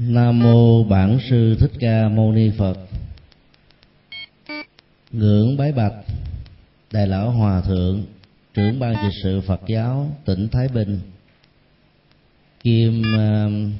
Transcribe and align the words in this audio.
Nam 0.00 0.38
mô 0.38 0.84
Bản 0.84 1.18
sư 1.30 1.56
Thích 1.60 1.72
Ca 1.80 2.08
Mâu 2.08 2.32
Ni 2.32 2.50
Phật. 2.58 2.78
Ngưỡng 5.12 5.56
bái 5.56 5.72
bạch 5.72 5.92
Đại 6.92 7.06
lão 7.06 7.30
Hòa 7.30 7.60
thượng, 7.60 8.06
trưởng 8.54 8.78
ban 8.78 8.94
trị 8.94 9.18
sự 9.22 9.40
Phật 9.40 9.60
giáo 9.66 10.16
tỉnh 10.24 10.48
Thái 10.48 10.68
Bình, 10.68 11.00
kiêm 12.60 13.00
uh, 13.00 13.72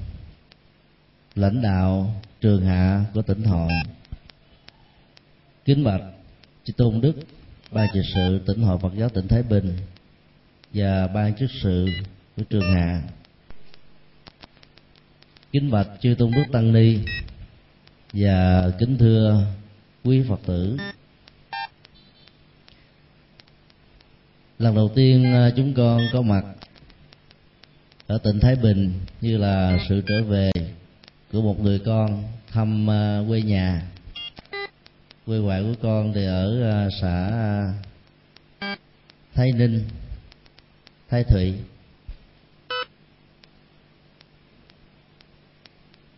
lãnh 1.34 1.62
đạo 1.62 2.15
trường 2.40 2.64
hạ 2.64 3.04
của 3.14 3.22
tỉnh 3.22 3.42
Hội. 3.42 3.72
Kính 5.64 5.85
bạch 5.85 6.03
Chư 6.64 6.72
Tôn 6.76 7.00
Đức, 7.00 7.14
ban 7.72 7.88
trị 7.94 8.00
sự 8.14 8.40
tỉnh 8.46 8.62
Hội 8.62 8.78
Phật 8.78 8.92
giáo 8.96 9.08
tỉnh 9.08 9.28
Thái 9.28 9.42
Bình 9.42 9.76
và 10.74 11.06
ban 11.06 11.35
chức 11.35 11.50
sự 11.62 11.87
của 12.37 12.42
trường 12.50 12.74
hạ 12.74 13.03
kính 15.59 15.71
bạch 15.71 15.88
chư 16.01 16.15
tôn 16.19 16.30
đức 16.30 16.45
tăng 16.52 16.73
ni 16.73 16.98
và 18.12 18.71
kính 18.79 18.99
thưa 18.99 19.47
quý 20.05 20.23
phật 20.29 20.41
tử. 20.47 20.77
Lần 24.59 24.75
đầu 24.75 24.91
tiên 24.95 25.25
à, 25.25 25.51
chúng 25.57 25.75
con 25.75 26.01
có 26.13 26.23
mặt 26.23 26.45
ở 28.07 28.19
tỉnh 28.19 28.41
thái 28.41 28.57
bình 28.57 28.93
như 29.21 29.37
là 29.37 29.79
sự 29.89 30.02
trở 30.07 30.23
về 30.23 30.51
của 31.33 31.43
một 31.43 31.61
người 31.61 31.79
con 31.79 32.25
thăm 32.49 32.91
à, 32.91 33.21
quê 33.29 33.43
nhà. 33.43 33.83
Quê 35.27 35.38
ngoại 35.38 35.63
của 35.63 35.75
con 35.83 36.13
thì 36.15 36.25
ở 36.25 36.71
à, 36.71 36.88
xã 37.01 37.30
thái 39.35 39.52
ninh, 39.52 39.85
thái 41.09 41.25
thụy. 41.25 41.55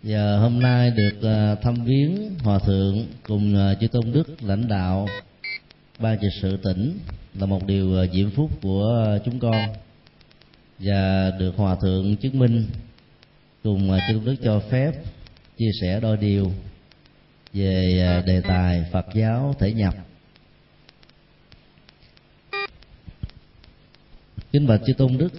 Và 0.03 0.39
hôm 0.39 0.61
nay 0.61 0.91
được 0.91 1.23
ờ, 1.23 1.55
thăm 1.55 1.75
viếng 1.85 2.39
hòa 2.39 2.59
thượng 2.59 3.07
cùng 3.23 3.55
ờ, 3.55 3.75
chư 3.81 3.89
tôn 3.89 4.13
đức 4.13 4.43
lãnh 4.43 4.69
đạo 4.69 5.07
ban 5.99 6.19
trị 6.21 6.29
sự 6.43 6.57
tỉnh 6.57 6.99
là 7.35 7.47
một 7.47 7.67
điều 7.67 7.95
ờ, 7.95 8.07
diễm 8.13 8.31
phúc 8.31 8.51
của 8.63 9.19
chúng 9.25 9.39
con. 9.39 9.67
Và 10.79 11.31
được 11.39 11.57
hòa 11.57 11.77
thượng 11.83 12.17
chứng 12.17 12.39
minh 12.39 12.67
cùng 13.63 13.99
chư 14.09 14.15
tôn 14.15 14.25
đức 14.25 14.35
cho 14.43 14.61
phép 14.71 14.93
chia 15.59 15.71
sẻ 15.81 16.01
đôi 16.01 16.17
điều 16.17 16.53
về 17.53 18.23
đề 18.27 18.41
tài 18.41 18.85
Phật 18.93 19.07
giáo 19.15 19.55
thể 19.59 19.73
nhập. 19.73 19.95
Kính 24.53 24.67
bạch 24.67 24.81
chư 24.87 24.93
tôn 24.93 25.19
đức, 25.19 25.33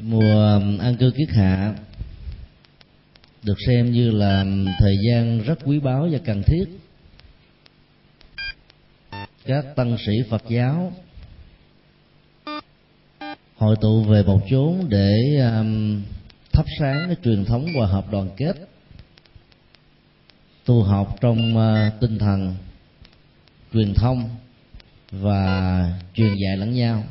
mùa 0.00 0.60
an 0.80 0.96
cư 0.96 1.10
kiết 1.10 1.28
hạ 1.30 1.74
được 3.42 3.58
xem 3.66 3.92
như 3.92 4.10
là 4.10 4.44
thời 4.78 4.96
gian 5.06 5.42
rất 5.42 5.58
quý 5.64 5.78
báu 5.78 6.08
và 6.12 6.18
cần 6.24 6.42
thiết. 6.46 6.64
Các 9.44 9.64
tăng 9.76 9.96
sĩ 10.06 10.12
phật 10.30 10.42
giáo 10.48 10.92
hội 13.56 13.76
tụ 13.80 14.04
về 14.04 14.22
một 14.22 14.40
chốn 14.50 14.86
để 14.88 15.12
um, 15.36 16.02
thắp 16.52 16.66
sáng 16.78 17.02
cái 17.06 17.16
truyền 17.24 17.44
thống 17.44 17.66
hòa 17.74 17.86
hợp 17.86 18.10
đoàn 18.10 18.30
kết 18.36 18.54
tu 20.64 20.82
học 20.82 21.16
trong 21.20 21.56
uh, 21.56 22.00
tinh 22.00 22.18
thần 22.18 22.56
truyền 23.72 23.94
thông 23.94 24.28
và 25.10 25.84
truyền 26.14 26.34
dạy 26.34 26.56
lẫn 26.56 26.74
nhau 26.74 27.04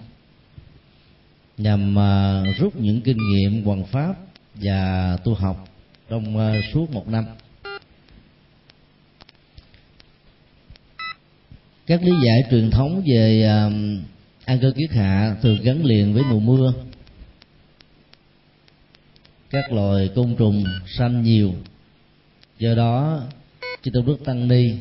nhằm 1.58 1.96
uh, 1.98 2.58
rút 2.58 2.76
những 2.76 3.02
kinh 3.02 3.18
nghiệm 3.18 3.64
hoàn 3.64 3.86
pháp 3.86 4.16
và 4.54 5.18
tu 5.24 5.34
học 5.34 5.71
trong 6.12 6.38
uh, 6.38 6.64
suốt 6.74 6.92
một 6.92 7.08
năm. 7.08 7.26
Các 11.88 12.04
lý 12.04 12.12
giải 12.26 12.44
truyền 12.52 12.72
thống 12.72 13.04
về 13.06 13.50
uh, 13.68 13.74
ăn 14.46 14.60
cơ 14.62 14.72
kiết 14.78 14.92
hạ 14.92 15.36
thường 15.42 15.62
gắn 15.64 15.86
liền 15.86 16.14
với 16.14 16.24
mùa 16.24 16.40
mưa. 16.40 16.74
Các 19.50 19.72
loài 19.72 20.10
côn 20.16 20.36
trùng 20.36 20.64
sanh 20.98 21.24
nhiều. 21.24 21.54
Do 22.60 22.76
đó 22.76 23.24
chư 23.84 23.92
tôn 23.94 24.06
đức 24.06 24.18
tăng 24.26 24.48
ni 24.48 24.72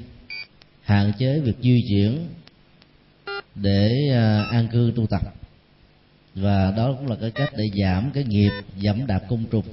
hạn 0.82 1.12
chế 1.18 1.40
việc 1.40 1.56
di 1.62 1.84
chuyển 1.88 2.26
để 3.54 3.90
ờ, 4.12 4.42
an 4.50 4.68
cư 4.72 4.92
tu 4.96 5.06
tập. 5.06 5.20
Và 6.34 6.74
đó 6.76 6.92
cũng 6.98 7.06
là 7.06 7.16
cái 7.20 7.30
cách 7.30 7.50
để 7.56 7.64
giảm 7.82 8.10
cái 8.14 8.24
nghiệp 8.24 8.50
dẫm 8.76 9.06
đạp 9.06 9.20
côn 9.28 9.44
trùng 9.50 9.64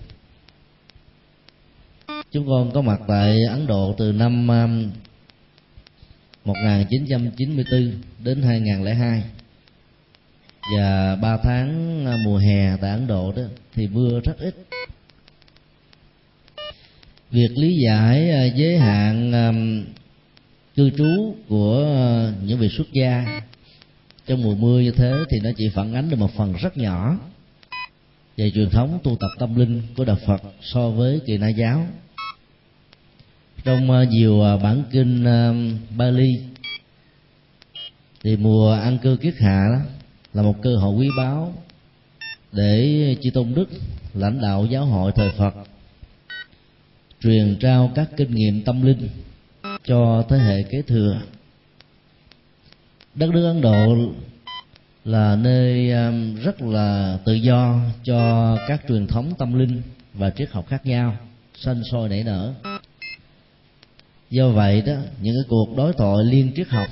chúng 2.32 2.48
con 2.48 2.72
có 2.74 2.82
mặt 2.82 3.00
tại 3.08 3.44
Ấn 3.44 3.68
Độ 3.68 3.96
từ 3.98 4.12
năm 4.12 4.48
um, 4.48 4.92
1994 6.46 7.92
đến 8.24 8.42
2002 8.42 9.24
và 10.76 11.16
ba 11.16 11.38
tháng 11.38 12.06
à, 12.06 12.16
mùa 12.26 12.38
hè 12.38 12.78
tại 12.78 12.92
Ấn 12.92 13.08
Độ 13.08 13.32
đó 13.32 13.42
thì 13.74 13.88
mưa 13.88 14.20
rất 14.24 14.38
ít. 14.40 14.56
Việc 17.32 17.50
lý 17.56 17.76
giải 17.86 18.30
à, 18.32 18.44
giới 18.46 18.78
hạn 18.78 19.32
um, 19.32 19.86
cư 20.76 20.90
trú 20.98 21.36
của 21.48 21.86
à, 21.98 22.34
những 22.46 22.60
vị 22.60 22.70
xuất 22.70 22.88
gia 22.94 23.42
trong 24.28 24.44
mùa 24.44 24.56
mưa 24.56 24.80
như 24.80 24.92
thế 24.92 25.14
thì 25.30 25.40
nó 25.44 25.50
chỉ 25.58 25.70
phản 25.70 25.94
ánh 25.94 26.10
được 26.10 26.20
một 26.20 26.32
phần 26.38 26.54
rất 26.54 26.78
nhỏ 26.78 27.18
về 28.38 28.52
truyền 28.52 28.70
thống 28.70 29.00
tu 29.04 29.16
tập 29.20 29.30
tâm 29.40 29.56
linh 29.56 29.82
của 29.98 30.06
đạo 30.06 30.18
Phật 30.26 30.42
so 30.62 30.90
với 30.90 31.22
kỳ 31.26 31.38
na 31.38 31.48
giáo 31.48 31.88
trong 33.68 33.92
ờ, 33.92 34.04
nhiều 34.04 34.42
ờ, 34.42 34.58
bản 34.58 34.84
kinh 34.92 35.24
ờ, 35.24 35.54
Bali, 35.98 36.40
thì 38.24 38.38
mùa 38.38 38.72
ăn 38.74 38.98
cư 38.98 39.18
kiết 39.22 39.34
hạ 39.40 39.68
đó 39.74 39.80
là 40.34 40.42
một 40.42 40.56
cơ 40.62 40.76
hội 40.76 40.96
quý 40.96 41.10
báu 41.18 41.54
để 42.52 43.16
chư 43.22 43.32
tôn 43.32 43.54
đức, 43.54 43.70
lãnh 44.14 44.42
đạo 44.42 44.66
giáo 44.66 44.86
hội 44.86 45.12
thời 45.16 45.30
Phật 45.38 45.54
truyền 47.22 47.58
trao 47.60 47.92
các 47.96 48.10
kinh 48.18 48.36
nghiệm 48.36 48.64
tâm 48.64 48.82
linh 48.82 49.10
cho 49.84 50.26
thế 50.30 50.38
hệ 50.38 50.64
kế 50.64 50.82
thừa. 50.82 51.22
Đất 53.16 53.30
nước 53.30 53.48
Ấn 53.48 53.62
Độ 53.62 53.96
là 55.06 55.36
nơi 55.36 55.88
rất 56.44 56.62
là 56.62 57.18
tự 57.26 57.34
do 57.34 57.80
cho 58.04 58.58
các 58.68 58.82
truyền 58.88 59.08
thống 59.08 59.34
tâm 59.38 59.60
linh 59.60 59.82
và 60.14 60.30
triết 60.30 60.50
học 60.52 60.66
khác 60.68 60.86
nhau, 60.86 61.18
sanh 61.56 61.82
sôi 61.92 62.10
nảy 62.10 62.24
nở 62.24 62.54
do 64.30 64.50
vậy 64.50 64.82
đó 64.82 64.94
những 65.22 65.36
cái 65.36 65.44
cuộc 65.50 65.78
đối 65.78 65.94
thoại 65.94 66.24
liên 66.24 66.52
triết 66.56 66.68
học 66.68 66.88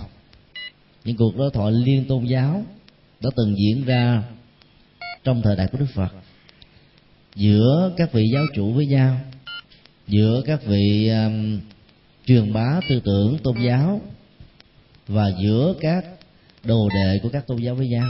những 1.05 1.17
cuộc 1.17 1.37
đối 1.37 1.51
thoại 1.51 1.71
liên 1.71 2.05
tôn 2.07 2.25
giáo 2.25 2.65
đã 3.21 3.29
từng 3.35 3.55
diễn 3.57 3.85
ra 3.85 4.23
trong 5.23 5.41
thời 5.41 5.55
đại 5.55 5.67
của 5.67 5.77
đức 5.77 5.85
phật. 5.93 6.09
Giữa 7.35 7.93
các 7.97 8.13
vị 8.13 8.29
giáo 8.33 8.43
chủ 8.55 8.71
với 8.71 8.85
nhau 8.85 9.19
giữa 10.07 10.41
các 10.45 10.65
vị 10.65 11.09
um, 11.09 11.59
truyền 12.25 12.53
bá 12.53 12.79
tư 12.89 13.01
tưởng 13.05 13.37
tôn 13.43 13.55
giáo 13.65 14.01
và 15.07 15.31
giữa 15.43 15.73
các 15.81 16.05
đồ 16.63 16.89
đệ 16.89 17.19
của 17.23 17.29
các 17.29 17.47
tôn 17.47 17.57
giáo 17.57 17.75
với 17.75 17.87
nhau. 17.87 18.07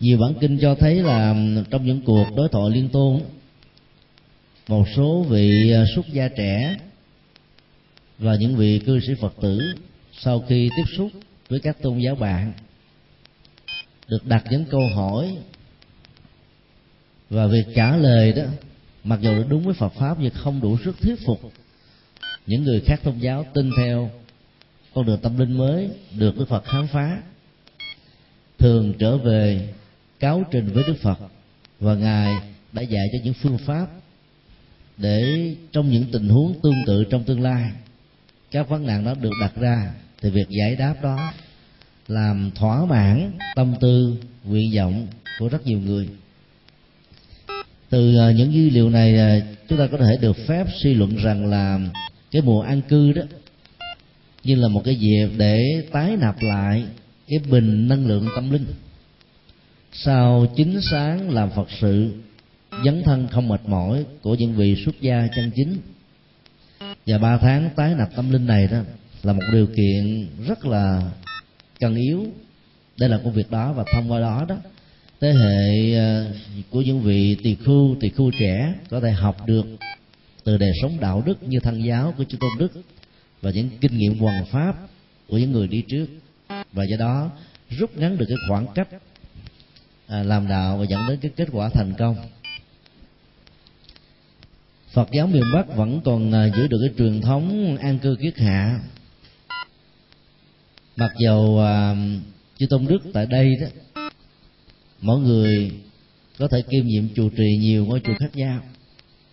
Nhiều 0.00 0.18
bản 0.18 0.34
kinh 0.40 0.58
cho 0.58 0.74
thấy 0.74 0.94
là 0.94 1.30
um, 1.30 1.64
trong 1.70 1.86
những 1.86 2.02
cuộc 2.02 2.26
đối 2.36 2.48
thoại 2.48 2.70
liên 2.70 2.88
tôn 2.88 3.20
một 4.68 4.84
số 4.96 5.22
vị 5.22 5.74
uh, 5.82 5.88
xuất 5.94 6.06
gia 6.12 6.28
trẻ 6.28 6.76
và 8.18 8.36
những 8.36 8.56
vị 8.56 8.78
cư 8.86 9.00
sĩ 9.00 9.14
phật 9.20 9.34
tử 9.40 9.58
sau 10.12 10.44
khi 10.48 10.68
tiếp 10.76 10.84
xúc 10.96 11.10
với 11.48 11.60
các 11.60 11.82
tôn 11.82 11.98
giáo 11.98 12.14
bạn 12.14 12.52
được 14.08 14.26
đặt 14.26 14.44
những 14.50 14.64
câu 14.64 14.88
hỏi 14.94 15.36
và 17.30 17.46
việc 17.46 17.64
trả 17.74 17.96
lời 17.96 18.32
đó, 18.32 18.42
mặc 19.04 19.20
dù 19.22 19.44
đúng 19.48 19.64
với 19.64 19.74
Phật 19.74 19.92
pháp 19.92 20.16
nhưng 20.20 20.34
không 20.34 20.60
đủ 20.60 20.78
sức 20.84 21.00
thuyết 21.00 21.18
phục 21.26 21.52
những 22.46 22.64
người 22.64 22.80
khác 22.80 23.00
tôn 23.02 23.18
giáo 23.18 23.46
tin 23.54 23.70
theo 23.76 24.10
con 24.94 25.06
đường 25.06 25.20
tâm 25.22 25.38
linh 25.38 25.52
mới 25.52 25.90
được 26.18 26.38
Đức 26.38 26.48
Phật 26.48 26.64
khám 26.64 26.86
phá. 26.86 27.22
Thường 28.58 28.94
trở 28.98 29.16
về 29.16 29.74
cáo 30.20 30.42
trình 30.50 30.68
với 30.68 30.84
Đức 30.86 30.96
Phật 31.02 31.18
và 31.80 31.94
ngài 31.94 32.34
đã 32.72 32.82
dạy 32.82 33.06
cho 33.12 33.18
những 33.24 33.34
phương 33.34 33.58
pháp 33.58 33.86
để 34.96 35.54
trong 35.72 35.90
những 35.90 36.04
tình 36.12 36.28
huống 36.28 36.54
tương 36.62 36.84
tự 36.86 37.04
trong 37.04 37.24
tương 37.24 37.40
lai 37.40 37.70
các 38.54 38.68
vấn 38.68 38.86
nạn 38.86 39.04
đó 39.04 39.14
được 39.20 39.30
đặt 39.40 39.52
ra 39.56 39.90
thì 40.22 40.30
việc 40.30 40.48
giải 40.48 40.76
đáp 40.76 40.94
đó 41.02 41.32
làm 42.08 42.50
thỏa 42.54 42.84
mãn 42.84 43.32
tâm 43.56 43.74
tư, 43.80 44.16
nguyện 44.44 44.72
vọng 44.76 45.06
của 45.38 45.48
rất 45.48 45.66
nhiều 45.66 45.80
người. 45.80 46.08
Từ 47.90 48.16
ờ, 48.16 48.30
những 48.30 48.52
dữ 48.52 48.70
liệu 48.70 48.90
này 48.90 49.18
ờ, 49.18 49.40
chúng 49.68 49.78
ta 49.78 49.86
có 49.86 49.98
thể 49.98 50.16
được 50.20 50.36
phép 50.46 50.66
suy 50.82 50.94
luận 50.94 51.16
rằng 51.16 51.46
là 51.46 51.80
cái 52.30 52.42
mùa 52.42 52.60
an 52.60 52.80
cư 52.82 53.12
đó 53.12 53.22
như 54.44 54.54
là 54.54 54.68
một 54.68 54.82
cái 54.84 54.96
dịp 54.96 55.28
để 55.36 55.58
tái 55.92 56.16
nạp 56.20 56.42
lại 56.42 56.84
cái 57.28 57.38
bình 57.50 57.88
năng 57.88 58.06
lượng 58.06 58.28
tâm 58.34 58.50
linh. 58.50 58.66
Sau 59.92 60.46
chính 60.56 60.80
sáng 60.90 61.30
làm 61.30 61.50
phật 61.50 61.68
sự, 61.80 62.12
dấn 62.84 63.02
thân 63.02 63.28
không 63.30 63.48
mệt 63.48 63.60
mỏi 63.66 64.04
của 64.22 64.34
những 64.34 64.54
vị 64.54 64.82
xuất 64.84 65.00
gia 65.00 65.28
chân 65.36 65.50
chính 65.56 65.76
và 67.06 67.18
ba 67.18 67.38
tháng 67.38 67.70
tái 67.76 67.94
nạp 67.94 68.16
tâm 68.16 68.30
linh 68.30 68.46
này 68.46 68.66
đó 68.66 68.78
là 69.22 69.32
một 69.32 69.42
điều 69.52 69.66
kiện 69.66 70.28
rất 70.46 70.66
là 70.66 71.10
cần 71.80 71.94
yếu. 71.94 72.26
Để 72.96 73.08
làm 73.08 73.24
công 73.24 73.32
việc 73.32 73.50
đó 73.50 73.72
và 73.72 73.84
thông 73.94 74.12
qua 74.12 74.20
đó 74.20 74.46
đó 74.48 74.56
thế 75.20 75.32
hệ 75.32 75.94
ờ, 75.94 76.32
của 76.70 76.82
những 76.82 77.00
vị 77.00 77.36
tỳ 77.42 77.54
khưu 77.54 77.96
tỳ 78.00 78.08
khưu 78.08 78.30
trẻ 78.40 78.74
có 78.90 79.00
thể 79.00 79.10
học 79.10 79.46
được 79.46 79.66
từ 80.44 80.56
đời 80.56 80.72
sống 80.82 81.00
đạo 81.00 81.22
đức 81.26 81.42
như 81.42 81.60
thân 81.60 81.84
giáo 81.84 82.14
của 82.16 82.24
chư 82.24 82.36
tôn 82.40 82.50
đức 82.58 82.72
và 83.42 83.50
những 83.50 83.70
kinh 83.80 83.98
nghiệm 83.98 84.18
hoàn 84.18 84.44
pháp 84.46 84.76
của 85.28 85.38
những 85.38 85.52
người 85.52 85.68
đi 85.68 85.82
trước. 85.88 86.06
Và 86.72 86.84
do 86.84 86.96
đó 86.98 87.30
rút 87.70 87.96
ngắn 87.96 88.18
được 88.18 88.26
cái 88.28 88.36
khoảng 88.48 88.66
cách 88.74 88.88
à, 90.06 90.22
làm 90.22 90.48
đạo 90.48 90.78
và 90.78 90.84
dẫn 90.84 91.00
đến 91.08 91.18
cái 91.22 91.30
kết 91.36 91.48
quả 91.52 91.68
thành 91.68 91.94
công. 91.98 92.16
Phật 94.94 95.08
giáo 95.12 95.26
miền 95.26 95.42
Bắc 95.54 95.76
vẫn 95.76 96.00
còn 96.04 96.32
à, 96.32 96.48
giữ 96.56 96.66
được 96.66 96.78
cái 96.80 96.94
truyền 96.98 97.20
thống 97.20 97.76
an 97.76 97.98
cư 97.98 98.16
kiết 98.20 98.38
hạ. 98.38 98.80
Mặc 100.96 101.12
dầu 101.18 101.60
à, 101.60 101.96
chư 102.58 102.66
tôn 102.66 102.86
đức 102.86 102.98
tại 103.12 103.26
đây 103.26 103.56
đó 103.60 103.66
mỗi 105.00 105.20
người 105.20 105.72
có 106.38 106.48
thể 106.48 106.62
kiêm 106.62 106.86
nhiệm 106.86 107.08
chủ 107.14 107.30
trì 107.36 107.56
nhiều 107.60 107.86
ngôi 107.86 108.00
chùa 108.00 108.14
khác 108.18 108.36
nhau 108.36 108.60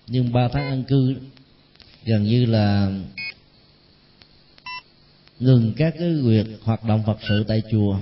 nhưng 0.07 0.33
ba 0.33 0.47
tháng 0.53 0.63
an 0.63 0.83
cư 0.83 1.15
gần 2.05 2.23
như 2.23 2.45
là 2.45 2.91
ngừng 5.39 5.73
các 5.77 5.93
cái 5.99 6.13
việc 6.13 6.45
hoạt 6.63 6.83
động 6.83 7.03
phật 7.05 7.17
sự 7.29 7.43
tại 7.47 7.61
chùa 7.71 7.97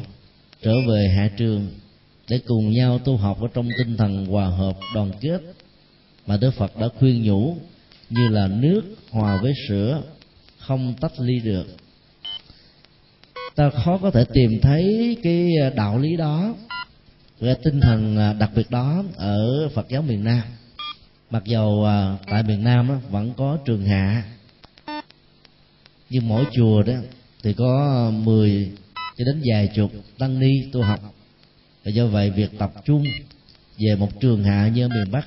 trở 0.62 0.74
về 0.88 1.14
hạ 1.18 1.30
trường 1.38 1.68
để 2.30 2.40
cùng 2.46 2.72
nhau 2.72 3.00
tu 3.00 3.18
học 3.18 3.42
ở 3.42 3.48
trong 3.54 3.70
tinh 3.78 3.98
thần 3.98 4.26
hòa 4.26 4.46
hợp 4.46 4.78
đoàn 4.96 5.12
kết 5.22 5.42
mà 6.30 6.38
Đức 6.38 6.54
Phật 6.54 6.78
đã 6.78 6.88
khuyên 7.00 7.24
nhủ 7.24 7.58
như 8.10 8.28
là 8.28 8.48
nước 8.48 8.82
hòa 9.12 9.40
với 9.42 9.54
sữa 9.68 10.02
không 10.58 10.94
tách 11.02 11.12
ly 11.20 11.40
được. 11.40 11.68
Ta 13.56 13.70
khó 13.70 13.98
có 13.98 14.12
thể 14.12 14.26
tìm 14.34 14.60
thấy 14.62 15.18
cái 15.24 15.48
à, 15.62 15.70
đạo 15.70 15.98
lý 16.00 16.16
đó, 16.16 16.56
cái 17.42 17.56
tinh 17.64 17.82
thần 17.82 18.18
à, 18.18 18.34
đặc 18.34 18.52
biệt 18.56 18.72
đó 18.72 19.04
ở 19.16 19.70
Phật 19.74 19.90
giáo 19.90 20.02
miền 20.02 20.24
Nam. 20.24 20.42
Mặc 21.30 21.44
dầu 21.46 21.86
à, 21.86 22.18
tại 22.32 22.44
miền 22.44 22.64
Nam 22.64 23.00
vẫn 23.10 23.34
có 23.38 23.58
trường 23.66 23.86
hạ. 23.86 24.24
Nhưng 26.10 26.28
mỗi 26.28 26.46
chùa 26.52 26.84
đó 26.84 26.94
thì 27.44 27.54
có 27.54 28.12
10 28.14 28.72
cho 29.18 29.26
đến 29.26 29.42
vài 29.46 29.70
chục 29.76 29.92
tăng 30.18 30.40
ni 30.40 30.52
tu 30.72 30.82
học. 30.82 31.00
Và 31.86 31.92
do 31.92 32.08
vậy 32.08 32.30
việc 32.30 32.50
tập 32.58 32.72
trung 32.86 33.04
về 33.78 33.96
một 33.96 34.20
trường 34.20 34.44
hạ 34.44 34.68
như 34.68 34.86
ở 34.86 34.88
miền 34.88 35.12
Bắc 35.12 35.26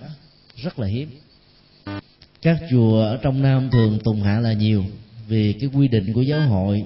rất 0.62 0.78
là 0.78 0.86
hiếm. 0.86 1.08
Các 2.42 2.58
chùa 2.70 3.02
ở 3.02 3.18
trong 3.22 3.42
Nam 3.42 3.70
thường 3.72 3.98
tùng 4.04 4.22
hạ 4.22 4.40
là 4.40 4.52
nhiều 4.52 4.84
vì 5.28 5.52
cái 5.52 5.70
quy 5.74 5.88
định 5.88 6.12
của 6.12 6.22
giáo 6.22 6.40
hội 6.40 6.84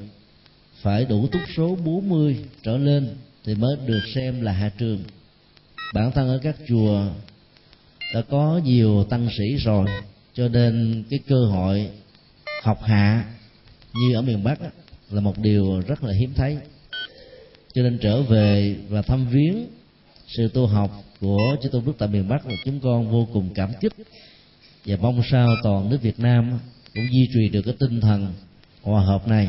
phải 0.82 1.05
đủ 1.05 1.26
túc 1.26 1.43
số 1.56 1.76
40 1.84 2.37
trở 2.62 2.78
lên 2.78 3.08
thì 3.44 3.55
mới 3.55 3.76
được 3.87 4.00
xem 4.14 4.43
là 4.43 4.52
hạ 4.52 4.70
trường. 4.78 4.99
Bản 5.94 6.12
thân 6.12 6.28
ở 6.28 6.38
các 6.43 6.56
chùa 6.69 7.06
đã 8.14 8.23
có 8.23 8.61
nhiều 8.64 9.05
tăng 9.05 9.28
sĩ 9.38 9.56
rồi, 9.56 9.87
cho 10.34 10.49
nên 10.49 11.05
cái 11.11 11.20
cơ 11.28 11.44
hội 11.44 11.88
học 12.62 12.82
hạ 12.82 13.25
như 13.94 14.14
ở 14.14 14.23
miền 14.23 14.44
Bắc 14.44 14.58
là 15.11 15.20
một 15.20 15.38
điều 15.38 15.81
rất 15.87 16.05
là 16.05 16.12
hiếm 16.14 16.32
thấy. 16.34 16.58
Cho 17.75 17.82
nên 17.82 17.99
trở 17.99 18.23
về 18.23 18.76
và 18.88 19.02
thăm 19.02 19.26
viếng 19.28 19.67
sự 20.26 20.49
tu 20.49 20.67
học 20.67 20.90
của 21.20 21.56
chư 21.62 21.69
tôn 21.69 21.84
đức 21.84 21.93
tại 21.99 22.08
miền 22.08 22.28
Bắc 22.28 22.46
là 22.46 22.55
chúng 22.64 22.81
con 22.81 23.11
vô 23.11 23.28
cùng 23.32 23.50
cảm 23.55 23.73
kích. 23.81 23.93
Và 24.84 24.96
mong 24.96 25.23
sao 25.31 25.49
toàn 25.62 25.88
nước 25.90 26.02
Việt 26.02 26.20
Nam 26.20 26.58
cũng 26.94 27.05
duy 27.12 27.28
trì 27.34 27.49
được 27.49 27.62
cái 27.62 27.75
tinh 27.81 28.00
thần 28.00 28.32
hòa 28.82 29.02
hợp 29.02 29.28
này 29.28 29.49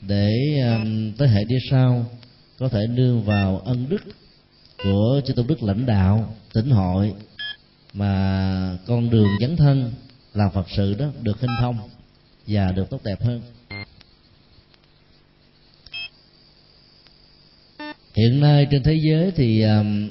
để 0.00 0.32
um, 0.62 1.12
tới 1.12 1.28
hệ 1.28 1.44
đi 1.44 1.56
sau 1.70 2.06
có 2.58 2.68
thể 2.68 2.86
nương 2.86 3.22
vào 3.22 3.58
ân 3.58 3.88
đức 3.88 4.02
của 4.84 5.20
chư 5.26 5.32
tôn 5.32 5.46
đức 5.46 5.62
lãnh 5.62 5.86
đạo 5.86 6.34
tỉnh 6.52 6.70
hội 6.70 7.14
mà 7.92 8.78
con 8.86 9.10
đường 9.10 9.28
dấn 9.40 9.56
thân 9.56 9.92
làm 10.34 10.50
phật 10.50 10.66
sự 10.76 10.94
đó 10.94 11.06
được 11.22 11.40
hình 11.40 11.50
thông 11.60 11.76
và 12.46 12.72
được 12.72 12.90
tốt 12.90 13.00
đẹp 13.04 13.22
hơn. 13.22 13.42
Hiện 18.14 18.40
nay 18.40 18.66
trên 18.70 18.82
thế 18.82 18.94
giới 18.94 19.30
thì 19.36 19.62
um, 19.62 20.10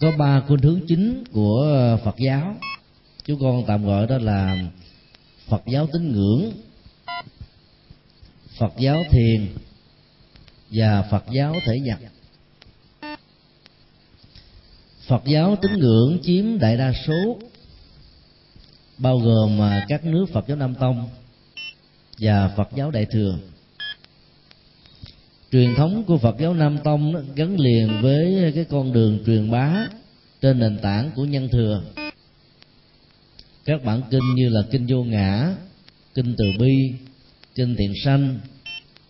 có 0.00 0.12
ba 0.18 0.40
khuynh 0.40 0.60
hướng 0.60 0.80
chính 0.88 1.24
của 1.32 1.98
phật 2.04 2.16
giáo. 2.18 2.56
Chúng 3.24 3.40
con 3.40 3.64
tạm 3.66 3.84
gọi 3.84 4.06
đó 4.06 4.18
là 4.18 4.58
phật 5.48 5.62
giáo 5.66 5.88
tín 5.92 6.12
ngưỡng 6.12 6.52
phật 8.58 8.72
giáo 8.78 9.04
thiền 9.10 9.48
và 10.70 11.02
phật 11.10 11.24
giáo 11.32 11.54
thể 11.66 11.80
nhập. 11.80 11.98
Phật 15.06 15.22
giáo 15.24 15.56
tín 15.62 15.72
ngưỡng 15.72 16.18
chiếm 16.22 16.58
đại 16.58 16.76
đa 16.76 16.92
số 17.06 17.38
bao 18.98 19.18
gồm 19.18 19.60
à, 19.62 19.86
các 19.88 20.04
nước 20.04 20.26
phật 20.32 20.48
giáo 20.48 20.56
nam 20.56 20.74
tông 20.74 21.08
và 22.18 22.48
phật 22.56 22.68
giáo 22.74 22.90
đại 22.90 23.06
thừa 23.10 23.38
truyền 25.52 25.74
thống 25.74 26.04
của 26.06 26.18
phật 26.18 26.36
giáo 26.38 26.54
nam 26.54 26.78
tông 26.84 27.34
gắn 27.34 27.60
liền 27.60 28.02
với 28.02 28.52
cái 28.54 28.64
con 28.64 28.92
đường 28.92 29.18
truyền 29.26 29.50
bá 29.50 29.86
trên 30.40 30.58
nền 30.58 30.78
tảng 30.78 31.10
của 31.14 31.24
nhân 31.24 31.48
thừa. 31.48 31.82
Các 33.64 33.84
bản 33.84 34.02
kinh 34.10 34.34
như 34.34 34.48
là 34.48 34.62
kinh 34.70 34.86
vô 34.88 35.04
ngã 35.04 35.54
kinh 36.14 36.34
từ 36.38 36.44
bi 36.58 36.92
kinh 37.54 37.76
thiện 37.76 37.92
sanh 38.04 38.38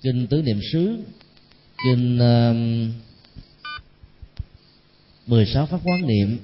kinh 0.03 0.27
tứ 0.27 0.43
niệm 0.43 0.61
xứ 0.73 0.97
kinh 1.85 2.19
um, 2.19 2.89
uh, 2.89 3.07
16 5.27 5.67
pháp 5.67 5.81
quán 5.85 6.07
niệm 6.07 6.39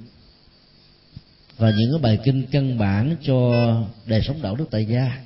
và 1.56 1.72
những 1.78 1.90
cái 1.92 2.00
bài 2.02 2.18
kinh 2.24 2.46
căn 2.50 2.78
bản 2.78 3.16
cho 3.22 3.52
đời 4.06 4.22
sống 4.22 4.42
đạo 4.42 4.56
đức 4.56 4.64
tại 4.70 4.84
gia 4.84 5.18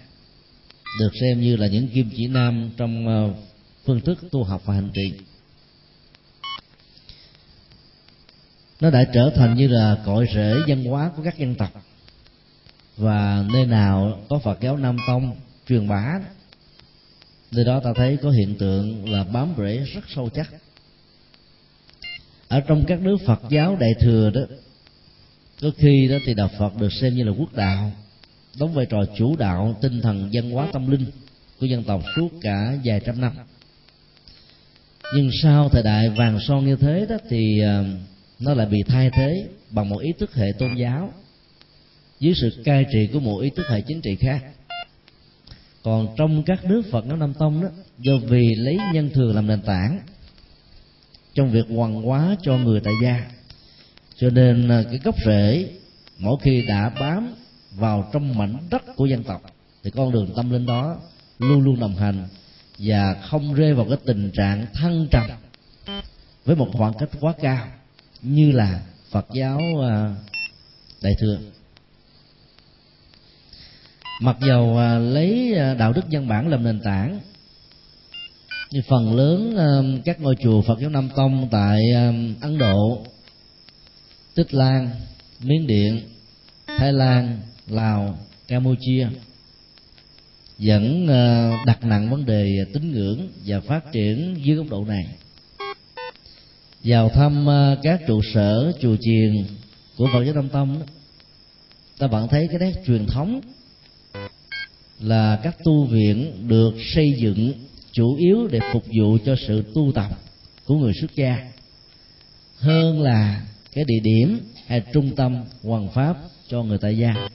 được 0.98 1.10
xem 1.20 1.40
như 1.40 1.56
là 1.56 1.66
những 1.66 1.88
kim 1.88 2.10
chỉ 2.16 2.26
nam 2.26 2.70
trong 2.76 3.06
uh, 3.06 3.36
phương 3.86 4.00
thức 4.00 4.18
tu 4.30 4.44
học 4.44 4.62
và 4.64 4.74
hành 4.74 4.90
trì. 4.94 5.12
Nó 8.80 8.90
đã 8.90 9.04
trở 9.14 9.30
thành 9.36 9.54
như 9.54 9.68
là 9.68 9.98
cội 10.06 10.26
rễ 10.34 10.54
văn 10.66 10.84
hóa 10.84 11.10
của 11.16 11.22
các 11.22 11.38
dân 11.38 11.54
tộc. 11.54 11.72
Và 12.96 13.44
nơi 13.52 13.66
nào 13.66 14.20
có 14.28 14.38
phật 14.38 14.60
giáo 14.60 14.76
nam 14.76 14.96
tông 15.06 15.36
truyền 15.68 15.88
bá, 15.88 16.20
nơi 17.50 17.64
đó 17.64 17.80
ta 17.84 17.92
thấy 17.96 18.16
có 18.16 18.30
hiện 18.30 18.54
tượng 18.58 19.08
là 19.08 19.24
bám 19.24 19.54
rễ 19.58 19.78
rất 19.78 20.04
sâu 20.14 20.28
chắc. 20.34 20.50
Ở 22.48 22.60
trong 22.60 22.84
các 22.86 23.00
nước 23.00 23.16
phật 23.26 23.40
giáo 23.50 23.76
đại 23.80 23.94
thừa 24.00 24.30
đó, 24.30 24.40
có 25.62 25.70
khi 25.76 26.08
đó 26.08 26.16
thì 26.26 26.34
đạo 26.34 26.50
phật 26.58 26.76
được 26.76 26.92
xem 26.92 27.14
như 27.14 27.24
là 27.24 27.32
quốc 27.38 27.54
đạo, 27.54 27.92
đóng 28.58 28.74
vai 28.74 28.86
trò 28.86 28.98
chủ 29.18 29.36
đạo 29.36 29.78
tinh 29.80 30.00
thần 30.00 30.30
văn 30.32 30.50
hóa 30.50 30.68
tâm 30.72 30.90
linh 30.90 31.06
của 31.60 31.66
dân 31.66 31.84
tộc 31.84 32.02
suốt 32.16 32.28
cả 32.40 32.78
vài 32.84 33.00
trăm 33.06 33.20
năm 33.20 33.32
nhưng 35.14 35.30
sau 35.42 35.68
thời 35.68 35.82
đại 35.82 36.08
vàng 36.08 36.38
son 36.40 36.66
như 36.66 36.76
thế 36.76 37.06
đó 37.08 37.16
thì 37.28 37.60
ờ, 37.60 37.84
nó 38.38 38.54
lại 38.54 38.66
bị 38.66 38.82
thay 38.86 39.10
thế 39.10 39.48
bằng 39.70 39.88
một 39.88 39.98
ý 39.98 40.12
thức 40.18 40.34
hệ 40.34 40.52
tôn 40.58 40.74
giáo 40.74 41.12
dưới 42.20 42.34
sự 42.34 42.62
cai 42.64 42.86
trị 42.92 43.08
của 43.12 43.20
một 43.20 43.38
ý 43.38 43.50
thức 43.50 43.66
hệ 43.68 43.80
chính 43.80 44.00
trị 44.00 44.16
khác. 44.16 44.44
Còn 45.82 46.14
trong 46.16 46.42
các 46.42 46.64
nước 46.64 46.82
phật 46.90 47.04
giáo 47.08 47.16
nam 47.16 47.34
tông 47.34 47.62
đó, 47.62 47.68
do 47.98 48.12
vì 48.28 48.54
lấy 48.54 48.78
nhân 48.92 49.10
thường 49.14 49.34
làm 49.34 49.46
nền 49.46 49.60
tảng 49.60 50.00
trong 51.34 51.50
việc 51.50 51.66
hoàn 51.68 52.02
hóa 52.02 52.36
cho 52.42 52.58
người 52.58 52.80
tại 52.80 52.94
gia, 53.02 53.26
cho 54.16 54.30
nên 54.30 54.68
ờ, 54.68 54.84
cái 54.90 54.98
gốc 55.04 55.14
rễ 55.26 55.68
mỗi 56.18 56.36
khi 56.42 56.64
đã 56.68 56.90
bám 57.00 57.34
vào 57.76 58.10
trong 58.12 58.38
mảnh 58.38 58.56
đất 58.70 58.82
của 58.96 59.06
dân 59.06 59.22
tộc 59.22 59.42
thì 59.82 59.90
con 59.90 60.12
đường 60.12 60.32
tâm 60.36 60.50
linh 60.50 60.66
đó 60.66 60.96
luôn 61.38 61.60
luôn 61.60 61.80
đồng 61.80 61.96
hành 61.96 62.28
và 62.78 63.14
không 63.22 63.54
rơi 63.54 63.74
vào 63.74 63.86
cái 63.88 63.98
tình 64.04 64.30
trạng 64.30 64.66
thăng 64.74 65.06
trầm 65.10 65.30
với 66.44 66.56
một 66.56 66.68
khoảng 66.72 66.94
cách 66.98 67.08
quá 67.20 67.32
cao 67.42 67.66
như 68.22 68.52
là 68.52 68.80
Phật 69.10 69.26
giáo 69.32 69.60
à, 69.82 70.14
đại 71.02 71.12
thừa. 71.20 71.38
Mặc 74.20 74.36
dầu 74.48 74.78
à, 74.78 74.98
lấy 74.98 75.54
à, 75.58 75.74
đạo 75.74 75.92
đức 75.92 76.08
nhân 76.08 76.28
bản 76.28 76.48
làm 76.48 76.64
nền 76.64 76.80
tảng 76.80 77.20
như 78.70 78.80
phần 78.88 79.16
lớn 79.16 79.56
các 80.04 80.20
ngôi 80.20 80.36
chùa 80.42 80.62
Phật 80.62 80.78
giáo 80.80 80.90
Nam 80.90 81.08
Tông 81.16 81.48
tại 81.50 81.80
Ấn 82.40 82.58
Độ, 82.58 83.04
Tích 84.34 84.54
Lan, 84.54 84.90
Miến 85.40 85.66
Điện, 85.66 86.00
Thái 86.66 86.92
Lan, 86.92 87.40
Lào, 87.66 88.18
Campuchia 88.48 89.08
vẫn 90.58 91.06
ờ, 91.06 91.52
đặt 91.66 91.84
nặng 91.84 92.10
vấn 92.10 92.24
đề 92.24 92.64
tín 92.72 92.92
ngưỡng 92.92 93.28
và 93.44 93.60
phát 93.60 93.92
triển 93.92 94.36
dưới 94.42 94.56
góc 94.56 94.66
độ 94.70 94.84
này. 94.84 95.06
Vào 96.84 97.08
thăm 97.08 97.46
ờ, 97.46 97.78
các 97.82 98.00
trụ 98.06 98.20
sở 98.34 98.72
chùa 98.80 98.96
chiền 99.00 99.44
của 99.96 100.08
Phật 100.12 100.24
giáo 100.24 100.34
Nam 100.34 100.48
Tông 100.48 100.78
đó, 100.78 100.86
ta 101.98 102.06
vẫn 102.06 102.28
thấy 102.28 102.48
cái 102.48 102.58
nét 102.58 102.72
truyền 102.86 103.06
thống 103.06 103.40
là 105.00 105.40
các 105.42 105.56
tu 105.64 105.84
viện 105.84 106.48
được 106.48 106.74
xây 106.94 107.12
dựng 107.18 107.52
chủ 107.92 108.16
yếu 108.16 108.48
để 108.48 108.60
phục 108.72 108.84
vụ 108.84 109.18
cho 109.24 109.36
sự 109.46 109.64
tu 109.74 109.92
tập 109.94 110.10
của 110.64 110.74
người 110.74 110.92
xuất 111.00 111.14
gia 111.14 111.50
hơn 112.56 113.02
là 113.02 113.46
cái 113.72 113.84
địa 113.84 114.00
điểm 114.02 114.40
hay 114.66 114.82
trung 114.92 115.16
tâm 115.16 115.44
hoàn 115.62 115.88
pháp 115.88 116.16
cho 116.48 116.62
người 116.62 116.78
tại 116.78 116.98
gia 116.98 117.28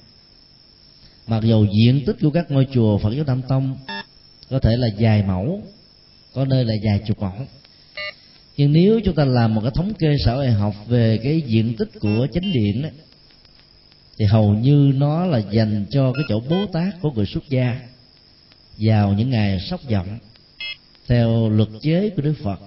mặc 1.28 1.44
dù 1.44 1.66
diện 1.78 2.06
tích 2.06 2.16
của 2.22 2.30
các 2.30 2.52
ngôi 2.52 2.68
chùa 2.74 2.98
Phật 2.98 3.14
giáo 3.14 3.26
Nam 3.26 3.42
Tông 3.48 3.78
có 4.50 4.60
thể 4.60 4.78
là 4.78 4.88
dài 4.88 5.24
mẫu 5.24 5.62
có 6.34 6.46
nơi 6.46 6.66
là 6.66 6.74
dài 6.74 7.00
chục 7.08 7.22
mẫu. 7.22 7.34
Nhưng 8.58 8.74
nếu 8.74 9.00
chúng 9.06 9.16
ta 9.16 9.26
làm 9.26 9.56
một 9.56 9.62
cái 9.62 9.72
thống 9.76 9.94
kê 9.94 10.16
xã 10.26 10.34
hội 10.34 10.52
học 10.52 10.76
về 10.88 11.20
cái 11.24 11.42
diện 11.42 11.76
tích 11.78 11.90
của 12.00 12.28
chánh 12.34 12.52
điện 12.54 12.82
đó, 12.82 12.90
thì 14.18 14.26
hầu 14.26 14.54
như 14.54 14.92
nó 14.96 15.26
là 15.26 15.38
dành 15.38 15.86
cho 15.90 16.14
cái 16.14 16.24
chỗ 16.30 16.40
bố 16.50 16.66
tát 16.74 17.02
của 17.02 17.12
người 17.12 17.26
xuất 17.26 17.50
gia 17.50 17.80
vào 18.78 19.14
những 19.14 19.30
ngày 19.30 19.60
sóc 19.70 19.82
dặm 19.90 20.06
theo 21.08 21.50
luật 21.50 21.70
chế 21.82 22.10
của 22.10 22.22
Đức 22.22 22.34
Phật 22.44 22.60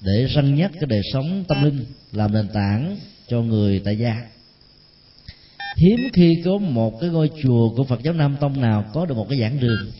để 0.00 0.26
răng 0.34 0.54
nhắc 0.54 0.70
cái 0.74 0.86
đời 0.86 1.00
sống 1.12 1.44
tâm 1.48 1.64
linh 1.64 1.84
làm 2.12 2.32
nền 2.32 2.48
tảng 2.48 2.96
cho 3.28 3.42
người 3.42 3.82
tại 3.84 3.98
gia 3.98 4.26
hiếm 5.76 6.08
khi 6.12 6.42
có 6.44 6.58
một 6.58 7.00
cái 7.00 7.10
ngôi 7.10 7.30
chùa 7.42 7.70
của 7.76 7.84
Phật 7.84 8.02
giáo 8.02 8.14
Nam 8.14 8.36
Tông 8.40 8.60
nào 8.60 8.84
có 8.92 9.06
được 9.06 9.14
một 9.14 9.26
cái 9.30 9.38
giảng 9.38 9.60
đường. 9.60 9.90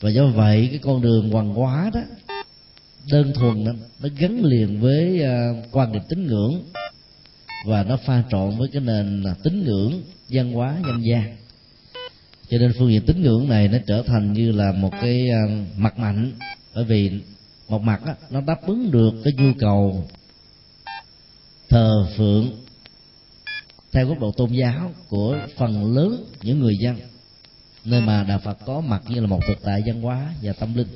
Và 0.00 0.10
do 0.10 0.26
vậy 0.26 0.68
cái 0.70 0.78
con 0.78 1.02
đường 1.02 1.30
hoàng 1.30 1.54
hóa 1.54 1.90
đó 1.94 2.00
đơn 3.10 3.32
thuần 3.34 3.64
nó, 3.64 3.72
nó 4.02 4.08
gắn 4.18 4.44
liền 4.44 4.80
với 4.80 5.22
uh, 5.22 5.66
quan 5.72 5.92
điểm 5.92 6.02
tín 6.08 6.26
ngưỡng 6.26 6.62
và 7.66 7.82
nó 7.84 7.96
pha 7.96 8.22
trộn 8.30 8.58
với 8.58 8.68
cái 8.72 8.82
nền 8.82 9.22
à, 9.26 9.34
tín 9.42 9.64
ngưỡng 9.64 10.02
văn 10.28 10.52
hóa 10.52 10.76
dân 10.86 11.04
gian. 11.04 11.36
Cho 12.50 12.58
nên 12.58 12.72
phương 12.78 12.90
diện 12.90 13.02
tín 13.06 13.22
ngưỡng 13.22 13.48
này 13.48 13.68
nó 13.68 13.78
trở 13.86 14.02
thành 14.02 14.32
như 14.32 14.52
là 14.52 14.72
một 14.72 14.90
cái 15.00 15.28
uh, 15.44 15.66
mặt 15.76 15.98
mạnh. 15.98 16.32
Bởi 16.74 16.84
vì 16.84 17.10
một 17.68 17.82
mặt 17.82 18.06
đó, 18.06 18.14
nó 18.30 18.40
đáp 18.40 18.66
ứng 18.66 18.90
được 18.90 19.10
cái 19.24 19.32
nhu 19.36 19.52
cầu 19.58 20.08
thờ 21.68 22.06
phượng 22.16 22.50
theo 23.92 24.06
góc 24.06 24.18
độ 24.20 24.32
tôn 24.32 24.52
giáo 24.52 24.92
của 25.08 25.38
phần 25.56 25.94
lớn 25.96 26.24
những 26.42 26.60
người 26.60 26.76
dân 26.80 26.96
nơi 27.84 28.00
mà 28.00 28.24
đạo 28.28 28.38
Phật 28.38 28.58
có 28.66 28.80
mặt 28.80 29.02
như 29.08 29.20
là 29.20 29.26
một 29.26 29.40
thực 29.48 29.62
tại 29.62 29.82
văn 29.86 30.02
hóa 30.02 30.34
và 30.42 30.52
tâm 30.52 30.74
linh. 30.74 30.88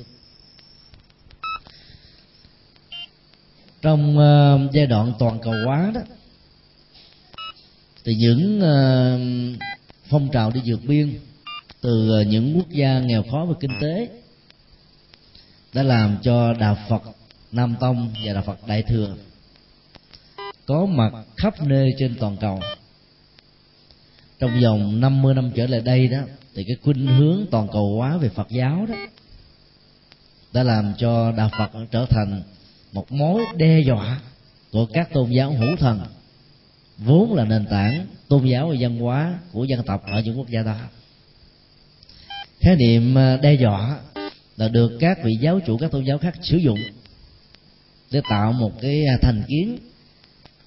Trong 3.81 4.17
uh, 4.17 4.71
giai 4.71 4.87
đoạn 4.87 5.13
toàn 5.19 5.39
cầu 5.39 5.53
hóa 5.65 5.91
đó 5.95 6.01
thì 8.05 8.15
những 8.15 8.59
uh, 8.59 9.59
phong 10.09 10.29
trào 10.31 10.51
đi 10.51 10.61
vượt 10.65 10.79
biên 10.87 11.19
từ 11.81 12.21
uh, 12.21 12.27
những 12.27 12.55
quốc 12.55 12.69
gia 12.69 12.99
nghèo 12.99 13.23
khó 13.31 13.45
về 13.45 13.53
kinh 13.59 13.79
tế 13.81 14.09
đã 15.73 15.83
làm 15.83 16.17
cho 16.23 16.53
đạo 16.53 16.77
Phật 16.89 17.01
Nam 17.51 17.75
Tông 17.79 18.13
và 18.25 18.33
đạo 18.33 18.43
Phật 18.45 18.67
Đại 18.67 18.83
thừa 18.83 19.15
có 20.65 20.85
mặt 20.85 21.11
khắp 21.37 21.61
nơi 21.61 21.89
trên 21.97 22.15
toàn 22.19 22.37
cầu 22.37 22.59
trong 24.43 24.61
vòng 24.61 24.99
50 24.99 25.33
năm 25.33 25.51
trở 25.55 25.67
lại 25.67 25.81
đây 25.81 26.07
đó, 26.07 26.17
thì 26.55 26.63
cái 26.63 26.75
khuynh 26.83 27.07
hướng 27.07 27.45
toàn 27.51 27.67
cầu 27.73 27.95
hóa 27.95 28.17
về 28.17 28.29
Phật 28.29 28.47
giáo 28.49 28.85
đó, 28.89 28.95
đã 30.53 30.63
làm 30.63 30.93
cho 30.97 31.31
đạo 31.31 31.49
Phật 31.57 31.71
trở 31.91 32.05
thành 32.09 32.43
một 32.91 33.11
mối 33.11 33.43
đe 33.55 33.79
dọa 33.79 34.21
của 34.71 34.85
các 34.85 35.13
tôn 35.13 35.29
giáo 35.29 35.51
hữu 35.53 35.75
thần, 35.75 36.01
vốn 36.97 37.33
là 37.33 37.45
nền 37.45 37.65
tảng 37.65 38.07
tôn 38.27 38.45
giáo 38.45 38.69
và 38.69 38.75
văn 38.79 38.97
hóa 38.97 39.39
của 39.51 39.63
dân 39.63 39.83
tộc 39.83 40.03
ở 40.05 40.21
những 40.21 40.37
quốc 40.37 40.49
gia 40.49 40.63
đó. 40.63 40.77
Khái 42.59 42.75
niệm 42.75 43.17
à, 43.17 43.37
đe 43.37 43.53
dọa 43.53 43.99
là 44.57 44.67
được 44.67 44.97
các 44.99 45.17
vị 45.23 45.31
giáo 45.41 45.59
chủ, 45.65 45.77
các 45.77 45.91
tôn 45.91 46.03
giáo 46.03 46.17
khác 46.17 46.35
sử 46.41 46.57
dụng 46.57 46.79
để 48.11 48.21
tạo 48.29 48.53
một 48.53 48.71
cái 48.81 49.05
à, 49.05 49.17
thành 49.21 49.43
kiến 49.47 49.77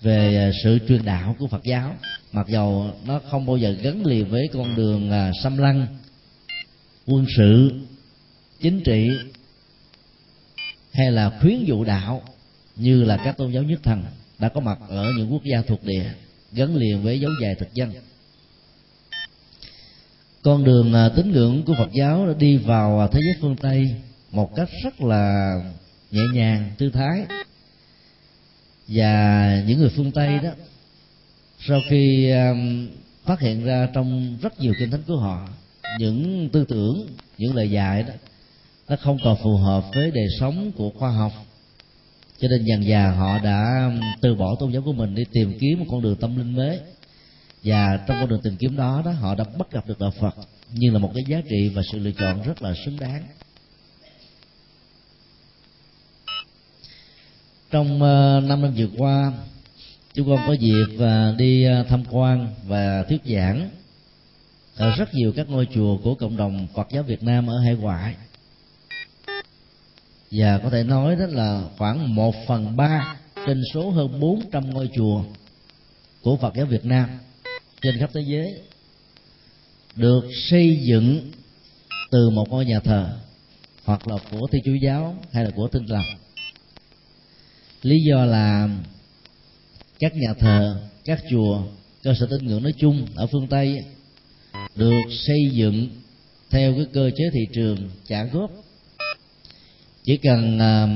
về 0.03 0.37
à, 0.37 0.51
sự 0.63 0.79
truyền 0.89 1.05
đạo 1.05 1.37
của 1.39 1.47
Phật 1.47 1.65
giáo. 1.65 1.95
Mặc 2.33 2.47
dầu 2.49 2.91
nó 3.07 3.21
không 3.31 3.47
bao 3.47 3.57
giờ 3.57 3.71
gắn 3.71 4.07
liền 4.07 4.29
với 4.29 4.49
con 4.53 4.77
đường 4.77 5.11
à, 5.11 5.31
xâm 5.43 5.59
lăng, 5.59 5.87
quân 7.07 7.27
sự, 7.37 7.71
chính 8.61 8.81
trị, 8.81 9.09
hay 10.93 11.11
là 11.11 11.39
khuyến 11.41 11.65
dụ 11.65 11.85
đạo, 11.85 12.23
như 12.77 13.05
là 13.05 13.17
các 13.17 13.37
tôn 13.37 13.53
giáo 13.53 13.63
nhất 13.63 13.81
thần 13.83 14.05
đã 14.39 14.49
có 14.49 14.61
mặt 14.61 14.79
ở 14.89 15.13
những 15.17 15.33
quốc 15.33 15.43
gia 15.45 15.63
thuộc 15.63 15.85
địa, 15.85 16.11
gắn 16.53 16.77
liền 16.77 17.03
với 17.03 17.21
dấu 17.21 17.31
dài 17.43 17.55
thực 17.55 17.75
dân. 17.75 17.93
Con 20.43 20.65
đường 20.65 20.93
à, 20.95 21.09
tín 21.17 21.33
ngưỡng 21.33 21.63
của 21.63 21.75
Phật 21.79 21.91
giáo 21.93 22.27
đã 22.27 22.35
đi 22.39 22.57
vào 22.57 23.09
thế 23.13 23.21
giới 23.23 23.35
phương 23.41 23.57
Tây 23.57 23.95
một 24.31 24.57
cách 24.57 24.69
rất 24.85 25.01
là 25.01 25.55
nhẹ 26.11 26.23
nhàng 26.33 26.71
tư 26.79 26.91
thái 26.91 27.27
và 28.89 29.63
những 29.67 29.79
người 29.79 29.91
phương 29.97 30.13
Tây 30.13 30.39
đó 30.43 30.51
sau 31.69 31.81
khi 31.89 32.31
um, 32.31 32.89
phát 33.25 33.41
hiện 33.41 33.65
ra 33.65 33.89
trong 33.95 34.39
rất 34.43 34.61
nhiều 34.61 34.75
kinh 34.79 34.91
thánh 34.91 35.03
của 35.07 35.17
họ 35.17 35.49
những 35.99 36.49
tư 36.53 36.65
tưởng 36.69 37.07
những 37.39 37.55
lời 37.55 37.71
dạy 37.71 38.03
đó 38.03 38.15
nó 38.89 38.97
không 38.97 39.19
còn 39.25 39.37
phù 39.43 39.57
hợp 39.57 39.85
với 39.95 40.11
đời 40.11 40.27
sống 40.41 40.73
của 40.77 40.91
khoa 40.91 41.11
học. 41.11 41.33
Cho 42.39 42.49
nên 42.49 42.65
dần 42.65 42.91
dà 42.91 43.11
họ 43.11 43.39
đã 43.39 43.91
từ 44.21 44.35
bỏ 44.35 44.57
tôn 44.61 44.73
giáo 44.73 44.83
của 44.83 44.93
mình 44.93 45.15
đi 45.15 45.25
tìm 45.33 45.59
kiếm 45.61 45.79
một 45.79 45.87
con 45.91 46.03
đường 46.03 46.17
tâm 46.17 46.37
linh 46.37 46.57
mới. 46.57 46.79
Và 47.63 48.01
trong 48.07 48.17
con 48.21 48.29
đường 48.29 48.41
tìm 48.43 48.57
kiếm 48.57 48.77
đó 48.77 49.03
đó 49.05 49.11
họ 49.11 49.35
đã 49.35 49.45
bắt 49.59 49.73
gặp 49.73 49.89
được 49.89 50.01
đạo 50.01 50.13
Phật 50.21 50.35
như 50.73 50.91
là 50.91 50.99
một 50.99 51.11
cái 51.15 51.25
giá 51.29 51.41
trị 51.49 51.69
và 51.69 51.83
sự 51.93 51.99
lựa 51.99 52.11
chọn 52.11 52.43
rất 52.43 52.63
là 52.63 52.75
xứng 52.85 53.01
đáng 53.01 53.23
trong 57.71 57.95
uh, 57.95 58.45
năm 58.45 58.63
năm 58.63 58.73
vừa 58.77 58.89
qua 58.99 59.33
chúng 60.15 60.27
con 60.29 60.39
có 60.47 60.53
dịp 60.53 60.87
uh, 60.95 61.37
đi 61.39 61.67
uh, 61.81 61.87
tham 61.89 62.05
quan 62.11 62.55
và 62.67 63.03
thuyết 63.03 63.21
giảng 63.25 63.71
ở 64.77 64.97
rất 64.97 65.15
nhiều 65.15 65.33
các 65.37 65.49
ngôi 65.49 65.69
chùa 65.75 65.99
của 66.05 66.15
cộng 66.15 66.37
đồng 66.37 66.67
Phật 66.75 66.87
giáo 66.91 67.03
Việt 67.03 67.23
Nam 67.23 67.47
ở 67.47 67.59
hải 67.59 67.75
ngoại. 67.75 68.15
Và 70.31 70.59
có 70.59 70.71
thể 70.71 70.83
nói 70.83 71.17
đó 71.17 71.27
là 71.29 71.63
khoảng 71.79 72.15
một 72.15 72.35
phần 72.47 72.77
ba 72.77 73.17
trên 73.47 73.63
số 73.75 73.91
hơn 73.91 74.21
400 74.21 74.71
ngôi 74.71 74.91
chùa 74.97 75.23
của 76.23 76.37
Phật 76.37 76.55
giáo 76.55 76.67
Việt 76.67 76.85
Nam 76.85 77.09
trên 77.83 77.99
khắp 77.99 78.11
thế 78.15 78.21
giới 78.27 78.61
được 79.97 80.25
xây 80.51 80.81
dựng 80.83 81.31
từ 82.11 82.31
một 82.31 82.49
ngôi 82.51 82.65
nhà 82.65 82.81
thờ 82.81 83.19
hoặc 83.85 84.09
là 84.09 84.17
của 84.31 84.47
Thiên 84.53 84.63
Chúa 84.65 84.87
giáo 84.87 85.17
hay 85.33 85.45
là 85.45 85.51
của 85.57 85.69
Tinh 85.69 85.87
lành 85.87 86.26
lý 87.83 87.97
do 88.11 88.25
là 88.25 88.69
các 89.99 90.17
nhà 90.17 90.35
thờ, 90.39 90.81
các 91.05 91.21
chùa 91.31 91.63
cơ 92.03 92.15
sở 92.15 92.27
tín 92.31 92.47
ngưỡng 92.47 92.63
nói 92.63 92.75
chung 92.79 93.07
ở 93.15 93.27
phương 93.27 93.47
Tây 93.47 93.85
được 94.77 95.03
xây 95.11 95.51
dựng 95.53 95.89
theo 96.51 96.75
cái 96.75 96.87
cơ 96.93 97.11
chế 97.17 97.25
thị 97.33 97.41
trường 97.53 97.91
trả 98.09 98.25
góp. 98.25 98.51
Chỉ 100.05 100.17
cần 100.17 100.59
à, 100.59 100.87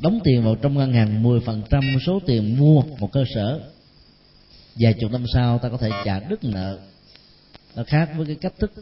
đóng 0.00 0.20
tiền 0.24 0.44
vào 0.44 0.54
trong 0.54 0.74
ngân 0.74 0.92
hàng 0.92 1.22
10% 1.24 1.98
số 2.06 2.20
tiền 2.26 2.58
mua 2.58 2.82
một 2.98 3.12
cơ 3.12 3.24
sở, 3.34 3.60
vài 4.74 4.94
chục 5.00 5.12
năm 5.12 5.24
sau 5.34 5.58
ta 5.58 5.68
có 5.68 5.76
thể 5.76 5.90
trả 6.04 6.20
đứt 6.20 6.44
nợ. 6.44 6.78
Nó 7.76 7.84
khác 7.84 8.10
với 8.16 8.26
cái 8.26 8.36
cách 8.36 8.54
thức 8.58 8.72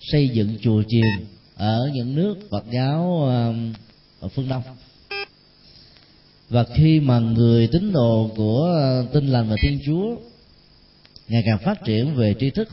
xây 0.00 0.28
dựng 0.28 0.58
chùa 0.62 0.82
chiền 0.88 1.26
ở 1.56 1.90
những 1.94 2.14
nước 2.14 2.36
Phật 2.50 2.64
giáo 2.72 3.28
à, 3.28 3.52
ở 4.20 4.28
phương 4.28 4.48
Đông 4.48 4.62
và 6.48 6.64
khi 6.74 7.00
mà 7.00 7.18
người 7.18 7.66
tín 7.66 7.92
đồ 7.92 8.30
của 8.36 8.64
ờ, 8.64 9.06
tinh 9.12 9.26
lành 9.26 9.48
và 9.48 9.56
thiên 9.62 9.80
chúa 9.86 10.16
ngày 11.28 11.42
càng 11.46 11.58
phát 11.58 11.84
triển 11.84 12.14
về 12.14 12.34
tri 12.40 12.50
thức, 12.50 12.68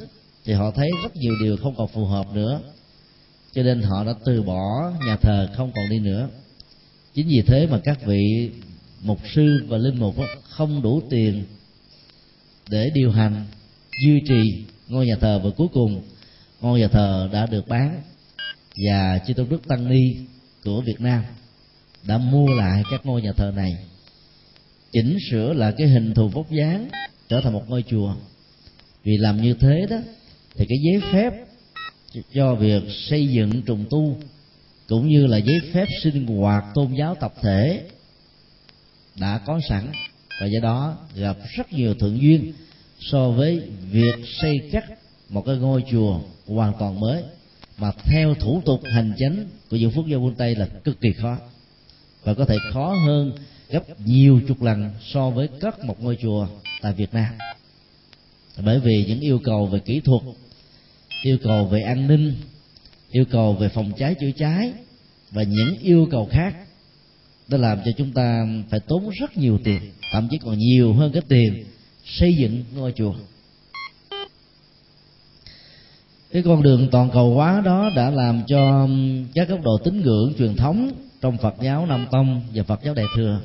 thì 0.46 0.54
họ 0.54 0.72
thấy 0.72 0.90
rất 1.04 1.16
nhiều 1.16 1.34
điều 1.44 1.58
không 1.58 1.76
còn 1.78 1.88
phù 1.88 2.06
hợp 2.06 2.26
nữa. 2.34 2.60
Cho 3.54 3.64
nên 3.64 3.82
họ 3.82 4.04
đã 4.04 4.14
từ 4.26 4.42
bỏ 4.42 4.92
nhà 5.06 5.18
thờ, 5.22 5.50
không 5.56 5.72
còn 5.76 5.90
đi 5.90 6.00
nữa. 6.00 6.30
Chính 7.14 7.28
vì 7.28 7.42
thế 7.42 7.68
mà 7.68 7.80
các 7.84 8.06
vị 8.06 8.52
mục 9.02 9.20
sư 9.36 9.66
và 9.68 9.78
linh 9.78 10.00
mục 10.00 10.16
không 10.50 10.82
đủ 10.82 11.02
tiền 11.10 11.44
để 12.70 12.90
điều 12.94 13.12
hành, 13.12 13.46
duy 14.06 14.22
trì 14.28 14.64
ngôi 14.88 15.06
nhà 15.06 15.16
thờ. 15.22 15.40
Và 15.44 15.50
cuối 15.58 15.68
cùng, 15.74 16.02
ngôi 16.62 16.80
nhà 16.80 16.88
thờ 16.88 17.30
đã 17.34 17.46
được 17.46 17.68
bán 17.68 18.02
và 18.88 19.20
chư 19.28 19.34
tôn 19.34 19.50
đức 19.50 19.68
tăng 19.68 19.90
ni 19.90 20.16
của 20.64 20.82
việt 20.82 21.02
nam 21.02 21.24
đã 22.08 22.18
mua 22.18 22.48
lại 22.48 22.84
các 22.92 23.06
ngôi 23.06 23.22
nhà 23.22 23.32
thờ 23.32 23.54
này. 23.56 23.78
Chỉnh 24.92 25.18
sửa 25.32 25.54
lại 25.54 25.74
cái 25.78 25.88
hình 25.88 26.14
thù 26.14 26.28
vóc 26.28 26.52
dáng, 26.52 26.90
trở 27.30 27.42
thành 27.42 27.54
một 27.54 27.70
ngôi 27.70 27.84
chùa. 27.90 28.16
Vì 29.04 29.18
làm 29.18 29.42
như 29.42 29.54
thế 29.54 29.86
đó, 29.90 29.98
thì 30.56 30.66
cái 30.70 30.78
giấy 30.84 31.02
phép 31.12 31.34
cho 32.34 32.56
việc 32.56 32.84
xây 33.10 33.28
dựng 33.28 33.62
trùng 33.62 33.86
tu, 33.90 34.18
cũng 34.88 35.08
như 35.10 35.26
là 35.28 35.38
giấy 35.38 35.60
phép 35.74 35.86
sinh 36.04 36.28
hoạt 36.28 36.64
tôn 36.74 36.94
giáo 36.94 37.16
tập 37.16 37.34
thể, 37.42 37.82
đã 39.20 39.38
có 39.46 39.60
sẵn. 39.70 39.88
Và 40.42 40.48
do 40.48 40.60
đó, 40.64 40.98
gặp 41.16 41.38
rất 41.58 41.74
nhiều 41.74 41.94
thuận 41.94 42.22
duyên 42.22 42.54
so 43.00 43.30
với 43.30 43.62
việc 43.92 44.16
xây 44.42 44.70
cắt 44.72 44.86
một 45.30 45.46
cái 45.46 45.58
ngôi 45.58 45.84
chùa 45.92 46.20
hoàn 46.48 46.74
toàn 46.80 47.00
mới. 47.00 47.24
Mà 47.78 47.92
theo 48.04 48.34
thủ 48.34 48.62
tục 48.66 48.82
hành 48.94 49.14
chính 49.18 49.48
của 49.70 49.78
những 49.78 49.92
phúc 49.92 50.06
gia 50.08 50.18
quân 50.18 50.36
tây 50.36 50.56
là 50.56 50.66
cực 50.66 51.02
kỳ 51.02 51.14
khó 51.14 51.38
và 52.26 52.34
có 52.34 52.46
thể 52.46 52.56
khó 52.74 52.96
hơn 53.06 53.34
gấp 53.70 53.84
nhiều 54.06 54.42
chục 54.48 54.62
lần 54.62 54.90
so 55.14 55.30
với 55.30 55.48
cất 55.60 55.86
một 55.86 56.04
ngôi 56.04 56.18
chùa 56.22 56.48
tại 56.82 56.94
Việt 56.94 57.14
Nam. 57.14 57.34
Bởi 58.66 58.80
vì 58.80 59.06
những 59.08 59.20
yêu 59.20 59.40
cầu 59.44 59.66
về 59.66 59.80
kỹ 59.80 60.00
thuật, 60.00 60.22
yêu 61.24 61.38
cầu 61.44 61.66
về 61.66 61.82
an 61.82 62.08
ninh, 62.08 62.36
yêu 63.12 63.26
cầu 63.32 63.54
về 63.54 63.70
phòng 63.70 63.92
cháy 63.98 64.16
chữa 64.16 64.32
cháy 64.38 64.74
và 65.32 65.44
những 65.44 65.78
yêu 65.82 66.08
cầu 66.12 66.30
khác, 66.32 66.56
đã 67.48 67.58
làm 67.58 67.80
cho 67.86 67.92
chúng 67.98 68.12
ta 68.12 68.48
phải 68.70 68.80
tốn 68.80 69.10
rất 69.20 69.38
nhiều 69.38 69.60
tiền, 69.64 69.80
thậm 70.12 70.28
chí 70.32 70.38
còn 70.38 70.58
nhiều 70.58 70.94
hơn 70.94 71.12
cái 71.12 71.22
tiền 71.28 71.66
xây 72.06 72.36
dựng 72.36 72.64
ngôi 72.76 72.94
chùa. 72.96 73.14
Cái 76.32 76.44
con 76.44 76.64
đường 76.64 76.88
toàn 76.92 77.10
cầu 77.14 77.34
hóa 77.34 77.62
đó 77.66 77.92
đã 77.96 78.10
làm 78.10 78.44
cho 78.48 78.90
các 79.36 79.50
góc 79.50 79.62
độ 79.64 79.78
tín 79.84 80.02
ngưỡng 80.02 80.34
truyền 80.38 80.56
thống 80.56 80.92
trong 81.26 81.38
Phật 81.38 81.56
giáo 81.62 81.86
Nam 81.86 82.08
Tông 82.12 82.42
và 82.54 82.64
Phật 82.64 82.80
giáo 82.84 82.94
Đại 82.94 83.06
thừa 83.16 83.42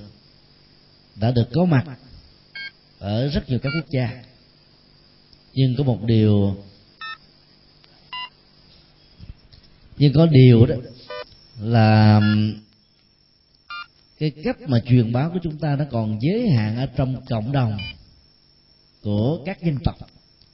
đã 1.16 1.30
được 1.30 1.49
có 1.54 1.64
mặt 1.64 1.84
ở 2.99 3.28
rất 3.28 3.49
nhiều 3.49 3.58
các 3.62 3.70
quốc 3.76 3.90
gia. 3.90 4.22
Nhưng 5.54 5.75
có 5.78 5.84
một 5.84 6.04
điều, 6.04 6.56
nhưng 9.99 10.12
có 10.12 10.26
điều 10.26 10.66
đó 10.66 10.75
là 11.60 12.20
cái 14.18 14.30
cách 14.44 14.56
mà 14.66 14.80
truyền 14.87 15.12
bá 15.12 15.28
của 15.28 15.38
chúng 15.42 15.58
ta 15.58 15.76
nó 15.76 15.84
còn 15.90 16.18
giới 16.20 16.50
hạn 16.50 16.76
ở 16.76 16.87
trong 16.87 17.22
cộng 17.28 17.52
đồng 17.52 17.76
của 19.02 19.42
các 19.46 19.62
dân 19.62 19.78
tộc 19.84 19.96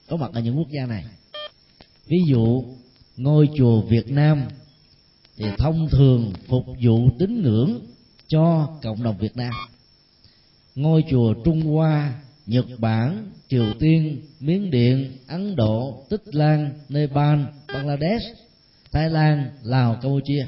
có 0.09 0.17
mặt 0.17 0.31
ở 0.33 0.41
những 0.41 0.57
quốc 0.57 0.69
gia 0.69 0.85
này. 0.85 1.05
Ví 2.05 2.17
dụ, 2.29 2.63
ngôi 3.17 3.49
chùa 3.57 3.81
Việt 3.81 4.11
Nam 4.11 4.47
thì 5.37 5.45
thông 5.57 5.89
thường 5.89 6.33
phục 6.47 6.65
vụ 6.81 7.09
tín 7.19 7.41
ngưỡng 7.41 7.79
cho 8.27 8.67
cộng 8.83 9.03
đồng 9.03 9.17
Việt 9.17 9.37
Nam. 9.37 9.53
Ngôi 10.75 11.03
chùa 11.09 11.33
Trung 11.45 11.61
Hoa, 11.61 12.21
Nhật 12.45 12.65
Bản, 12.79 13.31
Triều 13.49 13.73
Tiên, 13.79 14.21
Miến 14.39 14.71
Điện, 14.71 15.11
Ấn 15.27 15.55
Độ, 15.55 16.05
Tích 16.09 16.35
Lan, 16.35 16.69
Nepal, 16.89 17.39
Bangladesh, 17.67 18.25
Thái 18.91 19.09
Lan, 19.09 19.49
Lào, 19.63 19.93
Campuchia 19.93 20.45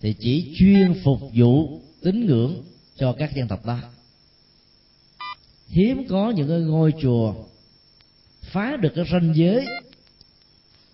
thì 0.00 0.14
chỉ 0.20 0.54
chuyên 0.58 0.94
phục 1.04 1.20
vụ 1.34 1.80
tín 2.02 2.26
ngưỡng 2.26 2.62
cho 2.96 3.12
các 3.12 3.34
dân 3.34 3.48
tộc 3.48 3.66
đó. 3.66 3.78
Hiếm 5.68 6.06
có 6.08 6.30
những 6.30 6.48
cái 6.48 6.60
ngôi 6.60 6.92
chùa 7.02 7.34
phá 8.42 8.76
được 8.76 8.92
cái 8.94 9.04
ranh 9.12 9.32
giới 9.36 9.66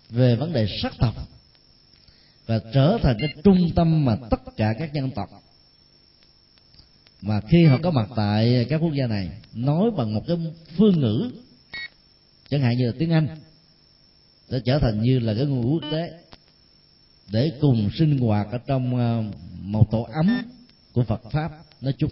về 0.09 0.35
vấn 0.35 0.53
đề 0.53 0.67
sắc 0.81 0.93
tộc 0.99 1.30
và 2.51 2.59
trở 2.73 2.97
thành 3.01 3.17
cái 3.19 3.29
trung 3.43 3.69
tâm 3.75 4.05
mà 4.05 4.15
tất 4.29 4.41
cả 4.57 4.73
các 4.79 4.93
dân 4.93 5.11
tộc. 5.11 5.29
Mà 7.21 7.41
khi 7.41 7.65
họ 7.65 7.77
có 7.83 7.91
mặt 7.91 8.09
tại 8.15 8.65
các 8.69 8.77
quốc 8.77 8.93
gia 8.93 9.07
này, 9.07 9.29
nói 9.53 9.91
bằng 9.97 10.13
một 10.13 10.23
cái 10.27 10.37
phương 10.77 10.99
ngữ, 10.99 11.31
chẳng 12.49 12.61
hạn 12.61 12.77
như 12.77 12.85
là 12.85 12.93
tiếng 12.99 13.11
anh 13.11 13.27
sẽ 14.49 14.59
trở 14.65 14.79
thành 14.79 15.01
như 15.01 15.19
là 15.19 15.33
cái 15.33 15.45
ngôn 15.45 15.61
ngữ 15.61 15.67
quốc 15.67 15.91
tế, 15.91 16.11
để 17.31 17.51
cùng 17.61 17.89
sinh 17.97 18.17
hoạt 18.17 18.47
ở 18.51 18.57
trong 18.57 18.97
à, 18.97 19.23
một 19.61 19.91
tổ 19.91 20.07
ấm 20.13 20.51
của 20.93 21.03
Phật 21.03 21.21
pháp 21.31 21.51
nói 21.81 21.93
chung. 21.97 22.11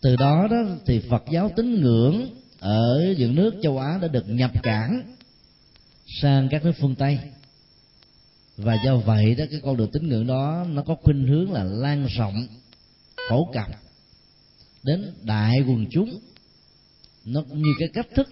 Từ 0.00 0.16
đó 0.16 0.48
đó 0.50 0.56
thì 0.86 1.00
Phật 1.10 1.22
giáo 1.30 1.50
tín 1.56 1.80
ngưỡng 1.80 2.28
ở 2.60 3.14
những 3.18 3.34
nước 3.34 3.54
châu 3.62 3.78
Á 3.78 3.98
đã 4.02 4.08
được 4.08 4.24
nhập 4.28 4.50
cảng 4.62 5.02
sang 6.22 6.48
các 6.50 6.64
nước 6.64 6.72
phương 6.80 6.94
Tây 6.94 7.18
và 8.56 8.76
do 8.84 8.96
vậy 8.96 9.34
đó, 9.34 9.44
cái 9.50 9.60
con 9.62 9.76
đường 9.76 9.90
tín 9.90 10.08
ngưỡng 10.08 10.26
đó, 10.26 10.66
nó 10.68 10.82
có 10.82 10.94
khuynh 10.94 11.26
hướng 11.26 11.52
là 11.52 11.64
lan 11.64 12.06
rộng, 12.06 12.46
phổ 13.30 13.52
cập 13.52 13.66
đến 14.82 15.12
đại 15.22 15.60
quần 15.60 15.86
chúng. 15.90 16.20
Nó 17.24 17.42
cũng 17.48 17.62
như 17.62 17.70
cái 17.78 17.88
cách 17.94 18.06
thức 18.14 18.28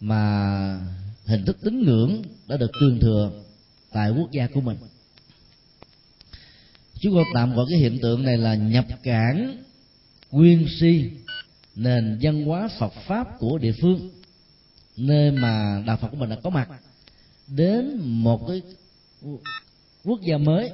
mà 0.00 0.80
hình 1.24 1.44
thức 1.44 1.56
tín 1.62 1.82
ngưỡng 1.82 2.22
đã 2.46 2.56
được 2.56 2.70
truyền 2.80 3.00
thừa 3.00 3.30
tại 3.92 4.10
quốc 4.10 4.30
gia 4.32 4.46
của 4.46 4.60
mình. 4.60 4.76
Chúng 7.00 7.14
tôi 7.14 7.24
tạm 7.34 7.54
gọi 7.54 7.66
cái 7.70 7.78
hiện 7.78 7.98
tượng 8.02 8.22
này 8.22 8.36
là 8.36 8.54
nhập 8.54 8.86
cản 9.02 9.62
nguyên 10.30 10.66
si, 10.80 11.10
nền 11.74 12.18
văn 12.22 12.44
hóa 12.44 12.68
Phật 12.78 12.92
pháp 13.06 13.38
của 13.38 13.58
địa 13.58 13.72
phương, 13.80 14.10
nơi 14.96 15.30
mà 15.30 15.82
đạo 15.86 15.96
Phật 15.96 16.08
của 16.08 16.16
mình 16.16 16.30
đã 16.30 16.36
có 16.42 16.50
mặt, 16.50 16.68
đến 17.46 17.98
một 18.02 18.46
cái 18.48 18.62
quốc 20.04 20.20
gia 20.22 20.38
mới, 20.38 20.70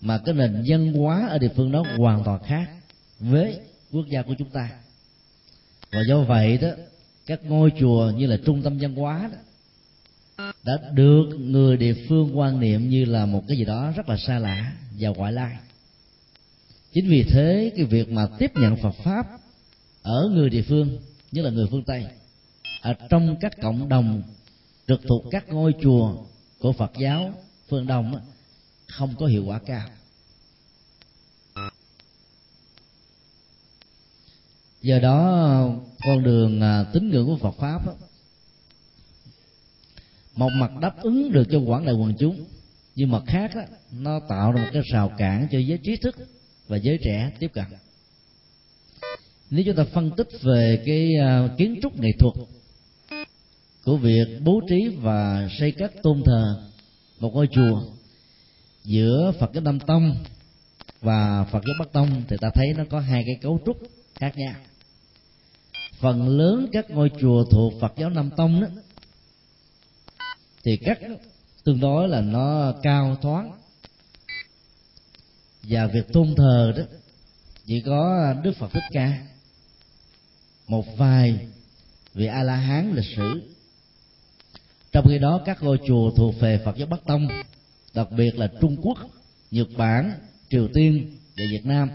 mà 0.00 0.18
cái 0.18 0.34
nền 0.34 0.64
văn 0.66 0.92
hóa 0.92 1.26
ở 1.28 1.38
địa 1.38 1.50
phương 1.56 1.72
đó 1.72 1.84
hoàn 1.98 2.24
toàn 2.24 2.42
khác 2.42 2.70
với 3.18 3.58
quốc 3.92 4.06
gia 4.08 4.22
của 4.22 4.34
chúng 4.38 4.50
ta. 4.50 4.70
Và 5.90 6.00
do 6.08 6.20
vậy 6.20 6.58
đó, 6.58 6.68
các 7.26 7.44
ngôi 7.44 7.72
chùa 7.80 8.12
như 8.16 8.26
là 8.26 8.36
trung 8.44 8.62
tâm 8.62 8.78
văn 8.78 8.94
hóa 8.94 9.30
đó 9.32 9.38
đã 10.64 10.78
được 10.92 11.26
người 11.38 11.76
địa 11.76 11.94
phương 12.08 12.38
quan 12.38 12.60
niệm 12.60 12.90
như 12.90 13.04
là 13.04 13.26
một 13.26 13.42
cái 13.48 13.56
gì 13.56 13.64
đó 13.64 13.92
rất 13.96 14.08
là 14.08 14.16
xa 14.16 14.38
lạ 14.38 14.72
và 14.98 15.08
ngoại 15.08 15.32
lai. 15.32 15.56
Chính 16.92 17.08
vì 17.08 17.22
thế, 17.22 17.72
cái 17.76 17.84
việc 17.84 18.08
mà 18.08 18.28
tiếp 18.38 18.50
nhận 18.54 18.76
phật 18.76 18.94
pháp 19.04 19.26
ở 20.02 20.30
người 20.34 20.50
địa 20.50 20.62
phương 20.62 20.98
như 21.32 21.42
là 21.42 21.50
người 21.50 21.66
phương 21.70 21.84
tây, 21.84 22.06
ở 22.82 22.94
trong 23.10 23.36
các 23.40 23.52
cộng 23.62 23.88
đồng 23.88 24.22
trực 24.88 25.00
thuộc 25.08 25.24
các 25.30 25.48
ngôi 25.48 25.74
chùa 25.82 26.16
của 26.66 26.72
phật 26.72 26.92
giáo 26.98 27.32
phương 27.68 27.86
đông 27.86 28.20
không 28.86 29.14
có 29.18 29.26
hiệu 29.26 29.44
quả 29.44 29.60
cao. 29.66 29.88
Do 34.82 34.98
đó 34.98 35.68
con 36.06 36.22
đường 36.22 36.60
à, 36.60 36.84
tín 36.92 37.10
ngưỡng 37.10 37.26
của 37.26 37.36
phật 37.36 37.54
pháp 37.58 37.82
một 40.34 40.48
mặt 40.54 40.70
đáp 40.80 41.02
ứng 41.02 41.32
được 41.32 41.44
cho 41.50 41.58
quảng 41.58 41.84
đại 41.86 41.94
quần 41.94 42.14
chúng 42.18 42.44
nhưng 42.94 43.10
mặt 43.10 43.22
khác 43.26 43.50
đó, 43.54 43.62
nó 43.92 44.20
tạo 44.28 44.52
ra 44.52 44.62
một 44.62 44.70
cái 44.72 44.82
rào 44.92 45.12
cản 45.18 45.48
cho 45.52 45.58
giới 45.58 45.78
trí 45.82 45.96
thức 45.96 46.16
và 46.68 46.76
giới 46.76 46.98
trẻ 47.02 47.32
tiếp 47.38 47.50
cận. 47.54 47.64
Nếu 49.50 49.64
chúng 49.66 49.76
ta 49.76 49.84
phân 49.84 50.10
tích 50.16 50.28
về 50.42 50.82
cái 50.86 51.10
à, 51.20 51.48
kiến 51.58 51.78
trúc 51.82 52.00
nghệ 52.00 52.10
thuật 52.18 52.34
của 53.86 53.96
việc 53.96 54.40
bố 54.44 54.60
trí 54.68 54.88
và 54.88 55.48
xây 55.58 55.72
các 55.72 55.92
tôn 56.02 56.22
thờ 56.24 56.70
một 57.20 57.30
ngôi 57.34 57.48
chùa 57.52 57.82
giữa 58.84 59.32
Phật 59.40 59.50
giáo 59.54 59.64
Nam 59.64 59.80
Tông 59.80 60.24
và 61.00 61.44
Phật 61.44 61.62
giáo 61.66 61.74
Bắc 61.78 61.92
Tông, 61.92 62.22
thì 62.28 62.36
ta 62.40 62.50
thấy 62.54 62.66
nó 62.76 62.84
có 62.90 63.00
hai 63.00 63.22
cái 63.26 63.38
cấu 63.42 63.60
trúc 63.66 63.76
khác 64.14 64.36
nhau. 64.36 64.54
Phần 65.98 66.28
lớn 66.28 66.66
các 66.72 66.90
ngôi 66.90 67.10
chùa 67.20 67.44
thuộc 67.44 67.72
Phật 67.80 67.92
giáo 67.96 68.10
Nam 68.10 68.30
Tông 68.36 68.60
đó, 68.60 68.66
thì 70.64 70.76
cắt 70.76 70.98
tương 71.64 71.80
đối 71.80 72.08
là 72.08 72.20
nó 72.20 72.72
cao 72.82 73.16
thoáng 73.22 73.52
và 75.62 75.86
việc 75.86 76.12
tôn 76.12 76.34
thờ 76.36 76.72
đó, 76.76 76.82
chỉ 77.66 77.80
có 77.80 78.34
đức 78.42 78.56
phật 78.56 78.68
thích 78.72 78.84
ca, 78.92 79.26
một 80.66 80.96
vài 80.96 81.48
vị 82.14 82.26
a 82.26 82.42
la 82.42 82.56
hán 82.56 82.92
lịch 82.94 83.16
sử 83.16 83.55
trong 84.96 85.08
khi 85.08 85.18
đó 85.18 85.40
các 85.44 85.62
ngôi 85.62 85.78
chùa 85.86 86.10
thuộc 86.10 86.40
về 86.40 86.60
phật 86.64 86.76
giáo 86.76 86.88
bắc 86.88 87.04
tông 87.06 87.28
đặc 87.94 88.08
biệt 88.16 88.38
là 88.38 88.50
trung 88.60 88.76
quốc 88.82 88.98
nhật 89.50 89.68
bản 89.76 90.12
triều 90.50 90.68
tiên 90.74 91.16
và 91.36 91.44
việt 91.52 91.66
nam 91.66 91.90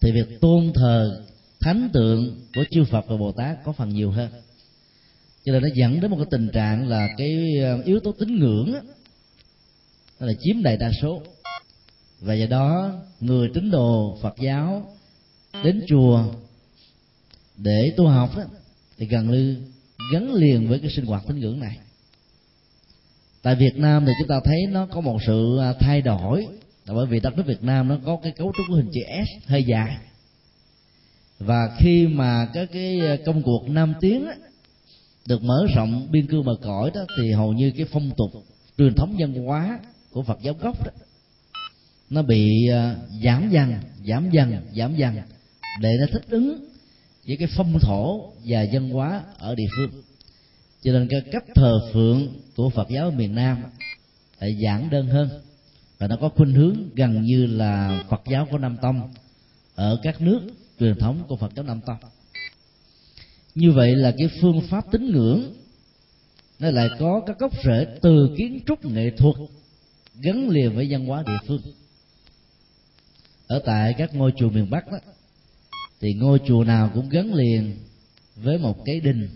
thì 0.00 0.12
việc 0.12 0.40
tôn 0.40 0.72
thờ 0.74 1.24
thánh 1.60 1.88
tượng 1.92 2.46
của 2.54 2.64
chư 2.70 2.84
phật 2.84 3.04
và 3.08 3.16
bồ 3.16 3.32
tát 3.32 3.64
có 3.64 3.72
phần 3.72 3.88
nhiều 3.88 4.10
hơn. 4.10 4.30
Cho 5.44 5.52
nên 5.52 5.62
nó 5.62 5.68
dẫn 5.74 6.00
đến 6.00 6.10
một 6.10 6.16
cái 6.16 6.26
tình 6.30 6.48
trạng 6.52 6.88
là 6.88 7.08
cái 7.18 7.58
ờ, 7.62 7.82
yếu 7.84 8.00
tố 8.00 8.12
tín 8.12 8.38
ngưỡng 8.38 8.72
đó, 8.72 8.80
là 10.18 10.32
chiếm 10.40 10.62
đại 10.62 10.76
đa 10.76 10.90
số. 11.02 11.22
Và 12.20 12.34
do 12.34 12.46
đó 12.46 12.92
người 13.20 13.50
tín 13.54 13.70
đồ 13.70 14.18
Phật 14.22 14.34
giáo 14.38 14.94
đến 15.64 15.82
chùa 15.88 16.24
để 17.56 17.92
tu 17.96 18.06
học 18.06 18.36
đó, 18.36 18.42
thì 18.98 19.06
gần 19.06 19.30
như 19.30 19.56
gắn 20.12 20.34
liền 20.34 20.68
với 20.68 20.78
cái 20.78 20.90
sinh 20.90 21.04
hoạt 21.04 21.22
tín 21.26 21.40
ngưỡng 21.40 21.60
này. 21.60 21.78
Tại 23.42 23.54
Việt 23.54 23.76
Nam 23.76 24.04
thì 24.06 24.12
chúng 24.18 24.28
ta 24.28 24.40
thấy 24.44 24.66
nó 24.70 24.86
có 24.86 25.00
một 25.00 25.18
sự 25.26 25.58
à, 25.58 25.72
thay 25.80 26.02
đổi. 26.02 26.46
Là 26.86 26.94
bởi 26.94 27.06
vì 27.06 27.20
đất 27.20 27.36
nước 27.36 27.46
Việt 27.46 27.62
Nam 27.62 27.88
nó 27.88 27.98
có 28.04 28.18
cái 28.22 28.32
cấu 28.32 28.52
trúc 28.56 28.66
của 28.68 28.74
hình 28.74 28.90
chữ 28.92 29.00
S 29.24 29.48
hơi 29.50 29.64
dài. 29.64 29.96
Và 31.38 31.76
khi 31.78 32.06
mà 32.06 32.46
các 32.54 32.68
cái 32.72 33.00
à, 33.00 33.16
công 33.26 33.42
cuộc 33.42 33.68
nam 33.68 33.94
tiến 34.00 34.26
được 35.28 35.42
mở 35.42 35.66
rộng 35.74 36.08
biên 36.10 36.26
cương 36.26 36.44
bờ 36.44 36.56
cõi 36.62 36.90
đó, 36.94 37.04
thì 37.18 37.32
hầu 37.32 37.52
như 37.52 37.70
cái 37.76 37.86
phong 37.92 38.10
tục 38.16 38.30
truyền 38.78 38.94
thống 38.94 39.16
văn 39.18 39.34
hóa 39.34 39.78
của 40.12 40.22
Phật 40.22 40.38
giáo 40.42 40.54
gốc 40.54 40.84
đó, 40.84 40.90
nó 42.10 42.22
bị 42.22 42.68
à, 42.72 42.96
giảm 43.24 43.50
dần 43.50 43.74
giảm 44.08 44.30
dần 44.30 44.56
giảm 44.76 44.96
dần 44.96 45.14
để 45.80 45.96
nó 46.00 46.06
thích 46.12 46.24
ứng 46.30 46.75
với 47.26 47.36
cái 47.36 47.48
phong 47.56 47.78
thổ 47.80 48.32
và 48.44 48.66
văn 48.72 48.90
hóa 48.90 49.24
ở 49.38 49.54
địa 49.54 49.66
phương. 49.76 50.02
Cho 50.82 50.92
nên 50.92 51.08
cái 51.08 51.20
cách 51.32 51.44
thờ 51.54 51.90
phượng 51.92 52.28
của 52.56 52.70
Phật 52.70 52.88
giáo 52.88 53.10
miền 53.10 53.34
Nam 53.34 53.62
lại 54.40 54.56
giản 54.58 54.90
đơn 54.90 55.06
hơn 55.06 55.28
và 55.98 56.06
nó 56.06 56.16
có 56.20 56.28
khuynh 56.28 56.52
hướng 56.52 56.76
gần 56.94 57.22
như 57.22 57.46
là 57.46 58.04
Phật 58.10 58.22
giáo 58.30 58.48
của 58.50 58.58
Nam 58.58 58.76
Tông 58.82 59.14
ở 59.74 60.00
các 60.02 60.20
nước 60.20 60.40
truyền 60.80 60.98
thống 60.98 61.24
của 61.28 61.36
Phật 61.36 61.52
giáo 61.56 61.64
Nam 61.64 61.80
Tông. 61.86 61.96
Như 63.54 63.72
vậy 63.72 63.96
là 63.96 64.14
cái 64.18 64.28
phương 64.40 64.60
pháp 64.70 64.84
tín 64.92 65.10
ngưỡng 65.12 65.54
nó 66.58 66.70
lại 66.70 66.88
có 66.98 67.20
các 67.26 67.38
gốc 67.38 67.52
rễ 67.64 67.86
từ 68.02 68.34
kiến 68.38 68.60
trúc 68.66 68.84
nghệ 68.84 69.10
thuật 69.10 69.34
gắn 70.20 70.48
liền 70.48 70.74
với 70.76 70.86
văn 70.90 71.06
hóa 71.06 71.22
địa 71.26 71.38
phương. 71.46 71.60
Ở 73.46 73.62
tại 73.66 73.94
các 73.98 74.14
ngôi 74.14 74.32
chùa 74.36 74.50
miền 74.50 74.70
Bắc 74.70 74.92
đó 74.92 74.98
thì 76.00 76.14
ngôi 76.14 76.38
chùa 76.46 76.64
nào 76.64 76.90
cũng 76.94 77.08
gắn 77.08 77.34
liền 77.34 77.72
với 78.36 78.58
một 78.58 78.84
cái 78.84 79.00
đình. 79.00 79.28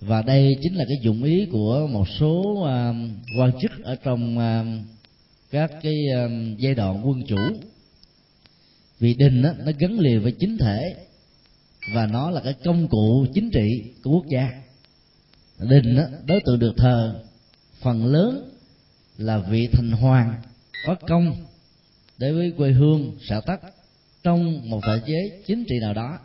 Và 0.00 0.22
đây 0.22 0.56
chính 0.62 0.74
là 0.74 0.84
cái 0.88 0.96
dụng 1.02 1.22
ý 1.22 1.46
của 1.52 1.86
một 1.86 2.08
số 2.18 2.40
uh, 2.40 2.66
quan 3.38 3.52
chức 3.60 3.70
ở 3.82 3.96
trong 3.96 4.38
uh, 4.38 4.66
các 5.50 5.70
cái 5.82 5.94
uh, 6.24 6.58
giai 6.58 6.74
đoạn 6.74 7.08
quân 7.08 7.22
chủ. 7.28 7.36
Vì 8.98 9.14
đình 9.14 9.42
đó, 9.42 9.50
nó 9.64 9.72
gắn 9.78 9.98
liền 9.98 10.22
với 10.22 10.32
chính 10.32 10.58
thể 10.58 10.94
và 11.94 12.06
nó 12.06 12.30
là 12.30 12.40
cái 12.44 12.54
công 12.64 12.88
cụ 12.88 13.26
chính 13.34 13.50
trị 13.50 13.82
của 14.02 14.10
quốc 14.10 14.24
gia. 14.28 14.62
Đình 15.58 15.96
đó, 15.96 16.02
đối 16.26 16.40
tượng 16.46 16.58
được 16.58 16.74
thờ 16.76 17.22
phần 17.80 18.06
lớn 18.06 18.50
là 19.18 19.38
vị 19.38 19.68
thành 19.72 19.90
hoàng 19.90 20.34
có 20.86 20.94
công 21.08 21.36
đối 22.18 22.32
với 22.32 22.52
quê 22.56 22.70
hương 22.70 23.16
xã 23.28 23.40
tắc 23.40 23.60
trong 24.24 24.70
một 24.70 24.80
thể 24.86 25.00
chế 25.06 25.42
chính 25.46 25.64
trị 25.64 25.74
nào 25.80 25.94
đó, 25.94 26.18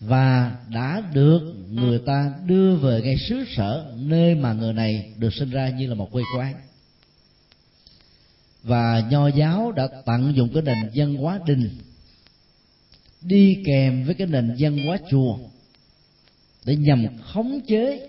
và 0.00 0.56
đã 0.72 1.02
được 1.12 1.54
người 1.70 1.98
ta 1.98 2.34
đưa 2.46 2.76
về 2.76 3.00
ngay 3.02 3.16
xứ 3.28 3.44
sở 3.56 3.94
nơi 3.96 4.34
mà 4.34 4.52
người 4.52 4.72
này 4.72 5.12
được 5.18 5.34
sinh 5.34 5.50
ra 5.50 5.70
như 5.70 5.86
là 5.86 5.94
một 5.94 6.12
quê 6.12 6.22
quán. 6.36 6.54
Và 8.62 9.08
nho 9.10 9.28
giáo 9.28 9.72
đã 9.72 9.88
tận 10.06 10.32
dụng 10.36 10.48
cái 10.54 10.62
nền 10.62 10.90
văn 10.94 11.14
hóa 11.14 11.40
đình, 11.46 11.70
đi 13.22 13.62
kèm 13.66 14.04
với 14.04 14.14
cái 14.14 14.26
nền 14.26 14.56
văn 14.58 14.78
hóa 14.86 14.98
chùa, 15.10 15.38
để 16.64 16.76
nhằm 16.76 17.06
khống 17.22 17.60
chế 17.66 18.08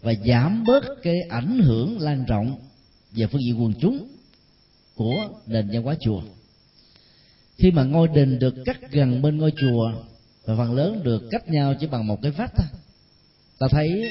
và 0.00 0.14
giảm 0.26 0.64
bớt 0.66 0.84
cái 1.02 1.14
ảnh 1.30 1.60
hưởng 1.62 2.00
lan 2.00 2.24
rộng 2.24 2.58
về 3.12 3.26
phương 3.26 3.42
diện 3.42 3.62
quần 3.62 3.74
chúng 3.80 4.08
của 4.94 5.28
nền 5.46 5.68
văn 5.72 5.82
hóa 5.82 5.94
chùa 6.00 6.22
khi 7.62 7.70
mà 7.70 7.84
ngôi 7.84 8.08
đình 8.08 8.38
được 8.38 8.54
cắt 8.64 8.90
gần 8.90 9.22
bên 9.22 9.38
ngôi 9.38 9.52
chùa, 9.60 9.92
và 10.44 10.56
phần 10.56 10.74
lớn 10.74 11.00
được 11.02 11.22
cách 11.30 11.48
nhau 11.48 11.74
chỉ 11.80 11.86
bằng 11.86 12.06
một 12.06 12.22
cái 12.22 12.30
vách 12.32 12.52
thôi, 12.56 12.66
ta 13.58 13.66
thấy 13.70 14.10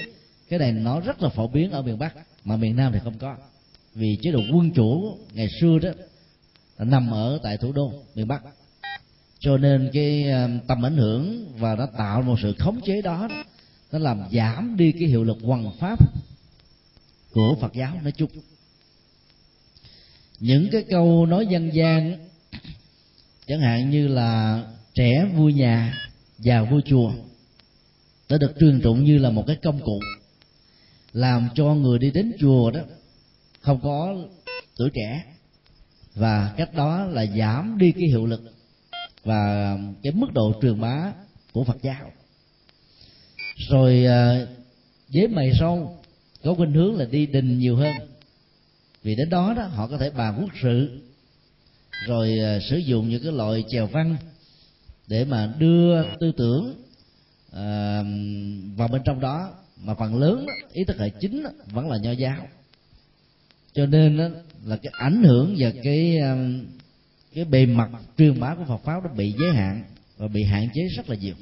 cái 0.50 0.60
này 0.60 0.72
nó 0.72 1.00
rất 1.00 1.22
là 1.22 1.30
phổ 1.30 1.48
biến 1.48 1.72
ở 1.72 1.82
miền 1.82 2.00
bắc, 2.00 2.14
mà 2.46 2.58
miền 2.58 2.76
nam 2.76 2.94
thì 2.94 3.00
không 3.04 3.18
có. 3.18 3.36
Vì 3.96 4.18
chế 4.22 4.32
độ 4.32 4.40
quân 4.54 4.72
chủ 4.72 5.18
ngày 5.34 5.48
xưa 5.62 5.80
đó 5.80 5.90
nằm 6.78 7.12
ở 7.12 7.40
tại 7.44 7.58
thủ 7.58 7.72
đô 7.72 7.94
miền 8.16 8.28
bắc. 8.28 8.42
Cho 9.40 9.58
nên 9.58 9.90
cái 9.94 10.24
ờ, 10.24 10.50
tầm 10.68 10.86
ảnh 10.86 10.98
hưởng 10.98 11.46
và 11.58 11.76
nó 11.76 11.86
tạo 11.86 12.22
một 12.22 12.40
sự 12.42 12.54
khống 12.60 12.82
chế 12.86 13.02
đó, 13.02 13.30
nó 13.92 14.00
làm 14.00 14.24
giảm 14.32 14.78
đi 14.78 14.92
cái 14.92 15.08
hiệu 15.08 15.24
lực 15.24 15.38
hoằng 15.44 15.72
pháp 15.80 16.00
của 17.34 17.56
phật 17.62 17.74
giáo 17.74 17.98
nói 18.04 18.12
chung. 18.12 18.30
Những 20.40 20.70
cái 20.72 20.84
câu 20.90 21.26
nói 21.26 21.48
dân 21.48 21.70
gian 21.74 22.31
chẳng 23.48 23.60
hạn 23.60 23.90
như 23.90 24.08
là 24.08 24.64
trẻ 24.94 25.26
vui 25.36 25.54
nhà 25.54 25.94
già 26.40 26.64
vui 26.64 26.82
chùa, 26.86 27.12
đã 28.30 28.38
được 28.38 28.54
truyền 28.60 28.82
tụng 28.82 29.04
như 29.04 29.18
là 29.18 29.30
một 29.30 29.44
cái 29.48 29.56
công 29.56 29.80
cụ 29.80 30.00
làm 31.14 31.50
cho 31.56 31.66
người 31.66 32.00
đi 32.00 32.12
đến 32.12 32.34
chùa 32.40 32.72
đó 32.72 32.80
không 33.62 33.80
có 33.84 34.16
tuổi 34.78 34.90
trẻ. 34.94 35.24
Và 36.16 36.54
cách 36.58 36.74
đó 36.74 37.06
là 37.06 37.26
giảm 37.26 37.78
đi 37.78 37.92
cái 37.92 38.04
hiệu 38.04 38.26
lực 38.26 38.42
và 39.24 39.78
cái 40.04 40.14
mức 40.14 40.34
độ 40.34 40.54
truyền 40.62 40.82
bá 40.82 41.14
của 41.54 41.64
Phật 41.64 41.78
giáo. 41.82 42.12
Rồi 43.70 44.06
à, 44.06 44.46
với 45.14 45.28
mày 45.28 45.52
sâu 45.60 46.00
có 46.44 46.54
khuynh 46.54 46.74
hướng 46.74 46.96
là 46.96 47.06
đi 47.06 47.26
đình 47.26 47.60
nhiều 47.60 47.76
hơn. 47.76 47.94
Vì 49.04 49.16
đến 49.16 49.30
đó 49.30 49.54
đó, 49.58 49.64
họ 49.64 49.88
có 49.88 49.98
thể 49.98 50.10
bàn 50.10 50.38
quốc 50.42 50.50
sự 50.62 51.02
rồi 52.08 52.40
à, 52.40 52.60
sử 52.70 52.78
dụng 52.78 53.10
những 53.10 53.24
cái 53.24 53.32
loại 53.32 53.64
chèo 53.70 53.88
văn 53.88 54.18
để 55.08 55.26
mà 55.26 55.54
đưa 55.60 56.04
tư 56.20 56.32
tưởng 56.38 56.76
à, 57.52 58.04
vào 58.76 58.88
bên 58.88 59.02
trong 59.06 59.20
đó. 59.20 59.54
Mà 59.84 59.94
phần 59.94 60.16
lớn 60.16 60.46
đó, 60.48 60.54
ý 60.74 60.84
thức 60.84 60.98
hệ 60.98 61.10
chính 61.10 61.44
đó, 61.44 61.50
vẫn 61.66 61.90
là 61.90 61.98
nho 61.98 62.12
giáo. 62.12 62.48
Cho 63.74 63.86
nên 63.86 64.18
đó, 64.18 64.28
là 64.66 64.78
cái 64.78 64.92
ảnh 64.98 65.24
hưởng 65.24 65.56
và 65.60 65.72
cái 65.84 66.18
à, 66.18 66.36
cái 67.36 67.46
bề 67.46 67.66
mặt 67.66 67.90
truyền 68.18 68.40
bá 68.40 68.56
của 68.56 68.66
Phật 68.68 68.84
pháp 68.84 69.04
nó 69.04 69.14
bị 69.14 69.34
giới 69.40 69.54
hạn 69.54 69.84
và 70.18 70.28
bị 70.28 70.44
hạn 70.44 70.68
chế 70.74 70.82
rất 70.98 71.10
là 71.10 71.16
nhiều. 71.16 71.36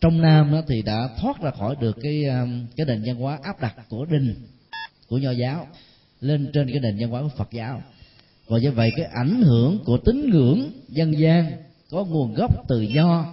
Trong 0.00 0.22
Nam 0.22 0.52
đó 0.52 0.62
thì 0.68 0.82
đã 0.82 1.08
thoát 1.20 1.40
ra 1.40 1.50
khỏi 1.50 1.76
được 1.80 1.96
cái 2.02 2.24
à, 2.24 2.46
cái 2.76 2.86
nền 2.86 3.02
văn 3.06 3.16
hóa 3.16 3.38
áp 3.42 3.60
đặt 3.60 3.76
của 3.88 4.04
đình 4.04 4.34
của 5.08 5.18
nho 5.18 5.30
giáo 5.30 5.68
lên 6.20 6.50
trên 6.52 6.70
cái 6.70 6.80
nền 6.80 6.96
văn 7.00 7.10
hóa 7.10 7.22
của 7.22 7.36
Phật 7.36 7.48
giáo 7.52 7.82
và 8.50 8.58
do 8.58 8.70
vậy 8.70 8.90
cái 8.96 9.06
ảnh 9.06 9.42
hưởng 9.42 9.84
của 9.84 9.98
tín 9.98 10.30
ngưỡng 10.30 10.70
dân 10.88 11.18
gian 11.18 11.52
có 11.90 12.04
nguồn 12.04 12.34
gốc 12.34 12.50
từ 12.68 12.80
nho 12.80 13.24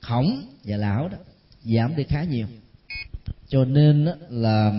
khổng 0.00 0.42
và 0.64 0.76
lão 0.76 1.08
đó 1.08 1.16
giảm 1.64 1.96
đi 1.96 2.04
khá 2.04 2.24
nhiều. 2.24 2.46
Cho 3.48 3.64
nên 3.64 4.08
là 4.30 4.72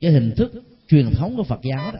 cái 0.00 0.10
hình 0.10 0.34
thức 0.36 0.52
truyền 0.88 1.10
thống 1.10 1.36
của 1.36 1.44
Phật 1.44 1.60
giáo 1.62 1.92
đó, 1.92 1.98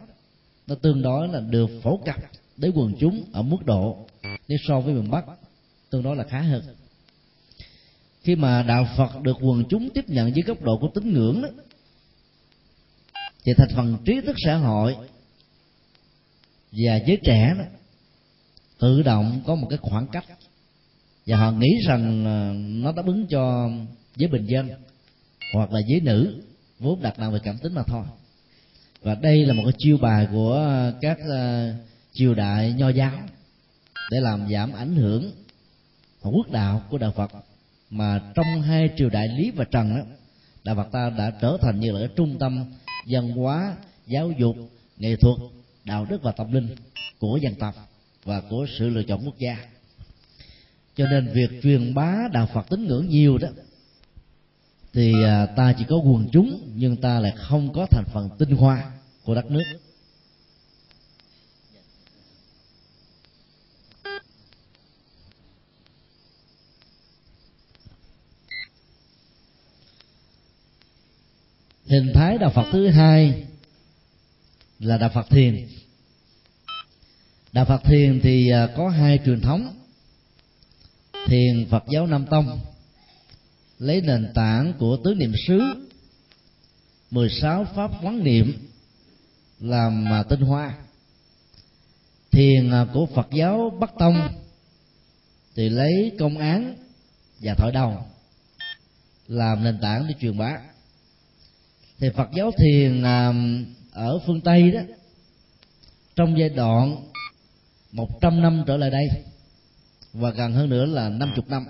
nó 0.66 0.74
tương 0.74 1.02
đối 1.02 1.28
là 1.28 1.40
được 1.40 1.70
phổ 1.82 1.96
cập 1.96 2.16
đến 2.56 2.72
quần 2.74 2.94
chúng 3.00 3.24
ở 3.32 3.42
mức 3.42 3.66
độ 3.66 4.06
nếu 4.48 4.58
so 4.68 4.80
với 4.80 4.94
miền 4.94 5.10
Bắc, 5.10 5.24
tương 5.90 6.02
đối 6.02 6.16
là 6.16 6.24
khá 6.24 6.40
hơn. 6.40 6.62
Khi 8.22 8.36
mà 8.36 8.62
đạo 8.62 8.88
Phật 8.96 9.22
được 9.22 9.36
quần 9.40 9.64
chúng 9.68 9.90
tiếp 9.90 10.04
nhận 10.08 10.36
dưới 10.36 10.42
góc 10.42 10.62
độ 10.62 10.78
của 10.78 10.88
tín 10.94 11.12
ngưỡng 11.12 11.42
đó, 11.42 11.48
thì 13.44 13.52
thành 13.56 13.68
phần 13.76 13.96
trí 14.04 14.20
thức 14.20 14.36
xã 14.44 14.56
hội 14.56 14.96
và 16.76 16.96
giới 17.06 17.18
trẻ 17.24 17.54
đó 17.58 17.64
tự 18.78 19.02
động 19.02 19.40
có 19.46 19.54
một 19.54 19.66
cái 19.70 19.78
khoảng 19.82 20.06
cách. 20.06 20.24
Và 21.26 21.36
họ 21.36 21.52
nghĩ 21.52 21.78
rằng 21.86 22.24
ờ, 22.24 22.52
nó 22.56 22.92
đáp 22.92 23.06
ứng 23.06 23.26
cho 23.26 23.70
giới 24.16 24.28
bình 24.28 24.46
dân 24.46 24.68
hoặc 25.54 25.72
là 25.72 25.80
giới 25.88 26.00
nữ 26.00 26.42
vốn 26.78 27.02
đặt 27.02 27.18
nặng 27.18 27.32
về 27.32 27.38
cảm 27.44 27.58
tính 27.58 27.74
mà 27.74 27.82
thôi. 27.86 28.04
Và 29.02 29.14
đây 29.14 29.46
là 29.46 29.54
một 29.54 29.62
cái 29.64 29.72
chiêu 29.78 29.98
bài 29.98 30.28
của 30.32 30.72
các 31.00 31.18
uh, 31.20 31.74
triều 32.12 32.34
đại 32.34 32.72
nho 32.72 32.88
giáo 32.88 33.12
để 34.10 34.20
làm 34.20 34.48
giảm 34.52 34.72
ảnh 34.72 34.96
hưởng 34.96 35.32
quốc 36.22 36.50
đạo 36.50 36.82
của 36.90 36.98
đạo 36.98 37.12
Phật. 37.16 37.30
Mà 37.90 38.20
trong 38.34 38.62
hai 38.62 38.90
triều 38.96 39.08
đại 39.08 39.28
lý 39.28 39.50
và 39.50 39.64
trần 39.64 39.96
đó 39.96 40.02
đạo 40.64 40.76
Phật 40.76 40.88
ta 40.92 41.10
đã 41.10 41.32
trở 41.40 41.58
thành 41.60 41.80
như 41.80 41.92
là 41.92 41.98
cái 41.98 42.08
trung 42.16 42.38
tâm 42.38 42.64
văn 43.06 43.28
hóa 43.28 43.76
giáo 44.06 44.30
dục 44.30 44.56
nghệ 44.98 45.16
thuật 45.16 45.36
đạo 45.86 46.06
đức 46.10 46.22
và 46.22 46.32
tâm 46.32 46.52
linh 46.52 46.74
của 47.18 47.38
dân 47.42 47.54
tộc 47.54 47.74
và 48.24 48.40
của 48.50 48.66
sự 48.78 48.88
lựa 48.88 49.02
chọn 49.02 49.24
quốc 49.24 49.38
gia. 49.38 49.56
Cho 50.96 51.06
nên 51.06 51.32
việc 51.32 51.50
truyền 51.62 51.94
bá 51.94 52.16
đạo 52.32 52.48
Phật 52.54 52.66
tín 52.70 52.86
ngưỡng 52.86 53.08
nhiều 53.08 53.38
đó, 53.38 53.48
thì 54.92 55.22
à, 55.24 55.46
ta 55.46 55.74
chỉ 55.78 55.84
có 55.88 55.96
quần 55.96 56.28
chúng, 56.32 56.72
nhưng 56.74 56.96
ta 56.96 57.20
lại 57.20 57.32
không 57.36 57.72
có 57.72 57.86
thành 57.90 58.04
phần 58.12 58.30
tinh 58.38 58.50
hoa 58.50 58.92
của 59.24 59.34
đất 59.34 59.50
nước. 59.50 59.62
Hình 71.86 72.12
thái 72.14 72.38
đạo 72.38 72.50
phật 72.54 72.64
thứ 72.72 72.88
hai 72.88 73.46
là 74.78 74.98
đạo 74.98 75.10
phật 75.14 75.26
thiền 75.30 75.68
đạo 77.56 77.64
phật 77.64 77.84
thiền 77.84 78.20
thì 78.22 78.50
à, 78.50 78.68
có 78.76 78.88
hai 78.88 79.18
truyền 79.24 79.40
thống. 79.40 79.74
Thiền 81.26 81.66
phật 81.70 81.84
giáo 81.88 82.06
nam 82.06 82.26
tông, 82.30 82.60
lấy 83.78 84.00
nền 84.00 84.32
tảng 84.34 84.72
của 84.78 84.96
tứ 85.04 85.14
niệm 85.14 85.32
xứ 85.46 85.60
16 87.10 87.66
pháp 87.74 87.90
quán 88.02 88.24
niệm, 88.24 88.68
làm 89.60 90.12
à, 90.12 90.22
tinh 90.22 90.40
hoa. 90.40 90.74
Thiền 92.30 92.70
à, 92.70 92.86
của 92.92 93.06
phật 93.06 93.28
giáo 93.32 93.76
bắc 93.80 93.90
tông 93.98 94.28
thì 95.54 95.68
lấy 95.68 96.12
công 96.18 96.38
án 96.38 96.76
và 97.40 97.54
thổi 97.54 97.72
đầu, 97.72 98.04
làm 99.28 99.64
nền 99.64 99.78
tảng 99.82 100.06
để 100.08 100.14
truyền 100.20 100.38
bá. 100.38 100.58
Thì 101.98 102.08
phật 102.16 102.28
giáo 102.36 102.50
thiền 102.58 103.02
ở 103.92 104.18
phương 104.26 104.40
tây 104.40 104.70
đó, 104.70 104.80
trong 106.16 106.38
giai 106.38 106.48
đoạn 106.48 107.06
một 107.96 108.20
trăm 108.20 108.42
năm 108.42 108.64
trở 108.66 108.76
lại 108.76 108.90
đây, 108.90 109.08
và 110.12 110.30
gần 110.30 110.52
hơn 110.52 110.68
nữa 110.68 110.86
là 110.86 111.08
năm 111.08 111.32
chục 111.36 111.48
năm. 111.48 111.66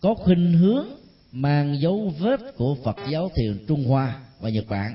Có 0.00 0.14
khuynh 0.14 0.52
hướng 0.52 0.86
mang 1.32 1.80
dấu 1.80 2.14
vết 2.18 2.40
của 2.56 2.76
Phật 2.84 2.96
giáo 3.10 3.30
thiền 3.34 3.66
Trung 3.68 3.84
Hoa 3.84 4.20
và 4.40 4.50
Nhật 4.50 4.64
Bản 4.68 4.94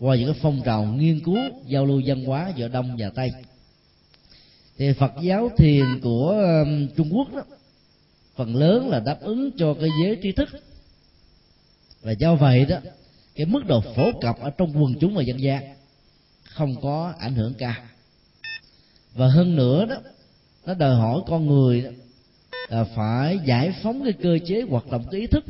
qua 0.00 0.16
những 0.16 0.32
cái 0.32 0.40
phong 0.42 0.62
trào 0.64 0.84
nghiên 0.84 1.20
cứu, 1.20 1.38
giao 1.66 1.86
lưu 1.86 2.02
văn 2.06 2.24
hóa 2.24 2.52
giữa 2.56 2.68
Đông 2.68 2.96
và 2.98 3.10
Tây. 3.14 3.30
Thì 4.78 4.92
Phật 4.92 5.12
giáo 5.22 5.50
thiền 5.56 6.00
của 6.02 6.34
Trung 6.96 7.10
Quốc 7.12 7.34
đó, 7.34 7.42
phần 8.34 8.56
lớn 8.56 8.88
là 8.88 9.00
đáp 9.00 9.20
ứng 9.20 9.50
cho 9.58 9.74
cái 9.74 9.88
giới 10.02 10.16
trí 10.22 10.32
thức. 10.32 10.48
Và 12.02 12.12
do 12.12 12.34
vậy 12.34 12.64
đó, 12.64 12.76
cái 13.34 13.46
mức 13.46 13.66
độ 13.66 13.80
phổ 13.80 14.12
cập 14.20 14.40
ở 14.40 14.50
trong 14.50 14.82
quần 14.82 14.94
chúng 15.00 15.14
và 15.14 15.22
dân 15.22 15.40
gian 15.40 15.62
không 16.42 16.80
có 16.80 17.14
ảnh 17.18 17.34
hưởng 17.34 17.54
cao 17.54 17.74
và 19.16 19.28
hơn 19.28 19.56
nữa 19.56 19.86
đó 19.86 19.96
nó 20.66 20.74
đòi 20.74 20.94
hỏi 20.94 21.20
con 21.26 21.46
người 21.46 21.80
đó, 21.82 21.90
là 22.68 22.84
phải 22.84 23.38
giải 23.46 23.74
phóng 23.82 24.04
cái 24.04 24.12
cơ 24.12 24.38
chế 24.46 24.62
hoạt 24.62 24.90
động 24.90 25.04
cái 25.10 25.20
ý 25.20 25.26
thức 25.26 25.44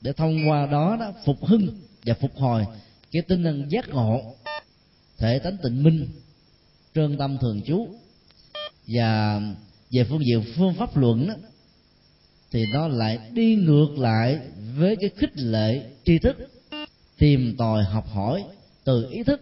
để 0.00 0.12
thông 0.12 0.48
qua 0.48 0.66
đó 0.66 0.96
đó 1.00 1.12
phục 1.24 1.44
hưng 1.44 1.68
và 2.04 2.14
phục 2.14 2.36
hồi 2.36 2.66
cái 3.12 3.22
tinh 3.22 3.44
thần 3.44 3.66
giác 3.70 3.88
ngộ 3.88 4.34
thể 5.18 5.38
tánh 5.38 5.56
tịnh 5.62 5.82
minh 5.82 6.08
trơn 6.94 7.18
tâm 7.18 7.38
thường 7.38 7.62
trú. 7.62 7.88
Và 8.86 9.40
về 9.90 10.04
phương 10.04 10.24
diện 10.26 10.44
phương 10.56 10.74
pháp 10.74 10.96
luận 10.96 11.28
đó, 11.28 11.34
thì 12.50 12.64
nó 12.72 12.88
lại 12.88 13.18
đi 13.32 13.56
ngược 13.56 13.98
lại 13.98 14.40
với 14.76 14.96
cái 15.00 15.10
khích 15.16 15.36
lệ 15.38 15.90
tri 16.04 16.18
thức 16.18 16.36
tìm 17.18 17.54
tòi 17.58 17.84
học 17.84 18.08
hỏi 18.08 18.44
từ 18.84 19.10
ý 19.10 19.22
thức 19.22 19.40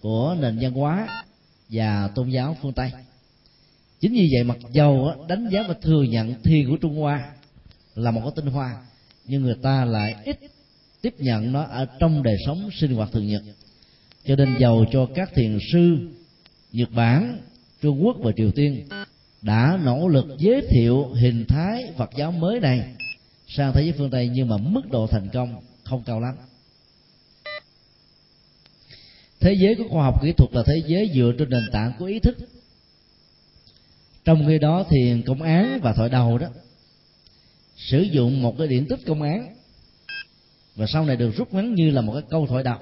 của 0.00 0.36
nền 0.40 0.58
văn 0.60 0.72
hóa 0.72 1.24
và 1.72 2.08
tôn 2.14 2.30
giáo 2.30 2.56
phương 2.62 2.72
tây. 2.72 2.90
Chính 4.00 4.12
vì 4.12 4.28
vậy, 4.32 4.44
mặc 4.44 4.58
dầu 4.72 5.14
đánh 5.28 5.48
giá 5.50 5.62
và 5.68 5.74
thừa 5.82 6.02
nhận 6.02 6.42
thiền 6.42 6.70
của 6.70 6.76
trung 6.76 6.96
hoa 6.96 7.30
là 7.94 8.10
một 8.10 8.20
cái 8.20 8.32
tinh 8.36 8.46
hoa, 8.46 8.76
nhưng 9.26 9.42
người 9.42 9.56
ta 9.62 9.84
lại 9.84 10.14
ít 10.24 10.38
tiếp 11.02 11.14
nhận 11.18 11.52
nó 11.52 11.62
ở 11.62 11.86
trong 11.98 12.22
đời 12.22 12.36
sống 12.46 12.70
sinh 12.72 12.94
hoạt 12.94 13.12
thường 13.12 13.26
nhật. 13.26 13.42
Cho 14.26 14.36
nên 14.36 14.48
giàu 14.60 14.84
cho 14.92 15.06
các 15.14 15.34
thiền 15.34 15.58
sư 15.72 16.10
nhật 16.72 16.88
bản, 16.94 17.38
trung 17.80 18.04
quốc 18.04 18.16
và 18.20 18.32
triều 18.36 18.50
tiên 18.50 18.88
đã 19.42 19.78
nỗ 19.84 20.08
lực 20.08 20.26
giới 20.38 20.62
thiệu 20.70 21.08
hình 21.08 21.44
thái 21.48 21.92
phật 21.96 22.10
giáo 22.16 22.32
mới 22.32 22.60
này 22.60 22.94
sang 23.48 23.72
thế 23.72 23.82
giới 23.82 23.92
phương 23.92 24.10
tây, 24.10 24.30
nhưng 24.32 24.48
mà 24.48 24.56
mức 24.56 24.82
độ 24.90 25.06
thành 25.06 25.28
công 25.32 25.54
không 25.84 26.02
cao 26.06 26.20
lắm 26.20 26.34
thế 29.42 29.52
giới 29.52 29.74
của 29.74 29.84
khoa 29.90 30.04
học 30.04 30.22
kỹ 30.22 30.32
thuật 30.32 30.54
là 30.54 30.62
thế 30.66 30.82
giới 30.86 31.10
dựa 31.14 31.32
trên 31.38 31.50
nền 31.50 31.62
tảng 31.72 31.92
của 31.98 32.04
ý 32.04 32.18
thức. 32.18 32.38
Trong 34.24 34.44
khi 34.48 34.58
đó 34.58 34.84
thì 34.90 35.22
công 35.26 35.42
án 35.42 35.80
và 35.82 35.92
thoại 35.92 36.08
đầu 36.08 36.38
đó, 36.38 36.46
sử 37.76 38.00
dụng 38.00 38.42
một 38.42 38.58
cái 38.58 38.66
điển 38.68 38.86
tích 38.86 39.00
công 39.06 39.22
án 39.22 39.54
và 40.76 40.86
sau 40.86 41.04
này 41.04 41.16
được 41.16 41.30
rút 41.36 41.54
ngắn 41.54 41.74
như 41.74 41.90
là 41.90 42.00
một 42.00 42.12
cái 42.12 42.22
câu 42.30 42.46
thoại 42.46 42.62
đầu 42.62 42.78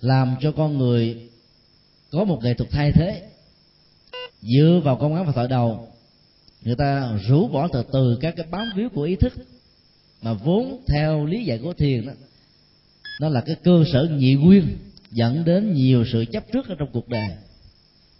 làm 0.00 0.36
cho 0.40 0.52
con 0.52 0.78
người 0.78 1.30
có 2.10 2.24
một 2.24 2.40
nghệ 2.42 2.54
thuật 2.54 2.70
thay 2.70 2.92
thế. 2.92 3.28
Dựa 4.42 4.80
vào 4.84 4.96
công 4.96 5.14
án 5.14 5.26
và 5.26 5.32
thoại 5.32 5.48
đầu, 5.48 5.88
người 6.62 6.76
ta 6.76 7.18
rũ 7.28 7.48
bỏ 7.48 7.68
từ 7.68 7.82
từ 7.92 8.18
các 8.20 8.34
cái 8.36 8.46
bám 8.50 8.70
víu 8.76 8.88
của 8.88 9.02
ý 9.02 9.16
thức 9.16 9.32
mà 10.22 10.32
vốn 10.32 10.84
theo 10.88 11.26
lý 11.26 11.44
giải 11.44 11.58
của 11.58 11.72
thiền 11.72 12.06
đó 12.06 12.12
nó 13.20 13.28
là 13.28 13.40
cái 13.40 13.56
cơ 13.64 13.84
sở 13.92 14.08
nhị 14.18 14.34
nguyên 14.34 14.78
dẫn 15.10 15.44
đến 15.44 15.72
nhiều 15.74 16.04
sự 16.12 16.24
chấp 16.32 16.44
trước 16.52 16.68
ở 16.68 16.74
trong 16.78 16.88
cuộc 16.92 17.08
đời. 17.08 17.28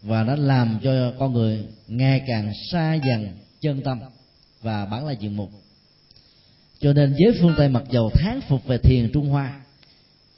Và 0.02 0.24
nó 0.24 0.37
làm 0.37 0.78
cho 0.83 1.12
con 1.18 1.33
người 1.33 1.64
ngày 1.88 2.22
càng 2.26 2.52
xa 2.70 2.94
dần 2.94 3.28
chân 3.61 3.83
tâm 3.83 4.00
và 4.62 4.87
bản 4.87 5.07
lai 5.07 5.16
diện 5.20 5.37
mục. 5.37 5.50
Cho 6.81 6.92
nên 6.92 7.14
giới 7.18 7.38
phương 7.40 7.55
tây 7.57 7.68
mặc 7.68 7.83
dầu 7.90 8.11
thán 8.14 8.40
phục 8.48 8.66
về 8.66 8.78
thiền 8.78 9.11
trung 9.12 9.28
hoa 9.28 9.61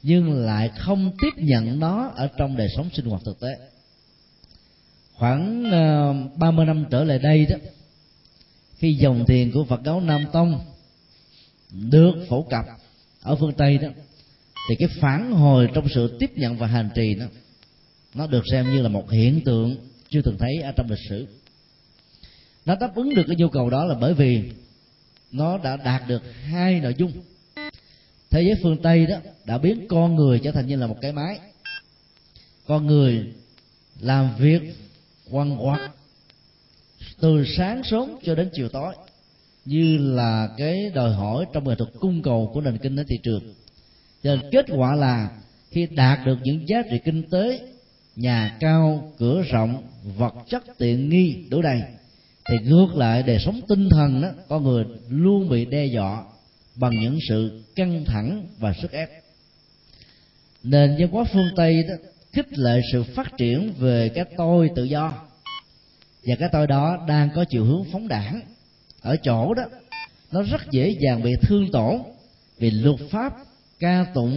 nhưng 0.03 0.33
lại 0.33 0.69
không 0.69 1.13
tiếp 1.21 1.31
nhận 1.37 1.81
nó 1.81 2.13
ở 2.17 2.29
trong 2.37 2.57
đời 2.57 2.69
sống 2.77 2.89
sinh 2.93 3.05
hoạt 3.05 3.23
thực 3.25 3.41
tế. 3.41 3.59
Khoảng 5.15 5.71
ờ, 5.71 6.11
uh, 6.11 6.39
30 6.39 6.67
năm 6.67 6.85
trở 6.91 7.05
lại 7.05 7.19
đây 7.19 7.47
đó 7.47 7.57
khi 8.79 8.95
dòng 8.95 9.25
thiền 9.27 9.53
của 9.53 9.65
Phật 9.65 9.81
giáo 9.85 10.01
Nam 10.01 10.25
Tông 10.33 10.61
được 11.73 12.15
phổ 12.29 12.43
cập 12.43 12.65
ở 13.23 13.37
phương 13.37 13.53
Tây 13.53 13.79
đó 13.79 13.89
thì 14.69 14.77
cái 14.77 14.89
phản 15.01 15.33
hồi 15.33 15.69
trong 15.75 15.89
sự 15.95 16.17
tiếp 16.21 16.31
nhận 16.37 16.57
và 16.57 16.67
hành 16.67 16.89
trì 16.95 17.15
nó 17.15 17.27
nó 18.15 18.27
được 18.27 18.45
xem 18.53 18.73
như 18.75 18.83
là 18.83 18.89
một 18.89 19.11
hiện 19.11 19.41
tượng 19.41 19.77
chưa 20.09 20.23
từng 20.23 20.39
thấy 20.39 20.59
ở 20.63 20.73
trong 20.73 20.91
lịch 20.91 20.99
sử. 21.09 21.27
Nó 22.65 22.75
đáp 22.81 22.95
ứng 22.95 23.15
được 23.15 23.25
cái 23.27 23.37
nhu 23.37 23.49
cầu 23.49 23.71
đó 23.71 23.85
là 23.85 23.95
bởi 24.01 24.15
vì 24.15 24.43
nó 25.33 25.59
đã 25.59 25.77
đạt 25.77 26.09
được 26.09 26.23
hai 26.43 26.81
nội 26.81 26.95
dung. 26.99 27.13
Thế 28.31 28.43
giới 28.43 28.55
phương 28.63 28.83
tây 28.83 29.07
đó 29.07 29.17
đã 29.45 29.59
biến 29.59 29.87
con 29.89 30.15
người 30.15 30.41
trở 30.45 30.53
thành 30.53 30.67
như 30.67 30.77
là 30.77 30.87
một 30.87 30.97
cái 31.01 31.13
máy. 31.13 31.39
Con 32.67 32.87
người 32.87 33.33
làm 34.01 34.37
việc 34.39 34.63
quăng 35.31 35.59
quật 35.59 35.81
từ 37.21 37.45
sáng 37.57 37.83
sớm 37.85 38.17
cho 38.25 38.35
đến 38.35 38.51
chiều 38.53 38.69
tối, 38.69 38.95
như 39.65 39.99
là 39.99 40.49
cái 40.57 40.91
đòi 40.95 41.13
hỏi 41.13 41.47
trong 41.53 41.69
nghệ 41.69 41.75
thuật 41.75 41.91
cung 42.01 42.23
cầu 42.23 42.51
của 42.55 42.61
nền 42.61 42.79
kinh 42.79 42.97
tế 42.97 43.05
thị 43.09 43.17
trường 43.23 43.55
cho 44.25 44.37
nên 44.37 44.51
kết 44.51 44.67
quả 44.77 44.95
là 44.95 45.31
khi 45.71 45.87
đạt 45.87 46.19
được 46.27 46.39
những 46.43 46.69
giá 46.69 46.83
trị 46.91 46.99
kinh 47.05 47.31
tế, 47.31 47.61
nhà 48.17 48.57
cao, 48.61 49.13
cửa 49.19 49.43
rộng, 49.51 49.83
vật 50.17 50.35
chất 50.49 50.63
tiện 50.79 51.09
nghi, 51.09 51.45
đủ 51.51 51.63
đầy, 51.63 51.83
thì 52.51 52.57
ngược 52.65 52.95
lại 52.95 53.23
đời 53.23 53.39
sống 53.39 53.61
tinh 53.69 53.89
thần 53.91 54.23
đó, 54.23 54.29
con 54.49 54.65
người 54.65 54.85
luôn 55.09 55.49
bị 55.49 55.65
đe 55.65 55.87
dọa 55.87 56.25
bằng 56.77 56.93
những 57.01 57.19
sự 57.29 57.63
căng 57.77 58.05
thẳng 58.05 58.47
và 58.59 58.75
sức 58.83 58.93
ép. 58.93 59.11
Nền 60.63 60.97
văn 60.99 61.09
hóa 61.09 61.25
phương 61.33 61.49
tây 61.57 61.83
đó 61.89 61.95
khích 62.33 62.59
lệ 62.59 62.81
sự 62.93 63.03
phát 63.03 63.37
triển 63.39 63.73
về 63.79 64.09
cái 64.09 64.25
tôi 64.37 64.71
tự 64.77 64.85
do. 64.85 65.13
Và 66.27 66.35
cái 66.39 66.49
tôi 66.53 66.67
đó 66.67 67.05
đang 67.09 67.29
có 67.35 67.45
chiều 67.45 67.65
hướng 67.65 67.85
phóng 67.93 68.09
đảng. 68.09 68.41
Ở 69.01 69.17
chỗ 69.23 69.55
đó, 69.55 69.63
nó 70.33 70.43
rất 70.43 70.71
dễ 70.71 70.97
dàng 71.01 71.23
bị 71.23 71.31
thương 71.43 71.73
tổn 71.73 71.99
vì 72.59 72.71
luật 72.71 73.01
pháp 73.11 73.35
ca 73.85 74.07
tụng, 74.15 74.37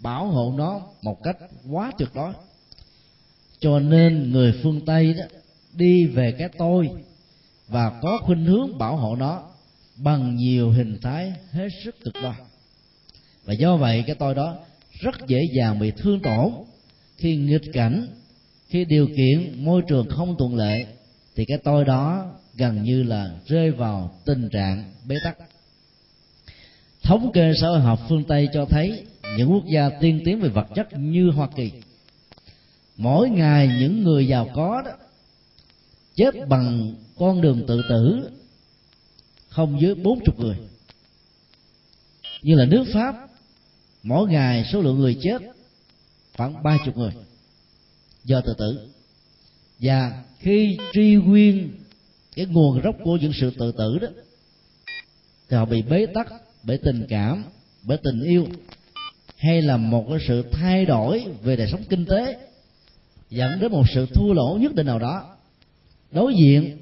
bảo 0.00 0.26
hộ 0.26 0.54
nó 0.56 0.80
một 1.02 1.22
cách 1.22 1.36
quá 1.70 1.92
tuyệt 1.98 2.08
đối. 2.14 2.32
Cho 3.60 3.78
nên 3.78 4.32
người 4.32 4.60
phương 4.62 4.80
tây 4.86 5.14
đó, 5.14 5.24
đi 5.72 6.06
về 6.06 6.32
cái 6.38 6.48
tôi 6.58 6.90
và 7.68 8.00
có 8.02 8.18
khuynh 8.22 8.44
hướng 8.44 8.78
bảo 8.78 8.96
hộ 8.96 9.16
nó 9.16 9.42
bằng 9.96 10.36
nhiều 10.36 10.70
hình 10.70 10.98
thái 11.02 11.32
hết 11.50 11.68
sức 11.84 12.04
cực 12.04 12.14
đoan. 12.22 12.34
Và 13.44 13.52
do 13.52 13.76
vậy 13.76 14.04
cái 14.06 14.16
tôi 14.16 14.34
đó 14.34 14.56
rất 15.00 15.14
dễ 15.26 15.38
dàng 15.56 15.78
bị 15.78 15.90
thương 15.90 16.20
tổn. 16.20 16.52
Khi 17.16 17.36
nghịch 17.36 17.72
cảnh, 17.72 18.06
khi 18.68 18.84
điều 18.84 19.06
kiện 19.06 19.64
môi 19.64 19.82
trường 19.88 20.08
không 20.08 20.36
thuận 20.38 20.56
lợi, 20.56 20.86
thì 21.36 21.44
cái 21.44 21.58
tôi 21.58 21.84
đó 21.84 22.32
gần 22.54 22.82
như 22.82 23.02
là 23.02 23.30
rơi 23.46 23.70
vào 23.70 24.18
tình 24.24 24.48
trạng 24.52 24.92
bế 25.06 25.16
tắc 25.24 25.36
thống 27.02 27.32
kê 27.32 27.52
xã 27.60 27.68
hội 27.68 27.80
học 27.80 28.00
phương 28.08 28.24
tây 28.24 28.48
cho 28.52 28.64
thấy 28.64 29.06
những 29.36 29.52
quốc 29.52 29.64
gia 29.66 29.90
tiên 30.00 30.22
tiến 30.24 30.40
về 30.40 30.48
vật 30.48 30.66
chất 30.74 30.88
như 30.92 31.30
hoa 31.30 31.48
kỳ, 31.56 31.72
mỗi 32.96 33.30
ngày 33.30 33.70
những 33.80 34.04
người 34.04 34.28
giàu 34.28 34.50
có 34.54 34.82
đó 34.84 34.90
chết 36.14 36.48
bằng 36.48 36.94
con 37.16 37.40
đường 37.40 37.64
tự 37.66 37.82
tử 37.88 38.30
không 39.48 39.80
dưới 39.80 39.94
bốn 39.94 40.20
chục 40.24 40.40
người. 40.40 40.56
Như 42.42 42.54
là 42.54 42.64
nước 42.64 42.84
pháp, 42.94 43.14
mỗi 44.02 44.28
ngày 44.28 44.64
số 44.72 44.82
lượng 44.82 44.98
người 44.98 45.16
chết 45.22 45.42
khoảng 46.36 46.62
ba 46.62 46.78
chục 46.84 46.96
người 46.96 47.12
do 48.24 48.40
tự 48.40 48.54
tử. 48.58 48.88
Và 49.78 50.24
khi 50.38 50.78
truy 50.92 51.14
nguyên 51.14 51.70
cái 52.36 52.46
nguồn 52.46 52.80
gốc 52.80 52.96
của 53.04 53.16
những 53.16 53.32
sự 53.40 53.50
tự 53.58 53.72
tử 53.72 53.98
đó, 53.98 54.08
thì 55.48 55.56
họ 55.56 55.64
bị 55.64 55.82
bế 55.82 56.06
tắc 56.06 56.32
bởi 56.68 56.78
tình 56.78 57.06
cảm, 57.08 57.44
bởi 57.82 57.98
tình 57.98 58.22
yêu, 58.22 58.46
hay 59.36 59.62
là 59.62 59.76
một 59.76 60.06
cái 60.10 60.18
sự 60.28 60.42
thay 60.52 60.86
đổi 60.86 61.26
về 61.42 61.56
đời 61.56 61.68
sống 61.70 61.82
kinh 61.88 62.06
tế, 62.06 62.38
dẫn 63.30 63.60
đến 63.60 63.72
một 63.72 63.84
sự 63.94 64.06
thua 64.14 64.32
lỗ 64.32 64.58
nhất 64.60 64.74
định 64.74 64.86
nào 64.86 64.98
đó. 64.98 65.36
Đối 66.12 66.34
diện 66.34 66.78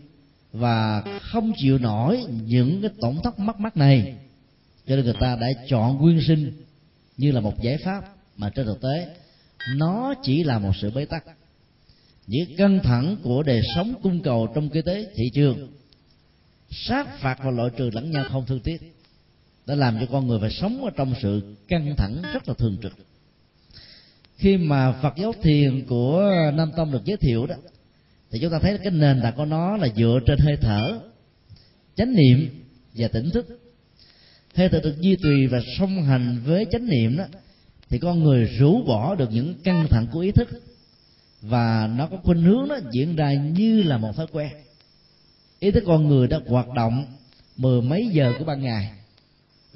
và 0.52 1.02
không 1.20 1.52
chịu 1.56 1.78
nổi 1.78 2.24
những 2.46 2.82
cái 2.82 2.90
tổn 3.00 3.16
thất 3.24 3.38
mất 3.38 3.60
mát 3.60 3.76
này, 3.76 4.14
cho 4.86 4.96
nên 4.96 5.04
người 5.04 5.14
ta 5.20 5.36
đã 5.40 5.46
chọn 5.68 5.98
quyên 5.98 6.20
sinh 6.26 6.52
như 7.16 7.32
là 7.32 7.40
một 7.40 7.62
giải 7.62 7.78
pháp 7.84 8.04
mà 8.36 8.50
trên 8.50 8.66
thực 8.66 8.80
tế 8.80 9.06
nó 9.76 10.14
chỉ 10.22 10.44
là 10.44 10.58
một 10.58 10.72
sự 10.80 10.90
bế 10.90 11.04
tắc. 11.04 11.24
Những 12.26 12.56
căng 12.56 12.80
thẳng 12.82 13.16
của 13.22 13.42
đời 13.42 13.62
sống 13.74 13.94
cung 14.02 14.22
cầu 14.22 14.48
trong 14.54 14.68
kinh 14.68 14.84
tế, 14.84 15.06
thị 15.14 15.30
trường, 15.34 15.68
sát 16.70 17.18
phạt 17.20 17.38
và 17.44 17.50
loại 17.50 17.70
trừ 17.76 17.90
lẫn 17.92 18.10
nhau 18.10 18.24
không 18.30 18.46
thương 18.46 18.60
tiếc 18.60 18.95
đã 19.66 19.74
làm 19.74 19.96
cho 20.00 20.06
con 20.12 20.26
người 20.26 20.38
phải 20.40 20.50
sống 20.50 20.84
ở 20.84 20.90
trong 20.96 21.14
sự 21.22 21.56
căng 21.68 21.94
thẳng 21.96 22.22
rất 22.32 22.48
là 22.48 22.54
thường 22.58 22.76
trực. 22.82 22.92
Khi 24.36 24.56
mà 24.56 24.92
Phật 25.02 25.14
giáo 25.16 25.32
thiền 25.42 25.86
của 25.86 26.30
Nam 26.54 26.70
Tông 26.76 26.92
được 26.92 27.04
giới 27.04 27.16
thiệu 27.16 27.46
đó, 27.46 27.54
thì 28.30 28.38
chúng 28.42 28.52
ta 28.52 28.58
thấy 28.58 28.78
cái 28.78 28.90
nền 28.90 29.20
tảng 29.22 29.36
của 29.36 29.44
nó 29.44 29.76
là 29.76 29.88
dựa 29.96 30.18
trên 30.26 30.38
hơi 30.38 30.56
thở, 30.56 31.00
chánh 31.96 32.14
niệm 32.14 32.64
và 32.94 33.08
tỉnh 33.08 33.30
thức. 33.30 33.60
Hơi 34.54 34.68
thở 34.68 34.80
được 34.80 35.00
duy 35.00 35.16
trì 35.22 35.46
và 35.46 35.60
song 35.78 36.02
hành 36.02 36.42
với 36.44 36.66
chánh 36.72 36.88
niệm 36.88 37.16
đó, 37.16 37.24
thì 37.88 37.98
con 37.98 38.22
người 38.22 38.44
rũ 38.44 38.84
bỏ 38.86 39.14
được 39.14 39.28
những 39.32 39.54
căng 39.64 39.86
thẳng 39.90 40.06
của 40.12 40.20
ý 40.20 40.32
thức 40.32 40.48
và 41.40 41.90
nó 41.96 42.06
có 42.06 42.16
khuynh 42.16 42.42
hướng 42.42 42.68
nó 42.68 42.78
diễn 42.92 43.16
ra 43.16 43.32
như 43.32 43.82
là 43.82 43.98
một 43.98 44.16
thói 44.16 44.26
quen. 44.32 44.50
Ý 45.60 45.70
thức 45.70 45.82
con 45.86 46.08
người 46.08 46.28
đã 46.28 46.40
hoạt 46.46 46.68
động 46.68 47.04
mười 47.56 47.82
mấy 47.82 48.08
giờ 48.12 48.32
của 48.38 48.44
ban 48.44 48.62
ngày 48.62 48.90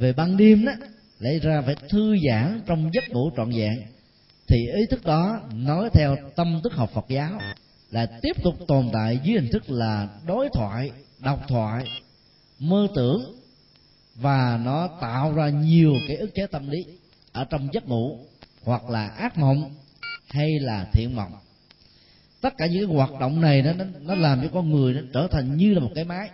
về 0.01 0.13
ban 0.13 0.37
đêm 0.37 0.65
đó, 0.65 0.73
lấy 1.19 1.39
ra 1.39 1.63
phải 1.67 1.77
thư 1.89 2.17
giãn 2.29 2.61
trong 2.67 2.91
giấc 2.95 3.09
ngủ 3.09 3.31
trọn 3.37 3.51
vẹn. 3.51 3.83
Thì 4.47 4.57
ý 4.57 4.87
thức 4.91 5.05
đó 5.05 5.41
nói 5.55 5.91
theo 5.93 6.17
tâm 6.37 6.61
thức 6.63 6.73
học 6.73 6.91
Phật 6.95 7.05
giáo, 7.09 7.41
là 7.91 8.07
tiếp 8.23 8.37
tục 8.43 8.55
tồn 8.69 8.91
tại 8.93 9.21
dưới 9.25 9.41
hình 9.41 9.51
thức 9.53 9.71
là 9.71 10.09
đối 10.27 10.49
thoại 10.53 10.91
độc 11.19 11.49
thoại, 11.49 11.85
mơ 12.59 12.89
tưởng, 12.95 13.37
và 14.15 14.61
nó 14.65 14.89
tạo 15.01 15.33
ra 15.33 15.49
nhiều 15.49 15.95
cái 16.09 16.17
ức 16.17 16.35
chế 16.35 16.47
tâm 16.47 16.71
lý 16.71 16.85
ở 17.33 17.45
trong 17.45 17.69
giấc 17.73 17.89
ngủ, 17.89 18.19
hoặc 18.65 18.91
là 18.91 19.07
ác 19.07 19.39
mộng 19.39 19.75
hay 20.29 20.49
là 20.61 20.87
thiện 20.93 21.17
mộng. 21.17 21.33
Tất 22.41 22.55
cả 22.59 22.67
những 22.67 22.87
cái 22.87 22.97
hoạt 22.97 23.21
động 23.21 23.41
này 23.41 23.63
nó 23.63 23.73
nó 24.01 24.15
làm 24.15 24.43
cho 24.43 24.49
con 24.53 24.71
người 24.71 24.95
nó 24.95 25.01
trở 25.13 25.29
thành 25.31 25.57
như 25.57 25.75
là 25.75 25.81
một 25.81 25.91
cái 25.95 26.05
máy 26.05 26.31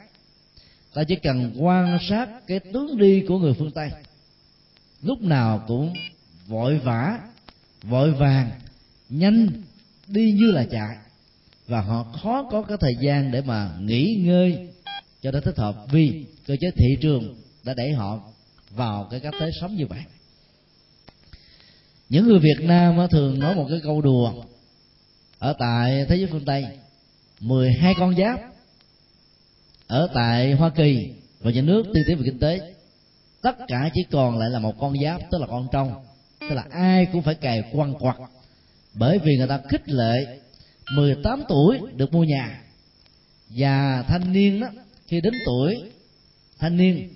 ta 0.97 1.05
chỉ 1.05 1.17
cần 1.17 1.53
quan 1.59 1.99
sát 2.09 2.29
cái 2.47 2.61
tướng 2.61 2.99
đi 2.99 3.25
của 3.29 3.39
người 3.39 3.55
phương 3.55 3.71
tây. 3.71 3.91
Lúc 5.03 5.23
nào 5.23 5.65
cũng 5.69 5.93
vội 6.47 6.79
vã, 6.79 7.19
vội 7.83 8.13
vàng, 8.13 8.51
nhanh 9.09 9.49
đi 10.07 10.33
như 10.33 10.51
là 10.51 10.65
chạy. 10.71 10.97
Và 11.67 11.81
họ 11.81 12.03
khó 12.23 12.49
có 12.51 12.63
cái 12.63 12.77
thời 12.81 12.97
gian 13.01 13.31
để 13.31 13.43
mà 13.43 13.71
nghỉ 13.81 14.23
ngơi 14.25 14.69
cho 15.23 15.31
nó 15.31 15.41
thích 15.41 15.57
hợp 15.57 15.77
vì 15.91 16.25
cơ 16.47 16.57
chế 16.61 16.71
thị 16.71 16.97
trường 17.01 17.35
đã 17.65 17.75
đẩy 17.75 17.93
họ 17.93 18.21
vào 18.71 19.09
cái 19.11 19.21
cách 19.21 19.35
thế 19.41 19.51
sống 19.61 19.77
như 19.77 19.87
vậy. 19.87 20.03
Những 22.09 22.27
người 22.27 22.39
Việt 22.39 22.61
Nam 22.61 22.99
thường 23.11 23.39
nói 23.39 23.55
một 23.55 23.67
cái 23.71 23.81
câu 23.83 24.01
đùa. 24.01 24.45
Ở 25.39 25.55
tại 25.59 26.05
thế 26.09 26.17
giới 26.17 26.27
phương 26.27 26.45
Tây 26.45 26.67
12 27.41 27.95
con 27.99 28.17
giáp 28.17 28.56
ở 29.87 30.09
tại 30.15 30.53
Hoa 30.53 30.71
Kỳ 30.71 31.13
và 31.41 31.51
những 31.51 31.67
nước, 31.67 31.83
tiên 31.95 32.05
tiến 32.07 32.17
về 32.17 32.23
kinh 32.25 32.39
tế. 32.39 32.75
Tất 33.43 33.57
cả 33.69 33.91
chỉ 33.95 34.01
còn 34.11 34.39
lại 34.39 34.51
là 34.51 34.59
một 34.59 34.75
con 34.81 34.95
giáp, 35.03 35.21
tức 35.31 35.39
là 35.41 35.47
con 35.47 35.69
trong 35.73 36.07
tức 36.41 36.55
là 36.55 36.65
ai 36.71 37.07
cũng 37.07 37.23
phải 37.23 37.35
cài 37.35 37.63
quăng 37.73 37.95
quặt 37.95 38.17
bởi 38.95 39.19
vì 39.19 39.37
người 39.37 39.49
ta 39.49 39.61
khích 39.69 39.89
lệ 39.89 40.39
18 40.93 41.43
tuổi 41.49 41.79
được 41.97 42.13
mua 42.13 42.25
nhà. 42.25 42.63
Và 43.49 44.03
thanh 44.03 44.33
niên 44.33 44.61
đó, 44.61 44.69
khi 45.07 45.21
đến 45.21 45.35
tuổi 45.47 45.83
thanh 46.59 46.77
niên, 46.77 47.09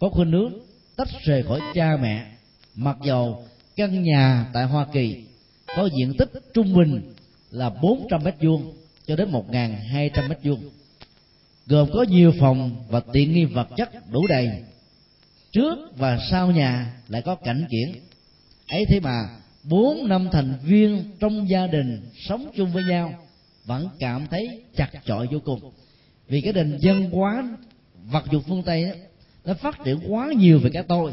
có 0.00 0.08
khuynh 0.08 0.32
hướng 0.32 0.52
tách 0.96 1.08
rời 1.24 1.42
khỏi 1.42 1.60
cha 1.74 1.96
mẹ, 2.02 2.26
mặc 2.74 2.96
dầu 3.04 3.46
căn 3.76 4.02
nhà 4.02 4.46
tại 4.52 4.64
Hoa 4.64 4.86
Kỳ 4.92 5.24
có 5.76 5.88
diện 5.98 6.14
tích 6.18 6.30
trung 6.54 6.74
bình 6.74 7.14
là 7.50 7.70
400 7.70 8.24
mét 8.24 8.34
vuông 8.40 8.72
cho 9.06 9.16
đến 9.16 9.32
1.200 9.32 10.28
mét 10.28 10.38
vuông 10.42 10.70
gồm 11.66 11.88
có 11.92 12.04
nhiều 12.08 12.32
phòng 12.40 12.84
và 12.88 13.00
tiện 13.12 13.32
nghi 13.32 13.44
vật 13.44 13.68
chất 13.76 13.90
đủ 14.10 14.26
đầy. 14.26 14.50
Trước 15.52 15.78
và 15.96 16.18
sau 16.30 16.50
nhà 16.50 16.96
lại 17.08 17.22
có 17.22 17.34
cảnh 17.34 17.66
kiển 17.70 17.92
ấy 18.68 18.84
thế 18.88 19.00
mà 19.00 19.28
bốn 19.64 20.08
năm 20.08 20.28
thành 20.32 20.54
viên 20.64 21.04
trong 21.20 21.48
gia 21.48 21.66
đình 21.66 22.00
sống 22.28 22.50
chung 22.56 22.72
với 22.72 22.84
nhau 22.84 23.14
vẫn 23.64 23.88
cảm 23.98 24.26
thấy 24.30 24.62
chặt 24.76 24.90
chội 25.06 25.28
vô 25.32 25.38
cùng. 25.44 25.60
Vì 26.28 26.40
cái 26.40 26.52
nền 26.52 26.78
dân 26.80 27.10
hóa 27.10 27.56
vật 28.04 28.24
dụng 28.30 28.42
phương 28.48 28.62
tây 28.62 28.84
đó, 28.84 28.94
nó 29.44 29.54
phát 29.54 29.78
triển 29.84 29.98
quá 30.08 30.32
nhiều 30.36 30.58
về 30.58 30.70
cái 30.72 30.82
tôi. 30.88 31.12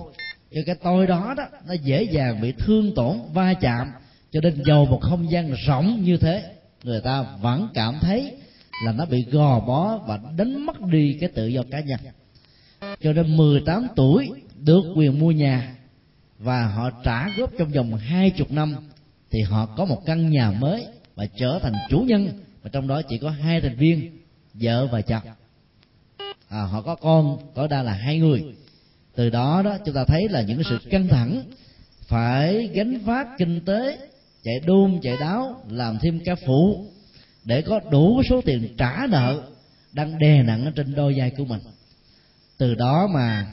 Cho 0.55 0.61
cái 0.65 0.75
tôi 0.75 1.07
đó 1.07 1.33
đó 1.37 1.43
nó 1.67 1.73
dễ 1.73 2.03
dàng 2.03 2.41
bị 2.41 2.53
thương 2.57 2.95
tổn 2.95 3.17
va 3.33 3.53
chạm 3.53 3.91
cho 4.31 4.41
nên 4.41 4.63
giàu 4.65 4.85
một 4.85 4.99
không 5.01 5.31
gian 5.31 5.53
rộng 5.65 6.03
như 6.03 6.17
thế 6.17 6.43
người 6.83 7.01
ta 7.01 7.25
vẫn 7.41 7.67
cảm 7.73 7.97
thấy 8.01 8.31
là 8.85 8.91
nó 8.91 9.05
bị 9.05 9.25
gò 9.31 9.59
bó 9.59 9.97
và 9.97 10.19
đánh 10.37 10.65
mất 10.65 10.81
đi 10.81 11.17
cái 11.19 11.29
tự 11.29 11.47
do 11.47 11.63
cá 11.71 11.79
nhân. 11.79 11.99
Cho 13.01 13.13
nên 13.13 13.37
18 13.37 13.87
tuổi 13.95 14.29
được 14.65 14.83
quyền 14.95 15.19
mua 15.19 15.31
nhà 15.31 15.75
và 16.39 16.67
họ 16.67 16.89
trả 17.03 17.29
góp 17.37 17.51
trong 17.57 17.71
vòng 17.71 17.95
hai 17.95 18.29
chục 18.29 18.51
năm 18.51 18.75
thì 19.31 19.41
họ 19.41 19.65
có 19.65 19.85
một 19.85 20.01
căn 20.05 20.29
nhà 20.29 20.51
mới 20.51 20.85
và 21.15 21.25
trở 21.35 21.59
thành 21.59 21.73
chủ 21.89 21.99
nhân 21.99 22.29
và 22.63 22.69
trong 22.73 22.87
đó 22.87 23.01
chỉ 23.09 23.17
có 23.17 23.29
hai 23.29 23.61
thành 23.61 23.75
viên 23.75 24.17
vợ 24.53 24.87
và 24.91 25.01
chồng. 25.01 25.23
À, 26.49 26.61
họ 26.61 26.81
có 26.81 26.95
con 26.95 27.37
tối 27.55 27.67
đa 27.67 27.83
là 27.83 27.93
hai 27.93 28.19
người. 28.19 28.43
Từ 29.15 29.29
đó 29.29 29.61
đó 29.65 29.77
chúng 29.85 29.95
ta 29.95 30.05
thấy 30.07 30.29
là 30.29 30.41
những 30.41 30.63
sự 30.63 30.79
căng 30.89 31.07
thẳng 31.07 31.43
phải 32.07 32.67
gánh 32.67 32.99
vác 32.99 33.27
kinh 33.37 33.65
tế 33.65 33.97
chạy 34.43 34.59
đôn 34.65 34.99
chạy 35.01 35.17
đáo 35.19 35.63
làm 35.69 35.97
thêm 36.01 36.19
ca 36.25 36.35
phụ 36.45 36.85
để 37.43 37.61
có 37.61 37.79
đủ 37.91 38.21
số 38.29 38.41
tiền 38.41 38.75
trả 38.77 39.07
nợ 39.09 39.43
đang 39.93 40.19
đè 40.19 40.43
nặng 40.43 40.65
ở 40.65 40.71
trên 40.75 40.95
đôi 40.95 41.13
vai 41.17 41.29
của 41.37 41.45
mình. 41.45 41.61
Từ 42.57 42.75
đó 42.75 43.07
mà 43.13 43.47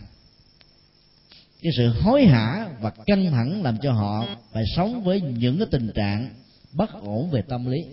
cái 1.63 1.73
sự 1.77 1.89
hối 1.89 2.25
hả 2.25 2.69
và 2.81 2.93
căng 3.07 3.31
thẳng 3.31 3.63
làm 3.63 3.79
cho 3.83 3.93
họ 3.93 4.27
phải 4.53 4.65
sống 4.77 5.05
với 5.05 5.21
những 5.21 5.59
cái 5.59 5.67
tình 5.71 5.91
trạng 5.95 6.29
bất 6.73 6.91
ổn 7.03 7.31
về 7.31 7.43
tâm 7.43 7.67
lý. 7.67 7.85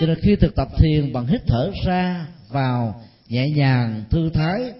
Cho 0.00 0.06
nên 0.06 0.18
khi 0.22 0.36
thực 0.36 0.54
tập 0.54 0.68
thiền 0.78 1.12
bằng 1.12 1.26
hít 1.26 1.42
thở 1.46 1.70
ra 1.84 2.26
vào, 2.48 3.02
nhẹ 3.28 3.50
nhàng, 3.50 4.04
thư 4.10 4.30
thái, 4.30 4.72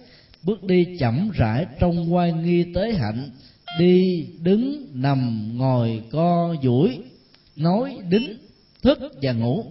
bước 0.42 0.64
đi 0.64 0.96
chậm 0.98 1.30
rãi 1.30 1.66
trong 1.80 2.14
quan 2.14 2.44
nghi 2.44 2.64
tế 2.74 2.92
hạnh, 2.92 3.30
đi, 3.78 4.26
đứng, 4.40 4.86
nằm, 4.94 5.50
ngồi, 5.58 6.02
co, 6.12 6.54
duỗi, 6.62 6.98
nói 7.56 7.96
đính 8.08 8.38
thức 8.82 8.98
và 9.22 9.32
ngủ 9.32 9.64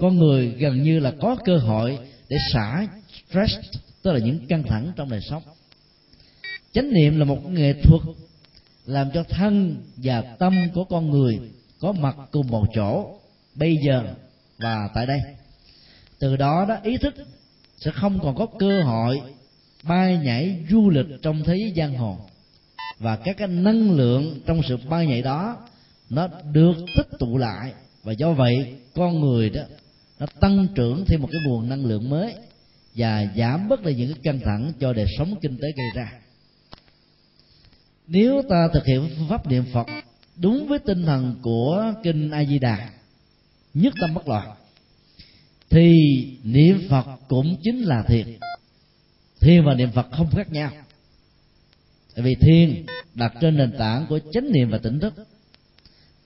con 0.00 0.18
người 0.18 0.48
gần 0.48 0.82
như 0.82 0.98
là 0.98 1.12
có 1.20 1.36
cơ 1.44 1.56
hội 1.56 1.98
để 2.28 2.36
xả 2.52 2.86
stress, 3.30 3.54
tức 4.02 4.12
là 4.12 4.18
những 4.18 4.46
căng 4.46 4.62
thẳng 4.62 4.92
trong 4.96 5.10
đời 5.10 5.20
sống. 5.20 5.42
Chánh 6.72 6.92
niệm 6.92 7.18
là 7.18 7.24
một 7.24 7.50
nghệ 7.50 7.72
thuật 7.82 8.02
làm 8.86 9.10
cho 9.14 9.22
thân 9.22 9.76
và 9.96 10.20
tâm 10.20 10.54
của 10.74 10.84
con 10.84 11.10
người 11.10 11.40
có 11.80 11.92
mặt 11.92 12.16
cùng 12.30 12.46
một 12.46 12.66
chỗ, 12.74 13.18
bây 13.54 13.76
giờ 13.86 14.14
và 14.58 14.88
tại 14.94 15.06
đây. 15.06 15.20
Từ 16.18 16.36
đó 16.36 16.66
đó, 16.68 16.76
ý 16.82 16.96
thức 16.96 17.14
sẽ 17.76 17.90
không 17.90 18.18
còn 18.22 18.36
có 18.36 18.46
cơ 18.58 18.82
hội 18.82 19.20
bay 19.82 20.18
nhảy 20.18 20.56
du 20.70 20.90
lịch 20.90 21.06
trong 21.22 21.42
thế 21.44 21.56
giới 21.56 21.72
giang 21.76 21.94
hồ. 21.94 22.18
Và 22.98 23.16
các 23.16 23.36
cái 23.36 23.48
năng 23.48 23.90
lượng 23.90 24.40
trong 24.46 24.60
sự 24.68 24.76
bay 24.88 25.06
nhảy 25.06 25.22
đó, 25.22 25.56
nó 26.10 26.28
được 26.52 26.74
tích 26.96 27.18
tụ 27.18 27.38
lại. 27.38 27.72
Và 28.02 28.12
do 28.12 28.32
vậy, 28.32 28.74
con 28.94 29.20
người 29.20 29.50
đó 29.50 29.62
nó 30.20 30.26
tăng 30.40 30.66
trưởng 30.74 31.04
thêm 31.04 31.22
một 31.22 31.28
cái 31.32 31.40
nguồn 31.46 31.68
năng 31.68 31.84
lượng 31.84 32.10
mới 32.10 32.34
và 32.94 33.26
giảm 33.36 33.68
bớt 33.68 33.82
đi 33.82 33.94
những 33.94 34.14
cái 34.14 34.22
căng 34.22 34.40
thẳng 34.44 34.72
cho 34.80 34.92
đời 34.92 35.06
sống 35.18 35.34
kinh 35.42 35.58
tế 35.58 35.68
gây 35.76 35.86
ra. 35.94 36.12
Nếu 38.06 38.42
ta 38.48 38.68
thực 38.72 38.86
hiện 38.86 39.10
phương 39.16 39.28
pháp 39.28 39.46
niệm 39.46 39.64
phật 39.72 39.86
đúng 40.36 40.68
với 40.68 40.78
tinh 40.78 41.02
thần 41.02 41.36
của 41.42 41.94
kinh 42.02 42.30
a 42.30 42.44
di 42.44 42.58
đà 42.58 42.90
nhất 43.74 43.94
tâm 44.00 44.14
bất 44.14 44.28
loạn, 44.28 44.50
thì 45.70 45.96
niệm 46.44 46.86
phật 46.90 47.06
cũng 47.28 47.56
chính 47.62 47.82
là 47.82 48.02
thiền. 48.02 48.38
Thiền 49.40 49.64
và 49.64 49.74
niệm 49.74 49.90
phật 49.92 50.06
không 50.12 50.30
khác 50.30 50.52
nhau. 50.52 50.70
Tại 52.14 52.24
vì 52.24 52.34
thiền 52.34 52.86
đặt 53.14 53.32
trên 53.40 53.56
nền 53.56 53.72
tảng 53.78 54.06
của 54.08 54.20
chánh 54.32 54.52
niệm 54.52 54.70
và 54.70 54.78
tỉnh 54.78 55.00
thức. 55.00 55.14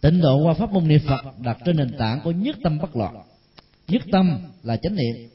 Tịnh 0.00 0.20
độ 0.20 0.44
qua 0.44 0.54
pháp 0.54 0.70
môn 0.70 0.88
niệm 0.88 1.00
phật 1.08 1.40
đặt 1.40 1.58
trên 1.64 1.76
nền 1.76 1.96
tảng 1.98 2.20
của 2.24 2.30
nhất 2.30 2.56
tâm 2.62 2.78
bất 2.78 2.96
loạn 2.96 3.14
nhất 3.88 4.02
tâm 4.12 4.38
là 4.62 4.76
chánh 4.76 4.96
niệm. 4.96 5.28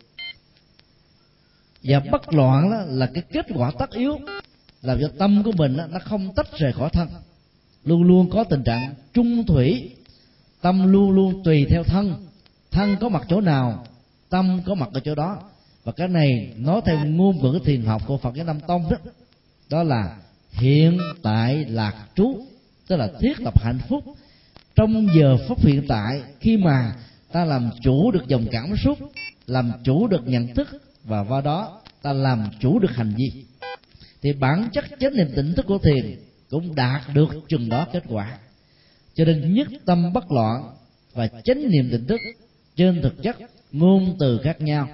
Và 1.84 2.00
bất 2.12 2.34
loạn 2.34 2.72
đó 2.72 2.78
là 2.88 3.10
cái 3.14 3.24
kết 3.32 3.45
quả 3.56 3.72
tất 3.80 3.91
yếu. 3.91 4.20
Làm 4.82 4.97
cho 5.02 5.08
tâm 5.20 5.43
của 5.43 5.52
mình 5.52 5.78
đó, 5.78 5.88
nó 5.89 6.00
không 6.00 6.36
tách 6.36 6.58
rời 6.58 6.74
khỏi 6.74 6.89
thân. 6.89 7.10
Luôn 7.84 8.04
luôn 8.04 8.30
có 8.30 8.43
tình 8.43 8.64
trạng 8.64 8.93
trung 9.14 9.45
thủy. 9.45 9.89
Tâm 10.62 10.91
luôn 10.91 11.12
luôn 11.12 11.43
tùy 11.43 11.66
theo 11.70 11.84
thân. 11.84 12.28
Thân 12.72 12.95
có 13.00 13.10
mặt 13.10 13.24
chỗ 13.30 13.41
nào 13.41 13.86
tâm 14.30 14.62
có 14.66 14.76
mặt 14.76 14.89
ở 14.93 15.00
chỗ 15.00 15.16
đó. 15.16 15.41
Và 15.84 15.91
cái 15.91 16.08
này 16.08 16.54
nói 16.58 16.82
theo 16.86 17.06
ngôn 17.06 17.38
ngữ 17.41 17.60
thiền 17.66 17.82
học 17.82 18.02
của 18.08 18.18
phật 18.18 18.36
giáo 18.36 18.45
nam 18.45 18.60
tông 18.68 18.89
đó. 18.89 18.97
Đó 19.70 19.84
là 19.84 20.18
hiện 20.52 20.97
tại 21.24 21.66
lạc 21.66 22.06
trú 22.16 22.45
tức 22.88 22.95
là 22.95 23.10
thiết 23.20 23.39
lập 23.39 23.64
hạnh 23.64 23.80
phúc. 23.89 24.04
Trong 24.76 25.08
giờ 25.16 25.38
phút 25.47 25.66
hiện 25.66 25.86
tại 25.88 26.22
khi 26.39 26.58
mà 26.58 26.95
ta 27.32 27.46
làm 27.46 27.70
chủ 27.82 28.12
được 28.12 28.28
dòng 28.28 28.46
cảm 28.52 28.76
xúc, 28.84 28.98
làm 29.48 29.72
chủ 29.84 30.08
được 30.08 30.28
nhận 30.28 30.56
thức 30.56 30.68
và 31.04 31.24
qua 31.24 31.42
đó 31.42 31.82
ta 32.02 32.14
làm 32.14 32.50
chủ 32.60 32.80
được 32.80 32.92
hành 32.92 33.14
vi. 33.18 33.46
Thì 34.22 34.34
bản 34.34 34.70
chất 34.74 34.86
chánh 35.00 35.16
niệm 35.16 35.28
tỉnh 35.36 35.54
thức 35.54 35.66
của 35.66 35.78
thiền 35.78 36.20
cũng 36.50 36.76
đạt 36.76 37.02
được 37.14 37.30
chừng 37.50 37.70
đó 37.70 37.88
kết 37.94 38.04
quả. 38.10 38.38
Cho 39.16 39.26
nên 39.26 39.54
nhất 39.54 39.68
tâm 39.86 40.14
bất 40.14 40.32
loạn 40.32 40.64
và 41.14 41.28
chánh 41.44 41.70
niệm 41.70 41.90
tỉnh 41.92 42.08
thức 42.08 42.20
trên 42.76 43.02
thực 43.02 43.24
chất 43.24 43.36
ngôn 43.72 44.16
từ 44.20 44.40
khác 44.44 44.62
nhau, 44.62 44.88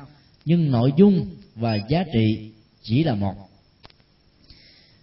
nhưng 0.46 0.72
nội 0.72 0.94
dung 0.98 1.28
và 1.56 1.76
giá 1.90 2.04
trị 2.14 2.52
chỉ 2.82 3.04
là 3.04 3.16
một. 3.16 3.36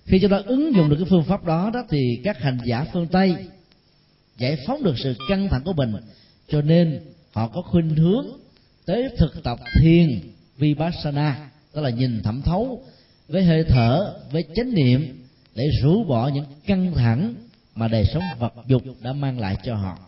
Khi 0.05 0.19
chúng 0.19 0.31
ta 0.31 0.37
ứng 0.47 0.75
dụng 0.75 0.89
được 0.89 0.97
cái 0.97 1.07
phương 1.11 1.25
pháp 1.25 1.45
đó 1.45 1.71
đó 1.75 1.85
thì 1.91 2.21
các 2.25 2.39
hành 2.41 2.59
giả 2.65 2.87
phương 2.93 3.07
tây 3.07 3.35
giải 4.39 4.57
phóng 4.67 4.83
được 4.83 4.95
sự 4.99 5.15
căng 5.29 5.49
thẳng 5.49 5.63
của 5.65 5.73
mình, 5.73 5.93
cho 6.49 6.63
nên 6.63 7.01
họ 7.33 7.49
có 7.49 7.63
khuynh 7.63 7.91
hướng 7.91 8.27
tới 8.87 9.09
thực 9.19 9.43
tập 9.45 9.59
thiền 9.81 10.21
vipassana 10.59 11.51
tức 11.73 11.81
là 11.81 11.91
nhìn 11.91 12.23
thẩm 12.23 12.43
thấu 12.43 12.85
với 13.29 13.45
hơi 13.45 13.65
thở 13.69 14.15
với 14.33 14.45
chánh 14.55 14.75
niệm 14.75 15.23
để 15.55 15.65
rũ 15.83 16.05
bỏ 16.05 16.29
những 16.29 16.45
căng 16.67 16.95
thẳng 16.95 17.35
mà 17.75 17.89
đời 17.89 18.05
sống 18.15 18.23
vật 18.39 18.55
dục 18.67 18.83
đã 19.01 19.13
mang 19.13 19.39
lại 19.39 19.57
cho 19.65 19.75
họ 19.75 19.99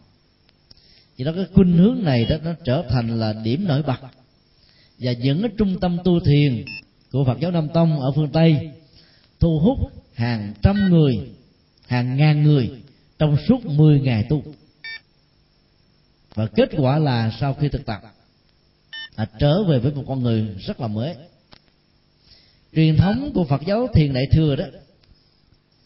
vì 1.17 1.25
đó 1.25 1.33
cái 1.37 1.45
khuynh 1.55 1.77
hướng 1.77 1.99
này 2.03 2.25
đó 2.25 2.37
nó 2.45 2.53
trở 2.65 2.85
thành 2.89 3.21
là 3.21 3.33
điểm 3.33 3.65
nổi 3.69 3.83
bật 3.83 4.01
và 4.99 5.13
những 5.13 5.43
cái 5.43 5.51
trung 5.59 5.81
tâm 5.81 5.99
tu 6.05 6.21
thiền 6.21 6.65
của 7.13 7.25
Phật 7.25 7.41
giáo 7.41 7.51
Nam 7.51 7.69
Tông 7.75 8.01
ở 8.01 8.13
phương 8.13 8.31
Tây 8.33 8.71
thu 9.41 9.59
hút 9.59 9.79
hàng 10.15 10.53
trăm 10.63 10.77
người, 10.91 11.15
hàng 11.87 12.17
ngàn 12.17 12.43
người 12.43 12.71
trong 13.19 13.37
suốt 13.49 13.67
10 13.67 14.01
ngày 14.01 14.27
tu. 14.29 14.43
Và 16.35 16.47
kết 16.47 16.69
quả 16.77 16.99
là 16.99 17.33
sau 17.41 17.55
khi 17.55 17.69
thực 17.69 17.87
tập 17.87 18.01
là 19.17 19.27
trở 19.39 19.65
về 19.65 19.79
với 19.79 19.93
một 19.93 20.05
con 20.09 20.23
người 20.23 20.47
rất 20.67 20.81
là 20.81 20.87
mới. 20.87 21.15
Truyền 22.75 22.97
thống 22.97 23.31
của 23.35 23.45
Phật 23.45 23.63
giáo 23.67 23.89
Thiền 23.95 24.13
Đại 24.13 24.25
Thừa 24.33 24.57
đó 24.57 24.65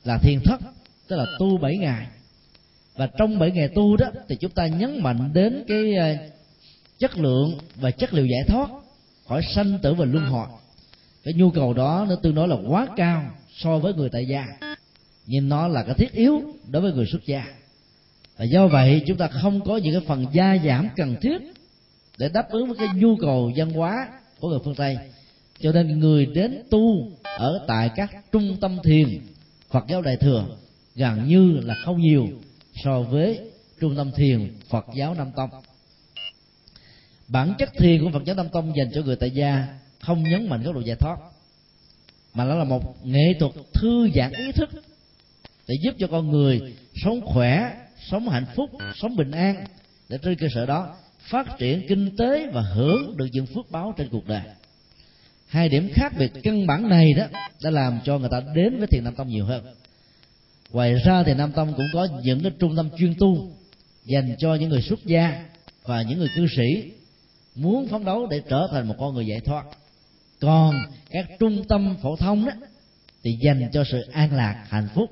là 0.04 0.18
thiền 0.18 0.40
thất, 0.44 0.60
tức 1.08 1.16
là 1.16 1.26
tu 1.38 1.58
bảy 1.58 1.76
ngày. 1.76 2.06
Và 2.96 3.08
trong 3.18 3.38
bảy 3.38 3.50
ngày 3.50 3.68
tu 3.68 3.96
đó 3.96 4.06
thì 4.28 4.36
chúng 4.36 4.50
ta 4.50 4.66
nhấn 4.66 5.02
mạnh 5.02 5.30
đến 5.32 5.64
cái 5.68 5.94
ờ, 5.94 6.14
chất 6.98 7.18
lượng 7.18 7.58
và 7.76 7.90
chất 7.90 8.14
liệu 8.14 8.26
giải 8.26 8.42
thoát 8.48 8.70
khỏi 9.28 9.42
sanh 9.54 9.78
tử 9.82 9.94
và 9.94 10.04
luân 10.04 10.24
hồi 10.24 10.46
cái 11.24 11.34
nhu 11.34 11.50
cầu 11.50 11.74
đó 11.74 12.06
nó 12.08 12.14
tương 12.16 12.34
đối 12.34 12.48
là 12.48 12.56
quá 12.68 12.86
cao 12.96 13.30
so 13.56 13.78
với 13.78 13.94
người 13.94 14.08
tại 14.10 14.26
gia 14.26 14.46
nhưng 15.26 15.48
nó 15.48 15.68
là 15.68 15.82
cái 15.82 15.94
thiết 15.94 16.12
yếu 16.12 16.42
đối 16.70 16.82
với 16.82 16.92
người 16.92 17.06
xuất 17.06 17.26
gia 17.26 17.57
và 18.38 18.44
do 18.44 18.66
vậy, 18.66 19.02
chúng 19.06 19.16
ta 19.16 19.28
không 19.28 19.60
có 19.64 19.76
những 19.76 19.92
cái 19.92 20.02
phần 20.06 20.26
gia 20.32 20.56
giảm 20.64 20.88
cần 20.96 21.16
thiết 21.20 21.38
để 22.18 22.28
đáp 22.28 22.50
ứng 22.50 22.66
với 22.66 22.76
cái 22.78 22.88
nhu 22.94 23.16
cầu 23.16 23.52
văn 23.56 23.70
hóa 23.70 24.08
của 24.40 24.48
người 24.48 24.58
phương 24.64 24.74
tây. 24.74 24.98
Cho 25.60 25.72
nên 25.72 25.98
người 25.98 26.26
đến 26.26 26.62
tu 26.70 27.10
ở 27.22 27.64
tại 27.68 27.90
các 27.96 28.10
trung 28.32 28.56
tâm 28.60 28.78
thiền 28.84 29.08
phật 29.70 29.84
giáo 29.88 30.02
đại 30.02 30.16
thừa 30.16 30.46
gần 30.94 31.28
như 31.28 31.60
là 31.64 31.74
không 31.84 32.00
nhiều 32.00 32.28
so 32.84 33.02
với 33.02 33.40
trung 33.80 33.96
tâm 33.96 34.10
thiền 34.16 34.52
phật 34.68 34.86
giáo 34.94 35.14
nam 35.14 35.30
tông. 35.36 35.50
Bản 37.28 37.54
chất 37.58 37.70
thiền 37.78 38.04
của 38.04 38.10
phật 38.10 38.24
giáo 38.24 38.36
nam 38.36 38.48
tông 38.48 38.76
dành 38.76 38.90
cho 38.94 39.02
người 39.02 39.16
tại 39.16 39.30
gia 39.30 39.66
không 40.00 40.22
nhấn 40.22 40.48
mạnh 40.48 40.62
góc 40.62 40.74
độ 40.74 40.80
giải 40.80 40.96
thoát, 40.96 41.16
mà 42.34 42.44
nó 42.44 42.54
là 42.54 42.64
một 42.64 43.06
nghệ 43.06 43.34
thuật 43.40 43.52
thư 43.74 44.08
giãn 44.14 44.32
ý 44.32 44.52
thức 44.52 44.70
để 45.68 45.74
giúp 45.82 45.94
cho 45.98 46.06
con 46.06 46.30
người 46.30 46.74
sống 46.94 47.20
khỏe 47.20 47.70
sống 48.10 48.28
hạnh 48.28 48.46
phúc, 48.56 48.70
sống 48.96 49.16
bình 49.16 49.30
an. 49.30 49.64
Để 50.08 50.18
trên 50.22 50.34
cơ 50.34 50.46
sở 50.54 50.66
đó, 50.66 50.96
phát 51.30 51.58
triển 51.58 51.86
kinh 51.88 52.16
tế 52.16 52.46
và 52.52 52.60
hưởng 52.60 53.16
được 53.16 53.26
những 53.32 53.46
phước 53.46 53.70
báo 53.70 53.94
trên 53.96 54.08
cuộc 54.08 54.26
đời. 54.26 54.42
Hai 55.46 55.68
điểm 55.68 55.90
khác 55.94 56.12
biệt 56.18 56.32
căn 56.42 56.66
bản 56.66 56.88
này 56.88 57.12
đó 57.12 57.24
đã 57.62 57.70
làm 57.70 57.98
cho 58.04 58.18
người 58.18 58.28
ta 58.28 58.40
đến 58.54 58.78
với 58.78 58.86
thiền 58.86 59.04
nam 59.04 59.14
tông 59.14 59.28
nhiều 59.28 59.44
hơn. 59.44 59.64
Ngoài 60.72 60.94
ra 61.04 61.22
thì 61.22 61.34
nam 61.34 61.52
tông 61.52 61.74
cũng 61.76 61.86
có 61.92 62.08
những 62.22 62.42
cái 62.42 62.52
trung 62.58 62.76
tâm 62.76 62.90
chuyên 62.98 63.14
tu 63.18 63.50
dành 64.04 64.36
cho 64.38 64.54
những 64.54 64.68
người 64.68 64.82
xuất 64.82 65.04
gia 65.04 65.44
và 65.82 66.02
những 66.02 66.18
người 66.18 66.30
cư 66.36 66.46
sĩ 66.56 66.92
muốn 67.54 67.88
phấn 67.88 68.04
đấu 68.04 68.26
để 68.26 68.42
trở 68.48 68.68
thành 68.72 68.88
một 68.88 68.94
con 68.98 69.14
người 69.14 69.26
giải 69.26 69.40
thoát. 69.40 69.64
Còn 70.40 70.74
các 71.10 71.26
trung 71.38 71.64
tâm 71.68 71.96
phổ 72.02 72.16
thông 72.16 72.46
đó 72.46 72.52
thì 73.24 73.38
dành 73.40 73.68
cho 73.72 73.84
sự 73.84 74.00
an 74.12 74.32
lạc, 74.36 74.64
hạnh 74.68 74.88
phúc 74.94 75.10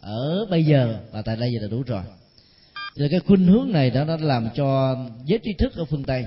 ở 0.00 0.46
bây 0.50 0.64
giờ 0.64 0.98
và 1.12 1.22
tại 1.22 1.36
đây 1.36 1.50
giờ 1.52 1.58
là 1.62 1.68
đủ 1.68 1.82
rồi. 1.86 2.02
Thì 2.96 3.08
cái 3.10 3.20
khuynh 3.20 3.46
hướng 3.46 3.72
này 3.72 3.90
đó 3.90 4.04
nó 4.04 4.16
làm 4.16 4.48
cho 4.54 4.96
giới 5.24 5.38
trí 5.38 5.52
thức 5.58 5.76
ở 5.76 5.84
phương 5.84 6.04
tây 6.04 6.24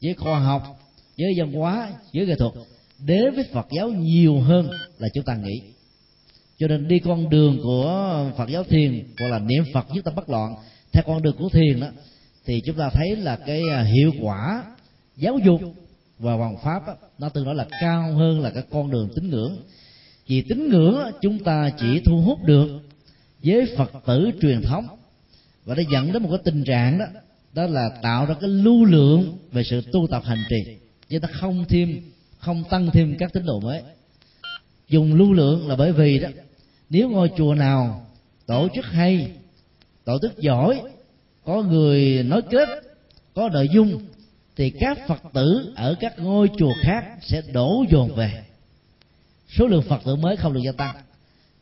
giới 0.00 0.14
khoa 0.14 0.40
học 0.40 0.78
giới 1.16 1.32
văn 1.36 1.52
hóa 1.52 1.92
giới 2.12 2.26
nghệ 2.26 2.34
thuật 2.34 2.52
đến 3.06 3.34
với 3.34 3.44
phật 3.52 3.66
giáo 3.76 3.88
nhiều 3.88 4.40
hơn 4.40 4.70
là 4.98 5.08
chúng 5.14 5.24
ta 5.24 5.36
nghĩ. 5.36 5.60
Cho 6.58 6.68
nên 6.68 6.88
đi 6.88 6.98
con 6.98 7.30
đường 7.30 7.60
của 7.62 8.30
phật 8.36 8.48
giáo 8.48 8.64
thiền 8.64 9.04
gọi 9.16 9.30
là 9.30 9.38
niệm 9.38 9.64
phật 9.74 9.86
giúp 9.94 10.02
tâm 10.04 10.14
bất 10.14 10.30
loạn 10.30 10.54
theo 10.92 11.02
con 11.06 11.22
đường 11.22 11.36
của 11.38 11.48
thiền 11.48 11.80
đó 11.80 11.88
thì 12.44 12.60
chúng 12.60 12.76
ta 12.76 12.90
thấy 12.92 13.16
là 13.16 13.36
cái 13.36 13.60
à, 13.70 13.82
hiệu 13.82 14.12
quả 14.20 14.64
giáo 15.16 15.38
dục 15.38 15.60
và 16.18 16.32
hoàng 16.34 16.56
pháp 16.64 16.86
đó, 16.86 16.94
nó 17.18 17.28
tương 17.28 17.44
đối 17.44 17.54
là 17.54 17.66
cao 17.80 18.12
hơn 18.12 18.40
là 18.40 18.50
cái 18.50 18.62
con 18.70 18.90
đường 18.90 19.08
tín 19.14 19.30
ngưỡng. 19.30 19.56
Vì 20.26 20.42
tín 20.42 20.68
ngưỡng 20.68 20.96
chúng 21.20 21.38
ta 21.38 21.70
chỉ 21.80 22.00
thu 22.04 22.20
hút 22.20 22.38
được 22.44 22.80
với 23.44 23.74
phật 23.76 23.92
tử 24.06 24.30
truyền 24.40 24.62
thống. 24.62 24.86
Và 25.64 25.74
nó 25.74 25.82
dẫn 25.92 26.12
đến 26.12 26.22
một 26.22 26.28
cái 26.30 26.40
tình 26.44 26.64
trạng 26.64 26.98
đó 26.98 27.06
đó 27.52 27.66
là 27.66 27.88
tạo 28.02 28.26
ra 28.26 28.34
cái 28.40 28.50
lưu 28.50 28.84
lượng 28.84 29.38
về 29.52 29.64
sự 29.64 29.82
tu 29.92 30.06
tập 30.10 30.22
hành 30.24 30.42
trì. 30.50 30.76
Chứ 31.08 31.18
ta 31.18 31.28
không 31.32 31.64
thêm, 31.68 32.02
không 32.38 32.64
tăng 32.70 32.90
thêm 32.90 33.16
các 33.18 33.32
tín 33.32 33.46
đồ 33.46 33.60
mới. 33.60 33.82
Dùng 34.88 35.14
lưu 35.14 35.32
lượng 35.32 35.68
là 35.68 35.76
bởi 35.76 35.92
vì 35.92 36.18
đó, 36.18 36.28
nếu 36.90 37.10
ngôi 37.10 37.30
chùa 37.36 37.54
nào 37.54 38.06
tổ 38.46 38.68
chức 38.74 38.84
hay, 38.84 39.30
tổ 40.04 40.18
chức 40.22 40.38
giỏi, 40.38 40.82
có 41.44 41.62
người 41.62 42.22
nói 42.22 42.42
kết, 42.50 42.68
có 43.34 43.48
nội 43.48 43.68
dung, 43.74 44.06
thì 44.56 44.70
các 44.70 44.98
phật 45.08 45.22
tử 45.32 45.72
ở 45.76 45.94
các 46.00 46.18
ngôi 46.18 46.50
chùa 46.58 46.72
khác 46.82 47.04
sẽ 47.20 47.42
đổ 47.52 47.84
dồn 47.90 48.14
về. 48.14 48.44
Số 49.48 49.66
lượng 49.66 49.82
phật 49.88 50.00
tử 50.04 50.16
mới 50.16 50.36
không 50.36 50.52
được 50.52 50.60
gia 50.64 50.72
tăng 50.72 50.96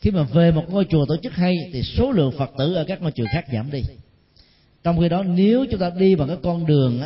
khi 0.00 0.10
mà 0.10 0.22
về 0.22 0.52
một 0.52 0.64
ngôi 0.68 0.86
chùa 0.90 1.06
tổ 1.06 1.16
chức 1.16 1.32
hay, 1.32 1.56
thì 1.72 1.82
số 1.82 2.12
lượng 2.12 2.32
phật 2.38 2.50
tử 2.58 2.74
ở 2.74 2.84
các 2.84 3.02
ngôi 3.02 3.12
chùa 3.12 3.24
khác 3.32 3.44
giảm 3.52 3.70
đi. 3.70 3.82
Trong 4.84 5.00
khi 5.00 5.08
đó, 5.08 5.22
nếu 5.22 5.66
chúng 5.70 5.80
ta 5.80 5.90
đi 5.90 6.14
bằng 6.14 6.28
cái 6.28 6.36
con 6.42 6.66
đường 6.66 7.02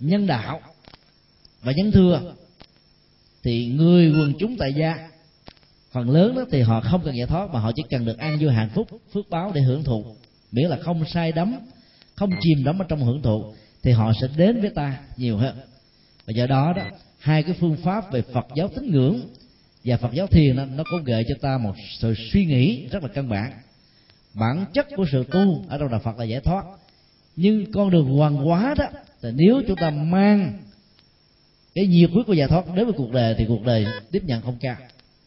nhân 0.00 0.26
đạo 0.26 0.60
và 1.62 1.72
nhân 1.72 1.92
thừa, 1.92 2.34
thì 3.42 3.66
người 3.66 4.10
quần 4.10 4.32
chúng 4.38 4.56
tại 4.56 4.74
gia, 4.74 5.08
phần 5.92 6.10
lớn 6.10 6.34
đó 6.34 6.44
thì 6.50 6.60
họ 6.60 6.80
không 6.80 7.02
cần 7.04 7.16
giải 7.16 7.26
thoát, 7.26 7.50
mà 7.50 7.60
họ 7.60 7.72
chỉ 7.76 7.82
cần 7.90 8.04
được 8.04 8.18
ăn 8.18 8.38
vui 8.40 8.52
hạnh 8.52 8.70
phúc, 8.74 8.88
phước 9.12 9.30
báo 9.30 9.52
để 9.54 9.60
hưởng 9.60 9.84
thụ. 9.84 10.04
Miễn 10.52 10.64
là 10.64 10.76
không 10.76 11.04
sai 11.04 11.32
đắm, 11.32 11.58
không 12.14 12.30
chìm 12.40 12.64
đắm 12.64 12.78
ở 12.78 12.84
trong 12.88 13.04
hưởng 13.04 13.22
thụ, 13.22 13.54
thì 13.82 13.90
họ 13.90 14.12
sẽ 14.20 14.28
đến 14.36 14.60
với 14.60 14.70
ta 14.70 14.98
nhiều 15.16 15.36
hơn. 15.36 15.56
Và 16.26 16.32
do 16.36 16.46
đó 16.46 16.72
đó, 16.76 16.82
hai 17.18 17.42
cái 17.42 17.54
phương 17.60 17.76
pháp 17.76 18.12
về 18.12 18.22
Phật 18.32 18.46
giáo 18.56 18.68
tín 18.68 18.90
ngưỡng 18.92 19.20
và 19.84 19.96
Phật 19.96 20.12
giáo 20.12 20.26
thiền 20.26 20.56
đó, 20.56 20.64
nó 20.64 20.84
cũng 20.90 21.04
gợi 21.04 21.24
cho 21.28 21.34
ta 21.40 21.58
một 21.58 21.74
sự 21.98 22.14
suy 22.32 22.44
nghĩ 22.44 22.86
rất 22.86 23.02
là 23.02 23.08
căn 23.08 23.28
bản. 23.28 23.52
Bản 24.34 24.64
chất 24.72 24.86
của 24.96 25.06
sự 25.12 25.24
tu 25.30 25.64
ở 25.68 25.78
trong 25.78 25.90
đạo 25.90 26.00
Phật 26.04 26.18
là 26.18 26.24
giải 26.24 26.40
thoát. 26.40 26.64
Nhưng 27.36 27.72
con 27.72 27.90
đường 27.90 28.16
hoàn 28.16 28.34
hóa 28.34 28.74
đó 28.78 28.86
thì 29.22 29.28
nếu 29.34 29.62
chúng 29.68 29.76
ta 29.76 29.90
mang 29.90 30.52
cái 31.74 31.86
nhiệt 31.86 32.10
huyết 32.10 32.26
của 32.26 32.32
giải 32.32 32.48
thoát 32.48 32.74
đến 32.74 32.84
với 32.84 32.94
cuộc 32.96 33.12
đời 33.12 33.34
thì 33.38 33.44
cuộc 33.48 33.64
đời 33.64 33.86
tiếp 34.10 34.22
nhận 34.24 34.42
không 34.42 34.56
cao. 34.60 34.76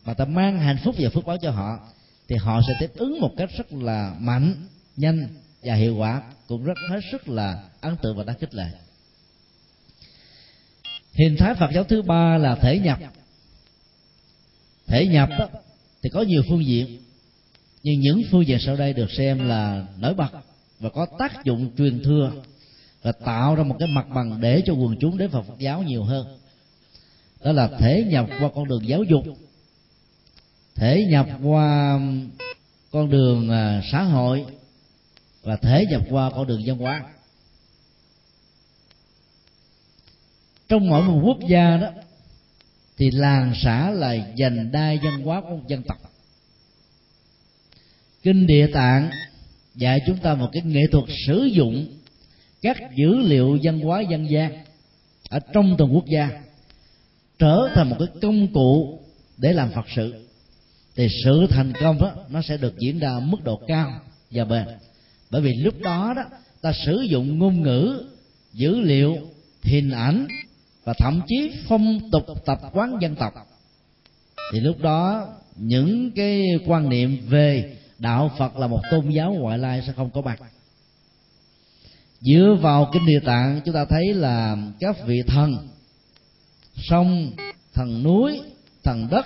Mà 0.05 0.13
ta 0.13 0.25
mang 0.25 0.59
hạnh 0.59 0.77
phúc 0.83 0.95
và 0.97 1.09
phước 1.09 1.25
báo 1.25 1.37
cho 1.37 1.51
họ 1.51 1.79
thì 2.27 2.35
họ 2.35 2.61
sẽ 2.67 2.73
tiếp 2.79 2.91
ứng 2.95 3.19
một 3.19 3.31
cách 3.37 3.49
rất 3.57 3.73
là 3.73 4.15
mạnh 4.19 4.53
nhanh 4.97 5.27
và 5.63 5.75
hiệu 5.75 5.95
quả 5.95 6.21
cũng 6.47 6.63
rất 6.63 6.77
hết 6.89 6.99
sức 7.11 7.29
là 7.29 7.63
ấn 7.81 7.95
tượng 7.97 8.17
và 8.17 8.23
đáng 8.23 8.37
khích 8.39 8.53
lệ. 8.55 8.67
Hình 11.13 11.35
thái 11.39 11.55
phật 11.55 11.71
giáo 11.73 11.83
thứ 11.83 12.01
ba 12.01 12.37
là 12.37 12.55
thể 12.55 12.79
nhập 12.79 12.99
thể 14.87 15.07
nhập 15.07 15.29
đó, 15.39 15.47
thì 16.03 16.09
có 16.09 16.21
nhiều 16.21 16.43
phương 16.49 16.65
diện. 16.65 16.97
Nhưng 17.83 17.99
những 17.99 18.21
phương 18.31 18.47
diện 18.47 18.57
sau 18.59 18.75
đây 18.75 18.93
được 18.93 19.11
xem 19.11 19.47
là 19.47 19.85
nổi 19.99 20.13
bật 20.13 20.29
và 20.79 20.89
có 20.89 21.07
tác 21.19 21.45
dụng 21.45 21.71
truyền 21.77 22.03
thừa 22.03 22.31
và 23.01 23.11
tạo 23.11 23.55
ra 23.55 23.63
một 23.63 23.75
cái 23.79 23.87
mặt 23.91 24.05
bằng 24.09 24.41
để 24.41 24.61
cho 24.65 24.73
quần 24.73 24.95
chúng 24.99 25.17
đến 25.17 25.29
Phật 25.29 25.45
giáo 25.59 25.83
nhiều 25.83 26.03
hơn. 26.03 26.27
Đó 27.43 27.51
là 27.51 27.67
thể 27.67 28.05
nhập 28.07 28.25
qua 28.39 28.49
con 28.55 28.67
đường 28.67 28.87
giáo 28.87 29.03
dục 29.03 29.23
thể 30.77 31.05
nhập 31.09 31.27
qua 31.43 31.99
con 32.91 33.09
đường 33.09 33.49
à, 33.49 33.81
xã 33.91 34.03
hội 34.03 34.45
và 35.43 35.55
thể 35.55 35.85
nhập 35.89 36.01
qua 36.09 36.29
con 36.29 36.47
đường 36.47 36.61
văn 36.65 36.77
hóa. 36.77 37.03
Trong 40.69 40.89
mỗi 40.89 41.03
một 41.03 41.21
quốc 41.23 41.37
gia 41.49 41.77
đó 41.77 41.89
thì 42.97 43.11
làng 43.11 43.53
xã 43.63 43.89
là 43.91 44.13
dành 44.35 44.71
đai 44.71 44.99
văn 45.03 45.21
hóa 45.21 45.41
của 45.41 45.49
một 45.49 45.63
dân 45.67 45.83
tộc. 45.83 45.97
Kinh 48.23 48.47
địa 48.47 48.67
tạng 48.73 49.09
dạy 49.75 49.99
chúng 50.07 50.17
ta 50.17 50.35
một 50.35 50.49
cái 50.53 50.61
nghệ 50.65 50.87
thuật 50.91 51.05
sử 51.27 51.43
dụng 51.43 51.87
các 52.61 52.77
dữ 52.95 53.15
liệu 53.15 53.59
văn 53.63 53.79
hóa 53.79 54.01
dân 54.01 54.29
gian 54.29 54.63
ở 55.29 55.39
trong 55.53 55.75
từng 55.77 55.95
quốc 55.95 56.05
gia, 56.05 56.29
trở 57.39 57.69
thành 57.75 57.89
một 57.89 57.95
cái 57.99 58.07
công 58.21 58.53
cụ 58.53 58.99
để 59.37 59.53
làm 59.53 59.71
phật 59.71 59.85
sự. 59.95 60.27
Thì 60.95 61.07
sự 61.23 61.47
thành 61.49 61.73
công 61.81 61.99
đó, 61.99 62.15
nó 62.29 62.41
sẽ 62.41 62.57
được 62.57 62.79
diễn 62.79 62.99
ra 62.99 63.19
mức 63.19 63.43
độ 63.43 63.61
cao 63.67 64.01
và 64.31 64.45
bền. 64.45 64.65
Bởi 65.29 65.41
vì 65.41 65.53
lúc 65.53 65.81
đó 65.81 66.13
đó, 66.15 66.23
ta 66.61 66.73
sử 66.85 67.01
dụng 67.01 67.39
ngôn 67.39 67.61
ngữ, 67.61 68.03
dữ 68.53 68.79
liệu, 68.79 69.17
hình 69.63 69.91
ảnh 69.91 70.27
và 70.87 70.93
thậm 70.93 71.21
chí 71.27 71.51
phong 71.67 72.11
tục 72.11 72.25
tập 72.45 72.59
quán 72.73 72.97
dân 73.01 73.15
tộc. 73.15 73.33
Thì 74.53 74.59
lúc 74.59 74.79
đó, 74.79 75.27
những 75.55 76.11
cái 76.11 76.43
quan 76.65 76.89
niệm 76.89 77.17
về 77.29 77.77
đạo 77.99 78.31
phật 78.37 78.57
là 78.57 78.67
một 78.67 78.81
tôn 78.91 79.09
giáo 79.09 79.33
ngoại 79.33 79.57
lai 79.57 79.81
sẽ 79.87 79.93
không 79.93 80.09
có 80.09 80.21
mặt. 80.21 80.39
Dựa 82.19 82.57
vào 82.61 82.89
kinh 82.93 83.05
địa 83.05 83.19
tạng, 83.25 83.61
chúng 83.65 83.75
ta 83.75 83.85
thấy 83.85 84.13
là 84.13 84.57
các 84.79 84.95
vị 85.05 85.15
thần, 85.27 85.67
sông, 86.75 87.31
thần 87.73 88.03
núi, 88.03 88.41
thần 88.83 89.07
đất, 89.11 89.25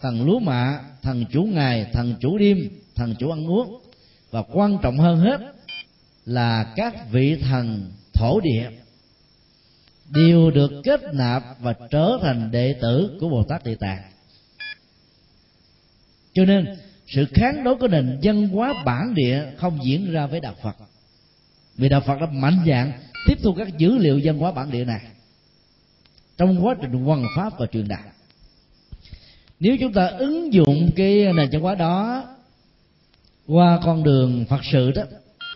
thần 0.00 0.26
lúa 0.26 0.38
mạ, 0.38 0.80
thần 1.02 1.24
chủ 1.32 1.42
ngày, 1.42 1.86
thần 1.92 2.14
chủ 2.20 2.38
đêm, 2.38 2.70
thần 2.94 3.14
chủ 3.18 3.30
ăn 3.30 3.46
uống. 3.46 3.80
Và 4.30 4.42
quan 4.42 4.78
trọng 4.82 4.98
hơn 4.98 5.16
hết 5.18 5.40
là 6.24 6.72
các 6.76 7.10
vị 7.10 7.36
thần 7.36 7.92
thổ 8.14 8.40
địa 8.40 8.70
đều 10.10 10.50
được 10.50 10.70
kết 10.84 11.00
nạp 11.14 11.42
và 11.60 11.74
trở 11.90 12.18
thành 12.22 12.50
đệ 12.50 12.74
tử 12.80 13.18
của 13.20 13.28
bồ 13.28 13.42
tát 13.42 13.64
địa 13.64 13.74
tạng. 13.74 14.02
Cho 16.34 16.44
nên, 16.44 16.76
sự 17.06 17.26
kháng 17.34 17.64
đối 17.64 17.76
của 17.76 17.88
nền 17.88 18.18
văn 18.22 18.48
hóa 18.48 18.82
bản 18.84 19.14
địa 19.14 19.52
không 19.56 19.78
diễn 19.84 20.12
ra 20.12 20.26
với 20.26 20.40
đạo 20.40 20.54
phật. 20.62 20.76
Vì 21.76 21.88
đạo 21.88 22.00
phật 22.00 22.20
đã 22.20 22.26
mạnh 22.26 22.58
dạng 22.66 22.92
tiếp 23.26 23.38
thu 23.42 23.54
các 23.54 23.78
dữ 23.78 23.98
liệu 23.98 24.20
văn 24.24 24.38
hóa 24.38 24.52
bản 24.52 24.70
địa 24.70 24.84
này 24.84 25.00
trong 26.38 26.66
quá 26.66 26.74
trình 26.80 26.92
hoàn 26.92 27.24
pháp 27.36 27.58
và 27.58 27.66
truyền 27.66 27.88
đạt 27.88 28.00
nếu 29.60 29.76
chúng 29.80 29.92
ta 29.92 30.06
ứng 30.06 30.52
dụng 30.52 30.90
cái 30.96 31.32
nền 31.32 31.48
văn 31.52 31.62
hóa 31.62 31.74
đó 31.74 32.24
qua 33.46 33.80
con 33.84 34.02
đường 34.02 34.44
phật 34.48 34.60
sự 34.72 34.92
đó, 34.92 35.02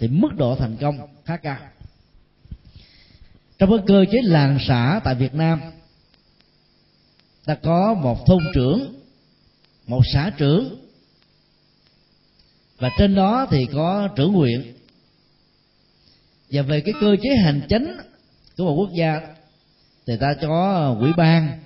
thì 0.00 0.08
mức 0.08 0.28
độ 0.36 0.56
thành 0.56 0.76
công 0.80 0.98
khá 1.24 1.36
cao 1.36 1.58
trong 3.58 3.70
cái 3.70 3.84
cơ 3.86 4.04
chế 4.12 4.18
làng 4.22 4.58
xã 4.68 5.00
tại 5.04 5.14
việt 5.14 5.34
nam, 5.34 5.60
ta 7.44 7.54
có 7.54 7.94
một 7.94 8.26
thôn 8.26 8.42
trưởng, 8.54 8.94
một 9.86 10.00
xã 10.12 10.30
trưởng. 10.36 10.80
Và 12.78 12.90
trên 12.98 13.14
đó 13.14 13.46
thì 13.50 13.66
có 13.72 14.08
trưởng 14.16 14.32
huyện. 14.32 14.74
Và 16.50 16.62
về 16.62 16.80
cái 16.80 16.94
cơ 17.00 17.16
chế 17.22 17.30
hành 17.44 17.60
chính 17.68 17.96
của 18.56 18.64
một 18.64 18.74
quốc 18.74 18.90
gia 18.94 19.20
thì 20.06 20.16
ta 20.20 20.34
có 20.42 20.96
quỹ 21.00 21.08
ban 21.16 21.60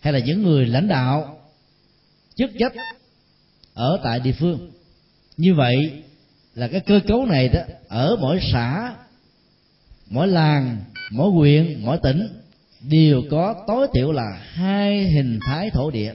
hay 0.00 0.12
là 0.12 0.18
những 0.18 0.42
người 0.42 0.66
lãnh 0.66 0.88
đạo 0.88 1.38
chức 2.34 2.50
trách 2.58 2.72
ở 3.74 4.00
tại 4.04 4.20
địa 4.20 4.32
phương. 4.32 4.70
Như 5.36 5.54
vậy 5.54 6.02
là 6.54 6.68
cái 6.68 6.80
cơ 6.80 7.00
cấu 7.08 7.26
này 7.26 7.48
đó, 7.48 7.60
ở 7.88 8.16
mỗi 8.20 8.40
xã 8.52 8.94
mỗi 10.14 10.28
làng, 10.28 10.76
mỗi 11.10 11.30
huyện, 11.30 11.80
mỗi 11.84 11.98
tỉnh 12.02 12.28
đều 12.80 13.22
có 13.30 13.64
tối 13.66 13.86
thiểu 13.94 14.12
là 14.12 14.42
hai 14.52 15.04
hình 15.04 15.38
thái 15.46 15.70
thổ 15.70 15.90
địa. 15.90 16.14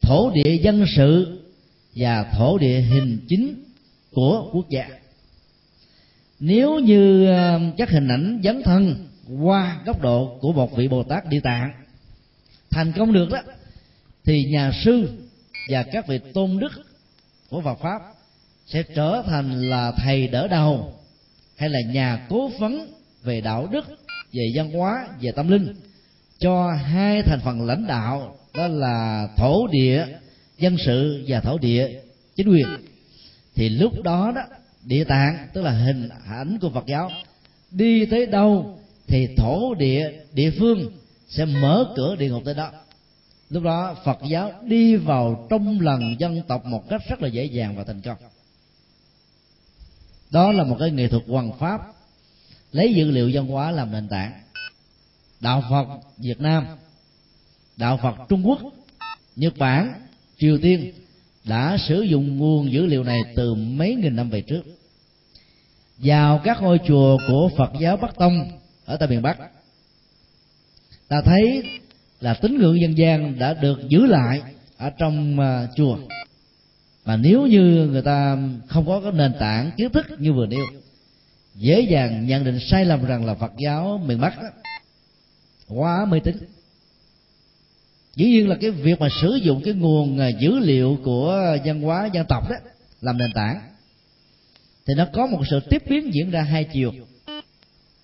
Thổ 0.00 0.30
địa 0.30 0.58
dân 0.62 0.84
sự 0.96 1.40
và 1.94 2.24
thổ 2.36 2.58
địa 2.58 2.80
hình 2.80 3.18
chính 3.28 3.64
của 4.12 4.50
quốc 4.52 4.68
gia. 4.68 4.88
Nếu 6.40 6.78
như 6.78 7.26
ờ, 7.26 7.60
các 7.76 7.90
hình 7.90 8.08
ảnh 8.08 8.40
dấn 8.44 8.62
thân 8.62 9.06
qua 9.40 9.80
góc 9.84 10.02
độ 10.02 10.38
của 10.40 10.52
một 10.52 10.76
vị 10.76 10.88
bồ 10.88 11.02
tát 11.02 11.26
địa 11.26 11.40
tạng 11.40 11.72
thành 12.70 12.92
công 12.92 13.12
được 13.12 13.30
đó, 13.30 13.38
thì 14.24 14.44
nhà 14.44 14.72
sư 14.84 15.08
và 15.70 15.82
các 15.82 16.06
vị 16.06 16.20
tôn 16.34 16.58
đức 16.58 16.72
của 17.48 17.60
Phật 17.60 17.78
pháp 17.80 18.02
sẽ 18.66 18.82
trở 18.82 19.22
thành 19.26 19.70
là 19.70 19.92
thầy 19.92 20.28
đỡ 20.28 20.48
đầu 20.48 20.94
hay 21.56 21.68
là 21.68 21.78
nhà 21.80 22.26
cố 22.28 22.50
vấn 22.58 22.97
về 23.22 23.40
đạo 23.40 23.68
đức, 23.70 23.84
về 24.32 24.52
văn 24.54 24.70
hóa, 24.72 25.08
về 25.20 25.32
tâm 25.36 25.48
linh, 25.48 25.74
cho 26.38 26.72
hai 26.72 27.22
thành 27.22 27.40
phần 27.44 27.66
lãnh 27.66 27.86
đạo, 27.86 28.36
đó 28.54 28.68
là 28.68 29.28
thổ 29.36 29.66
địa, 29.66 30.06
dân 30.58 30.76
sự 30.78 31.24
và 31.26 31.40
thổ 31.40 31.58
địa, 31.58 32.00
chính 32.36 32.48
quyền. 32.48 32.66
Thì 33.54 33.68
lúc 33.68 34.02
đó 34.02 34.32
đó, 34.34 34.42
địa 34.84 35.04
tạng, 35.04 35.48
tức 35.52 35.62
là 35.62 35.70
hình 35.70 36.08
ảnh 36.26 36.58
của 36.60 36.70
phật 36.70 36.86
giáo, 36.86 37.10
đi 37.70 38.06
tới 38.06 38.26
đâu 38.26 38.78
thì 39.06 39.28
thổ 39.36 39.74
địa 39.74 40.12
địa 40.32 40.50
phương 40.58 40.90
sẽ 41.28 41.44
mở 41.44 41.92
cửa 41.96 42.16
địa 42.16 42.28
ngục 42.28 42.42
tới 42.44 42.54
đó. 42.54 42.70
Lúc 43.50 43.62
đó 43.62 43.96
phật 44.04 44.18
giáo 44.28 44.52
đi 44.62 44.96
vào 44.96 45.46
trong 45.50 45.80
lần 45.80 46.20
dân 46.20 46.42
tộc 46.48 46.66
một 46.66 46.88
cách 46.88 47.02
rất 47.08 47.22
là 47.22 47.28
dễ 47.28 47.44
dàng 47.44 47.76
và 47.76 47.84
thành 47.84 48.00
công. 48.00 48.16
Đó 50.30 50.52
là 50.52 50.64
một 50.64 50.76
cái 50.80 50.90
nghệ 50.90 51.08
thuật 51.08 51.22
hoàn 51.26 51.58
pháp 51.58 51.80
lấy 52.72 52.94
dữ 52.94 53.10
liệu 53.10 53.30
văn 53.34 53.46
hóa 53.46 53.70
làm 53.70 53.92
nền 53.92 54.08
tảng. 54.08 54.32
Đạo 55.40 55.64
phật 55.70 55.86
việt 56.18 56.40
nam 56.40 56.66
đạo 57.76 57.98
phật 58.02 58.14
trung 58.28 58.48
quốc 58.48 58.58
nhật 59.36 59.58
bản 59.58 59.92
triều 60.38 60.58
tiên 60.58 60.92
đã 61.44 61.76
sử 61.88 62.02
dụng 62.02 62.36
nguồn 62.36 62.72
dữ 62.72 62.86
liệu 62.86 63.04
này 63.04 63.20
từ 63.36 63.54
mấy 63.54 63.94
nghìn 63.94 64.16
năm 64.16 64.30
về 64.30 64.40
trước. 64.40 64.62
Vào 65.98 66.40
các 66.44 66.62
ngôi 66.62 66.78
chùa 66.86 67.18
của 67.28 67.50
phật 67.56 67.72
giáo 67.80 67.96
bắc 67.96 68.16
tông 68.18 68.50
ở 68.84 68.96
tại 68.96 69.08
miền 69.08 69.22
bắc 69.22 69.38
ta 71.08 71.20
thấy 71.24 71.62
là 72.20 72.34
tín 72.34 72.58
ngưỡng 72.58 72.80
dân 72.80 72.98
gian 72.98 73.38
đã 73.38 73.54
được 73.54 73.88
giữ 73.88 74.06
lại 74.06 74.42
ở 74.76 74.90
trong 74.90 75.38
uh, 75.40 75.76
chùa. 75.76 75.98
Mà 77.04 77.16
nếu 77.16 77.46
như 77.46 77.88
người 77.90 78.02
ta 78.02 78.38
không 78.66 78.86
có 78.86 79.00
cái 79.00 79.12
nền 79.12 79.32
tảng 79.40 79.70
kiến 79.76 79.90
thức 79.92 80.06
như 80.18 80.32
vừa 80.32 80.46
nêu 80.46 80.66
dễ 81.58 81.80
dàng 81.80 82.26
nhận 82.26 82.44
định 82.44 82.58
sai 82.60 82.84
lầm 82.84 83.06
rằng 83.06 83.24
là 83.24 83.34
phật 83.34 83.52
giáo 83.58 84.00
miền 84.06 84.20
bắc 84.20 84.42
đó, 84.42 84.48
quá 85.68 86.04
mê 86.04 86.20
tín. 86.20 86.36
Dĩ 88.16 88.24
nhiên 88.24 88.48
là 88.48 88.56
cái 88.60 88.70
việc 88.70 89.00
mà 89.00 89.08
sử 89.20 89.34
dụng 89.34 89.62
cái 89.64 89.74
nguồn 89.74 90.18
à, 90.18 90.28
dữ 90.28 90.58
liệu 90.58 90.98
của 91.04 91.56
văn 91.64 91.82
hóa 91.82 92.08
dân 92.12 92.26
tộc 92.26 92.50
đó 92.50 92.56
làm 93.00 93.18
nền 93.18 93.30
tảng. 93.34 93.60
Thì 94.86 94.94
nó 94.94 95.06
có 95.12 95.26
một 95.26 95.42
sự 95.50 95.60
tiếp 95.70 95.82
biến 95.88 96.14
diễn 96.14 96.30
ra 96.30 96.42
hai 96.42 96.64
chiều. 96.64 96.92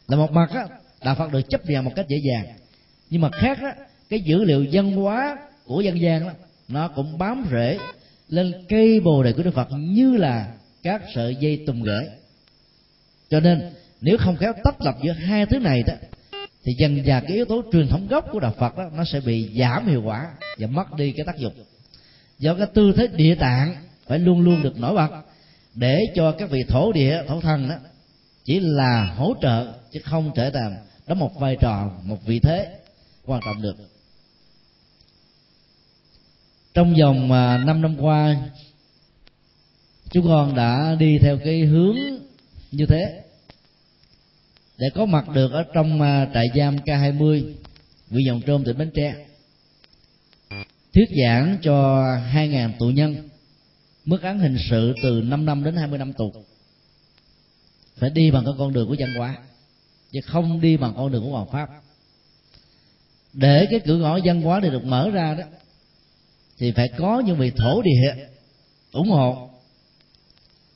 Là 0.08 0.16
một 0.16 0.32
mặt 0.32 0.50
á 0.50 0.66
đạo 1.04 1.14
phật 1.14 1.32
được 1.32 1.48
chấp 1.48 1.66
nhận 1.66 1.84
một 1.84 1.92
cách 1.96 2.06
dễ 2.08 2.16
dàng. 2.28 2.56
Nhưng 3.10 3.20
mà 3.20 3.30
khác 3.30 3.58
á 3.62 3.74
cái 4.08 4.20
dữ 4.20 4.44
liệu 4.44 4.66
văn 4.72 4.92
hóa 4.92 5.36
của 5.64 5.80
dân 5.80 6.00
gian 6.00 6.26
đó 6.26 6.32
nó 6.68 6.88
cũng 6.88 7.18
bám 7.18 7.46
rễ 7.50 7.78
lên 8.28 8.52
cây 8.68 9.00
bồ 9.00 9.22
đề 9.22 9.32
của 9.32 9.42
đức 9.42 9.54
phật 9.54 9.68
như 9.72 10.16
là 10.16 10.54
các 10.82 11.02
sợi 11.14 11.36
dây 11.36 11.64
tùng 11.66 11.84
rễ 11.84 12.08
cho 13.34 13.40
nên, 13.40 13.70
nếu 14.00 14.18
không 14.18 14.36
khéo 14.36 14.52
tách 14.64 14.80
lập 14.80 14.94
giữa 15.02 15.12
hai 15.12 15.46
thứ 15.46 15.58
này 15.58 15.82
đó, 15.82 15.94
thì 16.64 16.72
dần 16.78 17.04
dà 17.06 17.20
cái 17.20 17.32
yếu 17.32 17.44
tố 17.44 17.62
truyền 17.72 17.88
thống 17.88 18.06
gốc 18.08 18.24
của 18.32 18.40
đạo 18.40 18.54
phật 18.58 18.76
đó, 18.76 18.84
nó 18.96 19.04
sẽ 19.04 19.20
bị 19.20 19.50
giảm 19.58 19.88
hiệu 19.88 20.02
quả 20.02 20.30
và 20.58 20.66
mất 20.66 20.94
đi 20.96 21.12
cái 21.12 21.26
tác 21.26 21.38
dụng. 21.38 21.52
Do 22.38 22.54
cái 22.54 22.66
tư 22.74 22.92
thế 22.96 23.06
địa 23.06 23.34
tạng 23.34 23.76
phải 24.06 24.18
luôn 24.18 24.40
luôn 24.40 24.62
được 24.62 24.78
nổi 24.78 24.94
bật 24.94 25.08
để 25.74 26.00
cho 26.14 26.32
các 26.32 26.50
vị 26.50 26.64
thổ 26.68 26.92
địa, 26.92 27.22
thổ 27.28 27.40
thần 27.40 27.68
đó, 27.68 27.74
chỉ 28.44 28.60
là 28.60 29.14
hỗ 29.16 29.34
trợ 29.42 29.72
chứ 29.92 30.00
không 30.04 30.30
trở 30.34 30.50
thành 30.50 30.76
đóng 31.06 31.18
một 31.18 31.40
vai 31.40 31.56
trò, 31.60 31.90
một 32.02 32.26
vị 32.26 32.38
thế 32.38 32.68
quan 33.26 33.40
trọng 33.46 33.62
được. 33.62 33.76
Trong 36.74 36.94
vòng 37.00 37.32
à, 37.32 37.58
5 37.58 37.82
năm 37.82 37.96
qua 38.00 38.36
chúng 40.10 40.26
con 40.26 40.54
đã 40.54 40.96
đi 40.98 41.18
theo 41.18 41.38
cái 41.44 41.60
hướng 41.60 41.96
như 42.72 42.86
thế 42.86 43.23
để 44.78 44.86
có 44.94 45.06
mặt 45.06 45.28
được 45.28 45.52
ở 45.52 45.64
trong 45.74 46.00
à, 46.00 46.28
trại 46.34 46.50
giam 46.56 46.76
K20 46.76 47.52
huyện 48.10 48.24
Dòng 48.26 48.40
Trôm 48.46 48.64
tỉnh 48.64 48.78
Bến 48.78 48.90
Tre. 48.94 49.14
Thuyết 50.94 51.08
giảng 51.22 51.58
cho 51.62 52.04
2.000 52.32 52.70
tù 52.78 52.86
nhân. 52.86 53.28
Mức 54.04 54.22
án 54.22 54.38
hình 54.38 54.56
sự 54.70 54.94
từ 55.02 55.22
5 55.24 55.46
năm 55.46 55.64
đến 55.64 55.76
20 55.76 55.98
năm 55.98 56.12
tù. 56.12 56.32
Phải 57.96 58.10
đi 58.10 58.30
bằng 58.30 58.44
cái 58.44 58.54
con 58.58 58.72
đường 58.72 58.88
của 58.88 58.96
văn 58.98 59.14
hóa, 59.14 59.36
chứ 60.12 60.20
không 60.20 60.60
đi 60.60 60.76
bằng 60.76 60.94
con 60.96 61.12
đường 61.12 61.24
của 61.24 61.30
hoàng 61.30 61.50
pháp. 61.52 61.70
Để 63.32 63.66
cái 63.70 63.80
cửa 63.80 63.96
ngõ 63.96 64.18
văn 64.24 64.42
hóa 64.42 64.60
này 64.60 64.70
được 64.70 64.84
mở 64.84 65.10
ra 65.10 65.34
đó, 65.34 65.44
thì 66.58 66.72
phải 66.72 66.88
có 66.98 67.22
những 67.26 67.38
vị 67.38 67.52
thổ 67.56 67.82
địa 67.82 68.26
ủng 68.92 69.10
hộ 69.10 69.50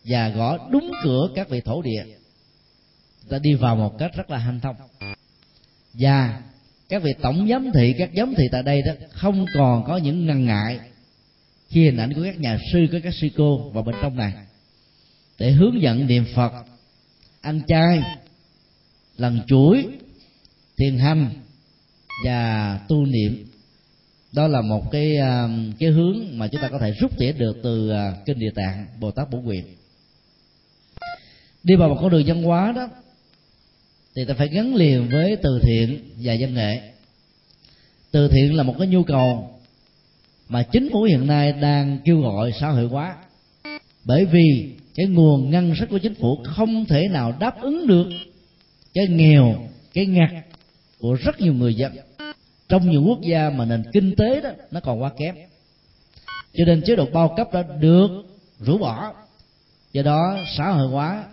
và 0.04 0.28
gõ 0.28 0.68
đúng 0.70 0.90
cửa 1.04 1.28
các 1.34 1.48
vị 1.48 1.60
thổ 1.60 1.82
địa 1.82 2.04
ta 3.28 3.38
đi 3.38 3.54
vào 3.54 3.76
một 3.76 3.98
cách 3.98 4.10
rất 4.16 4.30
là 4.30 4.38
hanh 4.38 4.60
thông. 4.60 4.76
Và 5.94 6.42
các 6.88 7.02
vị 7.02 7.10
tổng 7.22 7.48
giám 7.48 7.70
thị, 7.74 7.94
các 7.98 8.10
giám 8.16 8.34
thị 8.34 8.44
tại 8.52 8.62
đây 8.62 8.82
đó, 8.82 8.92
không 9.10 9.46
còn 9.54 9.84
có 9.86 9.96
những 9.96 10.26
ngần 10.26 10.44
ngại 10.44 10.80
khi 11.68 11.84
hình 11.84 11.96
ảnh 11.96 12.14
của 12.14 12.22
các 12.24 12.40
nhà 12.40 12.58
sư, 12.72 12.86
của 12.92 12.98
các 13.02 13.14
sư 13.14 13.28
cô 13.36 13.70
vào 13.70 13.82
bên 13.82 13.94
trong 14.02 14.16
này. 14.16 14.32
Để 15.38 15.50
hướng 15.50 15.82
dẫn 15.82 16.06
niệm 16.06 16.24
phật, 16.34 16.52
ăn 17.40 17.60
chay, 17.68 18.02
lần 19.16 19.40
chuỗi, 19.46 19.86
thiền 20.76 20.98
hành 20.98 21.30
và 22.24 22.80
tu 22.88 23.06
niệm. 23.06 23.44
Đó 24.32 24.48
là 24.48 24.60
một 24.60 24.90
cái 24.90 25.16
à, 25.16 25.48
cái 25.78 25.90
hướng 25.90 26.38
mà 26.38 26.48
chúng 26.48 26.60
ta 26.60 26.68
có 26.68 26.78
thể 26.78 26.90
rút 26.90 27.18
tỉa 27.18 27.32
được 27.32 27.56
từ 27.62 27.90
à, 27.90 28.12
kinh 28.26 28.38
địa 28.38 28.50
tạng 28.54 28.86
bồ 29.00 29.10
tát 29.10 29.30
bổ 29.30 29.38
quyền 29.38 29.64
đi 31.62 31.76
vào 31.76 31.88
một 31.88 31.98
con 32.00 32.10
đường 32.10 32.24
văn 32.26 32.42
hóa 32.42 32.72
đó 32.72 32.88
thì 34.16 34.24
ta 34.24 34.34
phải 34.34 34.48
gắn 34.48 34.74
liền 34.74 35.08
với 35.08 35.36
từ 35.42 35.60
thiện 35.62 36.00
và 36.22 36.36
văn 36.40 36.54
nghệ. 36.54 36.80
Từ 38.10 38.28
thiện 38.28 38.54
là 38.54 38.62
một 38.62 38.74
cái 38.78 38.88
nhu 38.88 39.02
cầu 39.02 39.50
mà 40.48 40.62
chính 40.62 40.88
phủ 40.92 41.02
hiện 41.02 41.26
nay 41.26 41.52
đang 41.52 41.98
kêu 42.04 42.20
gọi 42.20 42.52
xã 42.60 42.68
hội 42.68 42.84
hóa. 42.84 43.16
Bởi 44.04 44.24
vì 44.24 44.74
cái 44.94 45.06
nguồn 45.06 45.50
ngân 45.50 45.74
sách 45.78 45.88
của 45.90 45.98
chính 45.98 46.14
phủ 46.14 46.38
không 46.44 46.84
thể 46.84 47.08
nào 47.08 47.34
đáp 47.40 47.60
ứng 47.60 47.86
được 47.86 48.06
cái 48.94 49.06
nghèo, 49.06 49.54
cái 49.94 50.06
ngặt 50.06 50.30
của 50.98 51.14
rất 51.14 51.40
nhiều 51.40 51.54
người 51.54 51.74
dân. 51.74 51.92
Trong 52.68 52.90
nhiều 52.90 53.02
quốc 53.02 53.20
gia 53.22 53.50
mà 53.50 53.64
nền 53.64 53.82
kinh 53.92 54.14
tế 54.16 54.40
đó, 54.40 54.50
nó 54.70 54.80
còn 54.80 55.02
quá 55.02 55.10
kém. 55.18 55.34
Cho 56.54 56.64
nên 56.64 56.82
chế 56.82 56.96
độ 56.96 57.06
bao 57.12 57.34
cấp 57.36 57.48
đã 57.52 57.62
được 57.80 58.08
rũ 58.60 58.78
bỏ. 58.78 59.12
Do 59.92 60.02
đó, 60.02 60.38
xã 60.56 60.70
hội 60.70 60.88
hóa 60.88 61.24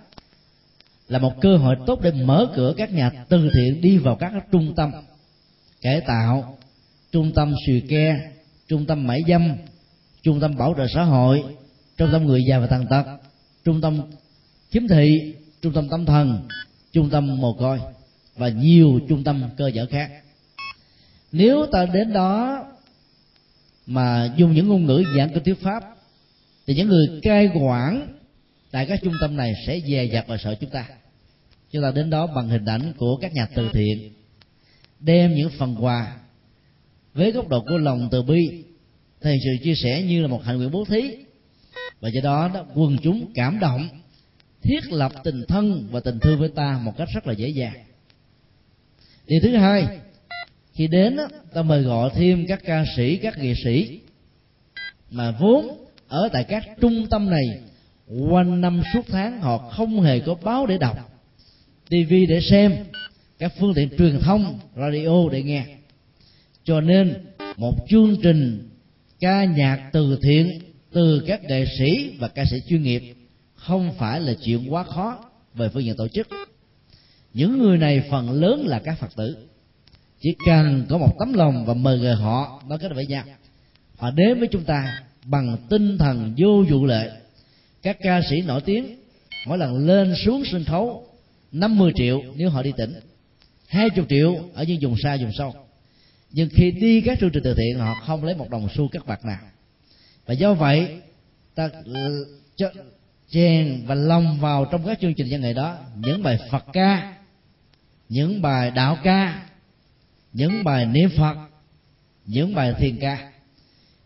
là 1.08 1.20
một 1.20 1.42
cơ 1.42 1.58
hội 1.58 1.76
tốt 1.86 2.02
để 2.02 2.12
mở 2.12 2.48
cửa 2.56 2.74
các 2.78 2.94
nhà 2.94 3.12
từ 3.30 3.50
thiện 3.54 3.82
đi 3.82 3.98
vào 3.98 4.16
các 4.16 4.34
trung 4.52 4.74
tâm, 4.76 4.92
cải 5.82 6.02
tạo 6.02 6.58
trung 7.12 7.32
tâm 7.36 7.54
xùy 7.66 7.84
ke 7.90 8.16
trung 8.68 8.86
tâm 8.86 9.08
mãi 9.08 9.24
dâm, 9.28 9.56
trung 10.24 10.40
tâm 10.40 10.58
bảo 10.58 10.74
trợ 10.78 10.88
xã 10.94 11.04
hội, 11.04 11.44
trung 11.98 12.10
tâm 12.12 12.26
người 12.26 12.44
già 12.50 12.60
và 12.60 12.68
tàn 12.68 12.88
tật, 12.88 13.06
trung 13.64 13.82
tâm 13.82 14.02
khiếm 14.72 14.88
thị, 14.88 15.36
trung 15.62 15.74
tâm 15.74 15.90
tâm 15.90 16.06
thần, 16.06 16.48
trung 16.94 17.10
tâm 17.10 17.42
mồ 17.42 17.54
côi 17.54 17.80
và 18.36 18.50
nhiều 18.50 19.00
trung 19.10 19.24
tâm 19.24 19.44
cơ 19.58 19.72
sở 19.76 19.86
khác. 19.86 20.12
Nếu 21.32 21.66
ta 21.72 21.86
đến 21.86 22.14
đó 22.14 22.64
mà 23.86 24.34
dùng 24.38 24.54
những 24.54 24.68
ngôn 24.68 24.86
ngữ 24.86 25.04
giảng 25.18 25.30
kinh 25.34 25.44
thuyết 25.44 25.62
pháp, 25.62 25.84
thì 26.68 26.76
những 26.76 26.88
người 26.88 27.20
cai 27.24 27.50
quản 27.54 28.08
tại 28.72 28.86
các 28.86 29.00
trung 29.04 29.14
tâm 29.22 29.38
này 29.38 29.54
sẽ 29.68 29.80
dè 29.88 30.06
dặt 30.06 30.26
và 30.28 30.38
sợ 30.38 30.56
chúng 30.56 30.70
ta. 30.70 30.88
Chúng 31.72 31.82
ta 31.82 31.92
đến 31.92 32.10
đó 32.10 32.28
bằng 32.28 32.50
hình 32.50 32.66
ảnh 32.66 32.94
của 32.98 33.18
các 33.18 33.34
nhà 33.34 33.48
từ 33.56 33.70
thiện 33.74 34.14
đem 35.00 35.36
những 35.36 35.50
phần 35.58 35.76
quà 35.80 36.16
với 37.14 37.32
góc 37.32 37.48
độ 37.48 37.62
của 37.68 37.78
lòng 37.78 38.10
từ 38.12 38.24
bi. 38.24 38.64
Thì 39.22 39.38
sự 39.44 39.64
chia 39.64 39.76
sẻ 39.76 40.02
như 40.02 40.22
là 40.22 40.28
một 40.28 40.44
hành 40.44 40.58
nguyện 40.58 40.72
bố 40.72 40.86
thí. 40.86 41.16
Và 42.00 42.10
do 42.10 42.22
đó, 42.24 42.52
đó 42.54 42.66
quần 42.76 42.98
chúng 42.98 43.32
cảm 43.34 43.60
động 43.60 43.90
thiết 44.62 44.92
lập 44.92 45.12
tình 45.24 45.44
thân 45.48 45.88
và 45.92 46.00
tình 46.00 46.20
thương 46.20 46.40
với 46.40 46.50
ta 46.50 46.80
một 46.84 46.98
cách 46.98 47.08
rất 47.14 47.28
là 47.28 47.34
dễ 47.34 47.50
dàng. 47.50 47.86
Điều 49.28 49.40
thứ 49.44 49.56
hai 49.56 49.88
khi 50.74 50.88
đến 50.88 51.18
ta 51.54 51.62
mời 51.62 51.82
gọi 51.82 52.10
thêm 52.16 52.46
các 52.48 52.62
ca 52.66 52.86
sĩ 52.96 53.18
các 53.18 53.38
nghệ 53.38 53.54
sĩ 53.64 54.00
mà 55.12 55.32
vốn 55.32 55.86
ở 56.08 56.30
tại 56.34 56.44
các 56.44 56.64
trung 56.82 57.08
tâm 57.10 57.30
này 57.30 57.44
quanh 58.08 58.62
năm 58.62 58.82
suốt 58.94 59.02
tháng 59.08 59.42
họ 59.42 59.58
không 59.58 60.02
hề 60.02 60.20
có 60.20 60.36
báo 60.44 60.66
để 60.66 60.78
đọc 60.78 60.98
tv 61.90 62.14
để 62.30 62.42
xem, 62.42 62.76
các 63.40 63.54
phương 63.60 63.74
tiện 63.74 63.90
truyền 63.98 64.20
thông, 64.20 64.60
radio 64.76 65.30
để 65.32 65.44
nghe. 65.44 65.66
Cho 66.64 66.82
nên, 66.82 67.14
một 67.58 67.76
chương 67.90 68.16
trình 68.22 68.70
ca 69.20 69.46
nhạc 69.46 69.90
từ 69.94 70.20
thiện 70.22 70.60
từ 70.92 71.24
các 71.28 71.44
nghệ 71.44 71.66
sĩ 71.78 72.18
và 72.20 72.28
ca 72.28 72.46
sĩ 72.46 72.58
chuyên 72.70 72.84
nghiệp 72.84 73.16
không 73.56 73.94
phải 73.98 74.20
là 74.20 74.34
chuyện 74.44 74.74
quá 74.74 74.84
khó 74.84 75.26
về 75.54 75.70
phương 75.70 75.84
diện 75.84 75.96
tổ 75.96 76.08
chức. 76.08 76.28
Những 77.34 77.58
người 77.58 77.78
này 77.78 78.04
phần 78.10 78.32
lớn 78.32 78.68
là 78.68 78.80
các 78.80 79.00
phật 79.00 79.16
tử. 79.16 79.38
Chỉ 80.22 80.36
cần 80.46 80.86
có 80.90 80.98
một 80.98 81.16
tấm 81.20 81.34
lòng 81.34 81.66
và 81.66 81.74
mời 81.74 82.00
người 82.00 82.16
họ 82.16 82.64
nói 82.68 82.80
kết 82.82 82.92
với 82.96 83.06
nhau 83.08 83.24
họ 83.98 84.12
đến 84.12 84.40
với 84.40 84.48
chúng 84.52 84.64
ta 84.64 85.04
bằng 85.26 85.58
tinh 85.70 85.98
thần 85.98 86.34
vô 86.38 86.64
vụ 86.70 86.86
lệ 86.86 87.12
các 87.86 87.98
ca 88.02 88.22
sĩ 88.30 88.42
nổi 88.42 88.62
tiếng, 88.66 88.96
mỗi 89.48 89.58
lần 89.58 89.88
lên 89.88 90.14
xuống 90.26 90.44
sân 90.52 90.64
khấu 90.64 91.08
50 91.52 91.92
triệu 91.96 92.22
nếu 92.36 92.50
họ 92.50 92.64
đi 92.64 92.74
tỉnh. 92.78 92.94
20 93.68 94.06
triệu 94.10 94.36
ở 94.54 94.64
những 94.64 94.80
vùng 94.82 94.96
xa, 95.04 95.18
vùng 95.18 95.32
sâu. 95.38 95.54
Nhưng 96.32 96.50
khi 96.52 96.72
đi 96.72 97.02
các 97.02 97.20
chương 97.20 97.30
trình 97.34 97.44
từ 97.44 97.54
thiện, 97.54 97.80
họ 97.80 97.96
không 98.06 98.24
lấy 98.24 98.36
một 98.36 98.50
đồng 98.50 98.68
xu 98.76 98.88
các 98.88 99.06
bạc 99.06 99.26
nào. 99.26 99.40
Và 100.26 100.34
do 100.34 100.54
vậy, 100.54 101.02
ta 101.56 101.70
cho 102.56 102.72
chèn 103.30 103.84
và 103.86 103.96
lòng 103.96 104.38
vào 104.40 104.66
trong 104.72 104.86
các 104.86 105.00
chương 105.02 105.14
trình 105.14 105.28
văn 105.30 105.42
nghệ 105.42 105.54
đó, 105.54 105.78
những 105.96 106.24
bài 106.24 106.40
phật 106.52 106.66
ca, 106.74 107.18
những 108.10 108.42
bài 108.42 108.72
đạo 108.72 108.98
ca, 109.04 109.46
những 110.34 110.64
bài 110.64 110.86
niệm 110.86 111.10
phật, 111.18 111.36
những 112.26 112.56
bài 112.56 112.74
thiền 112.80 112.98
ca 113.00 113.32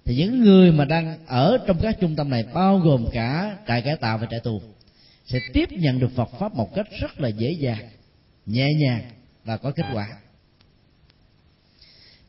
thì 0.10 0.16
những 0.16 0.42
người 0.42 0.72
mà 0.72 0.86
đang 0.86 1.18
ở 1.28 1.58
trong 1.68 1.78
các 1.82 1.98
trung 2.00 2.16
tâm 2.16 2.30
này 2.30 2.44
bao 2.54 2.80
gồm 2.80 3.06
cả 3.12 3.58
trại 3.68 3.82
cải 3.82 3.96
tạo 3.96 4.18
và 4.18 4.28
trại 4.32 4.40
tù 4.40 4.62
sẽ 5.26 5.40
tiếp 5.54 5.72
nhận 5.72 6.00
được 6.00 6.12
Phật 6.16 6.30
pháp 6.40 6.56
một 6.56 6.76
cách 6.76 6.88
rất 7.02 7.20
là 7.20 7.28
dễ 7.28 7.52
dàng, 7.52 7.90
nhẹ 8.46 8.74
nhàng 8.74 9.02
và 9.44 9.58
có 9.58 9.72
kết 9.72 9.86
quả. 9.94 10.08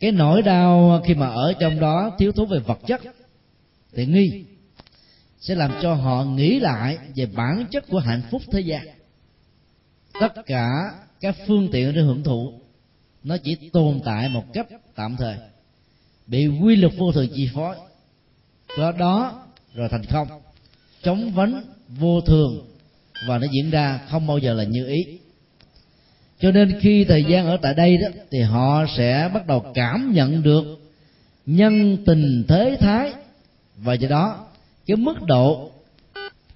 Cái 0.01 0.13
nỗi 0.13 0.43
đau 0.43 1.03
khi 1.07 1.15
mà 1.15 1.27
ở 1.27 1.53
trong 1.61 1.81
đó 1.81 2.17
thiếu 2.19 2.33
thốn 2.33 2.49
về 2.49 2.59
vật 2.59 2.79
chất, 2.87 3.01
tiện 3.95 4.13
nghi, 4.13 4.45
sẽ 5.41 5.55
làm 5.55 5.73
cho 5.83 5.95
họ 5.95 6.25
nghĩ 6.25 6.61
lại 6.61 6.99
về 7.17 7.27
bản 7.27 7.65
chất 7.71 7.85
của 7.89 7.99
hạnh 7.99 8.23
phúc 8.31 8.43
thế 8.53 8.61
gian. 8.61 8.87
Tất 10.21 10.33
cả 10.47 10.69
các 11.21 11.37
phương 11.47 11.69
tiện 11.73 11.95
để 11.95 12.01
hưởng 12.01 12.23
thụ, 12.23 12.61
nó 13.25 13.37
chỉ 13.45 13.71
tồn 13.73 14.01
tại 14.05 14.29
một 14.29 14.45
cách 14.53 14.67
tạm 14.95 15.17
thời 15.17 15.37
bị 16.31 16.47
quy 16.47 16.77
luật 16.77 16.93
vô 16.99 17.13
thường 17.13 17.29
chi 17.35 17.49
phối. 17.55 17.77
Có 18.77 18.93
đó, 18.93 19.43
rồi 19.75 19.89
thành 19.89 20.05
không. 20.05 20.29
Chống 21.03 21.31
vấn 21.31 21.63
vô 21.89 22.21
thường, 22.21 22.67
và 23.29 23.39
nó 23.39 23.47
diễn 23.53 23.71
ra 23.71 24.01
không 24.11 24.27
bao 24.27 24.39
giờ 24.39 24.55
là 24.55 24.65
như 24.65 24.87
ý. 24.87 25.19
Cho 26.41 26.51
nên 26.51 26.81
khi 26.81 27.05
thời 27.05 27.25
gian 27.25 27.47
ở 27.47 27.57
tại 27.57 27.75
đây 27.75 27.97
đó, 27.97 28.09
thì 28.31 28.41
họ 28.41 28.87
sẽ 28.97 29.31
bắt 29.35 29.47
đầu 29.47 29.65
cảm 29.75 30.13
nhận 30.13 30.43
được 30.43 30.65
nhân 31.47 31.97
tình 32.07 32.45
thế 32.49 32.77
thái, 32.81 33.13
và 33.77 33.95
do 33.95 34.09
đó, 34.09 34.47
cái 34.87 34.97
mức 34.97 35.23
độ 35.23 35.71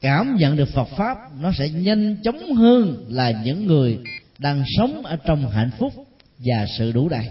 cảm 0.01 0.37
nhận 0.37 0.57
được 0.57 0.69
Phật 0.69 0.89
pháp 0.97 1.19
nó 1.41 1.53
sẽ 1.59 1.69
nhanh 1.69 2.17
chóng 2.23 2.55
hơn 2.55 3.05
là 3.09 3.43
những 3.45 3.67
người 3.67 3.99
đang 4.39 4.65
sống 4.77 5.03
ở 5.03 5.17
trong 5.17 5.51
hạnh 5.51 5.71
phúc 5.79 5.93
và 6.39 6.67
sự 6.79 6.93
đủ 6.93 7.09
đầy. 7.09 7.27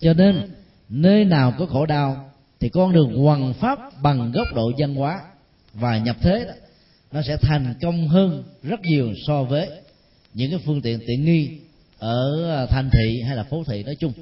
Cho 0.00 0.14
nên 0.14 0.48
nơi 0.92 1.24
nào 1.24 1.54
có 1.58 1.66
khổ 1.66 1.86
đau, 1.86 2.30
thì 2.60 2.68
con 2.68 2.92
đường 2.92 3.16
hoằng 3.16 3.54
pháp 3.54 3.78
bằng 4.02 4.32
góc 4.32 4.46
độ 4.54 4.72
văn 4.78 4.94
hóa. 4.94 5.20
Và 5.74 5.98
nhập 5.98 6.16
thế 6.20 6.44
đó, 6.46 6.52
nó 7.12 7.22
sẽ 7.22 7.36
thành 7.36 7.74
công 7.82 8.08
hơn 8.08 8.44
rất 8.62 8.80
nhiều 8.82 9.12
so 9.26 9.42
với 9.42 9.68
những 10.34 10.50
cái 10.50 10.60
phương 10.64 10.82
tiện 10.82 11.00
tiện 11.06 11.24
nghi 11.24 11.58
ở 11.98 12.50
à, 12.50 12.66
thành 12.66 12.90
thị 12.92 13.22
hay 13.26 13.36
là 13.36 13.42
phố 13.42 13.64
thị 13.66 13.82
nói 13.82 13.96
chung. 14.00 14.12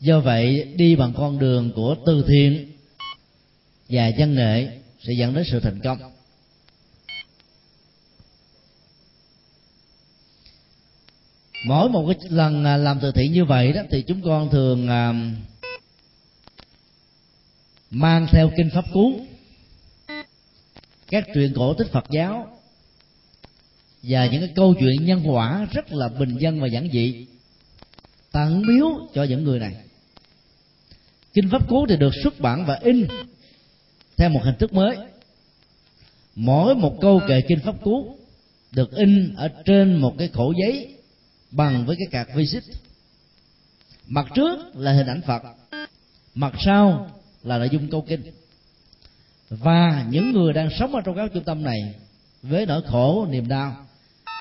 Do 0.00 0.20
vậy, 0.20 0.64
đi 0.76 0.96
bằng 0.96 1.12
con 1.16 1.38
đường 1.38 1.72
của 1.74 1.96
từ 2.06 2.24
thiện 2.28 2.72
và 3.88 4.10
văn 4.18 4.34
nghệ 4.34 4.68
sẽ 5.06 5.12
dẫn 5.18 5.34
đến 5.34 5.44
sự 5.50 5.60
thành 5.60 5.80
công. 5.80 5.98
Mỗi 11.64 11.88
một 11.88 12.06
cái 12.06 12.30
lần 12.30 12.64
à, 12.64 12.76
làm 12.76 12.98
từ 13.00 13.12
thiện 13.12 13.32
như 13.32 13.44
vậy 13.44 13.72
đó 13.72 13.82
thì 13.90 14.02
chúng 14.02 14.22
con 14.22 14.50
thường 14.50 14.88
à, 14.88 15.12
mang 17.90 18.26
theo 18.30 18.50
kinh 18.56 18.70
pháp 18.70 18.84
cú 18.92 19.20
các 21.08 21.24
truyện 21.34 21.52
cổ 21.56 21.74
tích 21.74 21.92
phật 21.92 22.04
giáo 22.10 22.58
và 24.02 24.26
những 24.26 24.40
cái 24.40 24.52
câu 24.56 24.74
chuyện 24.80 25.04
nhân 25.04 25.22
quả 25.24 25.66
rất 25.72 25.92
là 25.92 26.08
bình 26.08 26.38
dân 26.38 26.60
và 26.60 26.66
giản 26.66 26.88
dị 26.92 27.26
tặng 28.32 28.62
biếu 28.68 29.08
cho 29.14 29.24
những 29.24 29.44
người 29.44 29.58
này. 29.58 29.74
Kinh 31.34 31.48
pháp 31.50 31.68
cú 31.68 31.86
thì 31.86 31.96
được 31.96 32.12
xuất 32.22 32.40
bản 32.40 32.66
và 32.66 32.78
in 32.82 33.06
theo 34.16 34.28
một 34.28 34.40
hình 34.44 34.54
thức 34.58 34.72
mới. 34.72 34.96
Mỗi 36.34 36.74
một 36.74 36.96
câu 37.00 37.20
kệ 37.28 37.40
kinh 37.40 37.60
pháp 37.60 37.74
cú 37.82 38.16
được 38.72 38.92
in 38.92 39.34
ở 39.36 39.48
trên 39.64 39.96
một 39.96 40.14
cái 40.18 40.28
khổ 40.28 40.52
giấy 40.60 40.97
bằng 41.50 41.86
với 41.86 41.96
cái 41.96 42.06
card 42.10 42.38
visit 42.38 42.62
mặt 44.08 44.26
trước 44.34 44.58
là 44.74 44.92
hình 44.92 45.06
ảnh 45.06 45.20
phật, 45.26 45.42
mặt 46.34 46.54
sau 46.64 47.10
là 47.42 47.58
nội 47.58 47.68
dung 47.72 47.90
câu 47.90 48.04
kinh. 48.08 48.22
Và 49.48 50.06
những 50.10 50.32
người 50.32 50.52
đang 50.52 50.70
sống 50.78 50.94
ở 50.94 51.00
trong 51.04 51.16
các 51.16 51.30
trung 51.34 51.44
tâm 51.44 51.62
này 51.62 51.94
với 52.42 52.66
nỗi 52.66 52.82
khổ, 52.86 53.26
niềm 53.30 53.48
đau, 53.48 53.86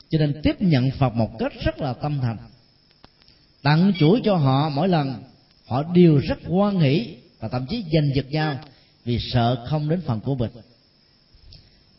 cho 0.09 0.19
nên 0.19 0.41
tiếp 0.43 0.61
nhận 0.61 0.91
phật 0.91 1.13
một 1.13 1.29
cách 1.39 1.53
rất 1.65 1.79
là 1.79 1.93
tâm 1.93 2.19
thành. 2.21 2.37
Tặng 3.61 3.93
chuỗi 3.99 4.21
cho 4.23 4.35
họ 4.35 4.69
mỗi 4.69 4.87
lần, 4.87 5.23
họ 5.65 5.83
đều 5.83 6.17
rất 6.17 6.37
hoan 6.45 6.79
hỷ 6.79 7.15
và 7.39 7.47
thậm 7.47 7.65
chí 7.69 7.83
giành 7.93 8.15
giật 8.15 8.25
nhau 8.29 8.59
vì 9.05 9.19
sợ 9.31 9.65
không 9.69 9.89
đến 9.89 10.01
phần 10.05 10.19
của 10.19 10.35
mình. 10.35 10.51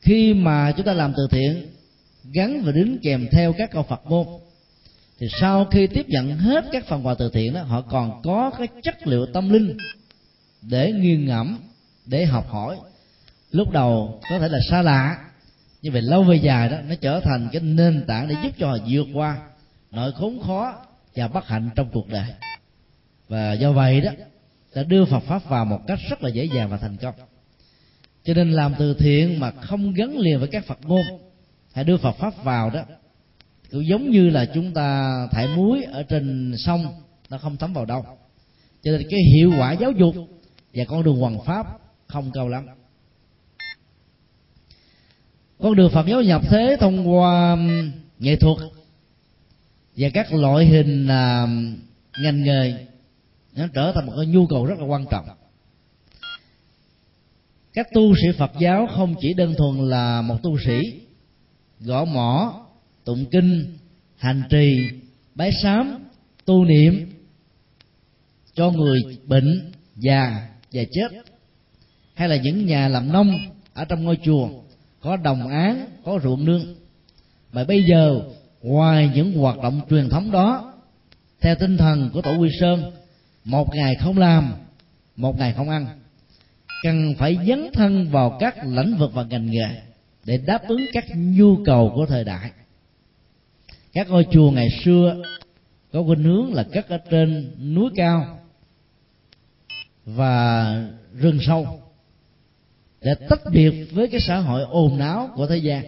Khi 0.00 0.34
mà 0.34 0.72
chúng 0.76 0.86
ta 0.86 0.92
làm 0.92 1.12
từ 1.16 1.28
thiện, 1.30 1.66
gắn 2.32 2.62
và 2.64 2.72
đính 2.72 2.98
kèm 3.02 3.28
theo 3.32 3.52
các 3.59 3.70
câu 3.70 3.82
phật 3.82 4.06
môn 4.06 4.26
thì 5.19 5.29
sau 5.41 5.64
khi 5.64 5.87
tiếp 5.87 6.09
nhận 6.09 6.39
hết 6.39 6.64
các 6.73 6.87
phần 6.87 7.07
quà 7.07 7.14
từ 7.14 7.31
thiện 7.31 7.55
đó, 7.55 7.62
họ 7.62 7.81
còn 7.81 8.23
có 8.23 8.51
cái 8.59 8.69
chất 8.83 9.07
liệu 9.07 9.27
tâm 9.27 9.49
linh 9.49 9.77
để 10.62 10.93
nghiêng 10.93 11.27
ngẫm, 11.27 11.59
để 12.07 12.25
học 12.25 12.49
hỏi. 12.49 12.77
Lúc 13.51 13.71
đầu 13.71 14.21
có 14.31 14.39
thể 14.39 14.49
là 14.49 14.59
xa 14.71 14.83
lạ, 14.83 15.19
nhưng 15.83 15.93
về 15.93 16.01
lâu 16.01 16.23
về 16.23 16.37
dài 16.37 16.69
đó, 16.69 16.77
nó 16.89 16.95
trở 17.01 17.21
thành 17.21 17.49
cái 17.53 17.62
nền 17.62 18.05
tảng 18.07 18.29
để 18.29 18.35
giúp 18.43 18.51
cho 18.59 18.71
họ 18.71 18.77
vượt 18.89 19.07
qua 19.14 19.39
nỗi 19.91 20.12
khốn 20.12 20.43
khó 20.47 20.75
và 21.16 21.29
bất 21.29 21.47
hạnh 21.47 21.71
trong 21.75 21.89
cuộc 21.93 22.09
đời. 22.09 22.27
Và 23.29 23.53
do 23.53 23.73
vậy 23.73 24.01
đó, 24.01 24.11
đã 24.75 24.83
đưa 24.83 25.05
Phật 25.05 25.21
pháp 25.21 25.49
vào 25.49 25.64
một 25.64 25.81
cách 25.87 25.99
rất 26.11 26.23
là 26.23 26.29
dễ 26.29 26.49
dàng 26.57 26.71
và 26.71 26.77
thành 26.77 26.97
công. 26.97 27.14
Cho 28.25 28.35
nên 28.35 28.53
làm 28.53 28.75
từ 28.79 28.95
thiện 28.95 29.41
mà 29.41 29.51
không 29.51 29.95
gắn 29.95 30.19
liền 30.19 30.39
với 30.39 30.49
các 30.49 30.66
Phật 30.66 30.79
ngôn 30.83 31.03
hãy 31.75 31.85
đưa 31.85 31.97
Phật 31.97 32.12
pháp 32.12 32.45
vào 32.45 32.71
đó 32.71 32.83
cũng 33.71 33.87
giống 33.87 34.11
như 34.11 34.31
là 34.31 34.45
chúng 34.55 34.73
ta 34.73 35.19
thải 35.31 35.49
muối 35.57 35.83
ở 35.83 36.03
trên 36.03 36.55
sông, 36.59 36.87
nó 37.31 37.39
không 37.39 37.57
thấm 37.57 37.73
vào 37.73 37.85
đâu. 37.85 38.05
Cho 38.83 38.93
nên 38.93 39.07
cái 39.11 39.21
hiệu 39.35 39.53
quả 39.59 39.73
giáo 39.73 39.91
dục 39.93 40.14
và 40.75 40.85
con 40.85 41.03
đường 41.03 41.16
hoàn 41.16 41.45
pháp 41.45 41.66
không 42.07 42.31
cao 42.35 42.49
lắm. 42.49 42.66
Con 45.59 45.77
đường 45.77 45.91
Phật 45.91 46.07
giáo 46.07 46.23
nhập 46.23 46.43
thế 46.49 46.77
thông 46.81 47.14
qua 47.14 47.57
nghệ 48.19 48.37
thuật 48.37 48.59
và 49.97 50.09
các 50.14 50.33
loại 50.33 50.66
hình 50.66 51.09
à, 51.09 51.47
ngành 52.23 52.43
nghề, 52.43 52.87
nó 53.57 53.66
trở 53.75 53.93
thành 53.95 54.07
một 54.07 54.12
cái 54.16 54.27
nhu 54.27 54.47
cầu 54.47 54.66
rất 54.66 54.79
là 54.79 54.85
quan 54.85 55.05
trọng. 55.11 55.29
Các 57.73 57.89
tu 57.95 58.14
sĩ 58.14 58.39
Phật 58.39 58.51
giáo 58.59 58.89
không 58.97 59.14
chỉ 59.21 59.35
đơn 59.35 59.55
thuần 59.59 59.89
là 59.89 60.23
một 60.23 60.37
tu 60.43 60.59
sĩ 60.59 61.01
gõ 61.81 62.05
mỏ 62.05 62.64
tụng 63.09 63.24
kinh, 63.30 63.76
hành 64.16 64.42
trì, 64.50 64.78
bái 65.34 65.50
sám, 65.62 65.98
tu 66.44 66.64
niệm 66.64 67.11
cho 68.54 68.70
người 68.70 69.00
bệnh 69.26 69.72
già 69.96 70.48
và 70.72 70.82
chết, 70.92 71.09
hay 72.14 72.28
là 72.28 72.36
những 72.36 72.66
nhà 72.66 72.88
làm 72.88 73.12
nông 73.12 73.38
ở 73.74 73.84
trong 73.84 74.04
ngôi 74.04 74.18
chùa 74.24 74.48
có 75.00 75.16
đồng 75.16 75.48
án, 75.48 75.86
có 76.04 76.18
ruộng 76.22 76.44
nương. 76.44 76.74
Mà 77.52 77.64
bây 77.64 77.84
giờ, 77.84 78.20
ngoài 78.62 79.11
những 79.14 79.32
hoạt 79.32 79.59
động 79.62 79.80
truyền 79.90 80.09
thống 80.09 80.30
đó, 80.30 80.74
theo 81.40 81.54
tinh 81.54 81.76
thần 81.76 82.11
của 82.12 82.22
tổ 82.22 82.36
quy 82.36 82.48
sơn, 82.61 82.92
một 83.44 83.74
ngày 83.74 83.94
không 83.94 84.18
làm, 84.18 84.52
một 85.16 85.38
ngày 85.38 85.52
không 85.52 85.70
ăn, 85.70 85.86
cần 86.82 87.14
phải 87.18 87.38
dấn 87.48 87.70
thân 87.72 88.09
vào 88.11 88.36
các 88.40 88.54
lĩnh 88.66 88.96
vực 88.96 89.11
và 89.14 89.24
ngành 89.24 89.46
nghề 89.46 89.68
để 90.24 90.38
đáp 90.46 90.68
ứng 90.68 90.86
các 90.92 91.04
nhu 91.16 91.56
cầu 91.64 91.92
của 91.94 92.06
thời 92.06 92.24
đại 92.24 92.50
các 93.99 94.11
ngôi 94.11 94.26
chùa 94.30 94.51
ngày 94.51 94.68
xưa 94.84 95.22
có 95.92 96.03
khuynh 96.03 96.22
hướng 96.22 96.55
là 96.55 96.62
cất 96.62 96.88
ở 96.88 96.99
trên 97.11 97.55
núi 97.74 97.90
cao 97.96 98.38
và 100.05 100.74
rừng 101.14 101.38
sâu 101.40 101.66
để 103.01 103.14
tách 103.28 103.40
biệt 103.53 103.88
với 103.92 104.09
cái 104.09 104.20
xã 104.20 104.38
hội 104.38 104.62
ồn 104.62 105.01
ào 105.01 105.30
của 105.34 105.46
thế 105.46 105.57
gian. 105.57 105.84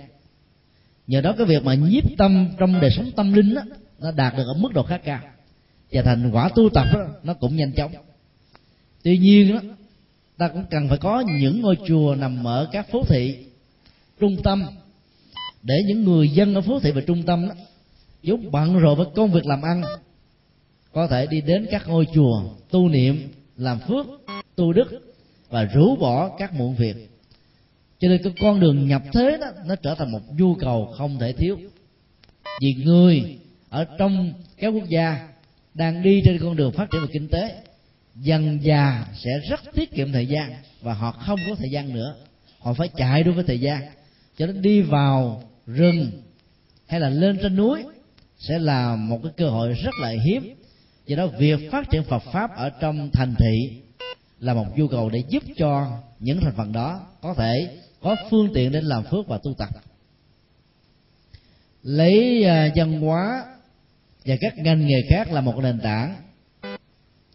Nhờ 1.06 1.20
đó 1.20 1.34
cái 1.38 1.46
việc 1.46 1.64
mà 1.64 1.74
nhiếp 1.74 2.04
tâm 2.18 2.48
trong 2.58 2.80
đời 2.80 2.90
sống 2.90 3.10
tâm 3.16 3.32
linh 3.32 3.54
đó, 3.54 3.62
nó 3.98 4.10
đạt 4.10 4.36
được 4.36 4.44
ở 4.46 4.54
mức 4.54 4.72
độ 4.74 4.82
khá 4.82 4.98
cao 4.98 5.20
và 5.92 6.02
thành 6.02 6.30
quả 6.32 6.50
tu 6.54 6.68
tập 6.70 6.86
đó, 6.92 7.06
nó 7.22 7.34
cũng 7.34 7.56
nhanh 7.56 7.72
chóng. 7.72 7.92
Tuy 9.02 9.18
nhiên 9.18 9.54
đó, 9.54 9.60
ta 10.36 10.48
cũng 10.48 10.64
cần 10.70 10.88
phải 10.88 10.98
có 10.98 11.24
những 11.40 11.60
ngôi 11.60 11.76
chùa 11.86 12.14
nằm 12.14 12.46
ở 12.46 12.68
các 12.72 12.90
phố 12.90 13.04
thị 13.08 13.46
trung 14.20 14.36
tâm 14.42 14.66
để 15.62 15.74
những 15.86 16.04
người 16.04 16.28
dân 16.28 16.54
ở 16.54 16.60
phố 16.60 16.80
thị 16.80 16.90
và 16.90 17.00
trung 17.00 17.22
tâm 17.22 17.48
đó 17.48 17.54
vốn 18.22 18.50
bận 18.50 18.78
rộn 18.78 18.98
với 18.98 19.06
công 19.14 19.32
việc 19.32 19.46
làm 19.46 19.62
ăn. 19.62 19.82
Có 20.92 21.06
thể 21.06 21.26
đi 21.26 21.40
đến 21.40 21.66
các 21.70 21.88
ngôi 21.88 22.06
chùa, 22.14 22.42
tu 22.70 22.88
niệm, 22.88 23.28
làm 23.56 23.78
phước, 23.88 24.06
tu 24.56 24.72
đức 24.72 25.14
và 25.48 25.64
rũ 25.64 25.96
bỏ 25.96 26.36
các 26.38 26.54
muộn 26.54 26.74
việc. 26.74 26.96
Cho 27.98 28.08
nên 28.08 28.22
cái 28.22 28.32
con 28.40 28.60
đường 28.60 28.88
nhập 28.88 29.02
thế 29.12 29.38
đó, 29.40 29.46
nó 29.66 29.76
trở 29.76 29.94
thành 29.94 30.12
một 30.12 30.20
nhu 30.36 30.54
cầu 30.54 30.94
không 30.96 31.18
thể 31.18 31.32
thiếu. 31.32 31.58
Vì 32.60 32.74
người 32.74 33.38
ở 33.68 33.86
trong 33.98 34.32
các 34.58 34.68
quốc 34.68 34.88
gia 34.88 35.28
đang 35.74 36.02
đi 36.02 36.22
trên 36.24 36.38
con 36.42 36.56
đường 36.56 36.72
phát 36.72 36.90
triển 36.90 37.00
về 37.00 37.08
kinh 37.12 37.28
tế, 37.28 37.62
dần 38.16 38.58
già 38.62 39.06
sẽ 39.14 39.30
rất 39.50 39.60
tiết 39.74 39.92
kiệm 39.92 40.12
thời 40.12 40.26
gian 40.26 40.52
và 40.82 40.94
họ 40.94 41.12
không 41.12 41.38
có 41.48 41.54
thời 41.54 41.70
gian 41.70 41.94
nữa. 41.94 42.14
Họ 42.58 42.74
phải 42.74 42.88
chạy 42.88 43.22
đối 43.22 43.34
với 43.34 43.44
thời 43.44 43.60
gian. 43.60 43.82
Cho 44.36 44.46
nên 44.46 44.62
đi 44.62 44.80
vào 44.80 45.42
rừng 45.66 46.10
hay 46.86 47.00
là 47.00 47.08
lên 47.08 47.38
trên 47.42 47.56
núi 47.56 47.82
sẽ 48.40 48.58
là 48.58 48.96
một 48.96 49.20
cái 49.22 49.32
cơ 49.36 49.50
hội 49.50 49.72
rất 49.72 49.94
là 50.00 50.08
hiếm. 50.24 50.54
Do 51.06 51.16
đó, 51.16 51.26
việc 51.26 51.70
phát 51.72 51.90
triển 51.90 52.02
Phật 52.02 52.22
pháp 52.32 52.56
ở 52.56 52.70
trong 52.70 53.10
thành 53.12 53.34
thị 53.38 53.80
là 54.38 54.54
một 54.54 54.66
nhu 54.76 54.88
cầu 54.88 55.10
để 55.10 55.22
giúp 55.28 55.42
cho 55.56 55.86
những 56.18 56.40
thành 56.40 56.54
phần 56.56 56.72
đó 56.72 57.00
có 57.22 57.34
thể 57.34 57.78
có 58.00 58.16
phương 58.30 58.48
tiện 58.54 58.72
để 58.72 58.80
làm 58.80 59.04
phước 59.04 59.26
và 59.28 59.38
tu 59.38 59.54
tập. 59.54 59.68
Lấy 61.82 62.44
à, 62.44 62.70
văn 62.76 63.00
hóa 63.00 63.44
và 64.24 64.36
các 64.40 64.58
ngành 64.58 64.86
nghề 64.86 65.02
khác 65.10 65.32
là 65.32 65.40
một 65.40 65.58
nền 65.62 65.80
tảng, 65.80 66.16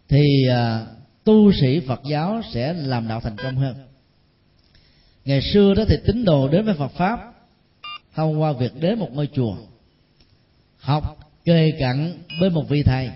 thì 0.08 0.48
à, 0.50 0.86
tu 1.24 1.52
sĩ 1.52 1.80
Phật 1.80 2.00
giáo 2.10 2.42
sẽ 2.52 2.72
làm 2.72 3.08
đạo 3.08 3.20
thành 3.20 3.36
công 3.36 3.56
hơn. 3.56 3.76
Ngày 5.24 5.40
xưa 5.42 5.74
đó 5.74 5.84
thì 5.88 5.96
tín 6.06 6.24
đồ 6.24 6.48
đến 6.48 6.64
với 6.64 6.74
Phật 6.74 6.92
pháp, 6.92 7.32
thông 8.14 8.40
qua 8.40 8.52
việc 8.52 8.72
đến 8.80 8.98
một 8.98 9.08
ngôi 9.12 9.28
chùa 9.32 9.56
học 10.86 11.18
kề 11.44 11.70
cận 11.80 12.24
bên 12.40 12.54
một 12.54 12.68
vị 12.68 12.82
thầy 12.82 13.10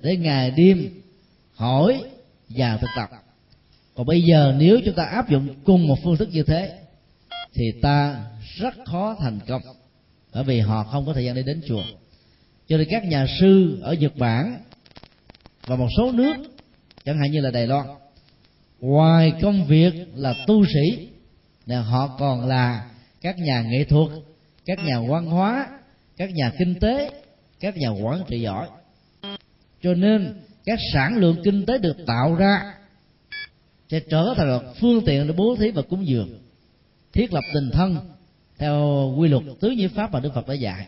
để 0.00 0.16
ngày 0.16 0.50
đêm 0.50 0.90
hỏi 1.54 2.02
và 2.48 2.76
thực 2.76 2.90
tập. 2.96 3.10
Còn 3.94 4.06
bây 4.06 4.22
giờ 4.22 4.54
nếu 4.58 4.80
chúng 4.84 4.94
ta 4.94 5.04
áp 5.04 5.30
dụng 5.30 5.54
cùng 5.64 5.86
một 5.86 5.98
phương 6.04 6.16
thức 6.16 6.28
như 6.32 6.42
thế, 6.42 6.78
thì 7.54 7.64
ta 7.82 8.24
rất 8.56 8.74
khó 8.84 9.16
thành 9.20 9.40
công, 9.46 9.62
bởi 10.34 10.44
vì 10.44 10.60
họ 10.60 10.84
không 10.84 11.06
có 11.06 11.12
thời 11.12 11.24
gian 11.24 11.34
để 11.34 11.42
đến 11.42 11.62
chùa. 11.68 11.82
Cho 12.68 12.76
nên 12.76 12.88
các 12.90 13.04
nhà 13.04 13.26
sư 13.40 13.80
ở 13.82 13.94
nhật 13.94 14.16
bản 14.16 14.58
và 15.66 15.76
một 15.76 15.88
số 15.96 16.12
nước, 16.12 16.34
chẳng 17.04 17.18
hạn 17.18 17.30
như 17.30 17.40
là 17.40 17.50
đài 17.50 17.66
loan, 17.66 17.86
ngoài 18.80 19.32
công 19.42 19.64
việc 19.64 19.92
là 20.14 20.34
tu 20.46 20.64
sĩ 20.64 21.08
thì 21.66 21.74
họ 21.74 22.16
còn 22.18 22.46
là 22.48 22.90
các 23.20 23.38
nhà 23.38 23.62
nghệ 23.62 23.84
thuật, 23.84 24.08
các 24.66 24.78
nhà 24.84 25.00
văn 25.00 25.26
hóa 25.26 25.68
các 26.16 26.34
nhà 26.34 26.52
kinh 26.58 26.74
tế, 26.80 27.10
các 27.60 27.76
nhà 27.76 27.88
quản 27.88 28.22
trị 28.28 28.40
giỏi. 28.40 28.68
Cho 29.82 29.94
nên, 29.94 30.42
các 30.64 30.78
sản 30.92 31.16
lượng 31.16 31.36
kinh 31.44 31.66
tế 31.66 31.78
được 31.78 31.96
tạo 32.06 32.34
ra 32.34 32.74
sẽ 33.88 34.00
trở 34.00 34.34
thành 34.36 34.48
một 34.48 34.62
phương 34.80 35.04
tiện 35.04 35.26
để 35.26 35.32
bố 35.36 35.56
thí 35.56 35.70
và 35.70 35.82
cúng 35.82 36.06
dường, 36.06 36.38
thiết 37.12 37.32
lập 37.32 37.42
tình 37.54 37.70
thân 37.72 37.98
theo 38.58 39.14
quy 39.18 39.28
luật 39.28 39.42
tứ 39.60 39.70
nhiếp 39.70 39.90
pháp 39.94 40.12
mà 40.12 40.20
đức 40.20 40.34
phật 40.34 40.48
đã 40.48 40.54
dạy. 40.54 40.86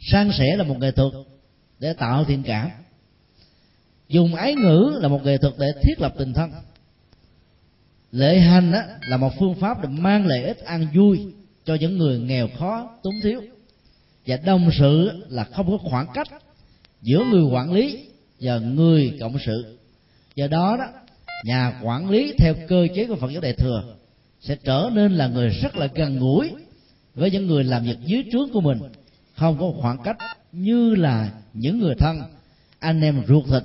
San 0.00 0.30
sẻ 0.32 0.56
là 0.56 0.64
một 0.64 0.78
nghệ 0.78 0.90
thuật 0.90 1.12
để 1.78 1.92
tạo 1.92 2.24
thiện 2.24 2.42
cảm. 2.42 2.70
Dùng 4.08 4.34
ái 4.34 4.54
ngữ 4.54 4.98
là 5.00 5.08
một 5.08 5.24
nghệ 5.24 5.38
thuật 5.38 5.54
để 5.58 5.72
thiết 5.82 6.00
lập 6.00 6.14
tình 6.18 6.32
thân. 6.32 6.52
Lễ 8.12 8.38
hành 8.38 8.72
là 9.08 9.16
một 9.16 9.30
phương 9.38 9.54
pháp 9.54 9.82
để 9.82 9.88
mang 9.88 10.26
lợi 10.26 10.44
ích 10.44 10.58
an 10.58 10.86
vui 10.94 11.32
cho 11.64 11.74
những 11.74 11.98
người 11.98 12.18
nghèo 12.18 12.48
khó, 12.58 12.98
túng 13.02 13.14
thiếu 13.22 13.42
và 14.26 14.36
đồng 14.36 14.70
sự 14.78 15.24
là 15.28 15.44
không 15.44 15.70
có 15.70 15.90
khoảng 15.90 16.06
cách 16.14 16.28
giữa 17.02 17.24
người 17.30 17.42
quản 17.42 17.72
lý 17.72 18.06
và 18.40 18.58
người 18.58 19.16
cộng 19.20 19.38
sự. 19.46 19.78
Do 20.34 20.46
đó 20.46 20.76
đó, 20.78 20.84
nhà 21.44 21.80
quản 21.82 22.10
lý 22.10 22.34
theo 22.38 22.54
cơ 22.68 22.86
chế 22.94 23.06
của 23.06 23.16
phật 23.16 23.30
giáo 23.30 23.40
đại 23.40 23.52
thừa 23.52 23.94
sẽ 24.40 24.56
trở 24.64 24.90
nên 24.92 25.12
là 25.12 25.26
người 25.26 25.48
rất 25.48 25.76
là 25.76 25.88
gần 25.94 26.18
gũi 26.18 26.50
với 27.14 27.30
những 27.30 27.46
người 27.46 27.64
làm 27.64 27.84
việc 27.84 27.96
dưới 28.04 28.24
trướng 28.32 28.48
của 28.52 28.60
mình. 28.60 28.78
Không 29.34 29.58
có 29.58 29.72
khoảng 29.80 30.02
cách 30.04 30.16
như 30.52 30.94
là 30.94 31.30
những 31.54 31.78
người 31.78 31.94
thân, 31.98 32.20
anh 32.78 33.00
em 33.00 33.22
ruột 33.28 33.44
thịt 33.46 33.62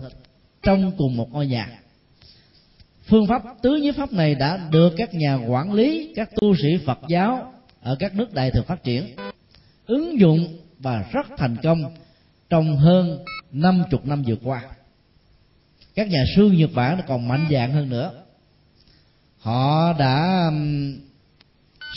trong 0.63 0.91
cùng 0.97 1.17
một 1.17 1.31
ngôi 1.31 1.47
nhà. 1.47 1.79
Phương 3.05 3.27
pháp 3.27 3.43
tứ 3.61 3.75
nhiếp 3.75 3.95
pháp 3.95 4.13
này 4.13 4.35
đã 4.35 4.69
được 4.71 4.93
các 4.97 5.13
nhà 5.13 5.35
quản 5.35 5.73
lý, 5.73 6.13
các 6.15 6.29
tu 6.35 6.55
sĩ 6.55 6.77
phật 6.85 6.99
giáo 7.07 7.53
ở 7.81 7.95
các 7.99 8.15
nước 8.15 8.33
đại 8.33 8.51
thừa 8.51 8.61
phát 8.61 8.83
triển 8.83 9.15
ứng 9.86 10.19
dụng 10.19 10.57
và 10.79 11.05
rất 11.11 11.27
thành 11.38 11.57
công 11.63 11.95
trong 12.49 12.77
hơn 12.77 13.23
năm 13.51 13.83
chục 13.91 14.05
năm 14.05 14.23
vừa 14.27 14.36
qua. 14.43 14.63
Các 15.95 16.09
nhà 16.09 16.23
sư 16.36 16.51
nhật 16.51 16.69
bản 16.73 17.01
còn 17.07 17.27
mạnh 17.27 17.47
dạng 17.51 17.71
hơn 17.71 17.89
nữa. 17.89 18.11
Họ 19.39 19.93
đã 19.93 20.51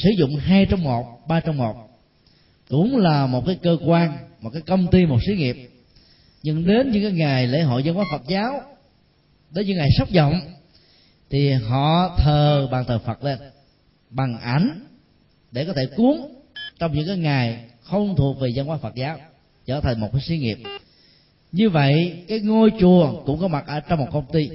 sử 0.03 0.11
dụng 0.18 0.36
hai 0.36 0.66
trong 0.66 0.84
một, 0.84 1.28
ba 1.28 1.41
trong 1.41 1.57
một. 1.57 1.89
Cũng 2.68 2.97
là 2.97 3.26
một 3.26 3.47
cái 3.47 3.59
cơ 3.62 3.76
quan, 3.86 4.18
một 4.41 4.51
cái 4.53 4.62
công 4.62 4.86
ty, 4.86 5.07
một 5.07 5.18
xí 5.26 5.34
nghiệp. 5.34 5.70
Nhưng 6.43 6.66
đến 6.66 6.91
những 6.91 7.03
cái 7.03 7.12
ngày 7.12 7.47
lễ 7.47 7.62
hội 7.62 7.82
văn 7.84 7.95
hóa 7.95 8.05
phật 8.12 8.22
giáo, 8.28 8.62
đến 9.51 9.66
những 9.66 9.76
ngày 9.76 9.89
sốc 9.99 10.09
vọng, 10.14 10.41
thì 11.30 11.53
họ 11.53 12.16
thờ 12.18 12.68
bàn 12.70 12.84
thờ 12.84 12.99
phật 12.99 13.24
lên, 13.24 13.39
bằng 14.11 14.39
ảnh 14.41 14.86
để 15.51 15.64
có 15.64 15.72
thể 15.72 15.86
cuốn 15.97 16.16
trong 16.78 16.93
những 16.93 17.07
cái 17.07 17.16
ngày 17.16 17.68
không 17.91 18.16
thuộc 18.16 18.41
về 18.41 18.53
văn 18.55 18.66
hóa 18.66 18.76
phật 18.76 18.95
giáo, 18.95 19.18
trở 19.66 19.80
thành 19.80 20.01
một 20.01 20.09
cái 20.12 20.22
xí 20.22 20.39
nghiệp. 20.39 20.59
Như 21.53 21.70
vậy, 21.70 22.24
cái 22.28 22.41
ngôi 22.41 22.72
chùa 22.80 23.22
cũng 23.26 23.41
có 23.41 23.49
mặt 23.49 23.64
ở 23.66 23.80
trong 23.80 23.99
một 23.99 24.09
công 24.12 24.26
ty, 24.32 24.51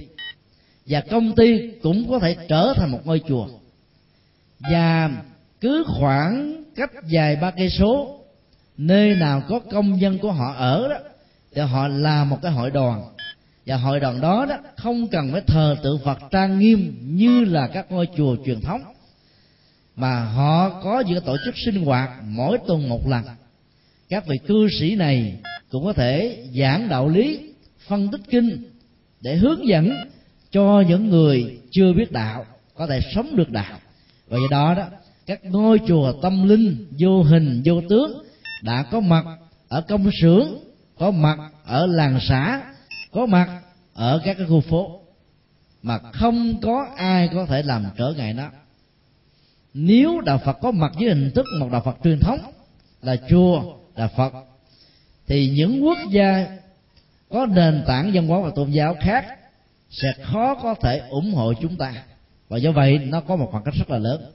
và 0.86 1.02
công 1.02 1.36
ty 1.36 1.72
cũng 1.82 2.10
có 2.10 2.20
thể 2.20 2.36
trở 2.48 2.74
thành 2.76 2.92
một 2.92 3.00
ngôi 3.06 3.22
chùa. 3.28 3.48
Và 4.72 5.12
cứ 5.62 5.84
khoảng 5.88 6.64
cách 6.76 6.92
dài 7.08 7.36
ba 7.36 7.52
cây 7.52 7.70
số, 7.70 8.20
nơi 8.78 9.16
nào 9.16 9.42
có 9.50 9.60
công 9.60 10.02
dân 10.02 10.18
của 10.18 10.32
họ 10.32 10.54
ở 10.54 10.88
đó, 10.88 10.96
thì 11.56 11.62
họ 11.62 11.88
là 11.88 12.24
một 12.24 12.38
cái 12.42 12.52
hội 12.52 12.72
đoàn. 12.72 13.04
Và 13.66 13.76
hội 13.76 14.00
đoàn 14.00 14.22
đó 14.22 14.46
đó 14.50 14.58
không 14.78 15.08
cần 15.08 15.32
phải 15.32 15.42
thờ 15.48 15.76
tự 15.84 15.98
Phật 16.04 16.20
trang 16.32 16.60
nghiêm 16.60 16.98
như 17.02 17.46
là 17.46 17.68
các 17.68 17.92
ngôi 17.92 18.08
chùa 18.18 18.36
truyền 18.46 18.62
thống 18.62 18.82
mà 19.96 20.26
họ 20.26 20.82
có 20.84 21.04
những 21.08 21.24
tổ 21.26 21.38
chức 21.46 21.54
sinh 21.66 21.86
hoạt 21.86 22.10
mỗi 22.24 22.58
tuần 22.68 22.90
một 22.90 23.08
lần. 23.08 23.24
Các 24.10 24.28
vị 24.28 24.38
cư 24.48 24.68
sĩ 24.80 24.96
này 24.96 25.40
cũng 25.72 25.86
có 25.86 25.94
thể 25.94 26.46
giảng 26.60 26.90
đạo 26.90 27.10
lý, 27.10 27.40
phân 27.88 28.12
tích 28.12 28.22
kinh 28.30 28.64
để 29.22 29.36
hướng 29.36 29.68
dẫn 29.68 29.94
cho 30.52 30.84
những 30.88 31.10
người 31.10 31.60
chưa 31.72 31.94
biết 31.94 32.12
đạo, 32.12 32.46
có 32.76 32.88
thể 32.88 33.00
sống 33.16 33.36
được 33.36 33.50
đạo. 33.50 33.80
Và 34.28 34.38
do 34.38 34.48
đó 34.52 34.74
đó, 34.74 34.86
các 35.26 35.46
ngôi 35.46 35.80
chùa 35.88 36.14
tâm 36.22 36.50
linh, 36.50 36.88
vô 37.00 37.24
hình, 37.24 37.62
vô 37.66 37.82
tướng 37.90 38.24
đã 38.62 38.84
có 38.84 39.00
mặt 39.00 39.26
ở 39.68 39.82
công 39.82 40.10
xưởng, 40.22 40.58
có 40.98 41.12
mặt 41.12 41.38
ở 41.66 41.86
làng 41.86 42.20
xã, 42.28 42.62
có 43.12 43.26
mặt 43.26 43.62
ở 43.94 44.22
các 44.26 44.38
cái 44.38 44.48
khu 44.50 44.62
phố. 44.62 45.00
Mà 45.82 46.00
không 46.00 46.62
có 46.62 46.88
ai 46.98 47.30
có 47.34 47.46
thể 47.46 47.64
làm 47.64 47.86
trở 47.98 48.14
ngại 48.18 48.34
nó 48.34 48.50
nếu 49.74 50.22
đạo 50.22 50.40
phật 50.46 50.58
có 50.62 50.72
mặt 50.72 50.92
với 50.96 51.08
hình 51.08 51.32
thức 51.36 51.46
một 51.60 51.70
đạo 51.72 51.82
phật 51.86 51.98
truyền 52.04 52.20
thống 52.20 52.40
là 53.02 53.16
chùa, 53.30 53.64
là 53.96 54.08
phật, 54.08 54.34
thì 55.28 55.50
những 55.50 55.84
quốc 55.84 55.98
gia 56.12 56.48
có 57.30 57.46
nền 57.46 57.84
tảng 57.88 58.12
văn 58.14 58.28
hóa 58.28 58.40
và 58.40 58.52
tôn 58.56 58.72
giáo 58.72 58.96
khác 59.02 59.26
sẽ 59.90 60.14
khó 60.22 60.56
có 60.56 60.74
thể 60.74 61.02
ủng 61.10 61.34
hộ 61.34 61.54
chúng 61.62 61.76
ta. 61.76 61.94
Và 62.50 62.58
do 62.58 62.72
vậy, 62.72 63.00
nó 63.00 63.22
có 63.22 63.36
một 63.36 63.48
khoảng 63.52 63.64
cách 63.64 63.74
rất 63.78 63.90
là 63.90 63.98
lớn. 63.98 64.32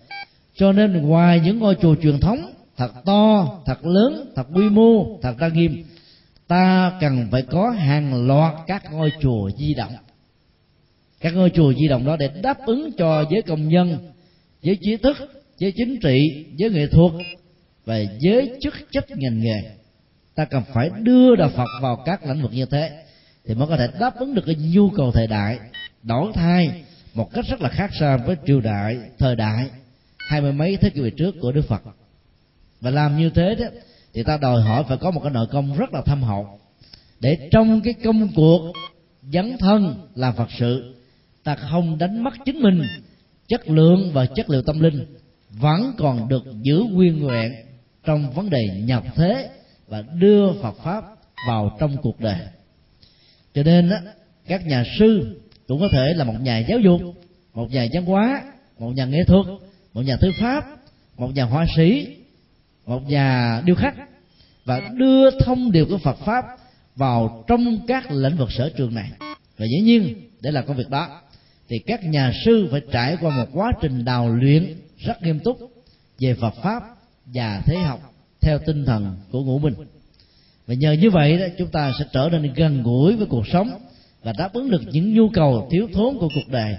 Cho 0.55 0.73
nên 0.73 1.03
ngoài 1.03 1.41
những 1.45 1.59
ngôi 1.59 1.75
chùa 1.75 1.95
truyền 2.03 2.21
thống 2.21 2.53
thật 2.77 2.93
to, 3.05 3.49
thật 3.67 3.85
lớn, 3.85 4.33
thật 4.37 4.47
quy 4.55 4.69
mô, 4.69 5.19
thật 5.23 5.35
đa 5.39 5.49
nghiêm, 5.49 5.85
ta 6.49 6.93
cần 7.01 7.29
phải 7.31 7.43
có 7.43 7.71
hàng 7.71 8.27
loạt 8.27 8.55
các 8.67 8.93
ngôi 8.93 9.13
chùa 9.21 9.51
di 9.59 9.75
động. 9.75 9.93
Các 11.21 11.35
ngôi 11.35 11.51
chùa 11.51 11.73
di 11.75 11.89
động 11.89 12.05
đó 12.05 12.17
để 12.17 12.29
đáp 12.43 12.67
ứng 12.67 12.91
cho 12.99 13.25
giới 13.31 13.43
công 13.43 13.69
nhân 13.69 13.99
giới 14.63 14.79
trí 14.81 14.97
thức 14.97 15.17
giới 15.59 15.73
chính 15.77 16.01
trị 16.01 16.47
giới 16.57 16.71
nghệ 16.71 16.87
thuật 16.87 17.13
và 17.85 17.99
giới 18.21 18.59
chức 18.61 18.75
trách 18.91 19.11
ngành 19.11 19.41
nghề. 19.41 19.63
Ta 20.35 20.45
cần 20.45 20.63
phải 20.75 20.91
đưa 21.03 21.37
đạo 21.37 21.51
phật 21.57 21.69
vào 21.83 22.03
các 22.07 22.27
lĩnh 22.27 22.43
vực 22.43 22.53
như 22.53 22.67
thế 22.67 23.05
thì 23.45 23.55
mới 23.55 23.69
có 23.69 23.77
thể 23.77 23.89
đáp 24.01 24.17
ứng 24.17 24.35
được 24.35 24.43
cái 24.47 24.55
nhu 24.55 24.91
cầu 24.91 25.13
thời 25.13 25.27
đại. 25.27 25.59
Đổi 26.03 26.33
thay 26.35 26.85
một 27.15 27.33
cách 27.33 27.45
rất 27.49 27.61
là 27.61 27.69
khác 27.69 27.91
xa 28.01 28.17
với 28.17 28.37
triều 28.47 28.61
đại, 28.61 28.99
thời 29.19 29.37
đại, 29.37 29.71
hai 30.19 30.41
mươi 30.41 30.53
mấy 30.53 30.77
thế 30.77 30.91
kỷ 30.91 31.01
về 31.01 31.11
trước 31.11 31.35
của 31.41 31.53
đức 31.53 31.63
phật. 31.69 31.83
Và 32.81 32.91
làm 32.91 33.19
như 33.19 33.31
thế 33.31 33.55
đó 33.55 33.67
thì 34.15 34.23
ta 34.23 34.37
đòi 34.37 34.63
hỏi 34.63 34.85
phải 34.89 34.97
có 34.97 35.11
một 35.11 35.21
cái 35.21 35.33
nội 35.33 35.47
công 35.51 35.77
rất 35.79 35.95
là 35.95 36.03
thâm 36.03 36.23
hậu. 36.23 36.61
Để 37.21 37.49
trong 37.51 37.81
cái 37.81 37.95
công 38.05 38.29
cuộc 38.37 38.73
dấn 39.33 39.59
thân 39.59 40.09
làm 40.15 40.35
phật 40.37 40.49
sự, 40.59 40.95
ta 41.45 41.55
không 41.55 41.99
đánh 41.99 42.25
mất 42.25 42.35
chính 42.45 42.63
mình 42.63 42.83
chất 43.49 43.69
lượng 43.69 44.11
và 44.13 44.27
chất 44.27 44.51
liệu 44.51 44.63
tâm 44.63 44.81
linh 44.81 45.07
vẫn 45.51 45.93
còn 45.99 46.29
được 46.29 46.45
giữ 46.63 46.85
nguyên 46.91 47.19
nguyện 47.19 47.53
trong 48.05 48.31
vấn 48.31 48.51
đề 48.51 48.83
nhập 48.85 49.05
thế 49.15 49.51
và 49.89 50.03
đưa 50.03 50.53
Phật 50.63 50.77
pháp 50.85 51.05
vào 51.47 51.77
trong 51.81 51.97
cuộc 52.03 52.21
đời. 52.21 52.39
Cho 53.55 53.63
nên 53.63 53.91
á, 53.91 54.03
các 54.47 54.67
nhà 54.67 54.85
sư 54.99 55.41
cũng 55.69 55.81
có 55.81 55.89
thể 55.93 56.15
là 56.17 56.25
một 56.25 56.35
nhà 56.43 56.59
giáo 56.59 56.79
dục 56.79 57.01
một 57.55 57.71
nhà 57.71 57.87
văn 57.93 58.05
hóa 58.05 58.43
một 58.79 58.93
nhà 58.95 59.05
nghệ 59.05 59.25
thuật 59.27 59.47
một 59.93 60.03
nhà 60.03 60.17
thư 60.17 60.33
pháp 60.41 60.65
một 61.17 61.35
nhà 61.35 61.45
họa 61.45 61.67
sĩ 61.77 62.17
một 62.87 63.01
nhà 63.09 63.61
điêu 63.65 63.77
khắc 63.77 63.95
và 64.65 64.81
đưa 64.95 65.31
thông 65.31 65.73
điệp 65.73 65.85
của 65.85 65.99
Phật 65.99 66.19
pháp 66.19 66.45
vào 66.97 67.45
trong 67.49 67.79
các 67.87 68.11
lĩnh 68.11 68.37
vực 68.37 68.53
sở 68.53 68.71
trường 68.77 68.95
này. 68.95 69.11
Và 69.57 69.67
dĩ 69.67 69.81
nhiên 69.81 70.15
để 70.41 70.51
làm 70.51 70.67
công 70.67 70.77
việc 70.77 70.91
đó 70.91 71.21
thì 71.69 71.79
các 71.79 72.05
nhà 72.05 72.33
sư 72.45 72.69
phải 72.71 72.81
trải 72.93 73.17
qua 73.21 73.37
một 73.37 73.49
quá 73.53 73.73
trình 73.81 74.05
đào 74.05 74.29
luyện 74.29 74.75
rất 74.99 75.23
nghiêm 75.23 75.41
túc 75.41 75.59
về 76.19 76.35
Phật 76.35 76.55
pháp 76.63 76.83
và 77.27 77.63
thế 77.67 77.77
học 77.77 78.01
theo 78.41 78.59
tinh 78.59 78.85
thần 78.85 79.17
của 79.31 79.45
ngũ 79.45 79.59
minh. 79.59 79.75
Và 80.67 80.75
nhờ 80.75 80.93
như 80.93 81.11
vậy 81.11 81.39
đó, 81.39 81.47
chúng 81.59 81.69
ta 81.69 81.93
sẽ 81.99 82.05
trở 82.13 82.29
nên 82.33 82.53
gần 82.55 82.83
gũi 82.83 83.17
với 83.17 83.27
cuộc 83.27 83.47
sống 83.53 83.71
và 84.23 84.33
đáp 84.39 84.53
ứng 84.53 84.71
được 84.71 84.83
những 84.93 85.15
nhu 85.15 85.29
cầu 85.29 85.69
thiếu 85.71 85.89
thốn 85.93 86.19
của 86.19 86.29
cuộc 86.35 86.49
đời 86.49 86.77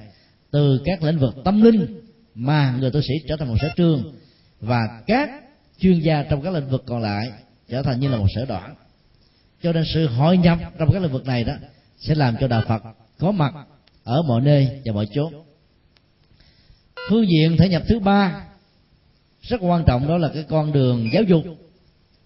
từ 0.52 0.82
các 0.86 1.04
lĩnh 1.04 1.20
vực 1.20 1.36
tâm 1.46 1.62
linh 1.62 2.02
mà 2.36 2.76
người 2.80 2.92
tu 2.92 3.02
sĩ 3.02 3.14
trở 3.28 3.36
thành 3.38 3.48
một 3.48 3.56
sở 3.62 3.70
trường 3.76 4.14
và 4.60 5.02
các 5.08 5.30
chuyên 5.80 6.00
gia 6.00 6.24
trong 6.24 6.42
các 6.42 6.54
lĩnh 6.54 6.70
vực 6.70 6.84
còn 6.86 7.02
lại 7.02 7.32
trở 7.70 7.82
thành 7.82 8.00
như 8.00 8.08
là 8.08 8.18
một 8.18 8.28
sở 8.36 8.46
đoạn. 8.46 8.76
Cho 9.64 9.74
nên 9.74 9.84
sự 9.94 10.08
hội 10.08 10.38
nhập 10.38 10.60
trong 10.80 10.90
các 10.94 11.02
lĩnh 11.02 11.12
vực 11.12 11.26
này 11.26 11.44
đó 11.44 11.54
sẽ 12.00 12.16
làm 12.16 12.36
cho 12.40 12.48
đạo 12.48 12.62
phật 12.68 12.84
có 13.18 13.32
mặt 13.32 13.54
ở 14.10 14.22
mọi 14.22 14.42
nơi 14.42 14.82
và 14.86 14.94
mọi 14.94 15.08
chỗ 15.14 15.32
phương 17.10 17.28
diện 17.30 17.58
thể 17.58 17.70
nhập 17.70 17.84
thứ 17.88 18.00
ba, 18.00 18.46
rất 19.42 19.58
quan 19.62 19.84
trọng 19.88 20.08
đó 20.08 20.18
là 20.18 20.30
cái 20.34 20.46
con 20.50 20.72
đường 20.72 21.10
giáo 21.14 21.24
dục 21.24 21.44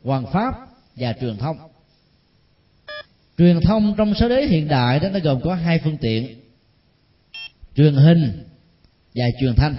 hoàn 0.04 0.26
pháp 0.32 0.54
và 0.96 1.14
truyền 1.22 1.38
thông. 1.38 1.58
Truyền 3.38 3.62
thông 3.62 3.94
trong 3.98 4.14
số 4.14 4.30
đế 4.30 4.46
hiện 4.46 4.68
đại 4.68 5.00
đó, 5.00 5.10
nó 5.10 5.20
gồm 5.24 5.42
có 5.42 5.56
hai 5.56 5.80
phương 5.84 5.98
tiện, 5.98 6.40
truyền 7.76 7.96
hình 7.96 8.44
và 9.16 9.26
truyền 9.40 9.56
thanh. 9.56 9.76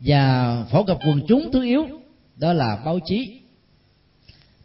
Và 0.00 0.64
phổ 0.70 0.84
cập 0.84 0.98
quần 1.06 1.20
chúng 1.28 1.52
thứ 1.52 1.64
yếu 1.64 1.86
đó 2.36 2.52
là 2.52 2.82
báo 2.84 2.98
chí. 3.06 3.40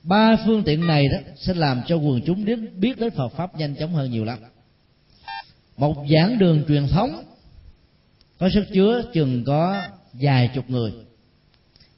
Ba 0.04 0.36
phương 0.46 0.64
tiện 0.64 0.88
này 0.88 1.08
đó 1.08 1.18
sẽ 1.36 1.54
làm 1.54 1.82
cho 1.88 1.96
quần 1.96 2.22
chúng 2.26 2.46
đến 2.46 2.80
biết 2.80 3.00
đến 3.00 3.10
Phật 3.16 3.30
pháp 3.30 3.56
nhanh 3.56 3.76
chóng 3.76 3.94
hơn 3.94 4.12
nhiều 4.12 4.26
lắm 4.26 4.40
một 5.80 5.96
giảng 6.10 6.40
đường 6.40 6.64
truyền 6.68 6.88
thống, 6.88 7.24
có 8.40 8.50
sức 8.54 8.66
chứa 8.74 9.04
chừng 9.14 9.44
có 9.46 9.82
vài 10.14 10.50
chục 10.56 10.70
người. 10.70 10.92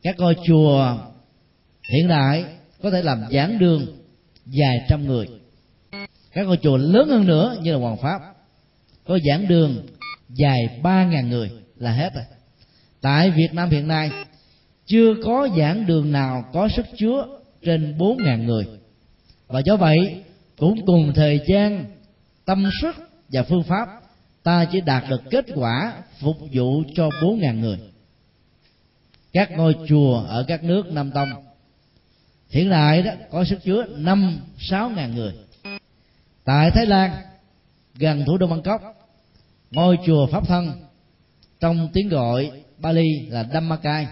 Các 0.03 0.15
ngôi 0.19 0.35
chùa 0.47 0.97
hiện 1.93 2.07
đại 2.07 2.45
có 2.81 2.91
thể 2.91 3.01
làm 3.01 3.23
giảng 3.31 3.59
đường 3.59 3.85
vài 4.45 4.85
trăm 4.89 5.07
người. 5.07 5.27
Các 6.33 6.47
ngôi 6.47 6.57
chùa 6.57 6.77
lớn 6.77 7.09
hơn 7.09 7.27
nữa 7.27 7.55
như 7.61 7.71
là 7.71 7.79
hoàng 7.79 7.97
pháp, 7.97 8.21
có 9.07 9.19
giảng 9.29 9.47
đường 9.47 9.85
dài 10.29 10.79
ba 10.83 11.05
ngàn 11.05 11.29
người 11.29 11.51
là 11.77 11.91
hết 11.91 12.13
rồi. 12.13 12.23
Tại 13.01 13.31
việt 13.31 13.53
nam 13.53 13.69
hiện 13.69 13.87
nay, 13.87 14.11
chưa 14.85 15.13
có 15.23 15.47
giảng 15.57 15.85
đường 15.85 16.11
nào 16.11 16.45
có 16.53 16.67
sức 16.75 16.85
chứa 16.97 17.25
trên 17.65 17.97
bốn 17.97 18.17
ngàn 18.23 18.45
người. 18.45 18.65
Và 19.47 19.59
do 19.65 19.75
vậy, 19.75 20.23
cũng 20.57 20.85
cùng 20.85 21.13
thời 21.15 21.39
gian, 21.47 21.85
tâm 22.45 22.69
sức 22.81 22.95
và 23.31 23.43
phương 23.43 23.63
pháp, 23.63 23.89
ta 24.43 24.65
chỉ 24.71 24.81
đạt 24.81 25.03
được 25.09 25.21
kết 25.29 25.45
quả 25.55 25.93
phục 26.19 26.37
vụ 26.53 26.83
cho 26.95 27.09
bốn 27.21 27.39
ngàn 27.39 27.61
người. 27.61 27.79
Các 29.33 29.51
ngôi 29.51 29.75
chùa 29.87 30.23
ở 30.27 30.45
các 30.47 30.63
nước 30.63 30.85
nam 30.91 31.11
tông, 31.11 31.29
hiện 32.49 32.69
đại 32.69 33.01
đó 33.01 33.11
có 33.31 33.43
sức 33.43 33.63
chứa 33.63 33.85
năm 33.97 34.39
sáu 34.59 34.89
ngàn 34.89 35.15
người. 35.15 35.33
Tại 36.43 36.71
thái 36.71 36.85
lan, 36.85 37.11
gần 37.95 38.23
thủ 38.25 38.37
đô 38.37 38.47
bangkok, 38.47 38.81
ngôi 39.71 39.97
chùa 40.05 40.27
pháp 40.27 40.47
thân, 40.47 40.71
trong 41.59 41.89
tiếng 41.93 42.09
gọi 42.09 42.51
bali 42.77 43.19
là 43.29 43.43
Dhammakai. 43.53 44.07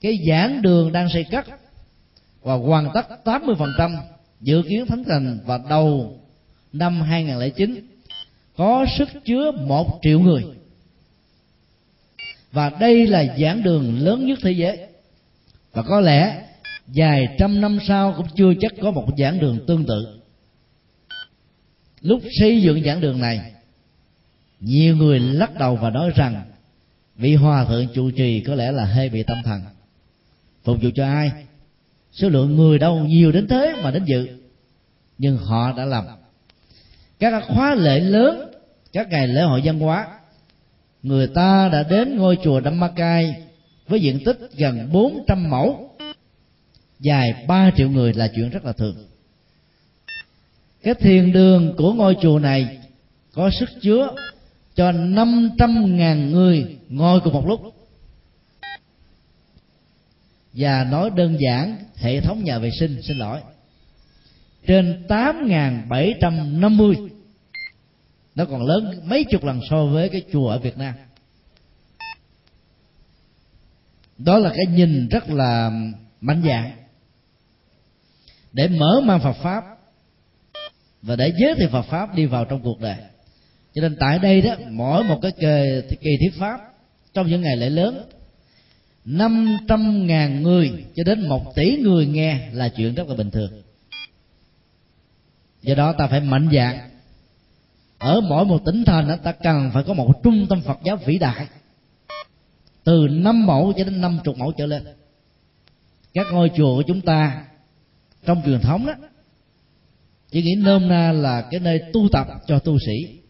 Cái 0.00 0.18
giảng 0.28 0.62
đường 0.62 0.92
đang 0.92 1.08
xây 1.08 1.24
cất 1.24 1.46
và 2.42 2.54
hoàn 2.54 2.90
tất 2.94 3.06
80% 3.24 3.96
dự 4.40 4.62
kiến 4.68 4.86
thánh 4.86 5.04
thành 5.04 5.38
vào 5.46 5.64
đầu 5.68 6.20
năm 6.72 7.00
2009 7.00 7.89
có 8.60 8.86
sức 8.98 9.08
chứa 9.24 9.50
một 9.50 9.98
triệu 10.02 10.20
người. 10.20 10.44
Và 12.52 12.70
đây 12.80 13.06
là 13.06 13.36
giảng 13.38 13.62
đường 13.62 13.98
lớn 13.98 14.26
nhất 14.26 14.38
thế 14.42 14.52
giới. 14.52 14.86
Và 15.72 15.82
có 15.82 16.00
lẽ 16.00 16.44
vài 16.86 17.36
trăm 17.38 17.60
năm 17.60 17.78
sau 17.88 18.14
cũng 18.16 18.26
chưa 18.36 18.52
chắc 18.60 18.72
có 18.82 18.90
một 18.90 19.08
giảng 19.18 19.40
đường 19.40 19.58
tương 19.66 19.86
tự. 19.86 20.20
Lúc 22.00 22.22
xây 22.40 22.62
dựng 22.62 22.84
giảng 22.84 23.00
đường 23.00 23.20
này, 23.20 23.52
nhiều 24.60 24.96
người 24.96 25.20
lắc 25.20 25.58
đầu 25.58 25.76
và 25.76 25.90
nói 25.90 26.10
rằng, 26.14 26.42
vị 27.16 27.34
hòa 27.34 27.64
thượng 27.64 27.88
trụ 27.94 28.10
trì 28.10 28.40
có 28.40 28.54
lẽ 28.54 28.72
là 28.72 28.84
hơi 28.84 29.08
bị 29.08 29.22
tâm 29.22 29.38
thần. 29.44 29.60
Phục 30.64 30.76
vụ 30.82 30.90
cho 30.94 31.04
ai? 31.04 31.30
Số 32.12 32.28
lượng 32.28 32.56
người 32.56 32.78
đâu 32.78 32.98
nhiều 32.98 33.32
đến 33.32 33.48
thế 33.48 33.74
mà 33.82 33.90
đến 33.90 34.04
dự? 34.04 34.28
Nhưng 35.18 35.36
họ 35.36 35.72
đã 35.72 35.84
làm. 35.84 36.04
Các 37.18 37.44
khóa 37.48 37.74
lễ 37.74 38.00
lớn 38.00 38.49
các 38.92 39.08
ngày 39.10 39.28
lễ 39.28 39.42
hội 39.42 39.60
văn 39.64 39.78
hóa, 39.78 40.08
người 41.02 41.26
ta 41.26 41.68
đã 41.72 41.82
đến 41.82 42.16
ngôi 42.16 42.38
chùa 42.44 42.60
Dhammakai 42.60 43.34
với 43.88 44.00
diện 44.00 44.24
tích 44.24 44.38
gần 44.56 44.88
400 44.92 45.50
mẫu. 45.50 45.90
Dài 47.00 47.44
3 47.48 47.70
triệu 47.76 47.90
người 47.90 48.12
là 48.12 48.28
chuyện 48.36 48.50
rất 48.50 48.64
là 48.64 48.72
thường. 48.72 48.96
Cái 50.82 50.94
thiền 50.94 51.32
đường 51.32 51.74
của 51.76 51.92
ngôi 51.92 52.16
chùa 52.22 52.38
này 52.38 52.78
có 53.32 53.50
sức 53.50 53.68
chứa 53.82 54.10
cho 54.74 54.92
500.000 54.92 56.30
người 56.30 56.76
ngồi 56.88 57.20
cùng 57.20 57.32
một 57.32 57.46
lúc. 57.46 57.60
Và 60.52 60.84
nói 60.84 61.10
đơn 61.10 61.36
giản, 61.40 61.76
hệ 61.96 62.20
thống 62.20 62.44
nhà 62.44 62.58
vệ 62.58 62.70
sinh, 62.70 63.02
xin 63.02 63.18
lỗi, 63.18 63.40
trên 64.66 65.02
8.750 65.08 67.08
nó 68.40 68.46
còn 68.46 68.66
lớn 68.66 69.00
mấy 69.04 69.24
chục 69.24 69.44
lần 69.44 69.60
so 69.70 69.84
với 69.84 70.08
cái 70.08 70.22
chùa 70.32 70.48
ở 70.48 70.58
Việt 70.58 70.78
Nam. 70.78 70.94
Đó 74.18 74.38
là 74.38 74.50
cái 74.50 74.66
nhìn 74.76 75.08
rất 75.08 75.30
là 75.30 75.70
mạnh 76.20 76.42
dạng. 76.46 76.70
Để 78.52 78.68
mở 78.68 79.00
mang 79.04 79.20
Phật 79.20 79.32
pháp 79.32 79.64
và 81.02 81.16
để 81.16 81.32
giới 81.38 81.54
thiệu 81.54 81.68
Phật 81.68 81.82
pháp 81.82 82.14
đi 82.14 82.26
vào 82.26 82.44
trong 82.44 82.62
cuộc 82.62 82.80
đời. 82.80 82.96
Cho 83.74 83.82
nên 83.82 83.96
tại 84.00 84.18
đây 84.18 84.40
đó 84.40 84.54
mỗi 84.70 85.04
một 85.04 85.18
cái 85.22 85.32
kỳ, 85.40 85.96
kỳ 86.00 86.10
thuyết 86.20 86.38
pháp 86.38 86.60
trong 87.14 87.26
những 87.26 87.40
ngày 87.40 87.56
lễ 87.56 87.70
lớn 87.70 88.04
500 89.04 90.06
ngàn 90.06 90.42
người 90.42 90.84
cho 90.94 91.04
đến 91.04 91.28
một 91.28 91.54
tỷ 91.54 91.76
người 91.76 92.06
nghe 92.06 92.50
là 92.52 92.68
chuyện 92.68 92.94
rất 92.94 93.08
là 93.08 93.14
bình 93.14 93.30
thường. 93.30 93.62
Do 95.62 95.74
đó 95.74 95.92
ta 95.92 96.06
phải 96.06 96.20
mạnh 96.20 96.48
dạng 96.52 96.89
ở 98.00 98.20
mỗi 98.20 98.44
một 98.44 98.64
tỉnh 98.64 98.84
thành 98.84 99.18
ta 99.22 99.32
cần 99.32 99.70
phải 99.74 99.82
có 99.82 99.94
một 99.94 100.12
trung 100.22 100.46
tâm 100.48 100.60
Phật 100.60 100.78
giáo 100.84 100.96
vĩ 100.96 101.18
đại. 101.18 101.46
Từ 102.84 103.08
năm 103.10 103.46
mẫu 103.46 103.72
cho 103.76 103.84
đến 103.84 104.00
năm 104.00 104.18
chục 104.24 104.38
mẫu 104.38 104.52
trở 104.58 104.66
lên. 104.66 104.82
Các 106.14 106.26
ngôi 106.32 106.50
chùa 106.56 106.76
của 106.76 106.82
chúng 106.82 107.00
ta 107.00 107.44
trong 108.26 108.42
truyền 108.46 108.60
thống 108.60 108.86
đó, 108.86 108.94
chỉ 110.30 110.42
nghĩ 110.42 110.54
nôm 110.54 110.88
na 110.88 111.12
là 111.12 111.42
cái 111.50 111.60
nơi 111.60 111.82
tu 111.92 112.08
tập 112.12 112.26
cho 112.46 112.58
tu 112.58 112.78
sĩ, 112.78 113.20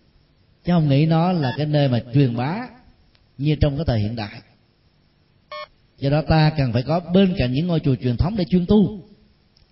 chứ 0.64 0.72
không 0.72 0.88
nghĩ 0.88 1.06
nó 1.06 1.32
là 1.32 1.52
cái 1.56 1.66
nơi 1.66 1.88
mà 1.88 2.00
truyền 2.14 2.36
bá 2.36 2.68
như 3.38 3.56
trong 3.60 3.76
cái 3.76 3.84
thời 3.86 4.00
hiện 4.00 4.16
đại. 4.16 4.40
Do 5.98 6.10
đó 6.10 6.22
ta 6.28 6.52
cần 6.56 6.72
phải 6.72 6.82
có 6.82 7.00
bên 7.00 7.34
cạnh 7.38 7.52
những 7.52 7.66
ngôi 7.66 7.80
chùa 7.80 7.94
truyền 8.02 8.16
thống 8.16 8.36
để 8.36 8.44
chuyên 8.50 8.66
tu, 8.66 9.00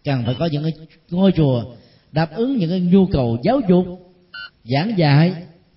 cần 0.05 0.23
phải 0.27 0.35
có 0.39 0.49
những 0.53 0.71
ngôi 1.11 1.33
chùa 1.33 1.65
đáp 2.13 2.37
ứng 2.37 2.57
những 2.57 2.71
cái 2.71 2.81
nhu 2.81 3.07
cầu 3.07 3.39
giáo 3.43 3.61
dục 3.69 4.08
giảng 4.69 4.99
dạy 4.99 5.33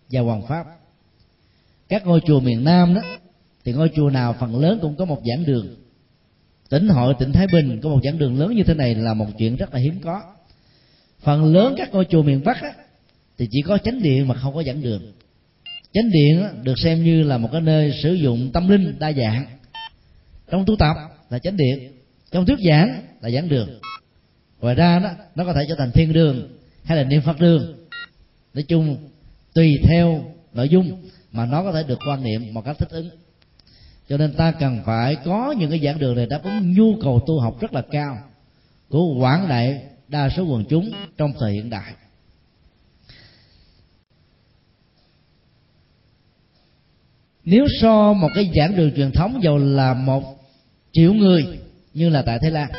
và 0.10 0.22
hoàn 0.22 0.48
pháp. 0.48 0.66
Các 1.90 2.06
ngôi 2.06 2.22
chùa 2.28 2.40
miền 2.40 2.64
nam 2.64 2.94
đó 2.94 3.02
thì 3.66 3.74
ngôi 3.74 3.92
chùa 3.96 4.10
nào 4.10 4.36
phần 4.40 4.60
lớn 4.60 4.80
cũng 4.82 4.96
có 4.96 5.06
một 5.06 5.22
giảng 5.26 5.46
đường. 5.46 5.76
Tỉnh 6.70 6.88
hội 6.88 7.14
tỉnh 7.20 7.32
thái 7.32 7.48
bình 7.54 7.80
có 7.84 7.90
một 7.90 8.00
giảng 8.04 8.18
đường 8.18 8.40
lớn 8.40 8.56
như 8.56 8.64
thế 8.64 8.74
này 8.74 8.96
là 8.96 9.14
một 9.14 9.26
chuyện 9.38 9.56
rất 9.56 9.74
là 9.74 9.80
hiếm 9.80 10.00
có. 10.04 10.22
Phần 11.22 11.54
lớn 11.54 11.76
các 11.78 11.92
ngôi 11.92 12.06
chùa 12.06 12.24
miền 12.24 12.44
bắc 12.44 12.62
á, 12.62 12.74
thì 13.38 13.48
chỉ 13.52 13.62
có 13.62 13.78
chánh 13.78 14.02
điện 14.02 14.28
mà 14.28 14.36
không 14.36 14.56
có 14.56 14.64
giảng 14.64 14.82
đường. 14.82 15.14
Chánh 15.94 16.10
điện 16.12 16.44
á, 16.44 16.50
được 16.64 16.80
xem 16.80 17.04
như 17.04 17.24
là 17.24 17.38
một 17.38 17.50
cái 17.52 17.62
nơi 17.62 17.94
sử 18.04 18.14
dụng 18.14 18.52
tâm 18.54 18.68
linh 18.68 19.00
đa 19.00 19.12
dạng. 19.12 19.46
Trong 20.50 20.66
tu 20.66 20.76
tập 20.76 20.96
là 21.30 21.40
chánh 21.40 21.58
điện 21.58 21.92
trong 22.32 22.46
thuyết 22.46 22.60
giảng 22.70 23.02
là 23.22 23.30
giảng 23.30 23.50
đường. 23.50 23.80
Ngoài 24.62 24.76
ra 24.76 25.00
đó 25.00 25.10
nó 25.36 25.46
có 25.46 25.54
thể 25.54 25.66
trở 25.70 25.76
thành 25.76 25.92
thiên 25.92 26.14
đường 26.14 26.58
hay 26.84 26.98
là 26.98 27.04
niệm 27.04 27.22
phật 27.22 27.40
đường 27.40 27.81
nói 28.54 28.64
chung, 28.64 28.98
tùy 29.54 29.80
theo 29.84 30.24
nội 30.54 30.70
dung 30.70 31.08
mà 31.32 31.46
nó 31.46 31.64
có 31.64 31.72
thể 31.72 31.84
được 31.84 32.00
quan 32.08 32.24
niệm 32.24 32.54
một 32.54 32.66
cách 32.66 32.78
thích 32.80 32.90
ứng. 32.90 33.10
Cho 34.10 34.18
nên 34.18 34.34
ta 34.34 34.52
cần 34.52 34.82
phải 34.86 35.16
có 35.16 35.56
những 35.60 35.70
cái 35.70 35.80
giảng 35.84 36.00
đường 36.00 36.16
này 36.16 36.26
đáp 36.26 36.44
ứng 36.44 36.74
nhu 36.74 36.96
cầu 37.02 37.24
tu 37.28 37.40
học 37.40 37.62
rất 37.62 37.74
là 37.74 37.82
cao 37.92 38.18
của 38.90 39.14
quảng 39.20 39.50
đại 39.50 39.84
đa 40.08 40.30
số 40.30 40.44
quần 40.44 40.66
chúng 40.70 40.92
trong 41.18 41.34
thời 41.40 41.54
hiện 41.54 41.70
đại. 41.70 41.94
Nếu 47.44 47.66
so 47.82 48.14
một 48.14 48.30
cái 48.36 48.52
giảng 48.56 48.76
đường 48.76 48.92
truyền 48.96 49.12
thống 49.12 49.40
dầu 49.44 49.58
là 49.58 49.94
một 49.94 50.24
triệu 50.92 51.14
người 51.14 51.60
như 51.94 52.10
là 52.10 52.22
tại 52.22 52.40
thái 52.42 52.52
lan 52.52 52.72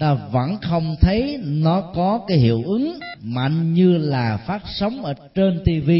ta 0.00 0.14
vẫn 0.14 0.56
không 0.62 0.96
thấy 1.00 1.38
nó 1.42 1.80
có 1.94 2.24
cái 2.28 2.38
hiệu 2.38 2.62
ứng 2.66 2.98
mạnh 3.22 3.74
như 3.74 3.98
là 3.98 4.36
phát 4.36 4.62
sóng 4.66 5.04
ở 5.04 5.14
trên 5.34 5.60
tv 5.64 5.90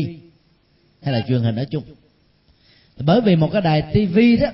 hay 1.02 1.14
là 1.14 1.24
truyền 1.28 1.40
hình 1.40 1.54
nói 1.54 1.66
chung. 1.70 1.82
Bởi 2.98 3.20
vì 3.20 3.36
một 3.36 3.48
cái 3.52 3.62
đài 3.62 3.82
tv 3.82 4.18
đó, 4.42 4.48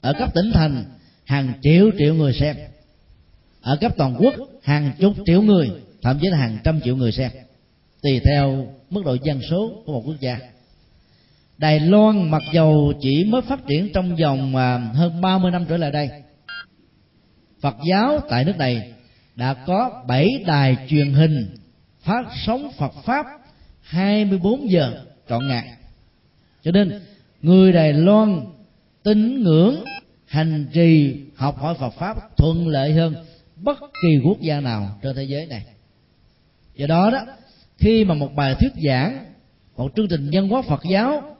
ở 0.00 0.12
cấp 0.18 0.34
tỉnh 0.34 0.50
thành, 0.54 0.84
hàng 1.24 1.52
triệu 1.62 1.90
triệu 1.98 2.14
người 2.14 2.32
xem. 2.32 2.56
Ở 3.62 3.76
cấp 3.76 3.92
toàn 3.96 4.16
quốc, 4.18 4.34
hàng 4.62 4.92
chục 4.98 5.14
triệu 5.26 5.42
người, 5.42 5.70
thậm 6.02 6.18
chí 6.22 6.28
là 6.28 6.38
hàng 6.38 6.58
trăm 6.64 6.80
triệu 6.80 6.96
người 6.96 7.12
xem. 7.12 7.30
Tùy 8.02 8.20
theo 8.24 8.66
mức 8.90 9.04
độ 9.04 9.16
dân 9.22 9.40
số 9.50 9.82
của 9.86 9.92
một 9.92 10.02
quốc 10.06 10.20
gia. 10.20 10.38
Đài 11.58 11.80
Loan 11.80 12.30
mặc 12.30 12.42
dầu 12.52 12.92
chỉ 13.00 13.24
mới 13.24 13.42
phát 13.42 13.66
triển 13.66 13.92
trong 13.94 14.16
vòng 14.16 14.56
à, 14.56 14.78
hơn 14.78 15.20
30 15.20 15.50
năm 15.50 15.64
trở 15.68 15.76
lại 15.76 15.90
đây. 15.90 16.10
Phật 17.60 17.76
giáo 17.88 18.20
tại 18.28 18.44
nước 18.44 18.56
này 18.58 18.92
đã 19.36 19.54
có 19.54 20.04
7 20.08 20.44
đài 20.46 20.76
truyền 20.88 21.12
hình 21.12 21.46
phát 22.00 22.24
sóng 22.46 22.70
Phật 22.78 22.92
Pháp 23.04 23.26
24 23.80 24.70
giờ 24.70 25.04
trọn 25.28 25.48
ngày. 25.48 25.68
Cho 26.62 26.70
nên, 26.70 27.00
người 27.42 27.72
Đài 27.72 27.92
Loan 27.92 28.40
tín 29.02 29.42
ngưỡng, 29.42 29.84
hành 30.26 30.66
trì, 30.72 31.20
học 31.36 31.58
hỏi 31.58 31.74
Phật 31.74 31.90
pháp 31.90 32.36
thuận 32.36 32.68
lợi 32.68 32.92
hơn 32.92 33.14
bất 33.56 33.78
kỳ 34.02 34.18
quốc 34.24 34.40
gia 34.40 34.60
nào 34.60 34.98
trên 35.02 35.16
thế 35.16 35.22
giới 35.22 35.46
này. 35.46 35.62
Do 36.74 36.86
đó 36.86 37.10
đó, 37.10 37.26
khi 37.78 38.04
mà 38.04 38.14
một 38.14 38.34
bài 38.34 38.54
thuyết 38.60 38.72
giảng, 38.84 39.24
một 39.76 39.92
chương 39.96 40.08
trình 40.08 40.30
nhân 40.30 40.48
hóa 40.48 40.62
Phật 40.62 40.82
giáo, 40.90 41.36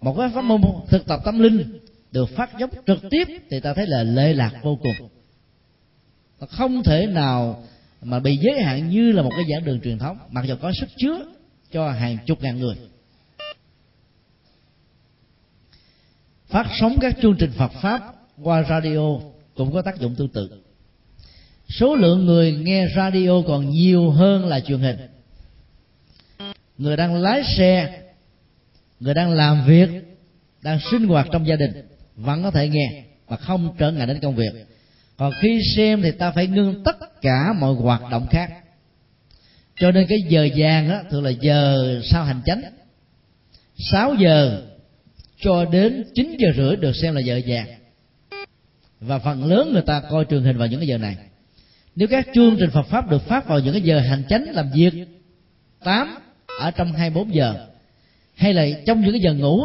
một 0.00 0.14
cái 0.18 0.30
pháp 0.34 0.42
môn 0.42 0.60
thực 0.88 1.06
tập 1.06 1.20
tâm 1.24 1.38
linh 1.38 1.78
được 2.12 2.28
phát 2.36 2.58
dốc 2.58 2.70
trực 2.86 2.98
tiếp 3.10 3.24
thì 3.50 3.60
ta 3.60 3.74
thấy 3.74 3.86
là 3.86 4.02
lệ 4.02 4.32
lạc 4.32 4.52
vô 4.62 4.78
cùng 4.82 5.08
không 6.46 6.82
thể 6.82 7.06
nào 7.06 7.64
mà 8.02 8.18
bị 8.18 8.36
giới 8.36 8.62
hạn 8.62 8.88
như 8.88 9.12
là 9.12 9.22
một 9.22 9.30
cái 9.30 9.44
giảng 9.50 9.64
đường 9.64 9.80
truyền 9.80 9.98
thống, 9.98 10.18
mặc 10.30 10.44
dù 10.44 10.54
có 10.62 10.72
sức 10.80 10.88
chứa 10.96 11.24
cho 11.72 11.90
hàng 11.90 12.18
chục 12.26 12.42
ngàn 12.42 12.58
người. 12.58 12.74
Phát 16.48 16.66
sóng 16.80 16.96
các 17.00 17.16
chương 17.22 17.36
trình 17.38 17.50
Phật 17.50 17.72
pháp 17.82 18.14
qua 18.42 18.64
radio 18.68 19.18
cũng 19.54 19.72
có 19.72 19.82
tác 19.82 20.00
dụng 20.00 20.14
tương 20.14 20.28
tự. 20.28 20.62
Số 21.68 21.96
lượng 21.96 22.26
người 22.26 22.52
nghe 22.52 22.86
radio 22.96 23.42
còn 23.46 23.70
nhiều 23.70 24.10
hơn 24.10 24.46
là 24.46 24.60
truyền 24.60 24.80
hình. 24.80 24.96
Người 26.78 26.96
đang 26.96 27.14
lái 27.14 27.42
xe, 27.56 28.02
người 29.00 29.14
đang 29.14 29.30
làm 29.30 29.66
việc, 29.66 29.88
đang 30.62 30.78
sinh 30.90 31.08
hoạt 31.08 31.28
trong 31.32 31.46
gia 31.46 31.56
đình 31.56 31.88
vẫn 32.16 32.42
có 32.42 32.50
thể 32.50 32.68
nghe 32.68 33.04
mà 33.28 33.36
không 33.36 33.74
trở 33.78 33.92
ngại 33.92 34.06
đến 34.06 34.20
công 34.22 34.34
việc 34.34 34.52
còn 35.18 35.32
khi 35.40 35.60
xem 35.76 36.02
thì 36.02 36.10
ta 36.10 36.30
phải 36.30 36.46
ngưng 36.46 36.84
tất 36.84 37.20
cả 37.22 37.52
mọi 37.60 37.74
hoạt 37.74 38.02
động 38.10 38.26
khác. 38.30 38.50
Cho 39.80 39.90
nên 39.90 40.06
cái 40.08 40.18
giờ 40.28 40.48
vàng 40.56 40.88
đó 40.88 41.00
thường 41.10 41.24
là 41.24 41.30
giờ 41.30 42.00
sau 42.04 42.24
hành 42.24 42.40
chánh. 42.46 42.62
6 43.78 44.14
giờ 44.14 44.62
cho 45.40 45.64
đến 45.64 46.04
9 46.14 46.36
giờ 46.38 46.48
rưỡi 46.56 46.76
được 46.76 46.96
xem 46.96 47.14
là 47.14 47.20
giờ 47.20 47.40
vàng. 47.46 47.66
Và 49.00 49.18
phần 49.18 49.44
lớn 49.44 49.72
người 49.72 49.82
ta 49.82 50.02
coi 50.10 50.24
truyền 50.24 50.42
hình 50.42 50.58
vào 50.58 50.68
những 50.68 50.80
cái 50.80 50.88
giờ 50.88 50.98
này. 50.98 51.16
Nếu 51.96 52.08
các 52.08 52.28
chương 52.34 52.56
trình 52.60 52.70
Phật 52.70 52.86
pháp 52.86 53.10
được 53.10 53.22
phát 53.22 53.48
vào 53.48 53.60
những 53.60 53.72
cái 53.72 53.82
giờ 53.82 54.00
hành 54.00 54.22
chánh 54.28 54.44
làm 54.52 54.70
việc 54.74 54.92
8 55.84 56.18
ở 56.60 56.70
trong 56.70 56.92
24 56.92 57.34
giờ, 57.34 57.66
hay 58.34 58.54
là 58.54 58.66
trong 58.86 59.00
những 59.00 59.12
cái 59.12 59.20
giờ 59.20 59.34
ngủ 59.34 59.62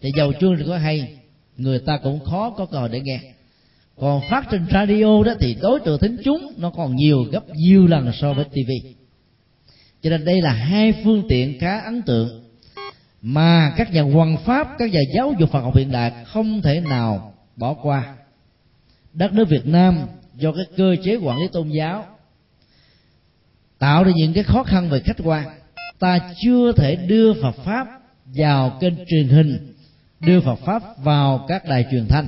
thì 0.00 0.12
dầu 0.16 0.32
chương 0.40 0.56
trình 0.58 0.66
có 0.68 0.78
hay, 0.78 1.16
người 1.56 1.78
ta 1.78 1.98
cũng 2.02 2.24
khó 2.24 2.50
có 2.50 2.66
cơ 2.66 2.78
hội 2.78 2.88
để 2.88 3.00
nghe 3.00 3.33
còn 3.96 4.20
phát 4.30 4.44
trên 4.50 4.66
radio 4.72 5.22
đó 5.24 5.34
thì 5.40 5.56
đối 5.62 5.80
tượng 5.80 5.98
thính 5.98 6.16
chúng 6.24 6.52
nó 6.56 6.70
còn 6.70 6.96
nhiều 6.96 7.24
gấp 7.32 7.44
nhiều 7.48 7.86
lần 7.86 8.10
so 8.20 8.32
với 8.32 8.44
TV 8.44 8.70
cho 10.02 10.10
nên 10.10 10.24
đây 10.24 10.42
là 10.42 10.52
hai 10.52 10.92
phương 11.04 11.22
tiện 11.28 11.58
khá 11.60 11.78
ấn 11.78 12.02
tượng 12.02 12.44
mà 13.26 13.72
các 13.76 13.92
nhà 13.92 14.02
hoàng 14.02 14.36
pháp, 14.36 14.68
các 14.78 14.90
nhà 14.90 15.00
giáo 15.14 15.34
dục 15.38 15.50
Phật 15.50 15.60
học 15.60 15.76
hiện 15.76 15.90
đại 15.90 16.12
không 16.26 16.62
thể 16.62 16.80
nào 16.80 17.34
bỏ 17.56 17.74
qua. 17.74 18.14
Đất 19.12 19.32
nước 19.32 19.48
Việt 19.48 19.66
Nam 19.66 19.98
do 20.34 20.52
cái 20.52 20.64
cơ 20.76 20.96
chế 21.04 21.16
quản 21.16 21.38
lý 21.38 21.48
tôn 21.52 21.68
giáo 21.68 22.06
tạo 23.78 24.04
ra 24.04 24.12
những 24.16 24.32
cái 24.32 24.44
khó 24.44 24.62
khăn 24.62 24.88
về 24.90 25.00
khách 25.00 25.16
quan. 25.24 25.46
Ta 25.98 26.18
chưa 26.42 26.72
thể 26.72 26.96
đưa 26.96 27.42
Phật 27.42 27.56
pháp 27.64 27.86
vào 28.24 28.78
kênh 28.80 28.94
truyền 29.08 29.28
hình, 29.28 29.74
đưa 30.20 30.40
Phật 30.40 30.58
pháp 30.64 30.82
vào 30.98 31.44
các 31.48 31.68
đài 31.68 31.86
truyền 31.90 32.08
thanh 32.08 32.26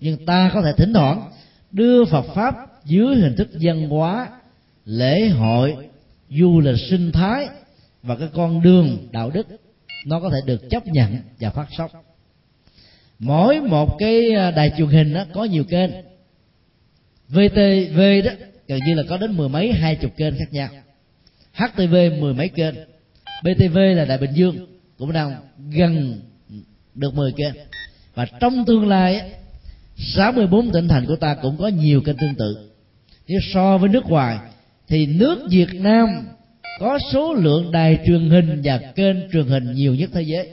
nhưng 0.00 0.26
ta 0.26 0.50
có 0.54 0.62
thể 0.62 0.72
thỉnh 0.76 0.92
thoảng 0.92 1.30
đưa 1.72 2.04
Phật 2.04 2.22
pháp 2.34 2.54
dưới 2.84 3.16
hình 3.16 3.36
thức 3.36 3.48
văn 3.60 3.88
hóa, 3.88 4.28
lễ 4.84 5.28
hội 5.28 5.76
du 6.30 6.60
lịch 6.60 6.78
sinh 6.90 7.12
thái 7.12 7.48
và 8.02 8.16
cái 8.16 8.28
con 8.34 8.62
đường 8.62 9.08
đạo 9.12 9.30
đức, 9.30 9.46
nó 10.06 10.20
có 10.20 10.30
thể 10.30 10.38
được 10.46 10.70
chấp 10.70 10.86
nhận 10.86 11.16
và 11.40 11.50
phát 11.50 11.66
sóng. 11.78 11.90
Mỗi 13.18 13.60
một 13.60 13.96
cái 13.98 14.32
à, 14.34 14.50
đài 14.50 14.72
truyền 14.78 14.88
hình 14.88 15.14
đó 15.14 15.24
có 15.32 15.44
nhiều 15.44 15.64
kênh. 15.64 15.90
VTV 17.28 18.00
đó, 18.24 18.30
gần 18.68 18.80
như 18.86 18.94
là 18.94 19.02
có 19.08 19.16
đến 19.16 19.36
mười 19.36 19.48
mấy, 19.48 19.72
hai 19.72 19.96
chục 19.96 20.16
kênh 20.16 20.38
khác 20.38 20.52
nhau. 20.52 20.68
HTV 21.52 21.94
mười 22.20 22.34
mấy 22.34 22.48
kênh. 22.48 22.74
BTV 23.42 23.78
là 23.96 24.04
Đại 24.04 24.18
Bình 24.18 24.30
Dương, 24.34 24.66
cũng 24.98 25.12
đang 25.12 25.34
gần 25.70 26.20
được 26.94 27.14
10 27.14 27.32
kênh. 27.32 27.54
Và 28.14 28.26
trong 28.40 28.64
tương 28.64 28.88
lai 28.88 29.32
64 30.00 30.70
tỉnh 30.72 30.88
thành 30.88 31.06
của 31.06 31.16
ta 31.16 31.34
cũng 31.42 31.56
có 31.58 31.68
nhiều 31.68 32.00
kênh 32.00 32.16
tương 32.16 32.34
tự. 32.34 32.70
Nếu 33.28 33.40
so 33.52 33.78
với 33.78 33.88
nước 33.88 34.04
ngoài, 34.04 34.38
thì 34.88 35.06
nước 35.06 35.46
Việt 35.50 35.74
Nam 35.74 36.08
có 36.78 36.98
số 37.12 37.34
lượng 37.34 37.72
đài 37.72 37.98
truyền 38.06 38.30
hình 38.30 38.60
và 38.64 38.78
kênh 38.78 39.16
truyền 39.32 39.46
hình 39.46 39.72
nhiều 39.72 39.94
nhất 39.94 40.10
thế 40.12 40.22
giới. 40.22 40.50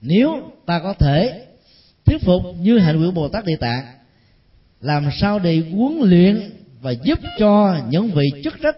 Nếu 0.00 0.52
ta 0.66 0.78
có 0.78 0.94
thể 0.94 1.46
thuyết 2.04 2.22
phục 2.22 2.42
như 2.60 2.78
hạnh 2.78 3.00
nguyện 3.00 3.14
bồ 3.14 3.28
tát 3.28 3.44
địa 3.44 3.56
tạng, 3.60 3.84
làm 4.80 5.08
sao 5.20 5.38
để 5.38 5.62
huấn 5.72 6.00
luyện 6.10 6.50
và 6.80 6.90
giúp 6.90 7.18
cho 7.38 7.76
những 7.90 8.10
vị 8.10 8.30
chức 8.44 8.54
trách, 8.62 8.76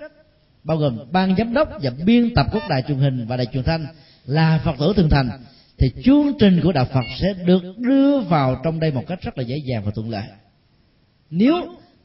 bao 0.64 0.76
gồm 0.76 0.98
ban 1.12 1.36
giám 1.36 1.54
đốc 1.54 1.68
và 1.82 1.90
biên 2.04 2.34
tập 2.34 2.46
các 2.52 2.62
đài 2.68 2.82
truyền 2.88 2.98
hình 2.98 3.26
và 3.26 3.36
đài 3.36 3.46
truyền 3.46 3.64
thanh 3.64 3.86
là 4.26 4.60
phật 4.64 4.74
tử 4.78 4.92
thường 4.96 5.08
thành 5.10 5.30
thì 5.82 5.92
chương 6.04 6.32
trình 6.38 6.60
của 6.62 6.72
đạo 6.72 6.84
phật 6.84 7.04
sẽ 7.20 7.34
được 7.44 7.78
đưa 7.78 8.20
vào 8.20 8.60
trong 8.64 8.80
đây 8.80 8.92
một 8.92 9.04
cách 9.06 9.22
rất 9.22 9.38
là 9.38 9.44
dễ 9.44 9.56
dàng 9.56 9.82
và 9.84 9.90
thuận 9.90 10.10
lợi. 10.10 10.22
Nếu 11.30 11.54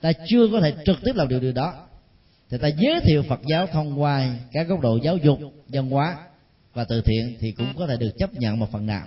ta 0.02 0.12
chưa 0.28 0.48
có 0.52 0.62
thể 0.62 0.74
trực 0.86 0.98
tiếp 1.04 1.12
làm 1.16 1.28
điều 1.28 1.40
điều 1.40 1.52
đó, 1.52 1.74
thì 2.50 2.58
ta 2.58 2.68
giới 2.68 3.00
thiệu 3.00 3.24
phật 3.24 3.40
giáo 3.46 3.68
thông 3.68 4.02
qua 4.02 4.36
các 4.52 4.68
góc 4.68 4.80
độ 4.80 5.00
giáo 5.04 5.18
dục, 5.18 5.40
văn 5.68 5.90
hóa 5.90 6.18
và 6.74 6.84
từ 6.84 7.02
thiện 7.02 7.38
thì 7.40 7.52
cũng 7.52 7.74
có 7.78 7.88
thể 7.88 7.98
được 7.98 8.12
chấp 8.18 8.34
nhận 8.34 8.60
một 8.60 8.72
phần 8.72 8.86
nào. 8.86 9.06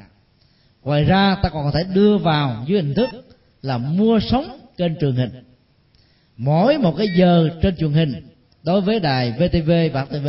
Ngoài 0.83 1.05
ra, 1.05 1.37
ta 1.43 1.49
còn 1.49 1.65
có 1.65 1.71
thể 1.71 1.85
đưa 1.95 2.19
vào 2.19 2.65
dưới 2.67 2.83
hình 2.83 2.95
thức 2.95 3.09
là 3.63 3.79
mua 3.79 4.21
sóng 4.31 4.61
kênh 4.77 4.97
truyền 5.01 5.13
hình. 5.13 5.31
Mỗi 6.37 6.79
một 6.79 6.95
cái 6.99 7.07
giờ 7.17 7.49
trên 7.63 7.77
truyền 7.77 7.93
hình 7.93 8.13
đối 8.63 8.81
với 8.81 9.01
đài 9.01 9.33
VTV 9.33 9.71
và 9.93 10.05
TV 10.05 10.29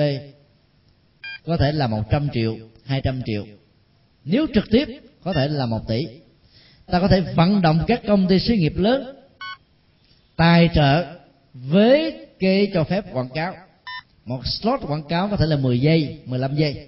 có 1.46 1.58
thể 1.58 1.72
là 1.72 1.88
100 1.88 2.28
triệu 2.34 2.58
200 2.86 3.22
triệu 3.26 3.46
nếu 4.26 4.48
trực 4.54 4.70
tiếp, 4.72 4.88
có 5.24 5.34
thể 5.34 5.48
là 5.48 5.66
một 5.66 5.80
tỷ. 5.88 6.08
Ta 6.86 7.00
có 7.00 7.08
thể 7.08 7.22
vận 7.22 7.62
động 7.62 7.80
các 7.88 8.02
công 8.08 8.28
ty 8.28 8.40
xí 8.40 8.58
nghiệp 8.58 8.74
lớn, 8.76 9.16
tài 10.36 10.70
trợ 10.76 11.06
với 11.54 12.26
cái 12.40 12.72
cho 12.74 12.84
phép 12.84 13.06
quảng 13.14 13.30
cáo. 13.34 13.54
Một 14.26 14.42
slot 14.46 14.80
quảng 14.88 15.04
cáo 15.10 15.28
có 15.30 15.38
thể 15.38 15.46
là 15.46 15.56
10 15.56 15.80
giây 15.80 16.20
15 16.26 16.56
giây. 16.56 16.88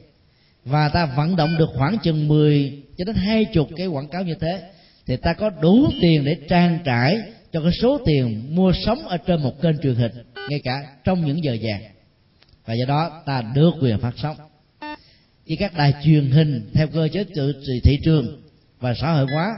Và 0.65 0.89
ta 0.89 1.05
vận 1.05 1.35
động 1.35 1.55
được 1.59 1.69
khoảng 1.77 1.97
chừng 2.03 2.27
10 2.27 2.83
cho 2.97 3.05
đến 3.05 3.15
hai 3.15 3.45
chục 3.45 3.69
cái 3.77 3.87
quảng 3.87 4.07
cáo 4.07 4.23
như 4.23 4.35
thế, 4.35 4.61
thì 5.05 5.15
ta 5.17 5.33
có 5.33 5.49
đủ 5.49 5.89
tiền 6.01 6.25
để 6.25 6.37
trang 6.49 6.79
trải 6.85 7.21
cho 7.51 7.61
cái 7.61 7.71
số 7.81 7.99
tiền 8.05 8.55
mua 8.55 8.73
sắm 8.85 8.97
ở 9.05 9.17
trên 9.17 9.41
một 9.41 9.61
kênh 9.61 9.77
truyền 9.83 9.95
hình, 9.95 10.11
ngay 10.49 10.59
cả 10.63 10.73
trong 11.03 11.25
những 11.25 11.43
giờ 11.43 11.57
vàng. 11.61 11.81
Và 12.65 12.73
do 12.73 12.85
đó, 12.85 13.21
ta 13.25 13.41
được 13.55 13.71
quyền 13.81 13.99
phát 13.99 14.13
sóng 14.17 14.35
với 15.47 15.57
các 15.57 15.77
đài 15.77 15.93
truyền 16.03 16.31
hình 16.31 16.69
theo 16.73 16.87
cơ 16.87 17.07
chế 17.07 17.25
tự 17.35 17.53
thị 17.83 17.99
trường 18.03 18.41
và 18.79 18.93
xã 18.93 19.13
hội 19.13 19.25
hóa, 19.33 19.55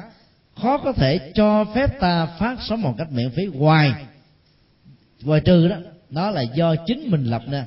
khó 0.62 0.78
có 0.78 0.94
thể 0.94 1.32
cho 1.36 1.66
phép 1.76 2.00
ta 2.00 2.26
phát 2.26 2.58
sóng 2.70 2.82
một 2.82 2.94
cách 2.98 3.12
miễn 3.12 3.30
phí 3.30 3.46
ngoài 3.46 3.92
ngoài 5.24 5.42
trừ 5.46 5.68
đó 5.68 5.78
nó 6.10 6.32
là 6.32 6.42
do 6.42 6.76
chính 6.88 7.12
mình 7.12 7.24
lập 7.24 7.42
nên 7.48 7.64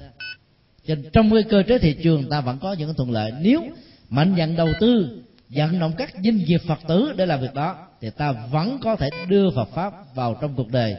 cho 0.89 0.95
nên 0.95 1.11
trong 1.13 1.31
cái 1.31 1.43
cơ 1.43 1.63
chế 1.69 1.79
thị 1.79 1.97
trường, 2.03 2.29
ta 2.29 2.41
vẫn 2.41 2.59
có 2.59 2.73
những 2.73 2.95
thuận 2.95 3.11
lợi. 3.11 3.33
Nếu 3.41 3.63
mạnh 4.11 4.35
dạn 4.39 4.57
đầu 4.57 4.69
tư, 4.81 5.23
vận 5.49 5.79
động 5.79 5.93
các 5.99 6.15
doanh 6.25 6.37
nghiệp 6.37 6.61
phật 6.67 6.79
tử 6.89 7.13
để 7.17 7.27
làm 7.27 7.41
việc 7.41 7.55
đó, 7.55 7.77
thì 8.01 8.11
ta 8.11 8.33
vẫn 8.33 8.79
có 8.83 8.97
thể 8.97 9.11
đưa 9.29 9.51
Phật 9.51 9.69
pháp 9.75 9.93
vào 10.15 10.39
trong 10.41 10.55
cuộc 10.57 10.69
đời 10.69 10.97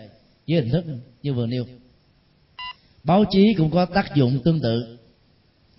với 0.48 0.62
hình 0.62 0.70
thức 0.70 0.86
như 1.24 1.34
vừa 1.34 1.46
nêu. 1.46 1.66
Báo 3.04 3.24
chí 3.32 3.54
cũng 3.58 3.72
có 3.72 3.86
tác 3.86 4.16
dụng 4.16 4.40
tương 4.44 4.60
tự. 4.60 4.98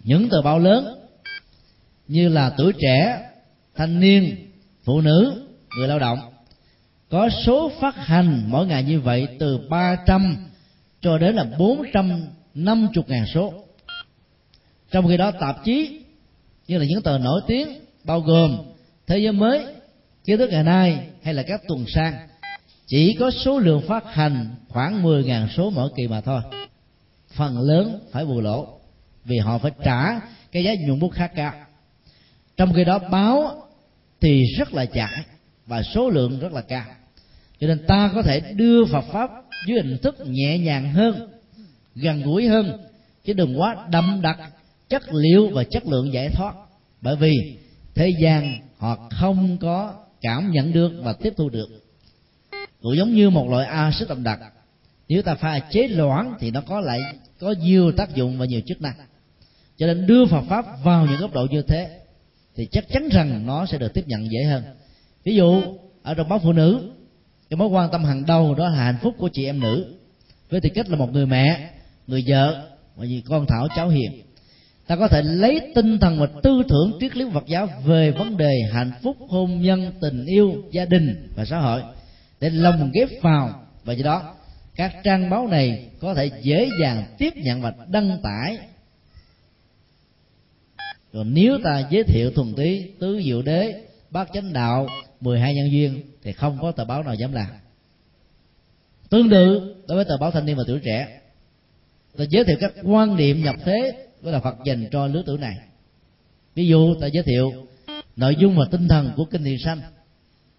Những 0.04 0.28
tờ 0.28 0.42
báo 0.42 0.58
lớn 0.58 0.99
như 2.10 2.28
là 2.28 2.52
tuổi 2.56 2.72
trẻ, 2.78 3.20
thanh 3.76 4.00
niên, 4.00 4.36
phụ 4.84 5.00
nữ, 5.00 5.42
người 5.78 5.88
lao 5.88 5.98
động. 5.98 6.18
Có 7.10 7.28
số 7.46 7.72
phát 7.80 7.96
hành 7.96 8.44
mỗi 8.46 8.66
ngày 8.66 8.84
như 8.84 9.00
vậy 9.00 9.28
từ 9.38 9.58
300 9.68 10.36
cho 11.00 11.18
đến 11.18 11.34
là 11.34 11.44
450 11.58 13.04
ngàn 13.06 13.24
số. 13.34 13.52
Trong 14.90 15.08
khi 15.08 15.16
đó, 15.16 15.30
tạp 15.30 15.64
chí 15.64 16.00
như 16.68 16.78
là 16.78 16.84
những 16.88 17.02
tờ 17.02 17.18
nổi 17.18 17.40
tiếng 17.46 17.68
bao 18.04 18.20
gồm 18.20 18.58
thế 19.06 19.18
giới 19.18 19.32
mới, 19.32 19.64
kiến 20.24 20.38
thức 20.38 20.50
ngày 20.50 20.64
nay 20.64 21.06
hay 21.22 21.34
là 21.34 21.42
các 21.42 21.60
tuần 21.68 21.84
sang, 21.94 22.14
chỉ 22.86 23.16
có 23.20 23.30
số 23.30 23.58
lượng 23.58 23.82
phát 23.88 24.14
hành 24.14 24.46
khoảng 24.68 25.02
10.000 25.02 25.48
số 25.56 25.70
mỗi 25.70 25.90
kỳ 25.96 26.08
mà 26.08 26.20
thôi. 26.20 26.40
Phần 27.34 27.58
lớn 27.60 28.00
phải 28.12 28.24
bù 28.24 28.40
lỗ 28.40 28.78
vì 29.24 29.38
họ 29.38 29.58
phải 29.58 29.72
trả 29.84 30.20
cái 30.52 30.64
giá 30.64 30.74
nhuận 30.74 31.00
bút 31.00 31.12
khá 31.12 31.26
cao 31.26 31.52
trong 32.60 32.72
khi 32.72 32.84
đó 32.84 32.98
báo 32.98 33.62
thì 34.20 34.44
rất 34.58 34.74
là 34.74 34.86
chạy 34.86 35.24
và 35.66 35.82
số 35.82 36.10
lượng 36.10 36.40
rất 36.40 36.52
là 36.52 36.60
cao. 36.60 36.84
Cho 37.60 37.66
nên 37.66 37.86
ta 37.86 38.10
có 38.14 38.22
thể 38.22 38.40
đưa 38.40 38.84
Phật 38.84 39.04
pháp 39.12 39.30
dưới 39.66 39.82
hình 39.82 39.98
thức 39.98 40.16
nhẹ 40.26 40.58
nhàng 40.58 40.92
hơn, 40.92 41.28
gần 41.94 42.22
gũi 42.22 42.46
hơn, 42.46 42.80
chứ 43.24 43.32
đừng 43.32 43.60
quá 43.60 43.86
đậm 43.90 44.20
đặc 44.22 44.38
chất 44.88 45.02
liệu 45.12 45.48
và 45.48 45.64
chất 45.64 45.86
lượng 45.86 46.12
giải 46.12 46.28
thoát. 46.28 46.54
Bởi 47.00 47.16
vì 47.16 47.58
thế 47.94 48.10
gian 48.20 48.60
họ 48.78 49.08
không 49.10 49.56
có 49.60 49.94
cảm 50.20 50.50
nhận 50.50 50.72
được 50.72 50.92
và 51.02 51.12
tiếp 51.12 51.34
thu 51.36 51.48
được. 51.48 51.68
Cũng 52.82 52.96
giống 52.96 53.14
như 53.14 53.30
một 53.30 53.48
loại 53.50 53.66
axit 53.66 54.08
đậm 54.08 54.22
đặc. 54.22 54.40
Nếu 55.08 55.22
ta 55.22 55.34
pha 55.34 55.58
chế 55.58 55.88
loãng 55.88 56.34
thì 56.40 56.50
nó 56.50 56.60
có 56.60 56.80
lại, 56.80 57.00
có 57.38 57.54
nhiều 57.62 57.92
tác 57.92 58.14
dụng 58.14 58.38
và 58.38 58.46
nhiều 58.46 58.60
chức 58.66 58.82
năng. 58.82 58.94
Cho 59.76 59.86
nên 59.86 60.06
đưa 60.06 60.26
Phật 60.26 60.42
pháp 60.48 60.64
vào 60.84 61.06
những 61.06 61.20
góc 61.20 61.32
độ 61.32 61.46
như 61.50 61.62
thế 61.62 61.99
thì 62.56 62.68
chắc 62.72 62.84
chắn 62.88 63.08
rằng 63.08 63.46
nó 63.46 63.66
sẽ 63.66 63.78
được 63.78 63.94
tiếp 63.94 64.04
nhận 64.06 64.30
dễ 64.30 64.44
hơn. 64.44 64.62
Ví 65.24 65.34
dụ, 65.34 65.62
ở 66.02 66.14
trong 66.14 66.28
báo 66.28 66.38
phụ 66.38 66.52
nữ, 66.52 66.90
cái 67.50 67.56
mối 67.56 67.68
quan 67.68 67.90
tâm 67.90 68.04
hàng 68.04 68.26
đầu 68.26 68.54
đó 68.54 68.68
là 68.68 68.84
hạnh 68.84 68.98
phúc 69.02 69.14
của 69.18 69.28
chị 69.32 69.44
em 69.44 69.60
nữ. 69.60 69.96
Với 70.50 70.60
tư 70.60 70.68
cách 70.74 70.88
là 70.88 70.96
một 70.96 71.12
người 71.12 71.26
mẹ, 71.26 71.70
người 72.06 72.24
vợ 72.26 72.68
và 72.96 73.04
vì 73.08 73.22
con 73.28 73.46
thảo, 73.46 73.68
cháu 73.76 73.88
hiền, 73.88 74.22
ta 74.86 74.96
có 74.96 75.08
thể 75.08 75.22
lấy 75.22 75.60
tinh 75.74 75.98
thần 75.98 76.18
và 76.18 76.26
tư 76.42 76.62
tưởng 76.68 76.92
triết 77.00 77.16
lý 77.16 77.24
Phật 77.32 77.46
giáo 77.46 77.68
về 77.84 78.10
vấn 78.10 78.36
đề 78.36 78.52
hạnh 78.72 78.92
phúc, 79.02 79.16
hôn 79.28 79.62
nhân, 79.62 79.92
tình 80.00 80.26
yêu, 80.26 80.54
gia 80.70 80.84
đình 80.84 81.28
và 81.36 81.44
xã 81.44 81.58
hội 81.58 81.82
để 82.40 82.50
lồng 82.50 82.90
ghép 82.94 83.08
vào. 83.22 83.66
Và 83.84 83.92
do 83.92 84.04
đó, 84.04 84.34
các 84.76 84.92
trang 85.04 85.30
báo 85.30 85.46
này 85.46 85.86
có 86.00 86.14
thể 86.14 86.30
dễ 86.42 86.68
dàng 86.80 87.04
tiếp 87.18 87.32
nhận 87.36 87.62
và 87.62 87.72
đăng 87.88 88.18
tải 88.22 88.58
rồi 91.12 91.24
nếu 91.24 91.58
ta 91.64 91.88
giới 91.90 92.04
thiệu 92.04 92.30
thuần 92.30 92.54
tí 92.54 92.82
tứ 92.98 93.20
diệu 93.24 93.42
đế, 93.42 93.74
bát 94.10 94.28
chánh 94.32 94.52
đạo 94.52 94.86
12 95.20 95.54
nhân 95.54 95.72
duyên, 95.72 96.02
thì 96.22 96.32
không 96.32 96.58
có 96.62 96.72
tờ 96.72 96.84
báo 96.84 97.02
nào 97.02 97.14
dám 97.14 97.32
làm. 97.32 97.46
Tương 99.10 99.30
tự 99.30 99.74
đối 99.88 99.96
với 99.96 100.04
tờ 100.04 100.16
báo 100.16 100.30
thanh 100.30 100.46
niên 100.46 100.56
và 100.56 100.64
tuổi 100.66 100.80
trẻ, 100.84 101.20
ta 102.16 102.24
giới 102.30 102.44
thiệu 102.44 102.56
các 102.60 102.72
quan 102.84 103.16
niệm 103.16 103.42
nhập 103.44 103.56
thế 103.64 104.06
với 104.22 104.32
là 104.32 104.40
Phật 104.40 104.56
dành 104.64 104.88
cho 104.92 105.06
lứa 105.06 105.22
tuổi 105.26 105.38
này. 105.38 105.56
Ví 106.54 106.66
dụ, 106.66 106.94
ta 107.00 107.06
giới 107.06 107.22
thiệu 107.22 107.52
nội 108.16 108.36
dung 108.38 108.56
và 108.56 108.64
tinh 108.70 108.88
thần 108.88 109.12
của 109.16 109.24
kinh 109.24 109.44
thiền 109.44 109.58
sanh 109.64 109.80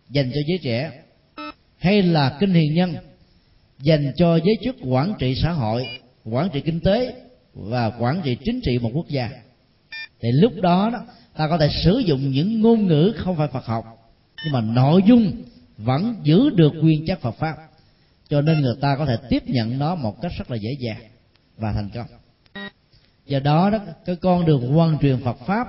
dành 0.09 0.31
cho 0.33 0.41
giới 0.47 0.57
trẻ, 0.63 0.91
hay 1.77 2.01
là 2.01 2.37
kinh 2.39 2.53
hiền 2.53 2.73
nhân 2.73 2.95
dành 3.79 4.11
cho 4.15 4.35
giới 4.35 4.55
chức 4.63 4.75
quản 4.85 5.13
trị 5.19 5.35
xã 5.35 5.51
hội, 5.51 5.87
quản 6.25 6.49
trị 6.53 6.61
kinh 6.61 6.79
tế 6.79 7.13
và 7.53 7.91
quản 7.99 8.21
trị 8.23 8.37
chính 8.45 8.59
trị 8.63 8.79
một 8.79 8.91
quốc 8.93 9.07
gia 9.07 9.29
thì 10.21 10.31
lúc 10.31 10.53
đó, 10.61 10.89
đó 10.93 11.05
ta 11.37 11.47
có 11.47 11.57
thể 11.57 11.69
sử 11.83 11.99
dụng 11.99 12.31
những 12.31 12.61
ngôn 12.61 12.87
ngữ 12.87 13.13
không 13.17 13.37
phải 13.37 13.47
Phật 13.47 13.65
học 13.65 13.85
nhưng 14.43 14.53
mà 14.53 14.61
nội 14.61 15.01
dung 15.07 15.31
vẫn 15.77 16.15
giữ 16.23 16.49
được 16.49 16.73
nguyên 16.75 17.05
chất 17.05 17.21
Phật 17.21 17.31
pháp. 17.31 17.55
Cho 18.29 18.41
nên 18.41 18.61
người 18.61 18.75
ta 18.81 18.95
có 18.95 19.05
thể 19.05 19.17
tiếp 19.29 19.43
nhận 19.47 19.79
nó 19.79 19.95
một 19.95 20.21
cách 20.21 20.31
rất 20.37 20.51
là 20.51 20.57
dễ 20.57 20.71
dàng 20.79 21.01
và 21.57 21.73
thành 21.73 21.89
công. 21.93 22.05
Do 23.25 23.39
đó 23.39 23.69
đó 23.69 23.79
cái 24.05 24.15
con 24.15 24.45
đường 24.45 24.77
quan 24.77 24.97
truyền 25.01 25.23
Phật 25.23 25.37
pháp 25.45 25.67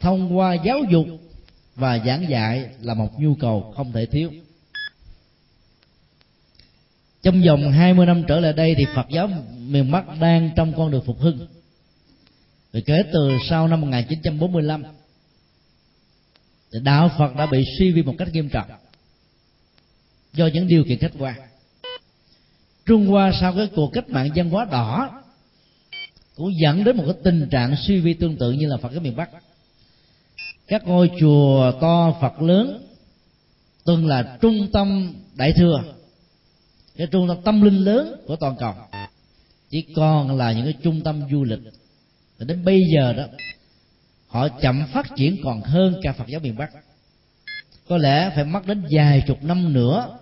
thông 0.00 0.36
qua 0.36 0.54
giáo 0.54 0.78
dục 0.90 1.06
và 1.74 1.98
giảng 2.06 2.28
dạy 2.28 2.70
là 2.80 2.94
một 2.94 3.20
nhu 3.20 3.34
cầu 3.34 3.72
không 3.76 3.92
thể 3.92 4.06
thiếu. 4.06 4.30
Trong 7.22 7.42
vòng 7.46 7.72
20 7.72 8.06
năm 8.06 8.22
trở 8.28 8.40
lại 8.40 8.52
đây 8.52 8.74
thì 8.78 8.86
Phật 8.94 9.06
giáo 9.10 9.28
miền 9.58 9.90
Bắc 9.90 10.04
đang 10.20 10.50
trong 10.56 10.72
con 10.76 10.90
đường 10.90 11.04
phục 11.06 11.18
hưng 11.18 11.46
rồi 12.76 12.82
kể 12.86 13.02
từ 13.12 13.30
sau 13.48 13.68
năm 13.68 13.80
1945 13.80 14.82
thì 16.72 16.78
đạo 16.82 17.10
Phật 17.18 17.36
đã 17.36 17.46
bị 17.46 17.64
suy 17.78 17.92
vi 17.92 18.02
một 18.02 18.14
cách 18.18 18.28
nghiêm 18.32 18.48
trọng 18.48 18.68
do 20.32 20.46
những 20.46 20.66
điều 20.66 20.84
kiện 20.84 20.98
khách 20.98 21.12
quan. 21.18 21.34
Trung 22.86 23.06
Hoa 23.06 23.32
sau 23.40 23.52
cái 23.56 23.68
cuộc 23.74 23.90
cách 23.92 24.08
mạng 24.08 24.28
văn 24.34 24.50
hóa 24.50 24.64
đỏ 24.64 25.10
cũng 26.34 26.50
dẫn 26.62 26.84
đến 26.84 26.96
một 26.96 27.04
cái 27.06 27.14
tình 27.24 27.48
trạng 27.50 27.76
suy 27.76 28.00
vi 28.00 28.14
tương 28.14 28.36
tự 28.36 28.52
như 28.52 28.66
là 28.66 28.76
Phật 28.76 28.92
ở 28.92 29.00
miền 29.00 29.16
Bắc. 29.16 29.30
Các 30.66 30.86
ngôi 30.86 31.10
chùa 31.20 31.72
to 31.80 32.18
Phật 32.20 32.42
lớn, 32.42 32.86
từng 33.84 34.06
là 34.06 34.38
trung 34.40 34.68
tâm 34.72 35.14
đại 35.34 35.52
thừa, 35.52 35.82
cái 36.96 37.06
trung 37.06 37.28
tâm 37.28 37.36
tâm 37.44 37.62
linh 37.62 37.84
lớn 37.84 38.20
của 38.26 38.36
toàn 38.36 38.56
cầu, 38.58 38.74
chỉ 39.70 39.82
còn 39.96 40.36
là 40.36 40.52
những 40.52 40.64
cái 40.64 40.74
trung 40.82 41.00
tâm 41.00 41.22
du 41.30 41.44
lịch 41.44 41.60
và 42.38 42.44
đến 42.44 42.64
bây 42.64 42.82
giờ 42.94 43.12
đó, 43.12 43.24
họ 44.26 44.48
chậm 44.48 44.86
phát 44.92 45.06
triển 45.16 45.36
còn 45.44 45.60
hơn 45.60 45.94
cả 46.02 46.12
Phật 46.12 46.26
giáo 46.26 46.40
miền 46.40 46.56
Bắc. 46.56 46.70
Có 47.88 47.96
lẽ 47.96 48.30
phải 48.34 48.44
mất 48.44 48.66
đến 48.66 48.82
vài 48.90 49.22
chục 49.26 49.44
năm 49.44 49.72
nữa 49.72 50.18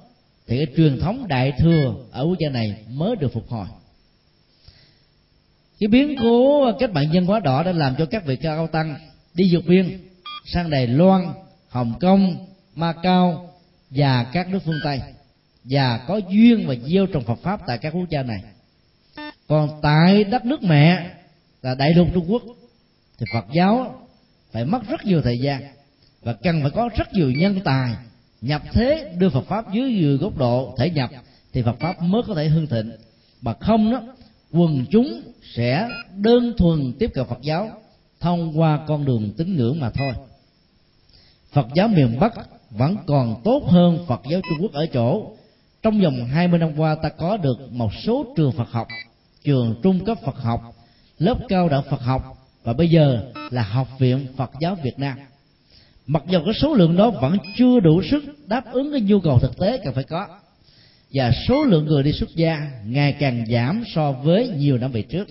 thì 0.47 0.57
cái 0.57 0.75
truyền 0.77 1.01
thống 1.01 1.29
đại 1.29 1.53
thừa 1.59 1.95
ở 2.11 2.25
quốc 2.25 2.39
gia 2.39 2.49
này 2.49 2.85
mới 2.89 3.17
được 3.17 3.33
phục 3.33 3.49
hồi. 3.49 3.67
Cái 5.81 5.89
biến 5.89 6.17
cố 6.23 6.73
cách 6.79 6.91
mạng 6.91 7.13
dân 7.13 7.27
hóa 7.27 7.41
đỏ 7.41 7.63
đã 7.63 7.73
làm 7.73 7.95
cho 7.99 8.07
các 8.07 8.25
vị 8.27 8.37
cao 8.37 8.67
tăng 8.67 8.97
đi 9.35 9.49
vượt 9.53 9.65
biên, 9.67 10.01
sang 10.47 10.71
đài 10.71 10.87
loan, 10.87 11.29
hồng 11.69 11.95
kông, 12.01 12.47
macau 12.75 13.51
và 13.91 14.25
các 14.33 14.49
nước 14.49 14.59
phương 14.65 14.81
tây, 14.85 15.01
và 15.65 15.99
có 16.09 16.21
duyên 16.29 16.67
và 16.67 16.75
gieo 16.75 17.07
trồng 17.07 17.25
phật 17.25 17.39
pháp 17.43 17.61
tại 17.67 17.79
các 17.79 17.91
quốc 17.91 18.09
gia 18.11 18.23
này. 18.23 18.43
Còn 19.47 19.81
tại 19.83 20.25
đất 20.25 20.45
nước 20.45 20.63
mẹ 20.63 21.11
là 21.65 21.75
đại 21.75 21.95
lục 21.95 22.09
trung 22.15 22.25
quốc. 22.29 22.43
Thì 23.19 23.27
phật 23.33 23.45
giáo 23.53 24.07
phải 24.53 24.65
mất 24.65 24.89
rất 24.89 25.05
nhiều 25.05 25.23
thời 25.23 25.39
gian 25.39 25.63
và 26.23 26.33
cần 26.33 26.61
phải 26.63 26.71
có 26.71 26.89
rất 26.97 27.13
nhiều 27.13 27.31
nhân 27.31 27.61
tài 27.65 27.95
nhập 28.41 28.63
thế 28.73 29.15
đưa 29.19 29.29
Phật 29.29 29.47
pháp 29.47 29.73
dưới 29.73 29.97
dưới 29.97 30.17
góc 30.17 30.39
độ 30.39 30.75
thể 30.79 30.91
nhập 30.91 31.11
thì 31.53 31.63
Phật 31.63 31.77
pháp 31.81 32.03
mới 32.03 32.23
có 32.27 32.35
thể 32.35 32.49
hưng 32.49 32.67
thịnh. 32.67 32.93
Mà 33.43 33.55
không 33.61 33.93
đó, 33.93 34.03
quần 34.53 34.85
chúng 34.91 35.21
sẽ 35.55 35.89
đơn 36.17 36.53
thuần 36.59 36.93
tiếp 36.99 37.11
cận 37.15 37.27
Phật 37.27 37.43
giáo 37.43 37.71
thông 38.21 38.61
qua 38.61 38.85
con 38.89 39.05
đường 39.05 39.31
tín 39.37 39.57
ngưỡng 39.57 39.81
mà 39.81 39.91
thôi. 39.91 40.13
Phật 41.53 41.67
giáo 41.75 41.89
miền 41.89 42.19
Bắc 42.21 42.33
vẫn 42.71 42.97
còn 43.07 43.41
tốt 43.45 43.63
hơn 43.67 44.05
Phật 44.09 44.21
giáo 44.31 44.41
Trung 44.49 44.59
Quốc 44.63 44.73
ở 44.73 44.87
chỗ 44.87 45.33
trong 45.83 46.01
vòng 46.01 46.25
20 46.25 46.59
năm 46.59 46.73
qua 46.77 46.95
ta 46.95 47.09
có 47.09 47.37
được 47.37 47.73
một 47.73 47.91
số 48.07 48.25
trường 48.37 48.53
Phật 48.53 48.71
học, 48.71 48.89
trường 49.45 49.75
trung 49.83 50.05
cấp 50.05 50.19
Phật 50.25 50.37
học 50.37 50.75
lớp 51.19 51.39
cao 51.49 51.69
đẳng 51.69 51.83
Phật 51.91 52.01
học 52.01 52.49
và 52.65 52.73
bây 52.73 52.91
giờ 52.91 53.33
là 53.51 53.63
học 53.63 53.89
viện 53.99 54.27
Phật 54.37 54.51
giáo 54.61 54.77
Việt 54.83 54.99
Nam. 54.99 55.19
Mặc 56.07 56.23
dù 56.29 56.39
cái 56.45 56.55
số 56.55 56.75
lượng 56.75 56.97
đó 56.97 57.11
vẫn 57.11 57.37
chưa 57.57 57.81
đủ 57.81 58.03
sức 58.03 58.25
đáp 58.47 58.73
ứng 58.73 58.93
cái 58.93 59.01
nhu 59.01 59.21
cầu 59.21 59.39
thực 59.39 59.59
tế 59.59 59.81
cần 59.85 59.95
phải 59.95 60.05
có 60.05 60.27
và 61.13 61.33
số 61.49 61.65
lượng 61.65 61.87
người 61.87 62.03
đi 62.03 62.13
xuất 62.13 62.37
gia 62.37 62.71
ngày 62.87 63.13
càng 63.13 63.45
giảm 63.51 63.85
so 63.95 64.13
với 64.13 64.49
nhiều 64.49 64.79
năm 64.79 64.93
về 64.93 65.03
trước. 65.03 65.29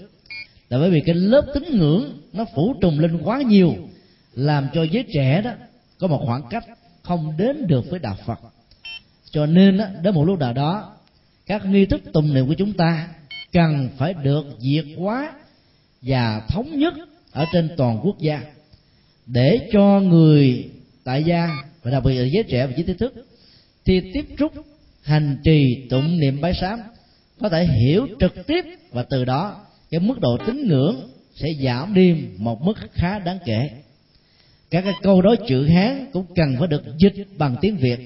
Là 0.70 0.80
bởi 0.80 0.90
vì 0.90 1.02
cái 1.06 1.16
lớp 1.16 1.46
tín 1.54 1.64
ngưỡng 1.78 2.20
nó 2.34 2.46
phủ 2.56 2.76
trùng 2.82 3.00
lên 3.00 3.22
quá 3.24 3.42
nhiều 3.42 3.76
làm 4.34 4.68
cho 4.74 4.84
giới 4.84 5.06
trẻ 5.14 5.42
đó 5.42 5.52
có 6.00 6.08
một 6.08 6.22
khoảng 6.26 6.44
cách 6.50 6.66
không 7.02 7.34
đến 7.38 7.68
được 7.68 7.90
với 7.90 8.00
đạo 8.00 8.18
Phật. 8.26 8.40
Cho 9.32 9.46
nên 9.46 9.78
đó, 9.78 9.86
đến 10.02 10.14
một 10.14 10.26
lúc 10.26 10.40
nào 10.40 10.54
đó 10.54 10.96
các 11.46 11.66
nghi 11.66 11.86
thức 11.86 12.02
tùng 12.14 12.34
niệm 12.34 12.48
của 12.48 12.54
chúng 12.54 12.74
ta 12.74 13.08
cần 13.52 13.90
phải 13.98 14.14
được 14.14 14.46
diệt 14.60 14.86
hóa 14.98 15.34
và 16.04 16.42
thống 16.50 16.80
nhất 16.80 16.94
ở 17.32 17.46
trên 17.54 17.70
toàn 17.78 18.00
quốc 18.04 18.20
gia 18.20 18.42
để 19.26 19.70
cho 19.72 20.00
người 20.00 20.70
tại 21.04 21.24
gia 21.24 21.50
và 21.84 21.92
đặc 21.92 22.04
biệt 22.04 22.14
là 22.14 22.28
giới 22.34 22.44
trẻ 22.44 22.68
và 22.68 22.74
giới 22.78 22.84
trí 22.88 22.94
thức 22.94 23.14
thì 23.86 24.12
tiếp 24.14 24.26
xúc 24.40 24.54
hành 25.04 25.38
trì 25.44 25.88
tụng 25.90 26.20
niệm 26.20 26.42
bái 26.42 26.54
sám, 26.54 26.80
có 27.40 27.50
thể 27.50 27.66
hiểu 27.66 28.08
trực 28.20 28.48
tiếp 28.48 28.66
và 28.92 29.04
từ 29.10 29.26
đó 29.26 29.66
cái 29.92 30.00
mức 30.00 30.20
độ 30.20 30.38
tín 30.48 30.68
ngưỡng 30.68 31.10
sẽ 31.36 31.48
giảm 31.64 31.94
đi 31.94 32.16
một 32.38 32.62
mức 32.62 32.74
khá 32.94 33.20
đáng 33.20 33.38
kể. 33.46 33.70
Các 34.72 34.82
cái 34.82 34.94
câu 35.02 35.22
đối 35.22 35.38
chữ 35.48 35.66
hán 35.68 36.06
cũng 36.14 36.26
cần 36.36 36.56
phải 36.60 36.68
được 36.68 36.84
dịch 36.98 37.28
bằng 37.38 37.56
tiếng 37.62 37.78
việt 37.78 38.00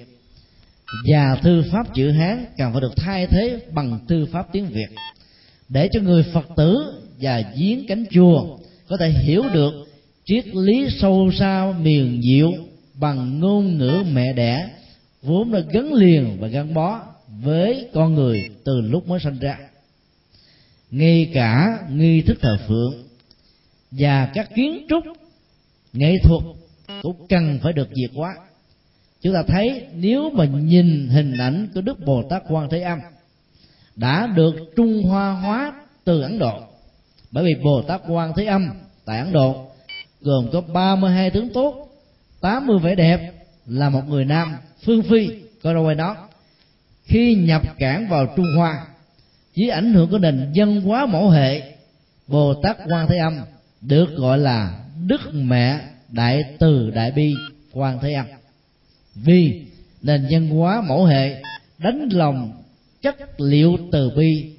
và 1.11 1.35
thư 1.35 1.63
pháp 1.71 1.93
chữ 1.93 2.11
hán 2.11 2.45
cần 2.57 2.71
phải 2.71 2.81
được 2.81 2.93
thay 2.95 3.27
thế 3.27 3.59
bằng 3.71 3.99
thư 4.07 4.25
pháp 4.31 4.47
tiếng 4.51 4.65
việt 4.65 4.89
để 5.69 5.89
cho 5.91 6.01
người 6.01 6.23
phật 6.33 6.45
tử 6.55 7.01
và 7.19 7.43
giếng 7.55 7.87
cánh 7.87 8.05
chùa, 8.11 8.57
có 8.87 8.97
thể 8.97 9.09
hiểu 9.09 9.43
được 9.53 9.73
triết 10.25 10.47
lý 10.47 10.87
sâu 10.89 11.31
xa 11.39 11.73
miền 11.81 12.21
diệu 12.21 12.51
bằng 12.99 13.39
ngôn 13.39 13.77
ngữ 13.77 14.03
mẹ 14.13 14.33
đẻ, 14.33 14.69
vốn 15.21 15.51
đã 15.51 15.59
gắn 15.59 15.93
liền 15.93 16.37
và 16.39 16.47
gắn 16.47 16.73
bó 16.73 17.01
với 17.43 17.89
con 17.93 18.13
người 18.13 18.49
từ 18.63 18.81
lúc 18.81 19.07
mới 19.07 19.19
sinh 19.19 19.39
ra. 19.39 19.57
Ngay 20.91 21.31
cả 21.33 21.79
nghi 21.91 22.21
thức 22.21 22.37
thờ 22.41 22.57
phượng 22.67 22.93
và 23.91 24.31
các 24.33 24.55
kiến 24.55 24.85
trúc, 24.89 25.03
nghệ 25.93 26.15
thuật 26.23 26.43
cũng 27.01 27.27
cần 27.29 27.59
phải 27.63 27.73
được 27.73 27.87
diệt 27.93 28.11
hóa. 28.15 28.35
Chúng 29.21 29.33
ta 29.33 29.43
thấy 29.47 29.87
nếu 29.93 30.29
mà 30.29 30.45
nhìn 30.45 31.09
hình 31.09 31.37
ảnh 31.37 31.67
của 31.73 31.81
đức 31.81 31.99
bồ 32.05 32.23
tát 32.29 32.43
quan 32.49 32.69
thế 32.69 32.81
âm 32.81 32.99
đã 33.95 34.27
được 34.27 34.55
trung 34.75 35.03
hoa 35.03 35.33
hóa 35.33 35.73
từ 36.03 36.21
ấn 36.21 36.39
độ 36.39 36.66
bởi 37.31 37.43
vì 37.43 37.55
bồ 37.63 37.81
tát 37.81 38.01
quan 38.07 38.33
thế 38.35 38.45
âm 38.45 38.69
tại 39.05 39.19
ấn 39.19 39.33
độ, 39.33 39.67
gồm 40.21 40.49
có 40.53 40.61
32 40.61 41.29
tướng 41.29 41.49
tốt 41.53 41.87
80 42.41 42.79
vẻ 42.79 42.95
đẹp, 42.95 43.33
là 43.65 43.89
một 43.89 44.09
người 44.09 44.25
nam 44.25 44.55
phương 44.85 45.03
phi 45.03 45.29
coi 45.63 45.73
đâu 45.73 45.93
đó. 45.93 46.27
Khi 47.03 47.35
nhập 47.35 47.61
cảng 47.79 48.07
vào 48.09 48.33
trung 48.35 48.45
hoa 48.57 48.87
dưới 49.55 49.69
ảnh 49.69 49.93
hưởng 49.93 50.09
của 50.09 50.17
nền 50.17 50.51
dân 50.53 50.81
hóa 50.81 51.05
mẫu 51.05 51.29
hệ, 51.29 51.61
bồ 52.27 52.53
tát 52.53 52.77
quan 52.89 53.07
thế 53.07 53.17
âm 53.17 53.39
được 53.81 54.15
gọi 54.15 54.37
là 54.37 54.79
đức 55.05 55.21
mẹ 55.33 55.79
đại 56.09 56.43
từ 56.59 56.91
đại 56.91 57.11
bi 57.11 57.33
quan 57.73 57.99
thế 58.01 58.13
âm. 58.13 58.25
Vì 59.15 59.65
nền 60.01 60.27
dân 60.27 60.49
hóa 60.49 60.81
mẫu 60.81 61.05
hệ 61.05 61.41
đánh 61.77 62.09
lòng 62.11 62.63
chất 63.01 63.41
liệu 63.41 63.77
từ 63.91 64.11
bi 64.17 64.55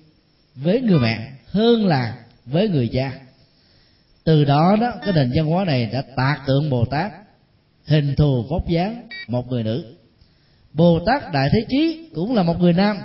với 0.54 0.80
người 0.80 0.98
mẹ 0.98 1.32
hơn 1.46 1.86
là 1.86 2.16
với 2.50 2.68
người 2.68 2.90
cha. 2.92 3.12
Từ 4.24 4.44
đó 4.44 4.76
đó, 4.80 4.92
cái 5.04 5.12
nền 5.12 5.32
văn 5.34 5.46
hóa 5.46 5.64
này 5.64 5.86
đã 5.86 6.02
tạc 6.16 6.40
tượng 6.46 6.70
bồ 6.70 6.84
tát, 6.84 7.12
hình 7.86 8.14
thù 8.16 8.42
vóc 8.50 8.68
dáng 8.68 9.08
một 9.28 9.48
người 9.48 9.62
nữ. 9.62 9.94
Bồ 10.72 11.00
tát 11.06 11.32
đại 11.32 11.48
thế 11.52 11.58
chí 11.68 12.10
cũng 12.14 12.34
là 12.34 12.42
một 12.42 12.60
người 12.60 12.72
nam, 12.72 12.96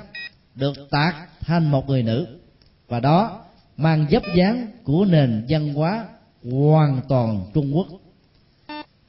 được 0.56 0.74
tạc 0.92 1.16
thành 1.40 1.72
một 1.72 1.90
người 1.90 2.04
nữ. 2.04 2.40
Và 2.88 3.00
đó 3.00 3.42
mang 3.78 4.06
dấp 4.12 4.24
dáng 4.36 4.68
của 4.84 5.06
nền 5.06 5.46
văn 5.50 5.74
hóa 5.74 6.06
hoàn 6.52 7.02
toàn 7.10 7.46
trung 7.54 7.76
quốc. 7.76 7.88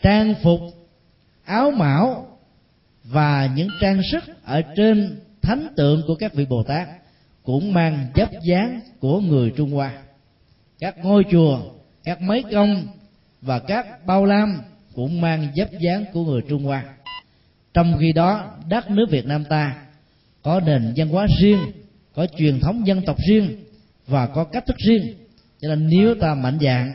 Trang 0.02 0.34
phục, 0.42 0.60
áo 1.44 1.70
mão 1.70 2.26
và 3.04 3.50
những 3.54 3.68
trang 3.80 4.00
sức 4.12 4.24
ở 4.44 4.62
trên 4.76 5.20
thánh 5.42 5.66
tượng 5.76 6.02
của 6.06 6.14
các 6.14 6.34
vị 6.34 6.44
bồ 6.44 6.62
tát 6.62 6.88
cũng 7.42 7.72
mang 7.72 8.06
dấp 8.16 8.30
dáng 8.46 8.80
của 9.00 9.20
người 9.20 9.52
trung 9.56 9.72
hoa 9.72 10.03
các 10.80 10.98
ngôi 10.98 11.24
chùa, 11.30 11.60
các 12.04 12.20
mấy 12.20 12.44
công 12.52 12.86
và 13.42 13.58
các 13.58 14.06
bao 14.06 14.24
lam 14.24 14.60
cũng 14.94 15.20
mang 15.20 15.48
dấp 15.56 15.68
dáng 15.80 16.04
của 16.12 16.24
người 16.24 16.40
trung 16.48 16.64
hoa. 16.64 16.84
Trong 17.74 17.96
khi 18.00 18.12
đó, 18.12 18.50
đất 18.68 18.90
nước 18.90 19.06
việt 19.10 19.26
nam 19.26 19.44
ta 19.44 19.76
có 20.42 20.60
nền 20.60 20.92
văn 20.96 21.08
hóa 21.08 21.26
riêng, 21.40 21.60
có 22.14 22.26
truyền 22.38 22.60
thống 22.60 22.86
dân 22.86 23.02
tộc 23.02 23.16
riêng 23.28 23.64
và 24.06 24.26
có 24.26 24.44
cách 24.44 24.66
thức 24.66 24.76
riêng. 24.86 25.14
Cho 25.60 25.68
nên 25.68 25.88
nếu 25.88 26.14
ta 26.14 26.34
mạnh 26.34 26.58
dạng 26.60 26.92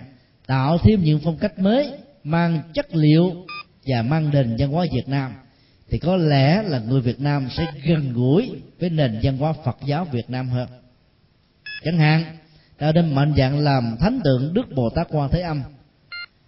tạo 0.47 0.77
thêm 0.83 1.03
những 1.03 1.19
phong 1.23 1.37
cách 1.37 1.59
mới, 1.59 1.91
mang 2.23 2.61
chất 2.73 2.95
liệu 2.95 3.45
và 3.85 4.01
mang 4.01 4.29
nền 4.33 4.55
văn 4.59 4.69
hóa 4.69 4.85
việt 4.93 5.07
nam, 5.07 5.33
thì 5.89 5.99
có 5.99 6.17
lẽ 6.17 6.63
là 6.63 6.79
người 6.79 7.01
việt 7.01 7.19
nam 7.19 7.47
sẽ 7.57 7.65
gần 7.85 8.13
gũi 8.13 8.51
với 8.79 8.89
nền 8.89 9.19
văn 9.23 9.37
hóa 9.37 9.53
phật 9.65 9.77
giáo 9.85 10.05
việt 10.05 10.29
nam 10.29 10.49
hơn. 10.49 10.69
Chẳng 11.83 11.97
hạn 11.97 12.37
ta 12.79 12.91
đến 12.91 13.15
mạnh 13.15 13.33
dạng 13.37 13.59
làm 13.59 13.95
thánh 13.99 14.19
tượng 14.23 14.53
đức 14.53 14.71
bồ 14.75 14.89
tát 14.89 15.07
quan 15.11 15.29
thế 15.31 15.41
âm 15.41 15.63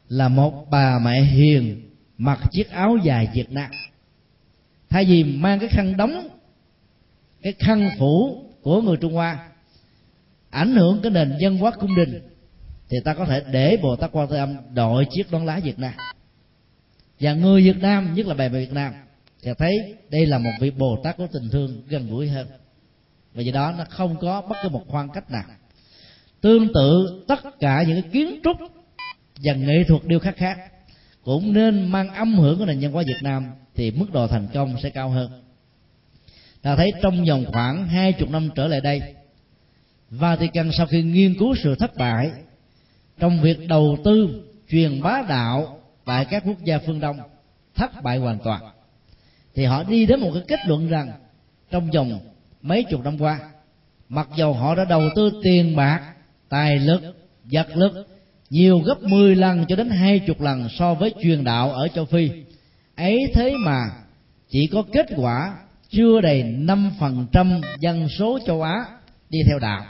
là 0.07 0.27
một 0.27 0.65
bà 0.69 0.99
mẹ 0.99 1.21
hiền, 1.21 1.89
mặc 2.17 2.39
chiếc 2.51 2.69
áo 2.69 2.97
dài 3.03 3.27
việt 3.33 3.51
nam. 3.51 3.71
Thay 4.89 5.05
vì 5.05 5.23
mang 5.23 5.59
cái 5.59 5.69
khăn 5.69 5.97
đóng, 5.97 6.27
cái 7.41 7.53
khăn 7.59 7.89
phủ 7.99 8.43
của 8.61 8.81
người 8.81 8.97
trung 8.97 9.13
hoa, 9.13 9.49
ảnh 10.49 10.75
hưởng 10.75 10.99
cái 11.01 11.11
nền 11.11 11.37
dân 11.39 11.57
hóa 11.57 11.71
cung 11.71 11.95
đình, 11.95 12.21
thì 12.89 12.97
ta 13.05 13.13
có 13.13 13.25
thể 13.25 13.43
để 13.51 13.77
bồ 13.81 13.95
tát 13.95 14.11
quan 14.11 14.27
thế 14.29 14.37
âm 14.37 14.55
đội 14.73 15.07
chiếc 15.09 15.31
nón 15.31 15.45
lá 15.45 15.59
việt 15.63 15.79
nam. 15.79 15.93
Và 17.19 17.33
người 17.33 17.63
việt 17.63 17.77
nam, 17.77 18.13
nhất 18.13 18.27
là 18.27 18.33
bà 18.33 18.47
mẹ 18.47 18.59
việt 18.59 18.73
nam, 18.73 18.93
sẽ 19.37 19.53
thấy 19.53 19.95
đây 20.09 20.25
là 20.25 20.37
một 20.37 20.51
vị 20.59 20.71
bồ 20.71 21.01
tát 21.03 21.17
có 21.17 21.27
tình 21.27 21.49
thương 21.51 21.83
gần 21.87 22.09
gũi 22.09 22.29
hơn. 22.29 22.47
Và 23.33 23.41
do 23.41 23.51
đó 23.51 23.73
nó 23.77 23.83
không 23.89 24.15
có 24.21 24.41
bất 24.41 24.55
cứ 24.63 24.69
một 24.69 24.83
khoảng 24.87 25.09
cách 25.09 25.31
nào 25.31 25.43
tương 26.41 26.73
tự 26.73 27.23
tất 27.27 27.59
cả 27.59 27.83
những 27.87 28.01
cái 28.01 28.11
kiến 28.11 28.39
trúc 28.43 28.57
và 29.43 29.53
nghệ 29.53 29.83
thuật 29.87 30.01
điêu 30.05 30.19
khắc 30.19 30.37
khác 30.37 30.57
cũng 31.23 31.53
nên 31.53 31.91
mang 31.91 32.13
âm 32.13 32.33
hưởng 32.33 32.59
của 32.59 32.65
nền 32.65 32.79
văn 32.79 32.91
hóa 32.91 33.03
Việt 33.07 33.23
Nam 33.23 33.45
thì 33.75 33.91
mức 33.91 34.05
độ 34.13 34.27
thành 34.27 34.47
công 34.53 34.75
sẽ 34.83 34.89
cao 34.89 35.09
hơn. 35.09 35.31
Ta 36.61 36.75
thấy 36.75 36.91
trong 37.01 37.25
vòng 37.25 37.45
khoảng 37.53 37.87
hai 37.87 38.13
chục 38.13 38.29
năm 38.29 38.49
trở 38.55 38.67
lại 38.67 38.81
đây, 38.81 39.01
Vatican 40.09 40.71
sau 40.77 40.85
khi 40.85 41.03
nghiên 41.03 41.35
cứu 41.39 41.55
sự 41.63 41.75
thất 41.75 41.95
bại 41.95 42.31
trong 43.19 43.41
việc 43.41 43.67
đầu 43.67 43.97
tư 44.03 44.43
truyền 44.69 45.01
bá 45.01 45.21
đạo 45.29 45.79
tại 46.05 46.25
các 46.25 46.43
quốc 46.45 46.63
gia 46.63 46.79
phương 46.79 46.99
Đông 46.99 47.17
thất 47.75 48.03
bại 48.03 48.17
hoàn 48.17 48.39
toàn, 48.43 48.61
thì 49.55 49.65
họ 49.65 49.83
đi 49.83 50.05
đến 50.05 50.19
một 50.19 50.31
cái 50.33 50.43
kết 50.47 50.59
luận 50.67 50.87
rằng 50.87 51.11
trong 51.71 51.91
vòng 51.91 52.19
mấy 52.61 52.83
chục 52.83 53.03
năm 53.03 53.17
qua, 53.21 53.39
mặc 54.09 54.27
dầu 54.35 54.53
họ 54.53 54.75
đã 54.75 54.85
đầu 54.85 55.01
tư 55.15 55.31
tiền 55.43 55.75
bạc, 55.75 56.10
tài 56.51 56.79
lực, 56.79 57.01
vật 57.51 57.67
lực 57.75 58.07
nhiều 58.49 58.79
gấp 58.79 59.01
10 59.01 59.35
lần 59.35 59.65
cho 59.67 59.75
đến 59.75 59.89
hai 59.89 60.19
chục 60.19 60.41
lần 60.41 60.67
so 60.69 60.93
với 60.93 61.13
truyền 61.21 61.43
đạo 61.43 61.71
ở 61.71 61.87
châu 61.87 62.05
Phi. 62.05 62.29
Ấy 62.95 63.19
thế 63.33 63.53
mà 63.59 63.83
chỉ 64.49 64.67
có 64.67 64.83
kết 64.93 65.05
quả 65.15 65.57
chưa 65.89 66.21
đầy 66.21 66.43
5% 66.43 67.61
dân 67.79 68.09
số 68.09 68.39
châu 68.45 68.61
Á 68.61 68.85
đi 69.29 69.39
theo 69.47 69.59
đạo. 69.59 69.85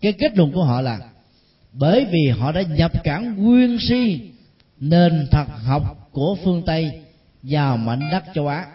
Cái 0.00 0.12
kết 0.12 0.36
luận 0.36 0.52
của 0.52 0.64
họ 0.64 0.80
là 0.80 0.98
bởi 1.72 2.06
vì 2.10 2.28
họ 2.28 2.52
đã 2.52 2.62
nhập 2.62 3.04
cản 3.04 3.36
nguyên 3.36 3.78
si 3.80 4.30
nền 4.80 5.26
thật 5.30 5.46
học 5.64 6.08
của 6.12 6.36
phương 6.44 6.62
tây 6.66 7.00
vào 7.42 7.76
mảnh 7.76 8.08
đất 8.12 8.24
châu 8.34 8.48
á. 8.48 8.66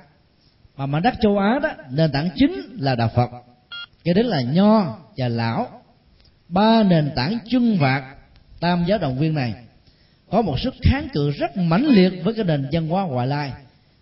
Mà 0.77 0.85
mảnh 0.85 1.01
đất 1.01 1.13
châu 1.21 1.37
á 1.37 1.59
đó 1.63 1.69
nền 1.91 2.11
tảng 2.11 2.29
chính 2.35 2.53
là 2.79 2.95
đạo 2.95 3.09
phật 3.15 3.50
cho 4.03 4.13
đến 4.13 4.25
là 4.25 4.41
nho 4.41 4.97
và 5.17 5.27
lão. 5.27 5.67
Ba 6.47 6.83
nền 6.83 7.11
tảng 7.15 7.37
chân 7.49 7.77
vạc 7.77 8.03
tam 8.59 8.85
giáo 8.87 8.97
đồng 8.97 9.19
viên 9.19 9.33
này 9.33 9.53
có 10.31 10.41
một 10.41 10.59
sức 10.59 10.73
kháng 10.81 11.07
cự 11.13 11.31
rất 11.31 11.57
mãnh 11.57 11.85
liệt 11.85 12.23
với 12.23 12.33
cái 12.33 12.43
nền 12.43 12.67
văn 12.71 12.87
hóa 12.87 13.03
ngoại 13.03 13.27
lai, 13.27 13.51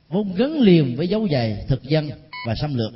vốn 0.09 0.33
gắn 0.35 0.59
liền 0.59 0.95
với 0.95 1.07
dấu 1.07 1.27
giày 1.31 1.65
thực 1.67 1.83
dân 1.83 2.09
và 2.47 2.55
xâm 2.55 2.75
lược. 2.75 2.91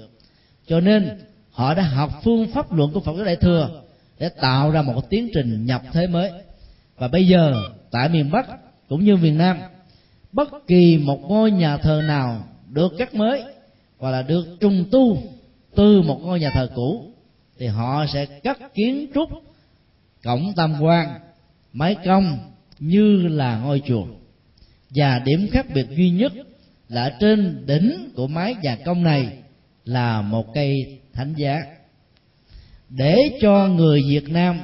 Cho 0.68 0.80
nên, 0.80 1.20
họ 1.52 1.74
đã 1.74 1.84
học 1.84 2.12
phương 2.24 2.52
pháp 2.52 2.74
luận 2.74 2.94
của 2.94 3.00
phật 3.00 3.14
giáo 3.16 3.26
đại 3.26 3.36
thừa 3.36 3.82
để 4.20 4.30
tạo 4.30 4.72
ra 4.72 4.82
một 4.82 5.10
tiến 5.10 5.30
trình 5.34 5.66
nhập 5.66 5.82
thế 5.94 6.08
mới. 6.08 6.32
Và 6.98 7.08
bây 7.08 7.28
giờ, 7.28 7.54
tại 7.92 8.10
miền 8.10 8.32
bắc 8.32 8.48
cũng 8.90 9.06
như 9.06 9.16
miền 9.16 9.38
nam, 9.38 9.60
bất 10.32 10.50
kỳ 10.68 10.98
một 10.98 11.22
ngôi 11.22 11.52
nhà 11.52 11.78
thờ 11.78 12.02
nào 12.08 12.48
được 12.70 12.94
cắt 12.98 13.14
mới 13.14 13.44
hoặc 13.98 14.12
là 14.12 14.22
được 14.22 14.46
trùng 14.60 14.86
tu 14.92 15.18
từ 15.76 16.02
một 16.02 16.20
ngôi 16.24 16.40
nhà 16.40 16.50
thờ 16.54 16.70
cũ, 16.76 17.12
thì 17.60 17.68
họ 17.68 18.06
sẽ 18.14 18.26
cắt 18.26 18.74
kiến 18.74 19.08
trúc, 19.16 19.30
cổng 20.24 20.54
tam 20.56 20.76
quan, 20.82 21.20
mái 21.74 21.96
cong 22.06 22.38
như 22.80 23.28
là 23.28 23.60
ngôi 23.60 23.82
chùa. 23.88 24.06
Và 24.90 25.20
điểm 25.20 25.48
khác 25.52 25.66
biệt 25.74 25.86
duy 25.90 26.10
nhất 26.10 26.34
là 26.90 27.18
trên 27.20 27.64
đỉnh 27.66 28.10
của 28.16 28.28
mái 28.28 28.56
nhà 28.62 28.78
công 28.86 29.04
này 29.04 29.38
là 29.86 30.22
một 30.22 30.54
cây 30.54 31.00
thánh 31.14 31.34
giá. 31.38 31.64
Để 32.90 33.16
cho 33.42 33.68
người 33.68 34.02
Việt 34.08 34.30
Nam 34.30 34.60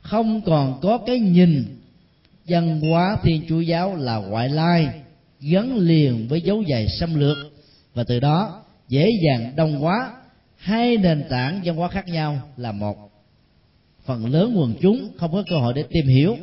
không 0.00 0.40
còn 0.40 0.80
có 0.82 0.98
cái 0.98 1.18
nhìn 1.18 1.64
văn 2.48 2.80
hóa 2.80 3.16
thiên 3.22 3.42
chúa 3.48 3.60
giáo 3.60 3.96
là 3.96 4.16
ngoại 4.16 4.48
lai, 4.48 4.88
gắn 5.40 5.76
liền 5.76 6.28
với 6.28 6.40
dấu 6.40 6.64
giày 6.68 6.88
xâm 6.88 7.14
lược, 7.14 7.36
và 7.94 8.04
từ 8.04 8.20
đó 8.20 8.62
dễ 8.88 9.10
dàng 9.26 9.56
đồng 9.56 9.80
hóa 9.80 10.12
hai 10.66 10.96
nền 10.96 11.24
tảng 11.28 11.60
văn 11.64 11.76
hóa 11.76 11.88
khác 11.88 12.08
nhau 12.08 12.40
là 12.56 12.72
một, 12.72 12.96
phần 14.04 14.26
lớn 14.26 14.54
quần 14.56 14.74
chúng 14.80 15.10
không 15.18 15.32
có 15.32 15.42
cơ 15.50 15.56
hội 15.56 15.72
để 15.74 15.84
tìm 15.90 16.06
hiểu, 16.06 16.36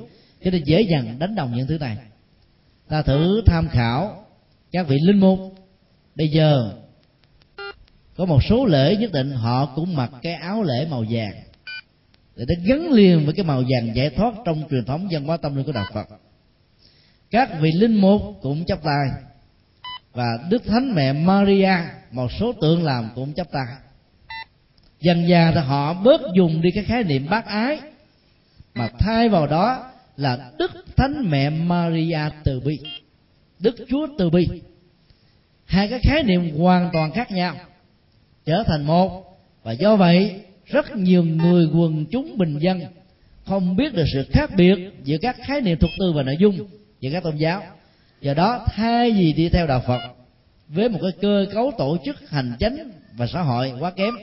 cho 0.44 0.52
nên 0.52 0.64
dễ 0.64 0.82
dàng 0.82 1.20
đánh 1.20 1.36
đồng 1.36 1.54
những 1.56 1.68
thứ 1.68 1.78
này. 1.78 1.98
Ta 2.88 3.02
thử 3.02 3.42
tham 3.46 3.68
khảo 3.70 4.26
các 4.72 4.88
vị 4.88 4.98
linh 5.06 5.20
mục. 5.20 5.40
Bây 6.16 6.28
giờ, 6.28 6.74
có 8.16 8.26
một 8.26 8.44
số 8.44 8.66
lễ 8.66 8.96
nhất 8.96 9.12
định, 9.12 9.32
họ 9.32 9.66
cũng 9.66 9.96
mặc 9.96 10.12
cái 10.22 10.34
áo 10.34 10.64
lễ 10.64 10.88
màu 10.92 11.06
vàng, 11.10 11.36
để 12.36 12.46
nó 12.48 12.56
gắn 12.66 12.92
liền 12.92 13.26
với 13.26 13.34
cái 13.34 13.46
màu 13.46 13.64
vàng 13.70 13.96
giải 13.96 14.10
thoát 14.10 14.34
trong 14.46 14.64
truyền 14.70 14.86
thống 14.86 15.08
văn 15.12 15.24
hóa 15.24 15.38
tâm 15.38 15.56
linh 15.56 15.66
của 15.66 15.72
đạo 15.72 15.86
Phật. 15.94 16.08
Các 17.32 17.50
vị 17.62 17.70
linh 17.80 17.96
mục 17.96 18.22
cũng 18.42 18.66
chấp 18.66 18.84
tay, 18.84 19.08
và 20.14 20.38
đức 20.50 20.64
thánh 20.66 20.96
mẹ 20.96 21.14
Maria, 21.14 21.76
một 22.12 22.32
số 22.40 22.54
tượng 22.62 22.84
làm 22.84 23.10
cũng 23.16 23.34
chấp 23.34 23.52
tay 23.52 23.66
dần 25.04 25.28
già 25.28 25.52
thì 25.56 25.62
họ 25.62 25.94
bớt 25.94 26.22
dùng 26.34 26.62
đi 26.62 26.72
cái 26.72 26.84
khái 26.84 27.04
niệm 27.04 27.28
bác 27.30 27.46
ái. 27.46 27.80
Mà 28.76 28.90
thay 29.00 29.30
vào 29.30 29.48
đó 29.48 29.92
là 30.18 30.52
đức 30.58 30.72
thánh 30.96 31.30
mẹ 31.30 31.50
Maria 31.50 32.20
từ 32.44 32.60
bi, 32.60 32.80
đức 33.60 33.76
chúa 33.90 34.08
từ 34.18 34.30
bi. 34.30 34.48
Hai 35.66 35.88
cái 35.88 36.00
khái 36.00 36.24
niệm 36.24 36.58
hoàn 36.58 36.90
toàn 36.94 37.12
khác 37.12 37.32
nhau, 37.32 37.56
trở 38.46 38.64
thành 38.68 38.84
một. 38.84 39.40
Và 39.64 39.72
do 39.72 39.96
vậy, 39.96 40.42
rất 40.66 40.96
nhiều 40.96 41.24
người 41.24 41.70
quần 41.74 42.06
chúng 42.12 42.38
bình 42.38 42.60
dân 42.60 42.82
không 43.46 43.76
biết 43.76 43.94
được 43.94 44.06
sự 44.14 44.26
khác 44.32 44.50
biệt 44.58 44.76
giữa 45.04 45.18
các 45.22 45.36
khái 45.48 45.62
niệm 45.62 45.78
thuật 45.78 45.94
tư 46.00 46.12
và 46.16 46.24
nội 46.24 46.36
dung 46.40 46.68
giữa 47.00 47.10
các 47.14 47.24
tôn 47.24 47.38
giáo. 47.38 47.64
Do 48.22 48.34
đó, 48.34 48.66
thay 48.76 49.12
vì 49.12 49.34
đi 49.34 49.50
theo 49.50 49.68
đạo 49.68 49.84
phật 49.88 50.00
với 50.68 50.90
một 50.90 51.00
cái 51.02 51.12
cơ 51.22 51.46
cấu 51.54 51.72
tổ 51.78 51.98
chức, 52.06 52.30
hành 52.30 52.54
chánh 52.60 52.92
và 53.18 53.28
xã 53.28 53.42
hội 53.42 53.74
quá 53.80 53.92
kém 53.92 54.14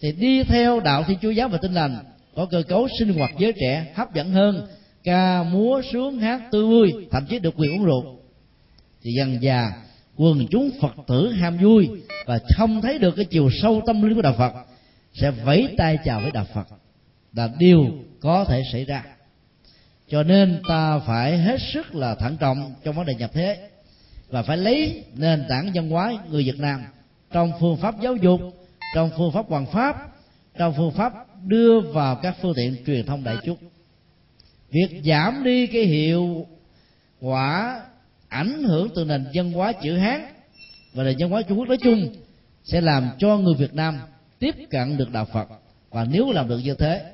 thì 0.00 0.12
đi 0.12 0.42
theo 0.44 0.80
đạo 0.80 1.04
thiên 1.06 1.18
chúa 1.22 1.30
giáo 1.30 1.48
và 1.48 1.58
tinh 1.62 1.72
lành, 1.72 1.98
có 2.36 2.46
cơ 2.50 2.62
cấu 2.68 2.88
sinh 2.98 3.12
hoạt 3.12 3.30
giới 3.38 3.52
trẻ 3.60 3.92
hấp 3.94 4.14
dẫn 4.14 4.30
hơn, 4.30 4.66
ca 5.04 5.42
múa 5.42 5.82
sướng 5.92 6.18
hát 6.18 6.42
tươi 6.50 6.64
vui, 6.64 6.92
thậm 7.10 7.26
chí 7.26 7.38
được 7.38 7.54
quyền 7.56 7.72
uống 7.72 7.84
rượu. 7.84 8.18
Thì 9.02 9.12
dần 9.12 9.38
già 9.42 9.72
quần 10.16 10.46
chúng 10.50 10.70
phật 10.80 10.94
tử 11.06 11.32
ham 11.32 11.58
vui 11.58 11.88
và 12.26 12.38
không 12.56 12.80
thấy 12.80 12.98
được 12.98 13.16
cái 13.16 13.24
chiều 13.24 13.50
sâu 13.62 13.82
tâm 13.86 14.02
linh 14.02 14.14
của 14.14 14.22
đạo 14.22 14.34
phật, 14.38 14.52
sẽ 15.14 15.30
vẫy 15.30 15.74
tay 15.76 15.98
chào 16.04 16.20
với 16.20 16.30
đạo 16.30 16.46
phật. 16.54 16.66
Là 17.34 17.48
điều 17.58 17.86
có 18.20 18.44
thể 18.44 18.62
xảy 18.72 18.84
ra. 18.84 19.04
Cho 20.08 20.22
nên 20.22 20.62
ta 20.68 20.98
phải 20.98 21.38
hết 21.38 21.60
sức 21.72 21.94
là 21.94 22.14
thận 22.14 22.36
trọng 22.40 22.74
trong 22.84 22.96
vấn 22.96 23.06
đề 23.06 23.14
nhập 23.14 23.30
thế 23.34 23.68
và 24.28 24.42
phải 24.42 24.56
lấy 24.56 25.04
nền 25.16 25.44
tảng 25.48 25.70
văn 25.74 25.90
hóa 25.90 26.12
người 26.30 26.44
việt 26.44 26.58
nam 26.58 26.84
trong 27.32 27.52
phương 27.60 27.76
pháp 27.76 27.94
giáo 28.02 28.16
dục 28.16 28.40
trong 28.94 29.10
phương 29.16 29.32
pháp 29.32 29.46
hoàn 29.48 29.66
pháp, 29.66 29.96
trong 30.58 30.74
phương 30.76 30.92
pháp 30.92 31.12
đưa 31.42 31.80
vào 31.80 32.16
các 32.16 32.36
phương 32.42 32.52
tiện 32.56 32.76
truyền 32.86 33.06
thông 33.06 33.24
đại 33.24 33.36
chúng. 33.44 33.56
Việc 34.70 35.00
giảm 35.04 35.44
đi 35.44 35.66
cái 35.66 35.82
hiệu 35.82 36.46
quả 37.20 37.80
ảnh 38.28 38.62
hưởng 38.62 38.88
từ 38.94 39.04
nền 39.04 39.26
văn 39.34 39.52
hóa 39.52 39.72
chữ 39.72 39.96
hán 39.96 40.26
và 40.94 41.04
nền 41.04 41.16
văn 41.18 41.30
hóa 41.30 41.42
trung 41.42 41.58
quốc 41.58 41.68
nói 41.68 41.78
chung 41.82 42.14
sẽ 42.64 42.80
làm 42.80 43.10
cho 43.18 43.38
người 43.38 43.54
việt 43.54 43.74
nam 43.74 43.98
tiếp 44.38 44.54
cận 44.70 44.96
được 44.96 45.12
đạo 45.12 45.24
phật. 45.32 45.48
Và 45.90 46.04
nếu 46.04 46.32
làm 46.32 46.48
được 46.48 46.58
như 46.58 46.74
thế, 46.74 47.12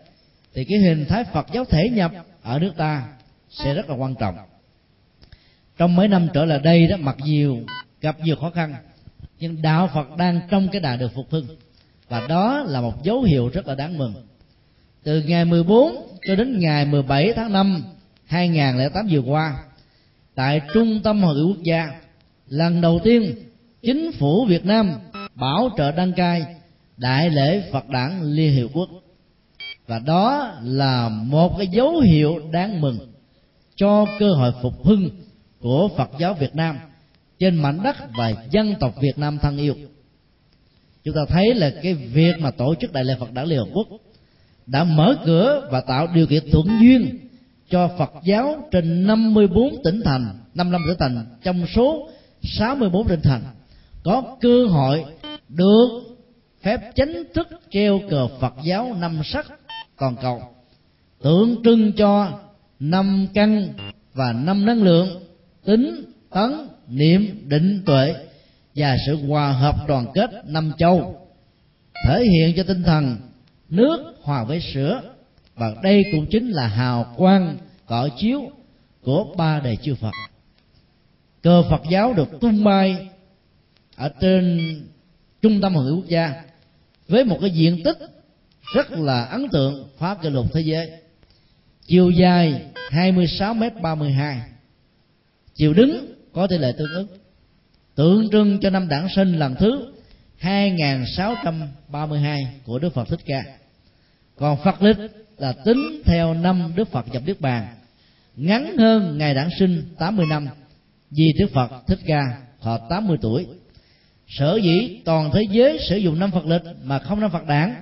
thì 0.55 0.65
cái 0.65 0.79
hình 0.79 1.07
thái 1.09 1.25
phật 1.25 1.47
giáo 1.53 1.65
thể 1.65 1.89
nhập 1.93 2.13
ở 2.43 2.59
nước 2.59 2.73
ta 2.77 3.09
sẽ 3.49 3.75
rất 3.75 3.91
là 3.91 3.97
quan 3.97 4.15
trọng. 4.15 4.37
Trong 5.79 5.97
mấy 5.97 6.09
năm 6.09 6.29
trở 6.35 6.45
lại 6.45 6.59
đây 6.59 6.87
đó, 6.87 6.97
mặc 7.01 7.17
nhiều 7.19 7.61
gặp 8.01 8.21
nhiều 8.21 8.37
khó 8.37 8.51
khăn, 8.51 8.75
nhưng 9.39 9.63
đạo 9.63 9.91
phật 9.95 10.17
đang 10.17 10.41
trong 10.51 10.69
cái 10.73 10.81
đà 10.81 10.97
được 10.97 11.11
phục 11.15 11.31
hưng 11.31 11.47
và 12.09 12.27
đó 12.29 12.65
là 12.67 12.81
một 12.81 13.03
dấu 13.03 13.23
hiệu 13.23 13.49
rất 13.49 13.69
là 13.69 13.75
đáng 13.75 13.99
mừng. 13.99 14.15
Từ 15.03 15.23
ngày 15.23 15.45
14 15.45 15.97
cho 16.27 16.37
đến 16.37 16.59
ngày 16.59 16.87
17 16.87 17.33
tháng 17.37 17.53
5 17.53 17.83
2008 18.25 19.07
vừa 19.11 19.21
qua, 19.21 19.57
tại 20.35 20.61
trung 20.75 21.01
tâm 21.05 21.23
hội 21.23 21.35
nghị 21.35 21.43
quốc 21.43 21.63
gia, 21.63 21.91
lần 22.49 22.81
đầu 22.81 23.01
tiên 23.05 23.35
chính 23.83 24.13
phủ 24.13 24.45
Việt 24.45 24.65
Nam 24.65 24.93
bảo 25.35 25.71
trợ 25.77 25.93
đăng 25.93 26.13
cai 26.13 26.47
đại 26.97 27.31
lễ 27.31 27.63
Phật 27.73 27.89
đản 27.89 28.23
Liên 28.23 28.53
Hiệp 28.53 28.71
Quốc. 28.73 28.89
Và 29.87 29.99
đó 29.99 30.53
là 30.63 31.09
một 31.09 31.59
cái 31.59 31.67
dấu 31.67 32.01
hiệu 32.01 32.41
đáng 32.53 32.81
mừng 32.81 32.99
cho 33.77 34.07
cơ 34.19 34.33
hội 34.33 34.53
phục 34.63 34.85
hưng 34.85 35.11
của 35.61 35.89
Phật 35.97 36.11
giáo 36.19 36.35
Việt 36.35 36.55
Nam 36.55 36.79
trên 37.39 37.57
mảnh 37.57 37.83
đất 37.83 37.97
và 38.19 38.33
dân 38.51 38.75
tộc 38.81 38.95
Việt 39.01 39.19
Nam 39.19 39.39
thân 39.39 39.59
yêu 39.59 39.75
chúng 41.07 41.15
ta 41.15 41.25
thấy 41.29 41.55
là 41.55 41.73
cái 41.83 41.95
việc 41.95 42.33
mà 42.39 42.51
tổ 42.51 42.75
chức 42.75 42.93
đại 42.93 43.05
lễ 43.05 43.15
Phật 43.21 43.33
đản 43.33 43.47
Liên 43.47 43.59
Hợp 43.59 43.69
Quốc 43.73 43.87
đã 44.67 44.85
mở 44.85 45.17
cửa 45.27 45.69
và 45.71 45.81
tạo 45.81 46.07
điều 46.15 46.27
kiện 46.27 46.51
thuận 46.53 46.67
duyên 46.81 47.19
cho 47.71 47.91
Phật 47.99 48.13
giáo 48.25 48.69
trên 48.71 49.07
54 49.07 49.75
tỉnh 49.85 50.03
thành, 50.05 50.39
55 50.55 50.83
tỉnh 50.89 50.97
thành 50.99 51.27
trong 51.43 51.67
số 51.75 52.09
64 52.43 53.09
tỉnh 53.09 53.21
thành 53.23 53.43
có 54.05 54.37
cơ 54.41 54.67
hội 54.67 55.05
được 55.49 55.89
phép 56.63 56.81
chính 56.95 57.23
thức 57.35 57.49
treo 57.71 58.01
cờ 58.11 58.29
Phật 58.41 58.55
giáo 58.65 58.95
năm 59.01 59.21
sắc 59.25 59.47
toàn 59.99 60.17
cầu 60.23 60.43
tượng 61.23 61.63
trưng 61.65 61.93
cho 61.93 62.41
năm 62.81 63.27
căn 63.35 63.69
và 64.15 64.33
năm 64.33 64.67
năng 64.67 64.83
lượng 64.83 65.09
tính 65.65 66.05
tấn 66.31 66.53
niệm 66.89 67.49
định 67.49 67.83
tuệ 67.87 68.15
và 68.77 68.97
sự 69.07 69.27
hòa 69.27 69.53
hợp 69.53 69.77
đoàn 69.89 70.07
kết 70.15 70.31
năm 70.47 70.73
châu, 70.79 71.27
thể 72.07 72.25
hiện 72.25 72.57
cho 72.57 72.63
tinh 72.63 72.83
thần 72.83 73.17
nước 73.69 74.15
hòa 74.23 74.45
với 74.45 74.61
sữa. 74.61 75.01
Và 75.55 75.75
đây 75.83 76.05
cũng 76.13 76.27
chính 76.31 76.51
là 76.51 76.67
hào 76.67 77.15
quang, 77.17 77.57
cỏ 77.87 78.09
chiếu 78.19 78.51
của 79.03 79.35
ba 79.37 79.61
đề 79.61 79.77
chư 79.77 79.95
Phật. 79.95 80.13
Cơ 81.43 81.63
Phật 81.71 81.83
giáo 81.91 82.15
được 82.15 82.29
tung 82.41 82.65
bay 82.65 83.09
ở 83.97 84.09
trên 84.21 84.61
trung 85.43 85.61
tâm 85.61 85.75
hội 85.75 85.93
quốc 85.93 86.07
gia 86.09 86.43
với 87.09 87.25
một 87.25 87.39
cái 87.41 87.51
diện 87.51 87.83
tích 87.85 87.99
rất 88.75 88.91
là 88.91 89.25
ấn 89.25 89.49
tượng 89.49 89.89
phá 89.99 90.17
kỷ 90.23 90.31
lục 90.31 90.47
thế 90.53 90.61
giới. 90.61 90.91
Chiều 91.87 92.11
dài 92.11 92.63
26 92.91 93.55
m 93.55 93.63
32 93.83 94.43
chiều 95.55 95.75
đứng 95.75 96.15
có 96.33 96.47
tỷ 96.47 96.59
lệ 96.59 96.73
tương 96.79 96.93
ứng 96.93 97.07
tượng 97.97 98.31
trưng 98.31 98.59
cho 98.61 98.71
năm 98.71 98.89
đản 98.89 99.07
sinh 99.15 99.39
lần 99.39 99.55
thứ 99.55 99.93
2632 100.39 102.47
của 102.65 102.79
Đức 102.79 102.95
Phật 102.95 103.09
Thích 103.09 103.21
Ca. 103.27 103.45
Còn 104.37 104.59
Phật 104.65 104.83
lịch 104.83 104.97
là 105.39 105.53
tính 105.53 106.03
theo 106.05 106.35
năm 106.35 106.73
Đức 106.77 106.91
Phật 106.91 107.13
nhập 107.13 107.23
Niết 107.27 107.41
Bàn. 107.41 107.67
Ngắn 108.37 108.77
hơn 108.77 109.19
ngày 109.19 109.35
đản 109.35 109.49
sinh 109.59 109.83
80 109.99 110.27
năm, 110.31 110.49
vì 111.11 111.33
Đức 111.39 111.47
Phật 111.53 111.71
Thích 111.87 112.01
Ca, 112.07 112.43
họ 112.61 112.79
80 112.91 113.17
tuổi. 113.21 113.47
Sở 114.29 114.59
dĩ 114.63 115.01
toàn 115.05 115.31
thế 115.35 115.43
giới 115.51 115.79
sử 115.89 115.97
dụng 115.97 116.19
năm 116.19 116.31
Phật 116.31 116.47
lịch 116.47 116.63
mà 116.85 116.99
không 116.99 117.21
năm 117.21 117.31
Phật 117.31 117.47
đản 117.47 117.75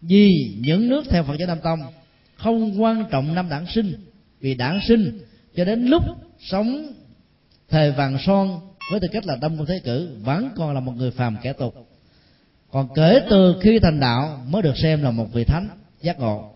vì 0.00 0.56
những 0.60 0.88
nước 0.88 1.04
theo 1.10 1.24
Phật 1.24 1.36
giáo 1.38 1.48
Nam 1.48 1.58
Tông 1.62 1.80
không 2.36 2.82
quan 2.82 3.04
trọng 3.10 3.34
năm 3.34 3.48
đản 3.48 3.64
sinh, 3.74 3.94
vì 4.40 4.54
đản 4.54 4.80
sinh 4.88 5.18
cho 5.56 5.64
đến 5.64 5.86
lúc 5.86 6.02
sống 6.40 6.92
thời 7.68 7.92
vàng 7.92 8.18
son 8.26 8.60
với 8.90 9.00
tư 9.00 9.08
cách 9.12 9.26
là 9.26 9.36
đông 9.36 9.56
công 9.56 9.66
thế 9.66 9.80
cử, 9.84 10.16
vẫn 10.22 10.50
còn 10.56 10.74
là 10.74 10.80
một 10.80 10.92
người 10.96 11.10
phàm 11.10 11.36
kẻ 11.42 11.52
tục. 11.52 11.74
Còn 12.70 12.88
kể 12.94 13.20
từ 13.30 13.56
khi 13.60 13.78
thành 13.78 14.00
đạo 14.00 14.40
mới 14.48 14.62
được 14.62 14.76
xem 14.76 15.02
là 15.02 15.10
một 15.10 15.26
vị 15.32 15.44
thánh, 15.44 15.68
giác 16.00 16.18
ngộ. 16.18 16.50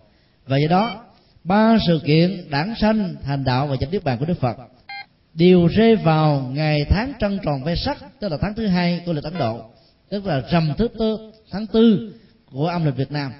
Và 0.45 0.57
do 0.57 0.67
đó, 0.69 1.03
ba 1.43 1.77
sự 1.87 2.01
kiện 2.05 2.49
đản 2.49 2.73
sanh 2.81 3.15
thành 3.23 3.43
đạo 3.43 3.67
và 3.67 3.75
nhập 3.75 3.89
niết 3.91 4.03
bàn 4.03 4.17
của 4.17 4.25
đức 4.25 4.39
phật 4.39 4.57
đều 5.33 5.67
rơi 5.67 5.95
vào 5.95 6.51
ngày 6.53 6.85
tháng 6.89 7.13
trăng 7.19 7.37
tròn 7.43 7.63
ve 7.63 7.75
sắc, 7.75 7.97
tức 8.19 8.31
là 8.31 8.37
tháng 8.41 8.53
thứ 8.53 8.67
hai 8.67 9.01
của 9.05 9.13
lịch 9.13 9.23
ấn 9.23 9.33
độ, 9.39 9.61
tức 10.09 10.25
là 10.25 10.41
rằm 10.51 10.73
thứ 10.77 10.87
tư, 10.99 11.31
tháng 11.51 11.67
tư 11.67 12.13
của 12.51 12.67
âm 12.67 12.85
lịch 12.85 12.95
việt 12.95 13.11
nam. 13.11 13.31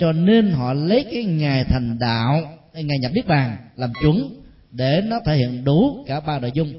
Cho 0.00 0.12
nên 0.12 0.50
họ 0.50 0.72
lấy 0.72 1.06
cái 1.12 1.24
ngày 1.24 1.64
thành 1.64 1.98
đạo 1.98 2.40
ngày 2.74 2.98
nhập 2.98 3.12
niết 3.14 3.26
bàn 3.26 3.56
làm 3.76 3.92
chuẩn 4.02 4.40
để 4.70 5.02
nó 5.04 5.20
thể 5.26 5.36
hiện 5.36 5.64
đủ 5.64 6.04
cả 6.06 6.20
ba 6.20 6.38
nội 6.38 6.50
dung 6.54 6.72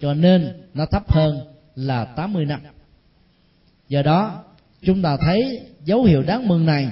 cho 0.00 0.14
nên 0.14 0.62
nó 0.74 0.86
thấp 0.86 1.12
hơn 1.12 1.40
là 1.74 2.04
80 2.04 2.44
năm. 2.44 2.60
Do 3.88 4.02
đó, 4.02 4.44
chúng 4.82 5.02
ta 5.02 5.16
thấy 5.16 5.60
dấu 5.84 6.04
hiệu 6.04 6.22
đáng 6.22 6.48
mừng 6.48 6.66
này. 6.66 6.90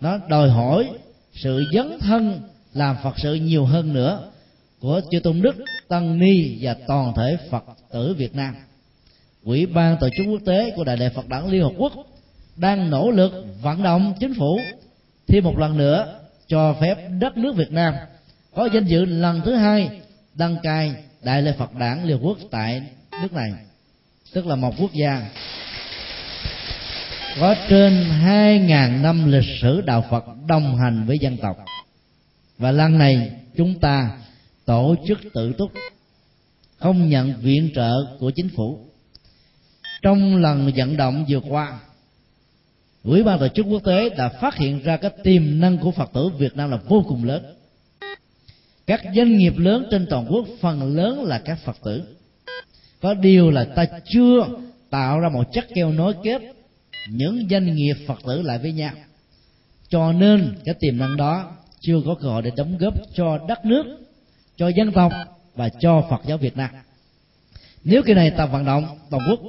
Nó 0.00 0.18
đòi 0.28 0.50
hỏi 0.50 0.90
sự 1.34 1.64
dấn 1.74 1.98
thân 2.00 2.40
làm 2.74 2.96
phật 3.02 3.18
sự 3.18 3.34
nhiều 3.34 3.64
hơn 3.64 3.92
nữa 3.92 4.30
của 4.80 5.00
chư 5.10 5.20
tôn 5.20 5.42
đức, 5.42 5.54
tăng 5.88 6.18
ni 6.18 6.58
và 6.60 6.76
toàn 6.86 7.12
thể 7.16 7.36
phật 7.50 7.64
tử 7.92 8.14
việt 8.18 8.34
nam. 8.34 8.54
Quỹ 9.44 9.66
ban 9.66 9.96
tổ 10.00 10.08
chức 10.16 10.26
quốc 10.26 10.40
tế 10.46 10.72
của 10.76 10.84
đại 10.84 10.96
lễ 10.96 11.08
phật 11.08 11.28
đảng 11.28 11.48
liên 11.48 11.62
hợp 11.62 11.72
quốc 11.78 11.92
đang 12.56 12.90
nỗ 12.90 13.10
lực 13.10 13.32
vận 13.62 13.82
động 13.82 14.14
chính 14.20 14.34
phủ 14.34 14.60
thêm 15.26 15.44
một 15.44 15.58
lần 15.58 15.76
nữa 15.76 16.20
cho 16.46 16.76
phép 16.80 17.08
đất 17.20 17.36
nước 17.36 17.56
việt 17.56 17.72
nam 17.72 17.94
có 18.54 18.68
danh 18.72 18.84
dự 18.84 19.04
lần 19.04 19.40
thứ 19.44 19.54
hai 19.54 20.00
đăng 20.34 20.56
cai 20.62 20.94
đại 21.26 21.42
lễ 21.42 21.52
phật 21.58 21.74
đảng 21.74 22.04
liên 22.04 22.18
quốc 22.22 22.38
tại 22.50 22.82
nước 23.22 23.32
này, 23.32 23.50
tức 24.32 24.46
là 24.46 24.56
một 24.56 24.74
quốc 24.78 24.90
gia 24.92 25.30
có 27.40 27.54
trên 27.68 28.04
hai 28.04 28.58
ngàn 28.58 29.02
năm 29.02 29.32
lịch 29.32 29.58
sử 29.60 29.80
đạo 29.80 30.04
Phật 30.10 30.24
đồng 30.48 30.76
hành 30.76 31.06
với 31.06 31.16
dân 31.20 31.36
tộc. 31.36 31.56
Và 32.58 32.72
lần 32.72 32.98
này 32.98 33.30
chúng 33.56 33.78
ta 33.80 34.18
tổ 34.64 34.96
chức 35.08 35.18
tự 35.34 35.52
túc, 35.52 35.72
không 36.78 37.08
nhận 37.08 37.34
viện 37.40 37.70
trợ 37.74 38.16
của 38.18 38.30
chính 38.30 38.48
phủ. 38.56 38.78
Trong 40.02 40.36
lần 40.36 40.72
vận 40.76 40.96
động 40.96 41.24
vừa 41.28 41.40
qua 41.40 41.80
ủy 43.02 43.22
ban 43.22 43.38
tổ 43.38 43.48
chức 43.48 43.66
quốc 43.70 43.82
tế 43.84 44.08
đã 44.08 44.28
phát 44.28 44.56
hiện 44.56 44.82
ra 44.82 44.96
cái 44.96 45.10
tiềm 45.24 45.60
năng 45.60 45.78
của 45.78 45.90
phật 45.90 46.10
tử 46.14 46.28
việt 46.38 46.56
nam 46.56 46.70
là 46.70 46.76
vô 46.76 47.04
cùng 47.08 47.24
lớn 47.24 47.55
các 48.86 49.00
doanh 49.16 49.36
nghiệp 49.36 49.54
lớn 49.56 49.86
trên 49.90 50.06
toàn 50.10 50.26
quốc, 50.30 50.46
phần 50.60 50.96
lớn 50.96 51.24
là 51.24 51.38
các 51.38 51.58
phật 51.64 51.76
tử. 51.84 52.02
Có 53.00 53.14
điều 53.14 53.50
là 53.50 53.64
ta 53.64 53.84
chưa 54.04 54.46
tạo 54.90 55.20
ra 55.20 55.28
một 55.28 55.52
chất 55.52 55.66
keo 55.74 55.92
nối 55.92 56.14
kết. 56.22 56.42
Những 57.10 57.48
doanh 57.50 57.74
nghiệp 57.74 57.94
phật 58.06 58.18
tử 58.26 58.42
lại 58.42 58.58
với 58.58 58.72
nhau. 58.72 58.92
Cho 59.88 60.12
nên, 60.12 60.54
cái 60.64 60.74
tiềm 60.80 60.98
năng 60.98 61.16
đó 61.16 61.56
chưa 61.80 62.00
có 62.06 62.14
cơ 62.14 62.28
hội 62.28 62.42
để 62.42 62.50
đóng 62.56 62.78
góp 62.78 62.94
cho 63.14 63.38
đất 63.48 63.64
nước, 63.64 63.84
cho 64.56 64.68
dân 64.68 64.92
tộc 64.92 65.12
và 65.54 65.68
cho 65.68 66.06
phật 66.10 66.20
giáo 66.26 66.38
việt 66.38 66.56
nam. 66.56 66.70
Nếu 67.84 68.02
cái 68.02 68.14
này 68.14 68.30
ta 68.30 68.46
vận 68.46 68.64
động 68.64 68.98
toàn 69.10 69.22
quốc, 69.30 69.40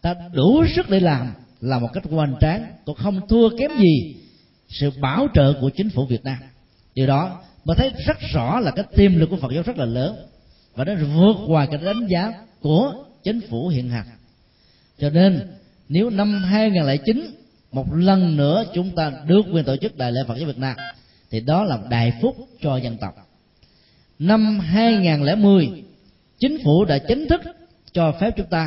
ta 0.00 0.14
đủ 0.32 0.64
sức 0.76 0.90
để 0.90 1.00
làm 1.00 1.32
là 1.60 1.78
một 1.78 1.88
cách 1.92 2.04
hoành 2.10 2.34
tráng, 2.40 2.72
cũng 2.84 2.96
không 2.96 3.28
thua 3.28 3.58
kém 3.58 3.70
gì 3.78 4.16
sự 4.68 4.90
bảo 5.00 5.26
trợ 5.34 5.52
của 5.60 5.70
chính 5.70 5.90
phủ 5.90 6.06
việt 6.06 6.24
nam. 6.24 6.36
Điều 6.94 7.06
đó 7.06 7.40
mà 7.64 7.74
thấy 7.74 7.92
rất 8.06 8.16
rõ 8.32 8.60
là 8.60 8.70
cái 8.70 8.84
tiềm 8.96 9.16
lực 9.16 9.30
của 9.30 9.36
phật 9.36 9.52
giáo 9.52 9.62
rất 9.62 9.78
là 9.78 9.84
lớn. 9.84 10.16
Và 10.74 10.84
nó 10.84 10.94
vượt 10.94 11.36
qua 11.46 11.66
cái 11.66 11.80
đánh 11.84 12.06
giá 12.06 12.32
của 12.60 13.04
chính 13.22 13.40
phủ 13.40 13.68
hiện 13.68 13.90
hành 13.90 14.06
cho 15.00 15.10
nên, 15.10 15.40
nếu 15.88 16.10
năm 16.10 16.42
2009 16.42 17.34
một 17.72 17.94
lần 17.94 18.36
nữa 18.36 18.64
chúng 18.74 18.90
ta 18.90 19.12
được 19.26 19.42
quyền 19.52 19.64
tổ 19.64 19.76
chức 19.76 19.96
đại 19.96 20.12
lễ 20.12 20.20
Phật 20.28 20.36
giáo 20.38 20.46
Việt 20.46 20.58
Nam, 20.58 20.76
thì 21.30 21.40
đó 21.40 21.64
là 21.64 21.78
đại 21.90 22.12
phúc 22.22 22.36
cho 22.60 22.76
dân 22.76 22.96
tộc. 22.96 23.14
Năm 24.18 24.60
2010 24.60 25.82
chính 26.38 26.58
phủ 26.64 26.84
đã 26.84 26.98
chính 26.98 27.28
thức 27.28 27.40
cho 27.92 28.12
phép 28.20 28.30
chúng 28.36 28.46
ta 28.46 28.66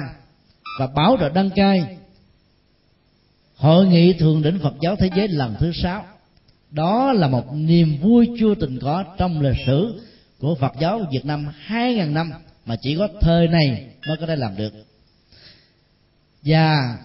và 0.80 0.88
báo 0.88 1.18
đã 1.18 1.30
đăng 1.30 1.50
cai 1.50 1.98
hội 3.56 3.88
nghị 3.88 4.14
thượng 4.14 4.42
đỉnh 4.42 4.60
Phật 4.60 4.74
giáo 4.82 4.96
thế 4.96 5.10
giới 5.16 5.28
lần 5.28 5.56
thứ 5.60 5.72
sáu 5.74 6.06
đó 6.74 7.14
là 7.14 7.28
một 7.28 7.54
niềm 7.54 7.98
vui 8.02 8.30
chưa 8.40 8.56
từng 8.56 8.80
có 8.82 9.04
trong 9.18 9.42
lịch 9.42 9.58
sử 9.66 10.02
của 10.40 10.56
Phật 10.56 10.74
giáo 10.80 11.02
Việt 11.12 11.26
Nam 11.26 11.48
2.000 11.68 12.14
năm 12.14 12.32
mà 12.66 12.76
chỉ 12.82 12.96
có 12.98 13.08
thời 13.22 13.48
này 13.48 13.88
mới 14.08 14.18
có 14.20 14.26
thể 14.26 14.36
làm 14.36 14.56
được. 14.58 14.74
Và 16.42 16.98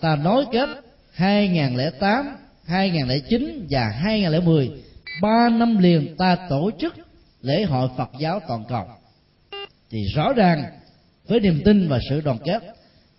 ta 0.00 0.16
nối 0.16 0.44
kết 0.52 0.68
2008, 1.12 2.36
2009 2.64 3.66
và 3.70 3.88
2010 3.88 4.70
ba 5.22 5.48
năm 5.48 5.78
liền 5.78 6.16
ta 6.16 6.36
tổ 6.50 6.70
chức 6.80 6.94
lễ 7.42 7.64
hội 7.64 7.88
Phật 7.96 8.10
giáo 8.18 8.40
toàn 8.48 8.64
cầu. 8.68 8.86
Thì 9.90 10.04
rõ 10.14 10.32
ràng 10.32 10.64
với 11.28 11.40
niềm 11.40 11.62
tin 11.64 11.88
và 11.88 11.98
sự 12.10 12.20
đoàn 12.20 12.38
kết 12.44 12.62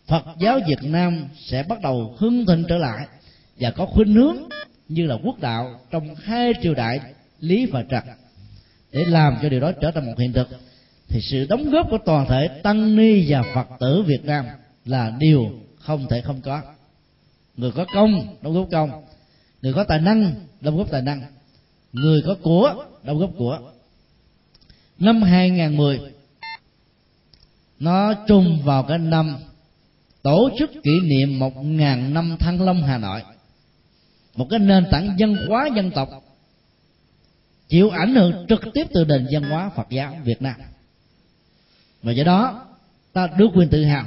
Phật 0.08 0.26
giáo 0.40 0.60
Việt 0.68 0.84
Nam 0.84 1.28
sẽ 1.50 1.64
bắt 1.64 1.82
đầu 1.82 2.16
hưng 2.18 2.46
thịnh 2.46 2.66
trở 2.70 2.78
lại 2.78 3.08
và 3.60 3.72
có 3.72 3.86
khuynh 3.86 4.14
hướng 4.14 4.38
như 4.88 5.06
là 5.06 5.18
quốc 5.24 5.40
đạo 5.40 5.80
trong 5.92 6.16
hai 6.16 6.54
triều 6.62 6.74
đại 6.74 7.00
lý 7.40 7.66
và 7.66 7.84
trật 7.92 8.04
để 8.92 9.06
làm 9.08 9.38
cho 9.42 9.50
điều 9.50 9.60
đó 9.60 9.72
trở 9.82 9.92
thành 9.92 10.06
một 10.06 10.20
hiện 10.20 10.34
thực, 10.34 10.48
thì 11.08 11.22
sự 11.22 11.46
đóng 11.50 11.70
góp 11.70 11.88
của 11.90 11.98
toàn 12.06 12.26
thể 12.30 12.48
tăng 12.64 12.96
ni 12.96 13.26
và 13.28 13.44
phật 13.56 13.68
tử 13.80 14.04
việt 14.08 14.26
nam 14.26 14.46
là 14.86 15.14
điều 15.20 15.52
không 15.80 16.08
thể 16.10 16.22
không 16.22 16.42
có. 16.42 16.62
Người 17.58 17.72
có 17.72 17.86
công, 17.94 18.38
đóng 18.42 18.54
góp 18.54 18.68
công. 18.72 19.04
Người 19.62 19.74
có 19.74 19.84
tài 19.84 20.00
năng, 20.00 20.36
đóng 20.62 20.78
góp 20.78 20.92
tài 20.92 21.02
năng. 21.02 21.22
Người 21.94 22.22
có 22.26 22.36
của, 22.44 22.86
đóng 23.04 23.20
góp 23.20 23.32
của. 23.38 23.60
Năm 25.00 25.22
2010 25.22 26.00
nó 27.80 28.14
trùng 28.28 28.62
vào 28.64 28.84
cái 28.84 28.98
năm 28.98 29.36
tổ 30.22 30.50
chức 30.60 30.72
kỷ 30.84 31.00
niệm 31.04 31.40
một 31.40 31.54
ngàn 31.64 32.14
năm 32.14 32.38
thăng 32.40 32.62
long 32.62 32.84
hà 32.84 32.98
nội 32.98 33.22
một 34.36 34.48
cái 34.50 34.60
nền 34.60 34.86
tảng 34.92 35.16
văn 35.20 35.36
hóa, 35.48 35.70
dân 35.76 35.92
tộc. 35.92 36.10
Chịu 37.68 37.90
ảnh 37.90 38.16
hưởng 38.16 38.46
trực 38.50 38.62
tiếp 38.74 38.88
từ 38.94 39.06
nền 39.06 39.28
văn 39.32 39.44
hóa 39.44 39.72
phật 39.76 39.90
giáo 39.90 40.18
việt 40.24 40.42
nam. 40.42 40.56
Và 42.04 42.12
do 42.12 42.24
đó, 42.24 42.66
ta 43.14 43.28
được 43.38 43.48
quyền 43.56 43.70
tự 43.70 43.84
hào 43.84 44.06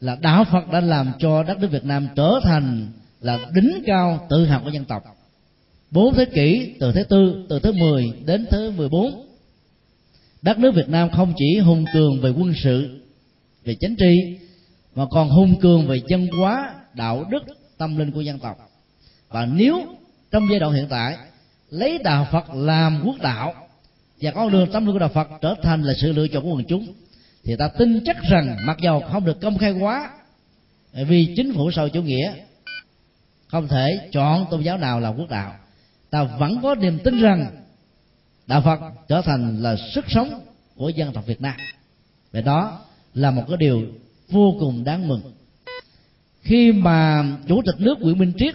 là 0.00 0.16
đạo 0.20 0.44
phật 0.44 0.70
đã 0.72 0.80
làm 0.80 1.12
cho 1.18 1.42
đất 1.42 1.58
nước 1.58 1.68
việt 1.70 1.84
nam 1.84 2.08
trở 2.16 2.40
thành 2.42 2.92
là 3.20 3.38
đỉnh 3.54 3.82
cao 3.86 4.26
tự 4.30 4.46
hào 4.46 4.60
của 4.64 4.70
dân 4.70 4.84
tộc. 4.84 5.02
Bốn 5.90 6.14
thế 6.14 6.24
kỷ, 6.24 6.74
từ 6.80 6.92
thế 6.92 7.04
tư, 7.04 7.46
từ 7.48 7.58
thứ 7.58 7.72
10 7.72 8.12
đến 8.24 8.46
thứ 8.50 8.70
14 8.70 9.30
đất 10.42 10.58
nước 10.58 10.74
Việt 10.74 10.88
Nam 10.88 11.10
không 11.10 11.32
chỉ 11.36 11.58
hùng 11.58 11.84
cường 11.94 12.20
về 12.20 12.30
quân 12.30 12.52
sự, 12.62 13.00
về 13.64 13.76
chính 13.80 13.96
trị, 13.96 14.38
mà 14.94 15.04
còn 15.10 15.28
hùng 15.28 15.60
cường 15.60 15.86
về 15.86 16.00
dân 16.08 16.28
hóa, 16.28 16.74
đạo 16.94 17.24
đức, 17.30 17.42
tâm 17.78 17.98
linh 17.98 18.12
của 18.12 18.20
dân 18.20 18.38
tộc 18.38 18.56
và 19.30 19.46
nếu 19.46 19.86
trong 20.30 20.46
giai 20.50 20.60
đoạn 20.60 20.72
hiện 20.72 20.86
tại, 20.90 21.16
lấy 21.70 21.98
đạo 21.98 22.28
Phật 22.32 22.54
làm 22.54 23.02
quốc 23.04 23.16
đạo, 23.20 23.54
và 24.20 24.30
con 24.30 24.50
đường 24.50 24.72
tâm 24.72 24.86
linh 24.86 24.92
của 24.92 24.98
đạo 24.98 25.08
Phật 25.08 25.28
trở 25.40 25.54
thành 25.62 25.82
là 25.82 25.92
sự 26.00 26.12
lựa 26.12 26.28
chọn 26.28 26.42
của 26.42 26.48
quần 26.48 26.64
chúng, 26.64 26.94
thì 27.44 27.56
ta 27.58 27.68
tin 27.68 28.00
chắc 28.04 28.16
rằng 28.30 28.56
mặc 28.66 28.78
dầu 28.82 29.00
không 29.00 29.24
được 29.24 29.40
công 29.40 29.58
khai 29.58 29.72
quá, 29.72 30.10
vì 30.92 31.34
chính 31.36 31.54
phủ 31.54 31.70
sau 31.70 31.88
chủ 31.88 32.02
nghĩa 32.02 32.32
không 33.46 33.68
thể 33.68 34.08
chọn 34.12 34.46
tôn 34.50 34.62
giáo 34.62 34.78
nào 34.78 35.00
là 35.00 35.08
quốc 35.08 35.28
đạo, 35.28 35.54
ta 36.10 36.22
vẫn 36.22 36.60
có 36.62 36.74
niềm 36.74 36.98
tin 37.04 37.20
rằng 37.20 37.46
đạo 38.46 38.62
Phật 38.62 38.80
trở 39.08 39.22
thành 39.22 39.62
là 39.62 39.76
sức 39.94 40.04
sống 40.08 40.40
của 40.76 40.88
dân 40.88 41.12
tộc 41.12 41.26
Việt 41.26 41.40
Nam. 41.40 41.54
Và 42.32 42.40
đó 42.40 42.80
là 43.14 43.30
một 43.30 43.44
cái 43.48 43.56
điều 43.56 43.82
vô 44.28 44.56
cùng 44.60 44.84
đáng 44.84 45.08
mừng. 45.08 45.22
Khi 46.42 46.72
mà 46.72 47.24
chủ 47.48 47.62
tịch 47.66 47.74
nước 47.78 48.00
Nguyễn 48.00 48.18
Minh 48.18 48.32
Triết 48.38 48.54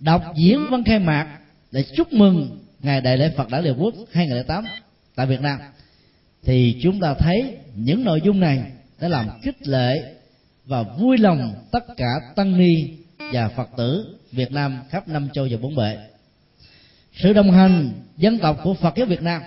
đọc 0.00 0.22
diễn 0.36 0.66
văn 0.70 0.84
khai 0.84 0.98
mạc 0.98 1.38
để 1.72 1.84
chúc 1.96 2.12
mừng 2.12 2.58
ngày 2.82 3.00
đại 3.00 3.18
lễ 3.18 3.32
Phật 3.36 3.50
đản 3.50 3.64
Liên 3.64 3.74
Quốc 3.78 3.94
2008 4.12 4.64
tại 5.14 5.26
Việt 5.26 5.40
Nam. 5.40 5.58
Thì 6.44 6.78
chúng 6.82 7.00
ta 7.00 7.14
thấy 7.14 7.56
những 7.74 8.04
nội 8.04 8.20
dung 8.24 8.40
này 8.40 8.62
đã 9.00 9.08
làm 9.08 9.28
khích 9.42 9.68
lệ 9.68 10.14
và 10.64 10.82
vui 10.82 11.18
lòng 11.18 11.54
tất 11.72 11.84
cả 11.96 12.20
tăng 12.36 12.58
ni 12.58 12.84
và 13.32 13.48
Phật 13.48 13.68
tử 13.76 14.18
Việt 14.32 14.52
Nam 14.52 14.78
khắp 14.90 15.08
năm 15.08 15.28
châu 15.32 15.48
và 15.50 15.56
bốn 15.56 15.76
bể. 15.76 15.98
Sự 17.14 17.32
đồng 17.32 17.50
hành 17.50 17.92
dân 18.16 18.38
tộc 18.38 18.60
của 18.64 18.74
Phật 18.74 18.94
giáo 18.96 19.06
Việt 19.06 19.22
Nam 19.22 19.42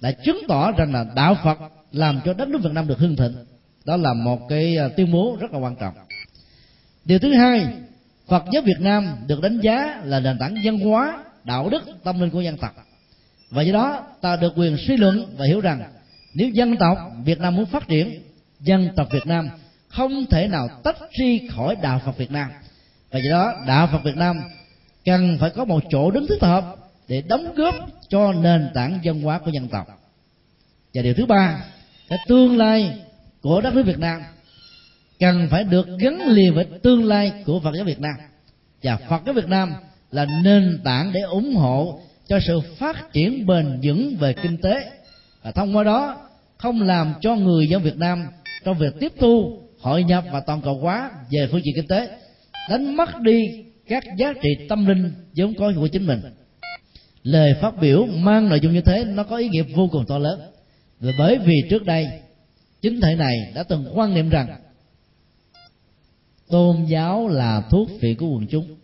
đã 0.00 0.12
chứng 0.12 0.38
tỏ 0.48 0.72
rằng 0.72 0.92
là 0.92 1.04
đạo 1.14 1.36
Phật 1.44 1.58
làm 1.92 2.20
cho 2.24 2.34
đất 2.34 2.48
nước 2.48 2.58
Việt 2.62 2.72
Nam 2.72 2.86
được 2.86 2.98
hưng 2.98 3.16
thịnh. 3.16 3.34
Đó 3.84 3.96
là 3.96 4.14
một 4.14 4.40
cái 4.48 4.76
à, 4.76 4.88
tuyên 4.96 5.12
bố 5.12 5.36
rất 5.40 5.52
là 5.52 5.58
quan 5.58 5.76
trọng. 5.76 5.94
Điều 7.04 7.18
thứ 7.18 7.34
hai 7.34 7.66
phật 8.28 8.44
giáo 8.52 8.62
việt 8.62 8.80
nam 8.80 9.16
được 9.26 9.40
đánh 9.40 9.60
giá 9.60 10.00
là 10.04 10.20
nền 10.20 10.38
tảng 10.38 10.54
văn 10.64 10.78
hóa, 10.78 11.24
đạo 11.44 11.68
đức, 11.68 11.82
tâm 12.04 12.20
linh 12.20 12.30
của 12.30 12.40
dân 12.40 12.56
tộc. 12.56 12.74
Và 13.50 13.62
do 13.62 13.72
đó, 13.72 14.06
ta 14.20 14.36
được 14.36 14.52
quyền 14.56 14.76
suy 14.86 14.96
luận 14.96 15.34
và 15.36 15.46
hiểu 15.46 15.60
rằng 15.60 15.82
nếu 16.34 16.48
dân 16.48 16.76
tộc 16.76 16.98
việt 17.24 17.40
nam 17.40 17.56
muốn 17.56 17.66
phát 17.66 17.88
triển, 17.88 18.22
dân 18.60 18.88
tộc 18.96 19.08
việt 19.10 19.26
nam 19.26 19.48
không 19.88 20.26
thể 20.26 20.48
nào 20.48 20.68
tách 20.84 20.96
ri 21.18 21.48
khỏi 21.48 21.76
đạo 21.82 22.00
phật 22.04 22.18
việt 22.18 22.30
nam. 22.30 22.50
Và 23.10 23.18
do 23.18 23.30
đó, 23.30 23.54
đạo 23.66 23.88
phật 23.92 24.00
việt 24.04 24.16
nam 24.16 24.40
cần 25.04 25.36
phải 25.40 25.50
có 25.50 25.64
một 25.64 25.82
chỗ 25.90 26.10
đứng 26.10 26.26
thích 26.26 26.42
hợp 26.42 26.76
để 27.08 27.22
đóng 27.28 27.54
góp 27.54 27.74
cho 28.08 28.32
nền 28.32 28.70
tảng 28.74 28.98
văn 29.04 29.22
hóa 29.22 29.38
của 29.38 29.50
dân 29.50 29.68
tộc. 29.68 29.86
Và 30.94 31.02
điều 31.02 31.14
thứ 31.14 31.26
ba, 31.26 31.64
cái 32.08 32.18
tương 32.26 32.56
lai 32.56 32.98
của 33.42 33.60
đất 33.60 33.74
nước 33.74 33.82
Việt 33.82 33.98
Nam 33.98 34.22
cần 35.20 35.48
phải 35.50 35.64
được 35.64 35.86
gắn 35.98 36.28
liền 36.28 36.54
với 36.54 36.66
tương 36.82 37.04
lai 37.04 37.32
của 37.46 37.60
Phật 37.60 37.74
giáo 37.74 37.84
Việt 37.84 38.00
Nam. 38.00 38.14
Và 38.82 38.96
Phật 39.08 39.22
giáo 39.26 39.34
Việt 39.34 39.48
Nam 39.48 39.72
là 40.10 40.26
nền 40.42 40.80
tảng 40.84 41.12
để 41.12 41.20
ủng 41.20 41.54
hộ 41.54 42.00
cho 42.28 42.40
sự 42.40 42.60
phát 42.78 43.12
triển 43.12 43.46
bền 43.46 43.80
vững 43.82 44.16
về 44.16 44.32
kinh 44.32 44.56
tế. 44.56 44.90
Và 45.42 45.52
thông 45.52 45.76
qua 45.76 45.84
đó, 45.84 46.16
không 46.56 46.82
làm 46.82 47.14
cho 47.20 47.36
người 47.36 47.66
dân 47.66 47.82
Việt 47.82 47.96
Nam 47.96 48.26
trong 48.64 48.78
việc 48.78 48.94
tiếp 49.00 49.12
thu, 49.18 49.62
hội 49.80 50.04
nhập 50.04 50.24
và 50.32 50.40
toàn 50.40 50.60
cầu 50.60 50.74
hóa 50.74 51.10
về 51.30 51.48
phương 51.50 51.60
diện 51.64 51.74
kinh 51.74 51.86
tế, 51.86 52.08
đánh 52.70 52.96
mất 52.96 53.20
đi 53.20 53.64
các 53.88 54.04
giá 54.16 54.32
trị 54.42 54.66
tâm 54.68 54.86
linh 54.86 55.12
vốn 55.36 55.54
có 55.54 55.72
của 55.76 55.88
chính 55.88 56.06
mình. 56.06 56.20
Lời 57.22 57.54
phát 57.60 57.80
biểu 57.80 58.06
mang 58.06 58.48
nội 58.48 58.60
dung 58.60 58.72
như 58.72 58.80
thế, 58.80 59.04
nó 59.04 59.22
có 59.22 59.36
ý 59.36 59.48
nghĩa 59.48 59.62
vô 59.62 59.88
cùng 59.92 60.04
to 60.08 60.18
lớn. 60.18 60.40
Và 61.00 61.12
bởi 61.18 61.38
vì 61.38 61.54
trước 61.70 61.84
đây, 61.84 62.08
chính 62.82 63.00
thể 63.00 63.14
này 63.14 63.36
đã 63.54 63.62
từng 63.62 63.86
quan 63.94 64.14
niệm 64.14 64.28
rằng 64.28 64.46
tôn 66.48 66.84
giáo 66.84 67.28
là 67.28 67.62
thuốc 67.70 67.88
phiện 68.00 68.16
của 68.16 68.26
quần 68.26 68.46
chúng. 68.46 68.76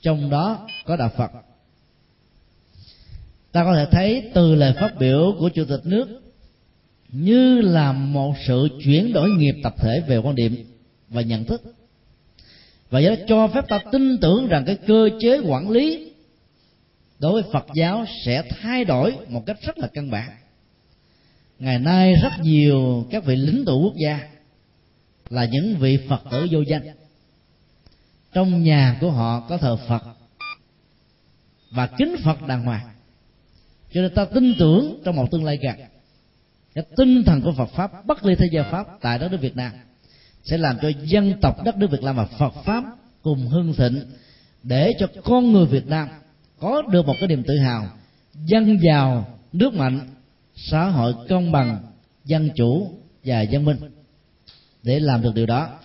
Trong 0.00 0.30
đó 0.30 0.66
có 0.84 0.96
đạo 0.96 1.10
phật. 1.16 1.30
Ta 3.52 3.64
có 3.64 3.74
thể 3.74 3.86
thấy 3.90 4.30
từ 4.34 4.54
lời 4.54 4.74
phát 4.80 4.98
biểu 4.98 5.36
của 5.38 5.48
chủ 5.48 5.64
tịch 5.64 5.80
nước 5.84 6.22
như 7.08 7.60
là 7.60 7.92
một 7.92 8.34
sự 8.46 8.68
chuyển 8.84 9.12
đổi 9.12 9.30
nghiệp 9.30 9.54
tập 9.62 9.74
thể 9.78 10.02
về 10.06 10.16
quan 10.16 10.34
điểm 10.34 10.64
và 11.08 11.22
nhận 11.22 11.44
thức. 11.44 11.62
Và 12.90 13.00
do 13.00 13.10
đó 13.10 13.16
cho 13.28 13.48
phép 13.48 13.68
ta 13.68 13.80
tin 13.92 14.18
tưởng 14.18 14.48
rằng 14.48 14.64
cái 14.64 14.76
cơ 14.86 15.08
chế 15.20 15.38
quản 15.38 15.70
lý 15.70 16.12
đối 17.18 17.32
với 17.32 17.52
phật 17.52 17.66
giáo 17.74 18.04
sẽ 18.24 18.42
thay 18.42 18.84
đổi 18.84 19.16
một 19.28 19.46
cách 19.46 19.58
rất 19.62 19.78
là 19.78 19.88
căn 19.94 20.10
bản. 20.10 20.28
Ngày 21.58 21.78
nay 21.78 22.14
rất 22.22 22.32
nhiều 22.42 23.06
các 23.10 23.24
vị 23.24 23.36
lính 23.36 23.64
tụ 23.64 23.82
quốc 23.82 23.94
gia 23.96 24.28
là 25.28 25.44
những 25.44 25.76
vị 25.76 25.98
phật 26.08 26.22
tử 26.30 26.46
vô 26.50 26.60
danh 26.60 26.82
trong 28.32 28.62
nhà 28.62 28.96
của 29.00 29.10
họ 29.10 29.40
có 29.48 29.56
thờ 29.56 29.76
phật 29.88 30.02
và 31.70 31.86
kính 31.86 32.16
phật 32.24 32.46
đàng 32.46 32.64
hoàng. 32.64 32.88
Cho 33.92 34.02
nên 34.02 34.14
ta 34.14 34.24
tin 34.24 34.54
tưởng 34.58 35.00
trong 35.04 35.16
một 35.16 35.30
tương 35.30 35.44
lai 35.44 35.58
gần. 35.62 35.76
Cái 36.74 36.84
tinh 36.96 37.24
thần 37.24 37.42
của 37.42 37.52
Phật 37.52 37.70
pháp, 37.76 38.06
bất 38.06 38.24
ly 38.24 38.34
thế 38.34 38.46
gia 38.52 38.62
pháp 38.62 38.86
tại 39.00 39.18
đất 39.18 39.28
nước 39.32 39.38
Việt 39.40 39.56
Nam 39.56 39.72
sẽ 40.44 40.58
làm 40.58 40.78
cho 40.82 40.88
dân 41.02 41.40
tộc 41.40 41.64
đất 41.64 41.76
nước 41.76 41.90
Việt 41.90 42.02
Nam 42.02 42.16
và 42.16 42.24
Phật 42.24 42.54
pháp 42.64 42.84
cùng 43.22 43.48
hưng 43.48 43.74
thịnh 43.74 44.02
để 44.62 44.92
cho 44.98 45.06
con 45.24 45.52
người 45.52 45.66
Việt 45.66 45.86
Nam 45.86 46.08
có 46.60 46.82
được 46.82 47.06
một 47.06 47.14
cái 47.18 47.28
niềm 47.28 47.42
tự 47.42 47.58
hào, 47.58 47.86
dân 48.34 48.78
giàu, 48.82 49.38
nước 49.52 49.74
mạnh, 49.74 50.00
xã 50.54 50.84
hội 50.84 51.14
công 51.28 51.52
bằng, 51.52 51.78
dân 52.24 52.50
chủ 52.56 52.90
và 53.24 53.40
dân 53.40 53.64
minh 53.64 53.76
để 54.82 55.00
làm 55.00 55.22
được 55.22 55.34
điều 55.34 55.46
đó. 55.46 55.78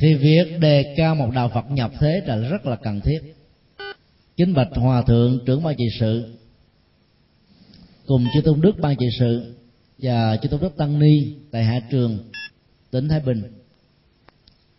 Thì 0.00 0.14
việc 0.14 0.60
đề 0.60 0.94
cao 0.96 1.14
một 1.14 1.30
đạo 1.34 1.50
Phật 1.54 1.70
nhập 1.70 1.90
thế 2.00 2.22
là 2.26 2.36
rất 2.36 2.66
là 2.66 2.76
cần 2.76 3.00
thiết. 3.00 3.20
Kính 4.36 4.54
bạch 4.54 4.68
hòa 4.74 5.02
thượng, 5.02 5.40
trưởng 5.46 5.62
ban 5.62 5.76
trị 5.76 5.84
sự, 6.00 6.34
cùng 8.06 8.24
chư 8.34 8.40
tôn 8.40 8.60
đức 8.60 8.72
ban 8.80 8.96
trị 8.96 9.06
sự 9.18 9.54
và 9.98 10.36
chư 10.36 10.48
tôn 10.48 10.60
đức 10.60 10.76
tăng 10.76 10.98
ni 10.98 11.34
tại 11.50 11.64
hạ 11.64 11.80
trường, 11.90 12.18
tỉnh 12.90 13.08
thái 13.08 13.20
bình. 13.20 13.42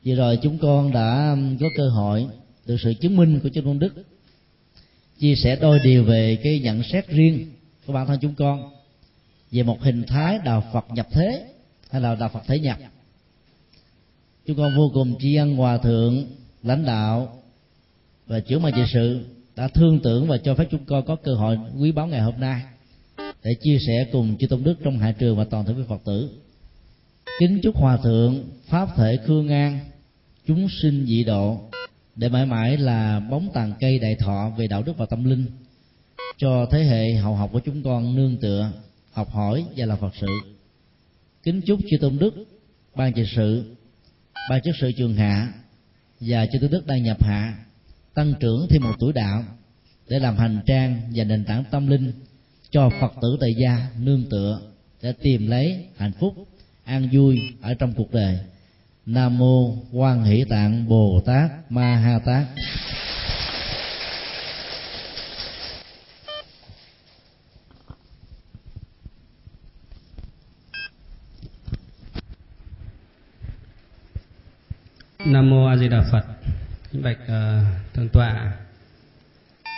Vừa 0.06 0.16
rồi 0.16 0.40
chúng 0.42 0.58
con 0.58 0.92
đã 0.92 1.30
um, 1.32 1.58
có 1.58 1.68
cơ 1.78 1.90
hội 1.90 2.28
được 2.66 2.78
sự 2.84 2.94
chứng 2.94 3.18
minh 3.18 3.40
của 3.44 3.50
chư 3.50 3.62
tôn 3.62 3.80
đức 3.80 3.94
chia 5.20 5.36
sẻ 5.36 5.56
đôi 5.62 5.80
điều 5.84 6.04
về 6.04 6.38
cái 6.44 6.60
nhận 6.60 6.84
xét 6.84 7.08
riêng 7.08 7.52
của 7.86 7.94
bản 7.94 8.08
thân 8.08 8.20
chúng 8.22 8.36
con 8.36 8.72
về 9.52 9.64
một 9.64 9.82
hình 9.82 10.04
thái 10.04 10.40
đạo 10.46 10.64
Phật 10.74 10.86
nhập 10.92 11.08
thế 11.12 11.46
hay 11.90 12.02
là 12.02 12.16
đạo 12.16 12.30
Phật 12.34 12.42
thể 12.48 12.60
nhập 12.60 12.78
chúng 14.46 14.58
con 14.58 14.76
vô 14.78 14.92
cùng 14.94 15.16
tri 15.20 15.36
ân 15.36 15.56
hòa 15.56 15.78
thượng, 15.78 16.26
lãnh 16.64 16.86
đạo 16.86 17.44
và 18.28 18.40
trưởng 18.40 18.64
ban 18.64 18.74
trị 18.74 18.82
sự 18.94 19.26
đã 19.56 19.68
thương 19.68 20.00
tưởng 20.00 20.28
và 20.28 20.38
cho 20.38 20.56
phép 20.56 20.68
chúng 20.72 20.86
con 20.86 21.06
có 21.06 21.16
cơ 21.16 21.34
hội 21.34 21.58
quý 21.80 21.92
báu 21.92 22.08
ngày 22.08 22.22
hôm 22.22 22.40
nay 22.40 22.62
để 23.44 23.52
chia 23.62 23.78
sẻ 23.88 24.06
cùng 24.12 24.38
chư 24.38 24.48
tôn 24.48 24.64
đức 24.64 24.76
trong 24.84 24.98
hạ 24.98 25.12
trường 25.12 25.38
và 25.38 25.44
toàn 25.44 25.66
thể 25.66 25.74
quý 25.74 25.84
phật 25.88 26.02
tử. 26.06 26.30
Kính 27.40 27.60
chúc 27.64 27.76
hòa 27.76 27.98
thượng 27.98 28.44
pháp 28.68 28.90
thể 28.96 29.18
khương 29.26 29.50
an, 29.50 29.80
chúng 30.48 30.68
sinh 30.82 31.06
dị 31.06 31.24
độ, 31.24 31.60
để 32.16 32.30
mãi 32.30 32.46
mãi 32.46 32.78
là 32.78 33.20
bóng 33.20 33.50
tàn 33.54 33.74
cây 33.80 34.00
đại 34.00 34.16
thọ 34.16 34.52
về 34.58 34.68
đạo 34.68 34.84
đức 34.84 34.98
và 34.98 35.06
tâm 35.06 35.24
linh 35.24 35.46
cho 36.38 36.66
thế 36.72 36.84
hệ 36.84 37.14
hậu 37.14 37.36
học 37.36 37.50
của 37.54 37.60
chúng 37.60 37.84
con 37.84 38.16
nương 38.16 38.38
tựa, 38.38 38.72
học 39.12 39.30
hỏi 39.32 39.66
và 39.78 39.86
làm 39.86 39.98
phật 39.98 40.16
sự. 40.22 40.28
Kính 41.44 41.62
chúc 41.62 41.80
chư 41.90 41.98
tôn 42.02 42.18
đức, 42.18 42.34
ban 42.96 43.14
trị 43.14 43.24
sự 43.36 43.76
ba 44.50 44.60
chức 44.60 44.76
sự 44.80 44.92
trường 44.92 45.16
hạ 45.16 45.54
và 46.20 46.46
chư 46.46 46.60
tôn 46.60 46.72
đức 46.72 46.88
đang 46.88 47.04
nhập 47.04 47.24
hạ 47.24 47.58
tăng 48.14 48.34
trưởng 48.40 48.68
thêm 48.70 48.84
một 48.84 48.96
tuổi 49.00 49.14
đạo 49.14 49.44
để 50.10 50.20
làm 50.20 50.38
hành 50.38 50.60
trang 50.66 51.02
và 51.16 51.24
nền 51.24 51.46
tảng 51.46 51.64
tâm 51.72 51.88
linh 51.88 52.12
cho 52.70 52.90
phật 53.02 53.14
tử 53.22 53.38
tại 53.42 53.54
gia 53.54 53.88
nương 54.00 54.30
tựa 54.30 54.62
để 55.02 55.14
tìm 55.22 55.48
lấy 55.48 55.86
hạnh 55.98 56.12
phúc, 56.20 56.48
an 56.84 57.10
vui 57.12 57.42
ở 57.62 57.74
trong 57.74 57.94
cuộc 57.94 58.14
đời. 58.14 58.40
Nam 59.06 59.38
mô 59.38 59.76
quan 59.92 60.24
hỷ 60.24 60.44
tạng 60.50 60.88
bồ 60.88 61.22
tát 61.26 61.72
ma 61.72 61.96
ha 61.96 62.20
tát. 62.20 62.48
Nam 75.26 75.50
mô 75.50 75.66
a 75.66 75.78
di 75.78 75.88
đà 75.88 76.02
phật. 76.12 76.26
Kính 76.92 77.04
bạch 77.04 77.18
uh, 77.24 77.94
thượng 77.94 78.10
tọa. 78.10 78.52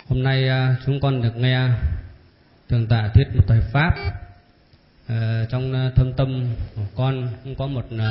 Hôm 0.07 0.23
nay 0.23 0.49
uh, 0.49 0.77
chúng 0.85 0.99
con 0.99 1.21
được 1.21 1.35
nghe 1.35 1.69
thượng 2.69 2.87
tọa 2.87 3.07
thuyết 3.07 3.27
một 3.35 3.43
thời 3.47 3.61
pháp. 3.61 3.95
Uh, 5.05 5.49
trong 5.49 5.87
uh, 5.87 5.95
thâm 5.95 6.13
tâm 6.13 6.47
của 6.75 6.81
con 6.95 7.27
cũng 7.43 7.55
có 7.55 7.67
một 7.67 7.85
uh, 7.95 8.01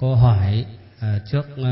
câu 0.00 0.16
hỏi 0.16 0.66
uh, 0.98 1.04
trước 1.30 1.48
uh, 1.60 1.66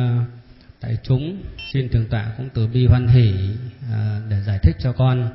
đại 0.82 0.98
chúng. 1.02 1.42
Xin 1.72 1.88
thượng 1.88 2.06
tọa 2.06 2.32
cũng 2.36 2.48
từ 2.54 2.66
bi 2.66 2.86
hoan 2.86 3.08
hỷ 3.08 3.34
uh, 3.80 3.94
để 4.30 4.42
giải 4.46 4.58
thích 4.62 4.76
cho 4.78 4.92
con. 4.92 5.30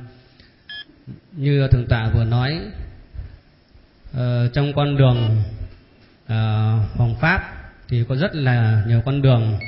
Như 1.32 1.68
thượng 1.72 1.88
tọa 1.88 2.10
vừa 2.10 2.24
nói 2.24 2.60
uh, 4.12 4.54
trong 4.54 4.74
con 4.76 4.98
đường 4.98 5.44
uh, 6.26 6.98
hoàng 6.98 7.16
pháp 7.22 7.53
thì 7.94 8.04
có 8.10 8.16
rất 8.16 8.36
là 8.36 8.84
nhiều 8.88 9.02
con 9.06 9.22
đường 9.22 9.60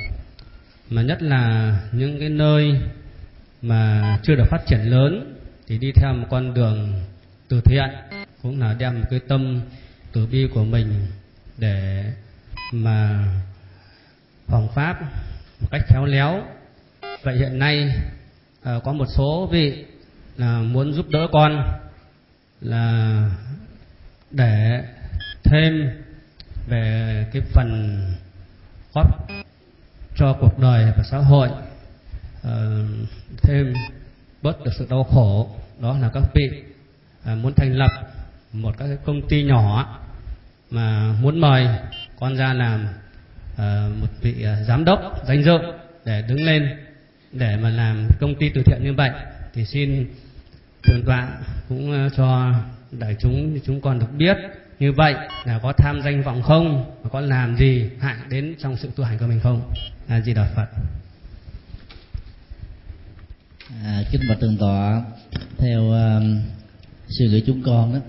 mà 0.90 1.02
nhất 1.02 1.22
là 1.22 1.76
những 1.92 2.20
cái 2.20 2.28
nơi 2.28 2.80
mà 3.62 4.18
chưa 4.22 4.34
được 4.34 4.44
phát 4.50 4.66
triển 4.66 4.80
lớn 4.80 5.36
thì 5.66 5.78
đi 5.78 5.92
theo 5.92 6.12
một 6.12 6.26
con 6.30 6.54
đường 6.54 6.92
từ 7.48 7.60
thiện 7.60 7.90
cũng 8.42 8.60
là 8.60 8.74
đem 8.78 9.00
một 9.00 9.06
cái 9.10 9.20
tâm 9.28 9.60
từ 10.12 10.26
bi 10.26 10.48
của 10.54 10.64
mình 10.64 11.06
để 11.58 12.04
mà 12.72 13.24
phòng 14.46 14.68
pháp 14.74 15.02
một 15.60 15.68
cách 15.70 15.82
khéo 15.88 16.04
léo. 16.04 16.42
Vậy 17.22 17.36
hiện 17.36 17.58
nay 17.58 17.94
à, 18.62 18.74
có 18.84 18.92
một 18.92 19.06
số 19.16 19.48
vị 19.52 19.84
là 20.36 20.58
muốn 20.58 20.92
giúp 20.92 21.08
đỡ 21.08 21.28
con 21.32 21.78
là 22.60 23.30
để 24.30 24.82
thêm 25.44 25.90
về 26.66 27.26
cái 27.32 27.42
phần 27.52 28.00
góp 28.94 29.28
cho 30.16 30.36
cuộc 30.40 30.58
đời 30.58 30.92
và 30.96 31.02
xã 31.10 31.18
hội 31.18 31.48
uh, 31.48 32.50
thêm 33.42 33.72
bớt 34.42 34.64
được 34.64 34.70
sự 34.78 34.86
đau 34.90 35.04
khổ 35.04 35.50
đó 35.80 35.98
là 35.98 36.10
các 36.14 36.22
vị 36.34 36.62
uh, 37.32 37.38
muốn 37.38 37.52
thành 37.56 37.72
lập 37.72 37.90
một 38.52 38.74
các 38.78 38.86
cái 38.86 38.96
công 39.04 39.28
ty 39.28 39.42
nhỏ 39.42 39.98
mà 40.70 41.12
muốn 41.20 41.40
mời 41.40 41.66
con 42.20 42.36
ra 42.36 42.52
làm 42.52 42.88
uh, 43.52 44.00
một 44.00 44.08
vị 44.20 44.34
uh, 44.40 44.66
giám 44.68 44.84
đốc 44.84 45.26
danh 45.28 45.44
dự 45.44 45.58
để 46.04 46.22
đứng 46.28 46.44
lên 46.44 46.76
để 47.32 47.56
mà 47.56 47.70
làm 47.70 48.08
công 48.20 48.34
ty 48.34 48.50
từ 48.54 48.62
thiện 48.62 48.84
như 48.84 48.92
vậy 48.92 49.10
thì 49.54 49.64
xin 49.64 50.06
thượng 50.82 51.04
tọa 51.06 51.28
cũng 51.68 52.06
uh, 52.06 52.12
cho 52.16 52.52
đại 52.90 53.16
chúng 53.18 53.58
chúng 53.64 53.80
con 53.80 53.98
được 53.98 54.12
biết 54.16 54.36
như 54.78 54.92
vậy 54.92 55.14
là 55.44 55.58
có 55.58 55.72
tham 55.72 56.00
danh 56.04 56.22
vọng 56.22 56.42
không? 56.42 56.84
Và 57.02 57.10
có 57.10 57.20
làm 57.20 57.56
gì 57.56 57.90
hại 58.00 58.16
đến 58.30 58.54
trong 58.58 58.76
sự 58.76 58.90
tu 58.96 59.04
hành 59.04 59.18
của 59.18 59.26
mình 59.26 59.40
không? 59.42 59.72
Là 60.08 60.20
gì 60.20 60.34
đạo 60.34 60.46
phật. 60.56 60.66
À, 63.84 64.02
kính 64.12 64.20
bạch 64.28 64.40
tường 64.40 64.56
tọa 64.56 65.02
theo 65.58 65.82
uh, 65.82 66.22
suy 67.08 67.26
nghĩ 67.26 67.42
chúng 67.46 67.62
con 67.62 67.94
đó 67.94 68.00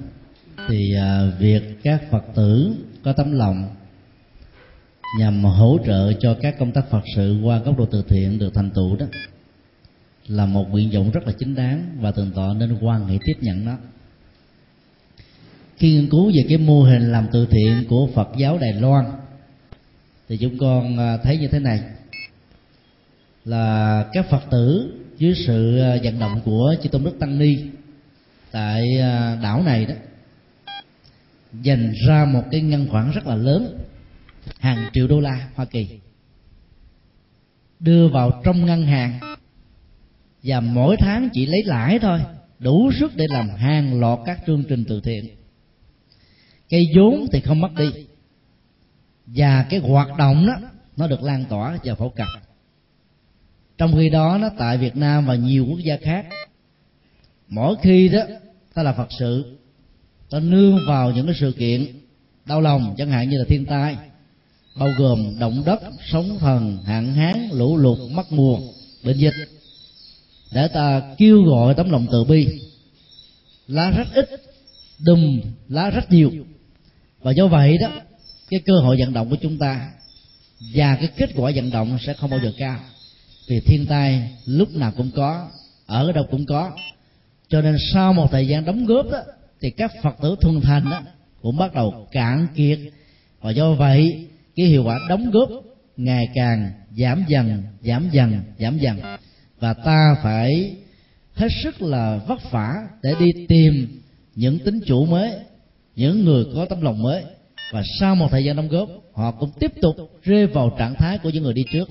thì 0.68 0.96
uh, 0.98 1.40
việc 1.40 1.80
các 1.84 2.02
phật 2.12 2.24
tử 2.36 2.76
có 3.04 3.14
tấm 3.14 3.32
lòng 3.32 3.76
nhằm 5.20 5.44
hỗ 5.44 5.78
trợ 5.86 6.14
cho 6.20 6.36
các 6.42 6.56
công 6.60 6.72
tác 6.72 6.90
phật 6.90 7.04
sự 7.16 7.42
qua 7.44 7.60
góc 7.60 7.78
độ 7.78 7.86
từ 7.86 8.04
thiện 8.08 8.40
được 8.40 8.54
thành 8.54 8.70
tựu 8.70 8.96
đó 8.96 9.06
là 10.28 10.46
một 10.46 10.70
nguyện 10.70 10.92
vọng 10.94 11.12
rất 11.12 11.28
là 11.28 11.34
chính 11.40 11.56
đáng 11.56 11.98
và 12.00 12.12
tường 12.12 12.32
tọa 12.36 12.54
nên 12.54 12.78
quan 12.82 13.08
hệ 13.08 13.18
tiếp 13.26 13.36
nhận 13.42 13.66
nó 13.66 13.78
khi 15.78 15.94
nghiên 15.94 16.10
cứu 16.10 16.28
về 16.28 16.46
cái 16.50 16.58
mô 16.58 16.84
hình 16.84 17.12
làm 17.12 17.28
từ 17.32 17.48
thiện 17.52 17.84
của 17.90 18.10
Phật 18.16 18.30
giáo 18.38 18.58
Đài 18.58 18.74
Loan. 18.74 19.06
Thì 20.30 20.38
chúng 20.38 20.58
con 20.58 20.98
à, 20.98 21.18
thấy 21.18 21.38
như 21.38 21.48
thế 21.48 21.60
này. 21.60 21.82
Là 23.46 24.06
các 24.14 24.30
Phật 24.30 24.42
tử 24.52 24.94
dưới 25.18 25.34
sự 25.48 25.80
à, 25.80 25.98
vận 26.04 26.20
động 26.20 26.42
của 26.46 26.76
chư 26.84 26.90
tôn 26.90 27.04
đức 27.04 27.20
tăng 27.20 27.40
ni 27.40 27.58
tại 28.52 29.00
à, 29.00 29.40
đảo 29.44 29.64
này 29.64 29.86
đó, 29.86 29.96
dành 31.62 31.94
ra 32.08 32.26
một 32.26 32.44
cái 32.52 32.62
ngân 32.62 32.88
khoản 32.90 33.12
rất 33.12 33.28
là 33.28 33.36
lớn, 33.36 33.78
hàng 34.60 34.90
triệu 34.94 35.08
đô 35.08 35.20
la 35.20 35.48
Hoa 35.56 35.66
Kỳ, 35.66 35.88
đưa 37.80 38.08
vào 38.08 38.42
trong 38.44 38.66
ngân 38.66 38.86
hàng 38.86 39.20
và 40.44 40.60
mỗi 40.60 40.98
tháng 41.00 41.30
chỉ 41.34 41.46
lấy 41.46 41.64
lãi 41.64 42.00
thôi, 42.00 42.20
đủ 42.60 42.92
sức 43.00 43.12
để 43.16 43.26
làm 43.30 43.50
hàng 43.50 44.00
loạt 44.00 44.20
các 44.26 44.40
chương 44.48 44.64
trình 44.70 44.84
từ 44.88 45.02
thiện 45.02 45.26
cây 46.70 46.92
vốn 46.96 47.28
thì 47.32 47.42
không 47.42 47.62
mất 47.62 47.72
đi. 47.78 47.86
Và 49.26 49.66
cái 49.70 49.80
hoạt 49.80 50.18
động 50.18 50.48
đó, 50.48 50.70
nó 50.98 51.08
được 51.08 51.24
lan 51.24 51.46
tỏa 51.50 51.78
và 51.84 51.96
phổ 51.96 52.10
cập. 52.10 52.28
Trong 53.78 53.96
khi 53.96 54.10
đó 54.10 54.38
nó 54.42 54.50
tại 54.58 54.78
Việt 54.78 54.96
Nam 54.96 55.26
và 55.26 55.36
nhiều 55.36 55.66
quốc 55.70 55.80
gia 55.80 55.98
khác, 55.98 56.26
mỗi 57.48 57.76
khi 57.82 58.10
đó, 58.10 58.20
ta 58.74 58.84
là 58.84 58.94
Phật 58.94 59.08
sự, 59.20 59.58
ta 60.30 60.40
nương 60.40 60.80
vào 60.88 61.12
những 61.12 61.26
cái 61.26 61.36
sự 61.40 61.52
kiện 61.52 61.86
đau 62.46 62.62
lòng, 62.62 62.96
chẳng 62.98 63.10
hạn 63.10 63.30
như 63.30 63.38
là 63.38 63.46
thiên 63.48 63.66
tai, 63.66 63.98
bao 64.80 64.90
gồm 64.98 65.40
động 65.40 65.64
đất, 65.66 65.80
sóng 66.12 66.38
thần, 66.40 66.78
hạn 66.86 67.14
hán, 67.14 67.50
lũ 67.52 67.78
lụt 67.78 67.98
mất 68.12 68.32
mùa 68.32 68.60
bệnh 69.04 69.18
dịch, 69.18 69.34
để 70.54 70.68
ta 70.68 71.16
kêu 71.18 71.44
gọi 71.44 71.74
tấm 71.74 71.90
lòng 71.90 72.08
từ 72.12 72.24
bi. 72.24 72.62
Lá 73.68 73.92
rất 73.92 74.08
ít, 74.14 74.30
đùm 75.00 75.42
lá 75.68 75.90
rất 75.90 76.12
nhiều 76.12 76.32
và 77.22 77.32
do 77.32 77.48
vậy 77.48 77.78
đó, 77.78 77.90
cái 78.50 78.60
cơ 78.66 78.74
hội 78.84 78.96
vận 79.00 79.14
động 79.14 79.30
của 79.30 79.38
chúng 79.42 79.58
ta 79.58 79.92
và 80.74 80.96
cái 80.96 81.10
kết 81.18 81.30
quả 81.36 81.52
vận 81.56 81.72
động 81.72 81.98
sẽ 82.06 82.14
không 82.14 82.30
bao 82.30 82.40
giờ 82.44 82.52
cao. 82.58 82.80
Vì 83.48 83.60
thiên 83.60 83.86
tai 83.86 84.32
lúc 84.46 84.76
nào 84.76 84.92
cũng 84.98 85.12
có, 85.16 85.48
ở 85.86 86.12
đâu 86.12 86.26
cũng 86.32 86.46
có. 86.46 86.72
Cho 87.50 87.62
nên 87.62 87.76
sau 87.94 88.14
một 88.14 88.32
thời 88.32 88.48
gian 88.48 88.66
đóng 88.66 88.86
góp 88.86 89.12
đó, 89.12 89.20
thì 89.62 89.70
các 89.70 89.92
phật 90.04 90.16
tử 90.22 90.36
thuần 90.42 90.62
thành 90.62 90.90
đó 90.90 91.02
cũng 91.42 91.58
bắt 91.58 91.74
đầu 91.74 92.08
cạn 92.12 92.48
kiệt. 92.56 92.80
Và 93.42 93.52
do 93.52 93.74
vậy, 93.74 94.28
cái 94.56 94.66
hiệu 94.66 94.84
quả 94.84 95.00
đóng 95.10 95.32
góp 95.32 95.50
ngày 95.98 96.30
càng 96.36 96.72
giảm 96.98 97.26
dần 97.28 97.64
giảm 97.82 98.10
dần 98.12 98.42
giảm 98.60 98.78
dần. 98.78 99.00
Và 99.60 99.74
ta 99.74 100.16
phải 100.24 100.76
hết 101.34 101.48
sức 101.64 101.82
là 101.82 102.20
vất 102.28 102.52
vả 102.52 102.74
để 103.04 103.16
đi 103.20 103.46
tìm 103.48 104.02
những 104.36 104.60
tính 104.60 104.80
chủ 104.86 105.06
mới 105.06 105.32
những 105.98 106.26
người 106.26 106.46
có 106.56 106.66
tấm 106.66 106.82
lòng 106.82 107.04
mới. 107.04 107.24
Và 107.72 107.84
sau 108.00 108.16
một 108.16 108.28
thời 108.32 108.44
gian 108.44 108.56
đóng 108.56 108.68
góp 108.68 108.90
họ 109.14 109.32
cũng 109.32 109.52
tiếp 109.60 109.72
tục 109.82 109.96
rơi 110.24 110.48
vào 110.48 110.76
trạng 110.80 110.96
thái 110.96 111.18
của 111.18 111.30
những 111.30 111.44
người 111.44 111.54
đi 111.54 111.66
trước. 111.72 111.90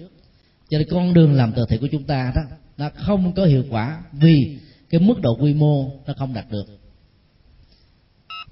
Cho 0.70 0.78
nên 0.78 0.88
con 0.90 1.14
đường 1.14 1.32
làm 1.32 1.52
từ 1.56 1.66
thiện 1.68 1.80
của 1.80 1.88
chúng 1.92 2.04
ta 2.04 2.32
đó 2.34 2.42
nó 2.76 2.90
không 2.94 3.32
có 3.32 3.44
hiệu 3.44 3.64
quả 3.70 4.02
vì 4.12 4.58
cái 4.90 5.00
mức 5.00 5.20
độ 5.20 5.36
quy 5.40 5.54
mô 5.54 5.90
nó 6.06 6.14
không 6.16 6.34
đạt 6.34 6.44
được. 6.50 6.66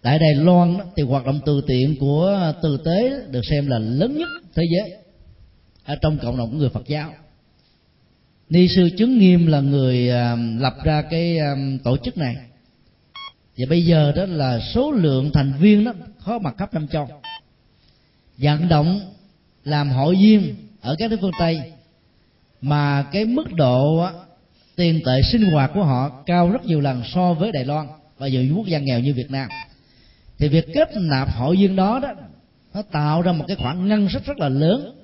Tại 0.02 0.18
đài 0.18 0.35
loan 0.35 0.78
đó, 0.78 0.85
thì 0.97 1.02
hoạt 1.02 1.26
động 1.26 1.40
từ 1.47 1.62
thiện 1.68 1.97
của 2.01 2.52
từ 2.62 2.76
tế 2.85 3.12
được 3.31 3.40
xem 3.51 3.66
là 3.66 3.78
lớn 3.78 4.18
nhất 4.18 4.28
thế 4.55 4.62
giới. 4.76 4.93
Ở 5.85 5.97
trong 5.97 6.18
cộng 6.18 6.36
đồng 6.36 6.51
của 6.51 6.56
người 6.56 6.68
phật 6.68 6.89
giáo. 6.89 7.12
Ni 8.48 8.68
sư 8.68 8.90
chứng 8.98 9.18
nghiêm 9.18 9.47
là 9.47 9.60
người 9.60 10.10
à, 10.10 10.36
lập 10.59 10.74
ra 10.85 11.02
cái 11.02 11.39
à, 11.39 11.55
tổ 11.85 11.97
chức 11.97 12.18
này 12.18 12.36
và 13.56 13.66
bây 13.70 13.85
giờ 13.85 14.12
đó 14.16 14.24
là 14.26 14.60
số 14.74 14.93
lượng 14.93 15.31
thành 15.35 15.52
viên 15.60 15.85
đó 15.85 15.93
khó 16.18 16.39
mặt 16.39 16.55
khắp 16.59 16.74
năm 16.74 16.89
châu. 16.89 17.09
Vận 18.39 18.68
động 18.68 19.01
làm 19.64 19.90
hội 19.90 20.16
viên 20.16 20.55
ở 20.81 20.97
các 20.98 21.10
nước 21.10 21.16
phương 21.20 21.31
tây, 21.39 21.72
mà 22.60 23.02
cái 23.12 23.24
mức 23.24 23.52
độ 23.52 24.09
tiền 24.76 25.01
tệ 25.05 25.22
sinh 25.22 25.44
hoạt 25.44 25.70
của 25.74 25.85
họ 25.85 26.22
cao 26.26 26.51
rất 26.51 26.64
nhiều 26.64 26.81
lần 26.81 27.02
so 27.14 27.32
với 27.32 27.52
đài 27.52 27.64
loan 27.64 27.86
và 28.18 28.28
nhiều 28.28 28.55
quốc 28.56 28.66
gia 28.66 28.78
nghèo 28.78 29.01
như 29.01 29.14
việt 29.14 29.31
nam. 29.31 29.48
Thì 30.39 30.48
việc 30.48 30.66
kết 30.74 30.89
nạp 30.97 31.28
hội 31.32 31.56
viên 31.56 31.76
đó 31.76 32.01
đó, 32.02 32.12
nó 32.74 32.82
tạo 32.82 33.22
ra 33.22 33.32
một 33.32 33.44
cái 33.48 33.56
khoản 33.56 33.89
ngân 33.89 34.09
sách 34.09 34.26
rất 34.26 34.39
là 34.39 34.48
lớn 34.48 34.94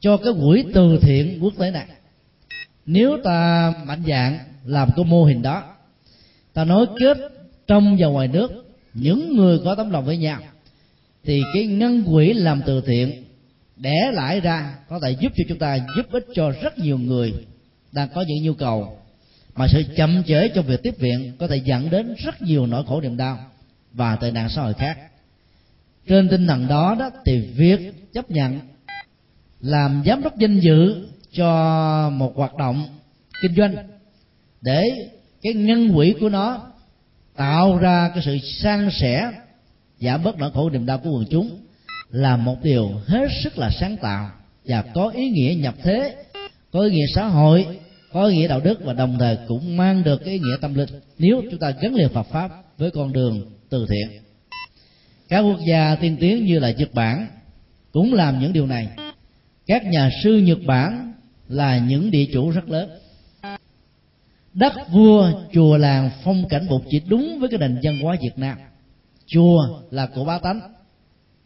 cho 0.00 0.16
cái 0.16 0.32
quỹ 0.40 0.64
từ 0.74 0.98
thiện 1.02 1.38
quốc 1.42 1.54
tế 1.58 1.70
này. 1.70 1.86
Nếu 2.86 3.18
ta 3.24 3.72
mạnh 3.84 4.02
dạng 4.08 4.38
làm 4.64 4.88
cái 4.96 5.04
mô 5.04 5.24
hình 5.24 5.42
đó, 5.42 5.62
ta 6.52 6.64
nói 6.64 6.86
kết 7.00 7.16
trong 7.70 7.96
và 7.98 8.06
ngoài 8.06 8.28
nước, 8.28 8.50
những 8.94 9.36
người 9.36 9.58
có 9.64 9.74
tấm 9.74 9.90
lòng 9.90 10.04
với 10.04 10.16
nhau, 10.16 10.40
thì 11.24 11.42
cái 11.54 11.66
ngân 11.66 12.04
quỹ 12.04 12.32
làm 12.32 12.62
từ 12.66 12.80
thiện 12.80 13.24
để 13.76 13.96
lại 14.12 14.40
ra 14.40 14.74
có 14.88 15.00
thể 15.02 15.10
giúp 15.10 15.32
cho 15.36 15.44
chúng 15.48 15.58
ta, 15.58 15.78
giúp 15.96 16.06
ích 16.10 16.26
cho 16.34 16.52
rất 16.62 16.78
nhiều 16.78 16.98
người 16.98 17.34
đang 17.92 18.08
có 18.14 18.24
những 18.28 18.44
nhu 18.44 18.54
cầu. 18.54 18.98
Mà 19.54 19.66
sự 19.68 19.82
chậm 19.96 20.22
trễ 20.26 20.48
trong 20.48 20.66
việc 20.66 20.82
tiếp 20.82 20.94
viện 20.98 21.32
có 21.38 21.46
thể 21.46 21.56
dẫn 21.56 21.90
đến 21.90 22.14
rất 22.18 22.42
nhiều 22.42 22.66
nỗi 22.66 22.84
khổ 22.86 23.00
niềm 23.00 23.16
đau 23.16 23.38
và 23.92 24.16
tệ 24.16 24.30
nạn 24.30 24.48
xã 24.48 24.62
hội 24.62 24.74
khác. 24.74 24.98
Trên 26.08 26.28
tinh 26.28 26.46
thần 26.46 26.68
đó 26.68 26.96
đó 26.98 27.10
thì 27.24 27.40
việc 27.40 28.12
chấp 28.12 28.30
nhận 28.30 28.60
làm 29.60 30.02
giám 30.06 30.22
đốc 30.22 30.38
danh 30.38 30.60
dự 30.60 31.08
cho 31.32 32.10
một 32.10 32.36
hoạt 32.36 32.56
động 32.56 32.88
kinh 33.42 33.54
doanh 33.54 33.74
để 34.60 34.82
cái 35.42 35.54
ngân 35.54 35.94
quỹ 35.94 36.14
của 36.20 36.28
nó 36.28 36.70
tạo 37.40 37.78
ra 37.78 38.10
cái 38.14 38.22
sự 38.24 38.38
san 38.38 38.88
sẻ 38.92 39.32
giảm 40.00 40.22
bớt 40.22 40.38
nỗi 40.38 40.50
khổ 40.54 40.70
niềm 40.70 40.86
đau 40.86 40.98
của 40.98 41.10
quần 41.10 41.24
chúng 41.30 41.58
là 42.10 42.36
một 42.36 42.56
điều 42.62 42.90
hết 43.06 43.28
sức 43.42 43.58
là 43.58 43.70
sáng 43.70 43.96
tạo 43.96 44.30
và 44.64 44.82
có 44.82 45.08
ý 45.08 45.28
nghĩa 45.28 45.54
nhập 45.54 45.74
thế, 45.82 46.14
có 46.72 46.80
ý 46.80 46.90
nghĩa 46.90 47.06
xã 47.14 47.26
hội, 47.26 47.66
có 48.12 48.26
ý 48.26 48.36
nghĩa 48.36 48.48
đạo 48.48 48.60
đức 48.60 48.84
và 48.84 48.92
đồng 48.92 49.16
thời 49.18 49.38
cũng 49.48 49.76
mang 49.76 50.02
được 50.04 50.24
cái 50.24 50.34
ý 50.34 50.40
nghĩa 50.40 50.56
tâm 50.60 50.74
linh 50.74 50.88
nếu 51.18 51.42
chúng 51.50 51.60
ta 51.60 51.70
gắn 51.70 51.94
liền 51.94 52.08
Phật 52.08 52.22
pháp 52.22 52.50
với 52.78 52.90
con 52.90 53.12
đường 53.12 53.50
từ 53.70 53.86
thiện. 53.90 54.22
Các 55.28 55.40
quốc 55.40 55.58
gia 55.68 55.94
tiên 55.94 56.16
tiến 56.20 56.46
như 56.46 56.58
là 56.58 56.70
Nhật 56.70 56.94
Bản 56.94 57.26
cũng 57.92 58.14
làm 58.14 58.40
những 58.40 58.52
điều 58.52 58.66
này. 58.66 58.88
Các 59.66 59.84
nhà 59.84 60.10
sư 60.22 60.38
Nhật 60.38 60.58
Bản 60.66 61.12
là 61.48 61.78
những 61.78 62.10
địa 62.10 62.26
chủ 62.32 62.50
rất 62.50 62.68
lớn 62.68 62.90
đất 64.54 64.72
vua 64.90 65.32
chùa 65.52 65.76
làng 65.76 66.10
phong 66.24 66.48
cảnh 66.48 66.68
bục 66.68 66.82
chỉ 66.90 67.00
đúng 67.06 67.38
với 67.40 67.48
cái 67.48 67.58
nền 67.58 67.78
văn 67.82 67.98
hóa 68.00 68.16
Việt 68.22 68.38
Nam. 68.38 68.58
Chùa 69.26 69.80
là 69.90 70.06
của 70.06 70.24
bá 70.24 70.38
tánh. 70.38 70.60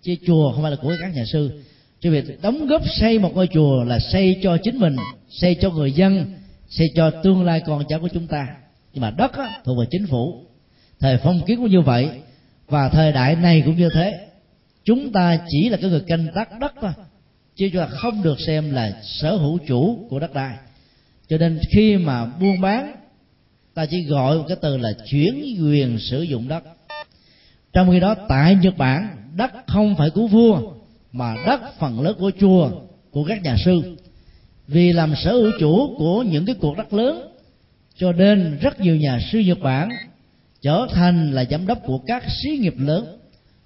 Chứ 0.03 0.15
chùa 0.27 0.53
không 0.53 0.63
phải 0.63 0.71
là 0.71 0.77
của 0.83 0.95
các 1.01 1.15
nhà 1.15 1.25
sư. 1.33 1.63
Cho 2.01 2.11
việc 2.11 2.43
đóng 2.43 2.67
góp 2.67 2.83
xây 2.89 3.19
một 3.19 3.31
ngôi 3.35 3.49
chùa 3.53 3.85
là 3.85 3.99
xây 3.99 4.41
cho 4.43 4.57
chính 4.63 4.79
mình 4.79 4.97
xây 5.29 5.55
cho 5.55 5.71
người 5.71 5.93
dân 5.93 6.35
xây 6.69 6.87
cho 6.95 7.11
tương 7.11 7.45
lai 7.45 7.63
con 7.67 7.85
cháu 7.89 8.01
của 8.01 8.09
chúng 8.09 8.27
ta. 8.27 8.47
Nhưng 8.93 9.03
mà 9.03 9.11
đất 9.11 9.33
á, 9.33 9.61
thuộc 9.65 9.79
về 9.79 9.87
chính 9.91 10.07
phủ. 10.07 10.45
Thời 11.01 11.19
phong 11.19 11.41
kiến 11.47 11.57
cũng 11.57 11.71
như 11.71 11.81
vậy 11.81 12.09
và 12.69 12.89
thời 12.89 13.13
đại 13.13 13.37
này 13.37 13.63
cũng 13.65 13.77
như 13.77 13.89
thế. 13.95 14.21
Chúng 14.85 15.13
ta 15.13 15.39
chỉ 15.49 15.69
là 15.69 15.77
cái 15.77 15.91
người 15.91 16.01
canh 16.01 16.27
tác 16.35 16.59
đất 16.61 16.75
thôi 16.81 16.93
chứ 17.57 17.69
chúng 17.73 17.83
ta 17.83 17.87
không 17.87 18.23
được 18.23 18.41
xem 18.47 18.73
là 18.73 19.01
sở 19.03 19.37
hữu 19.37 19.59
chủ 19.67 20.07
của 20.11 20.19
đất 20.19 20.35
đai 20.35 20.57
cho 21.29 21.39
nên 21.39 21.61
khi 21.71 21.97
mà 21.97 22.27
buôn 22.27 22.61
bán, 22.61 22.97
ta 23.75 23.87
chỉ 23.87 24.03
gọi 24.03 24.39
một 24.39 24.45
cái 24.49 24.57
từ 24.63 24.77
là 24.77 24.93
chuyển 25.11 25.57
quyền 25.63 25.99
sử 25.99 26.23
dụng 26.23 26.49
đất. 26.49 26.65
Trong 27.73 27.91
khi 27.91 28.01
đó, 28.01 28.15
tại 28.29 28.55
nhật 28.55 28.77
bản, 28.77 29.09
đất 29.37 29.53
không 29.67 29.97
phải 29.97 30.11
của 30.11 30.27
vua, 30.27 30.73
mà 31.13 31.37
đất 31.47 31.61
phần 31.79 32.01
lớn 32.01 32.17
của 32.19 32.31
chùa, 32.41 32.71
của 33.11 33.25
các 33.25 33.43
nhà 33.43 33.57
sư. 33.65 33.97
Vì 34.69 34.93
làm 34.93 35.15
sở 35.25 35.33
hữu 35.33 35.51
chủ 35.61 35.95
của 35.99 36.23
những 36.23 36.47
cái 36.47 36.55
cuộc 36.61 36.77
đất 36.77 36.93
lớn, 36.93 37.29
cho 37.97 38.13
nên 38.13 38.59
rất 38.61 38.81
nhiều 38.81 38.97
nhà 38.97 39.19
sư 39.33 39.39
nhật 39.39 39.59
bản 39.63 39.89
trở 40.63 40.87
thành 40.91 41.33
là 41.33 41.45
giám 41.45 41.67
đốc 41.67 41.79
của 41.87 41.99
các 42.07 42.25
xí 42.43 42.51
nghiệp 42.51 42.75
lớn. 42.79 43.19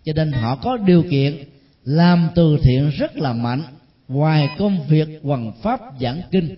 Cho 0.04 0.12
nên 0.16 0.32
họ 0.32 0.56
có 0.56 0.76
điều 0.76 1.02
kiện 1.10 1.36
làm 1.84 2.28
từ 2.34 2.58
thiện 2.62 2.90
rất 2.90 3.16
là 3.16 3.32
mạnh, 3.32 3.62
ngoài 4.08 4.48
công 4.58 4.86
việc 4.88 5.08
hoằng 5.22 5.52
pháp 5.62 5.80
giảng 6.00 6.20
kinh 6.30 6.56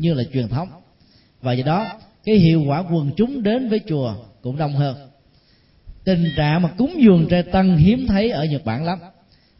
như 0.00 0.14
là 0.14 0.22
truyền 0.32 0.48
thống. 0.48 0.68
Và 1.42 1.52
do 1.52 1.64
đó, 1.64 1.86
cái 2.24 2.36
hiệu 2.36 2.62
quả 2.66 2.82
quần 2.92 3.10
chúng 3.16 3.42
đến 3.42 3.68
với 3.68 3.80
chùa 3.88 4.14
cũng 4.42 4.56
đông 4.56 4.72
hơn. 4.72 4.96
Tình 6.04 6.24
trạng 6.36 6.62
mà 6.62 6.68
cúng 6.78 6.94
dường 7.02 7.26
trai 7.30 7.42
tăng 7.42 7.76
hiếm 7.76 8.06
thấy 8.06 8.30
ở 8.30 8.44
nhật 8.44 8.64
bản 8.64 8.84
lắm. 8.84 8.98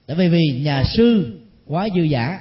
Tại 0.07 0.17
vì 0.17 0.29
vì 0.29 0.61
nhà 0.65 0.85
sư 0.85 1.39
quá 1.67 1.89
dư 1.95 2.03
giả. 2.03 2.41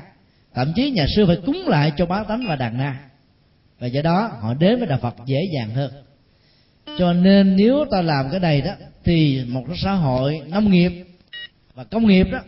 Thậm 0.53 0.73
chí 0.75 0.91
nhà 0.91 1.05
sư 1.15 1.25
phải 1.25 1.37
cúng 1.45 1.67
lại 1.67 1.91
cho 1.97 2.05
bá 2.05 2.23
tánh 2.23 2.45
và 2.47 2.55
đàn 2.55 2.77
na. 2.77 2.99
Và 3.79 3.87
do 3.87 4.01
đó, 4.01 4.31
họ 4.41 4.53
đến 4.53 4.79
với 4.79 4.87
đạo 4.87 4.99
phật 5.01 5.15
dễ 5.25 5.39
dàng 5.53 5.69
hơn. 5.69 5.91
Cho 6.99 7.13
nên 7.13 7.55
nếu 7.55 7.85
ta 7.91 8.01
làm 8.01 8.29
cái 8.31 8.39
này 8.39 8.61
đó, 8.61 8.71
thì 9.03 9.41
một 9.47 9.63
cái 9.67 9.77
xã 9.77 9.93
hội 9.93 10.41
nông 10.47 10.71
nghiệp 10.71 10.91
và 11.75 11.83
công 11.83 12.07
nghiệp 12.07 12.27
đó 12.31 12.39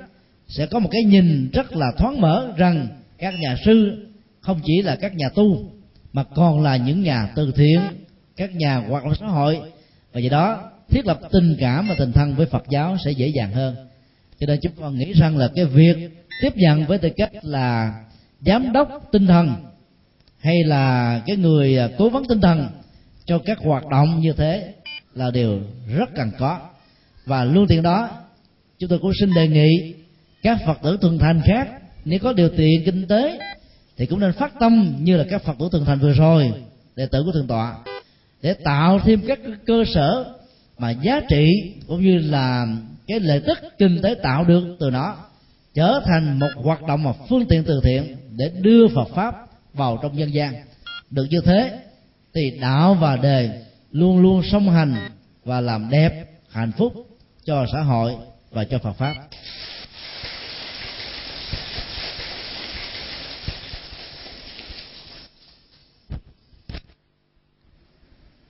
sẽ 0.48 0.66
có 0.66 0.80
một 0.80 0.90
cái 0.92 1.04
nhìn 1.04 1.50
rất 1.54 1.76
là 1.76 1.92
thoáng 1.98 2.22
mở 2.22 2.54
rằng 2.58 2.88
các 3.18 3.34
nhà 3.40 3.56
sư 3.66 4.06
không 4.42 4.60
chỉ 4.66 4.82
là 4.82 4.96
các 4.96 5.16
nhà 5.16 5.30
tu, 5.36 5.72
mà 6.14 6.24
còn 6.24 6.64
là 6.64 6.78
những 6.78 7.02
nhà 7.02 7.30
từ 7.36 7.52
thiện, 7.52 7.82
các 8.36 8.56
nhà 8.56 8.78
hoạt 8.78 9.04
động 9.04 9.16
xã 9.20 9.26
hội. 9.26 9.60
Và 10.14 10.22
vậy 10.22 10.30
đó, 10.30 10.72
thiết 10.90 11.06
lập 11.06 11.20
tình 11.32 11.56
cảm 11.60 11.88
và 11.90 11.96
tình 11.98 12.12
thân 12.12 12.36
với 12.36 12.46
Phật 12.46 12.64
giáo 12.70 12.98
sẽ 13.06 13.12
dễ 13.12 13.28
dàng 13.28 13.52
hơn. 13.52 13.76
Cho 14.40 14.48
nên 14.48 14.60
chúng 14.62 14.72
con 14.80 14.98
nghĩ 14.98 15.14
rằng 15.14 15.38
là 15.38 15.50
cái 15.56 15.66
việc 15.66 15.96
tiếp 16.42 16.54
nhận 16.56 16.86
với 16.86 16.98
tư 16.98 17.10
cách 17.18 17.32
là 17.42 17.94
giám 18.40 18.74
đốc 18.74 19.10
tinh 19.12 19.28
thần, 19.28 19.54
hay 20.40 20.64
là 20.64 21.22
cái 21.26 21.38
người 21.38 21.78
à, 21.78 21.90
cố 21.98 22.10
vấn 22.10 22.24
tinh 22.28 22.42
thần 22.42 22.68
cho 23.26 23.40
các 23.46 23.60
hoạt 23.60 23.88
động 23.88 24.20
như 24.20 24.34
thế 24.34 24.74
là 25.14 25.32
điều 25.32 25.60
rất 25.96 26.10
cần 26.16 26.32
có. 26.40 26.60
Và 27.26 27.44
luôn 27.44 27.68
tiện 27.68 27.84
đó, 27.84 28.10
chúng 28.80 28.90
tôi 28.90 29.00
cũng 29.00 29.12
xin 29.20 29.34
đề 29.34 29.48
nghị 29.48 29.94
các 30.44 30.58
phật 30.66 30.82
tử 30.84 30.98
thuần 31.02 31.18
thành 31.20 31.42
khác, 31.46 31.70
nếu 32.06 32.20
có 32.20 32.34
điều 32.34 32.50
kiện 32.50 32.84
kinh 32.86 33.08
tế 33.08 33.40
thì 34.02 34.08
cũng 34.08 34.20
nên 34.20 34.34
phát 34.34 34.54
tâm 34.60 34.96
như 35.00 35.18
là 35.18 35.26
các 35.30 35.44
phật 35.44 35.54
tử 35.60 35.70
thường 35.72 35.86
thành 35.86 36.00
vừa 36.00 36.14
rồi, 36.14 36.54
đệ 36.96 37.06
tử 37.06 37.24
của 37.24 37.32
thượng 37.32 37.48
tọa, 37.48 37.76
để 38.42 38.54
tạo 38.54 39.00
thêm 39.00 39.22
các 39.28 39.40
cơ 39.66 39.84
sở 39.94 40.34
mà 40.78 40.92
giá 40.92 41.22
trị 41.30 41.74
cũng 41.88 42.02
như 42.02 42.18
là 42.18 42.68
cái 43.08 43.20
lợi 43.20 43.42
tức 43.48 43.58
kinh 43.78 44.02
tế 44.04 44.16
tạo 44.24 44.44
được 44.44 44.78
từ 44.80 44.90
nó, 44.90 45.16
trở 45.74 46.02
thành 46.06 46.40
một 46.40 46.50
hoạt 46.56 46.84
động 46.84 47.04
mà 47.04 47.12
phương 47.30 47.46
tiện 47.46 47.64
từ 47.64 47.82
thiện 47.84 48.18
để 48.32 48.52
đưa 48.62 48.88
Phật 48.88 49.08
pháp 49.16 49.36
vào 49.74 50.00
trong 50.02 50.18
dân 50.18 50.34
gian. 50.34 50.54
Được 51.10 51.28
như 51.30 51.42
thế 51.42 51.80
thì 52.34 52.58
đạo 52.62 52.94
và 52.94 53.18
đề 53.18 53.64
luôn 53.92 54.22
luôn 54.22 54.42
song 54.52 54.70
hành 54.70 54.96
và 55.46 55.62
làm 55.62 55.90
đẹp, 55.90 56.26
hạnh 56.50 56.72
phúc 56.78 56.94
cho 57.46 57.66
xã 57.74 57.82
hội 57.82 58.14
và 58.52 58.64
cho 58.64 58.80
Phật 58.80 58.94
pháp. 58.94 59.14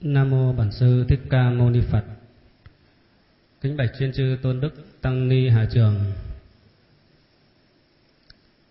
Nam 0.02 0.30
mô 0.30 0.54
Bản 0.54 0.72
sư 0.72 1.06
Thích 1.08 1.20
Ca 1.30 1.50
Mâu 1.50 1.70
Ni 1.70 1.82
Phật. 1.82 2.04
Kính 3.62 3.78
bạch 3.78 3.90
chuyên 4.00 4.14
chư 4.14 4.38
Tôn 4.42 4.60
Đức 4.60 5.02
Tăng 5.02 5.28
Ni 5.28 5.50
Hà 5.50 5.66
Trường. 5.74 5.96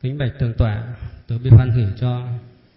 Kính 0.03 0.19
bạch 0.19 0.33
thượng 0.39 0.55
tọa, 0.55 0.97
từ 1.27 1.39
bi 1.39 1.51
hoan 1.51 1.71
hỷ 1.71 1.85
cho 2.01 2.29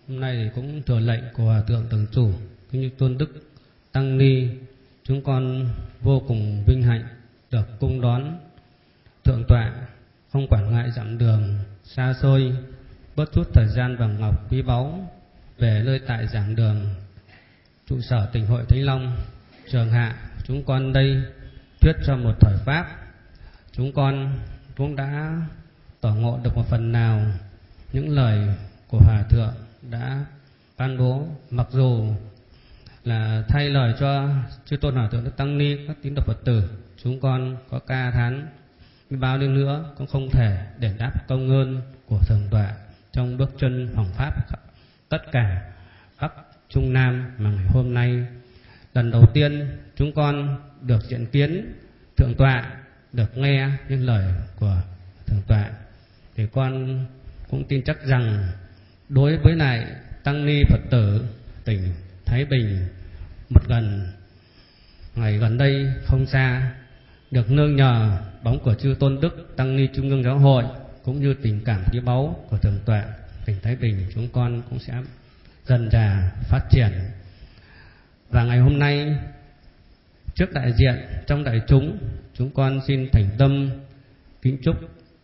hôm 0.07 0.19
nay 0.19 0.35
thì 0.43 0.49
cũng 0.55 0.81
thừa 0.83 0.99
lệnh 0.99 1.23
của 1.33 1.43
hòa 1.43 1.61
thượng 1.67 1.85
tường 1.89 2.05
chủ 2.11 2.31
kính 2.71 2.81
như 2.81 2.89
Tôn 2.97 3.17
Đức 3.17 3.29
Tăng 3.91 4.17
Ni 4.17 4.47
chúng 5.03 5.23
con 5.23 5.69
vô 6.01 6.21
cùng 6.27 6.63
vinh 6.67 6.83
hạnh 6.83 7.07
được 7.51 7.79
cung 7.79 8.01
đón 8.01 8.37
thượng 9.23 9.43
tọa 9.47 9.73
không 10.31 10.47
quản 10.47 10.73
ngại 10.73 10.91
dặm 10.95 11.17
đường 11.17 11.55
xa 11.83 12.13
xôi 12.21 12.55
bớt 13.15 13.31
chút 13.33 13.53
thời 13.53 13.67
gian 13.67 13.95
vàng 13.97 14.19
ngọc 14.19 14.51
quý 14.51 14.61
báu 14.61 15.11
về 15.57 15.81
nơi 15.85 15.99
tại 16.07 16.27
giảng 16.27 16.55
đường 16.55 16.85
trụ 17.87 18.01
sở 18.01 18.29
tỉnh 18.33 18.45
hội 18.45 18.65
Thánh 18.69 18.85
Long, 18.85 19.17
trường 19.71 19.91
hạ. 19.91 20.15
Chúng 20.43 20.63
con 20.65 20.93
đây 20.93 21.21
thuyết 21.81 21.93
cho 22.05 22.15
một 22.17 22.33
thời 22.39 22.57
pháp. 22.65 22.85
Chúng 23.71 23.93
con 23.93 24.39
cũng 24.77 24.95
đã 24.95 25.41
tỏ 26.01 26.15
ngộ 26.15 26.39
được 26.43 26.55
một 26.55 26.65
phần 26.69 26.91
nào 26.91 27.21
những 27.93 28.09
lời 28.09 28.55
của 28.87 28.99
hòa 28.99 29.23
thượng 29.29 29.53
đã 29.81 30.25
ban 30.77 30.97
bố. 30.97 31.27
Mặc 31.49 31.67
dù 31.71 32.15
là 33.03 33.43
thay 33.47 33.69
lời 33.69 33.93
cho 33.99 34.29
chư 34.65 34.77
tôn 34.77 34.95
hòa 34.95 35.09
thượng 35.11 35.23
đức 35.23 35.37
tăng 35.37 35.57
ni, 35.57 35.87
các 35.87 35.97
tín 36.01 36.15
đồ 36.15 36.23
phật 36.25 36.45
tử, 36.45 36.69
chúng 37.03 37.19
con 37.19 37.57
có 37.69 37.79
ca 37.79 38.11
thán 38.11 38.47
bao 39.09 39.37
nhiêu 39.37 39.49
nữa 39.49 39.93
cũng 39.97 40.07
không 40.07 40.29
thể 40.29 40.65
để 40.79 40.93
đáp 40.99 41.27
công 41.27 41.49
ơn 41.49 41.81
của 42.05 42.19
thượng 42.27 42.47
tọa 42.51 42.73
trong 43.11 43.37
bước 43.37 43.51
chân 43.57 43.93
hoàng 43.95 44.09
pháp. 44.17 44.33
Tất 45.09 45.31
cả 45.31 45.72
Trung 46.73 46.93
Nam 46.93 47.31
mà 47.37 47.49
ngày 47.49 47.65
hôm 47.67 47.93
nay. 47.93 48.25
Lần 48.93 49.11
đầu 49.11 49.25
tiên 49.33 49.67
chúng 49.95 50.11
con 50.11 50.59
được 50.81 51.03
diện 51.09 51.25
kiến 51.25 51.73
thượng 52.17 52.35
tọa, 52.37 52.73
được 53.13 53.37
nghe 53.37 53.69
những 53.89 54.05
lời 54.05 54.33
của 54.59 54.81
thượng 55.25 55.41
tọa. 55.47 55.69
Thì 56.35 56.47
con 56.53 57.05
cũng 57.49 57.63
tin 57.63 57.83
chắc 57.83 58.05
rằng 58.05 58.47
đối 59.09 59.37
với 59.37 59.55
lại 59.55 59.85
tăng 60.23 60.45
ni 60.45 60.63
phật 60.69 60.81
tử, 60.89 61.25
tỉnh 61.65 61.93
thái 62.25 62.45
bình, 62.45 62.87
một 63.49 63.67
gần, 63.67 64.07
ngày 65.15 65.37
gần 65.37 65.57
đây 65.57 65.93
không 66.05 66.25
xa, 66.25 66.71
được 67.31 67.51
nương 67.51 67.75
nhờ 67.75 68.17
bóng 68.43 68.59
của 68.59 68.73
chư 68.73 68.95
tôn 68.99 69.19
đức, 69.21 69.53
tăng 69.57 69.75
ni 69.75 69.87
trung 69.95 70.09
ương 70.09 70.23
giáo 70.23 70.39
hội, 70.39 70.63
cũng 71.03 71.21
như 71.21 71.33
tình 71.33 71.61
cảm 71.65 71.83
quý 71.91 71.99
báu 71.99 72.45
của 72.49 72.57
thượng 72.57 72.79
tọa, 72.85 73.05
tỉnh 73.45 73.55
thái 73.61 73.75
bình, 73.75 74.05
chúng 74.13 74.27
con 74.33 74.61
cũng 74.69 74.79
sẽ 74.79 74.93
dần 75.65 75.89
dà 75.91 76.31
phát 76.49 76.61
triển. 76.69 76.91
Và 78.29 78.43
ngày 78.43 78.59
hôm 78.59 78.79
nay, 78.79 79.17
trước 80.35 80.53
đại 80.53 80.73
diện 80.73 80.95
trong 81.27 81.43
đại 81.43 81.61
chúng 81.67 81.97
chúng 82.33 82.51
con 82.51 82.79
xin 82.87 83.09
thành 83.11 83.29
tâm 83.37 83.69
kính 84.41 84.57
chúc 84.63 84.75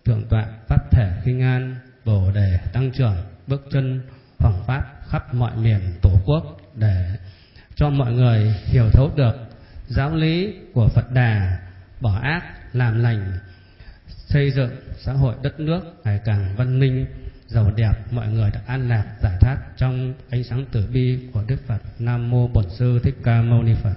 thượng 0.05 0.27
tọa 0.29 0.45
phát 0.67 0.91
thể 0.91 1.11
kinh 1.25 1.41
an 1.41 1.75
bồ 2.05 2.31
đề 2.31 2.59
tăng 2.73 2.91
trưởng 2.91 3.15
bước 3.47 3.67
chân 3.71 4.01
hoàng 4.39 4.63
pháp 4.67 5.01
khắp 5.07 5.33
mọi 5.33 5.57
miền 5.57 5.79
tổ 6.01 6.11
quốc 6.25 6.43
để 6.75 7.17
cho 7.75 7.89
mọi 7.89 8.13
người 8.13 8.53
hiểu 8.65 8.89
thấu 8.93 9.11
được 9.15 9.35
giáo 9.87 10.15
lý 10.15 10.53
của 10.73 10.87
Phật 10.87 11.11
Đà, 11.11 11.59
bỏ 12.01 12.19
ác, 12.21 12.43
làm 12.73 12.99
lành, 12.99 13.37
xây 14.07 14.51
dựng 14.51 14.71
xã 14.97 15.13
hội 15.13 15.35
đất 15.41 15.59
nước 15.59 15.81
ngày 16.03 16.19
càng 16.25 16.55
văn 16.57 16.79
minh 16.79 17.05
giàu 17.49 17.71
đẹp, 17.75 17.93
mọi 18.11 18.27
người 18.27 18.51
được 18.51 18.59
an 18.67 18.89
lạc, 18.89 19.05
giải 19.21 19.37
thoát 19.41 19.57
trong 19.77 20.13
ánh 20.29 20.43
sáng 20.43 20.65
tử 20.71 20.87
bi 20.93 21.19
của 21.33 21.43
Đức 21.47 21.57
Phật. 21.67 21.79
Nam 21.99 22.29
mô 22.29 22.47
Bổn 22.47 22.65
sư 22.69 22.99
Thích 23.03 23.15
Ca 23.23 23.41
Mâu 23.41 23.63
Ni 23.63 23.73
Phật. 23.83 23.93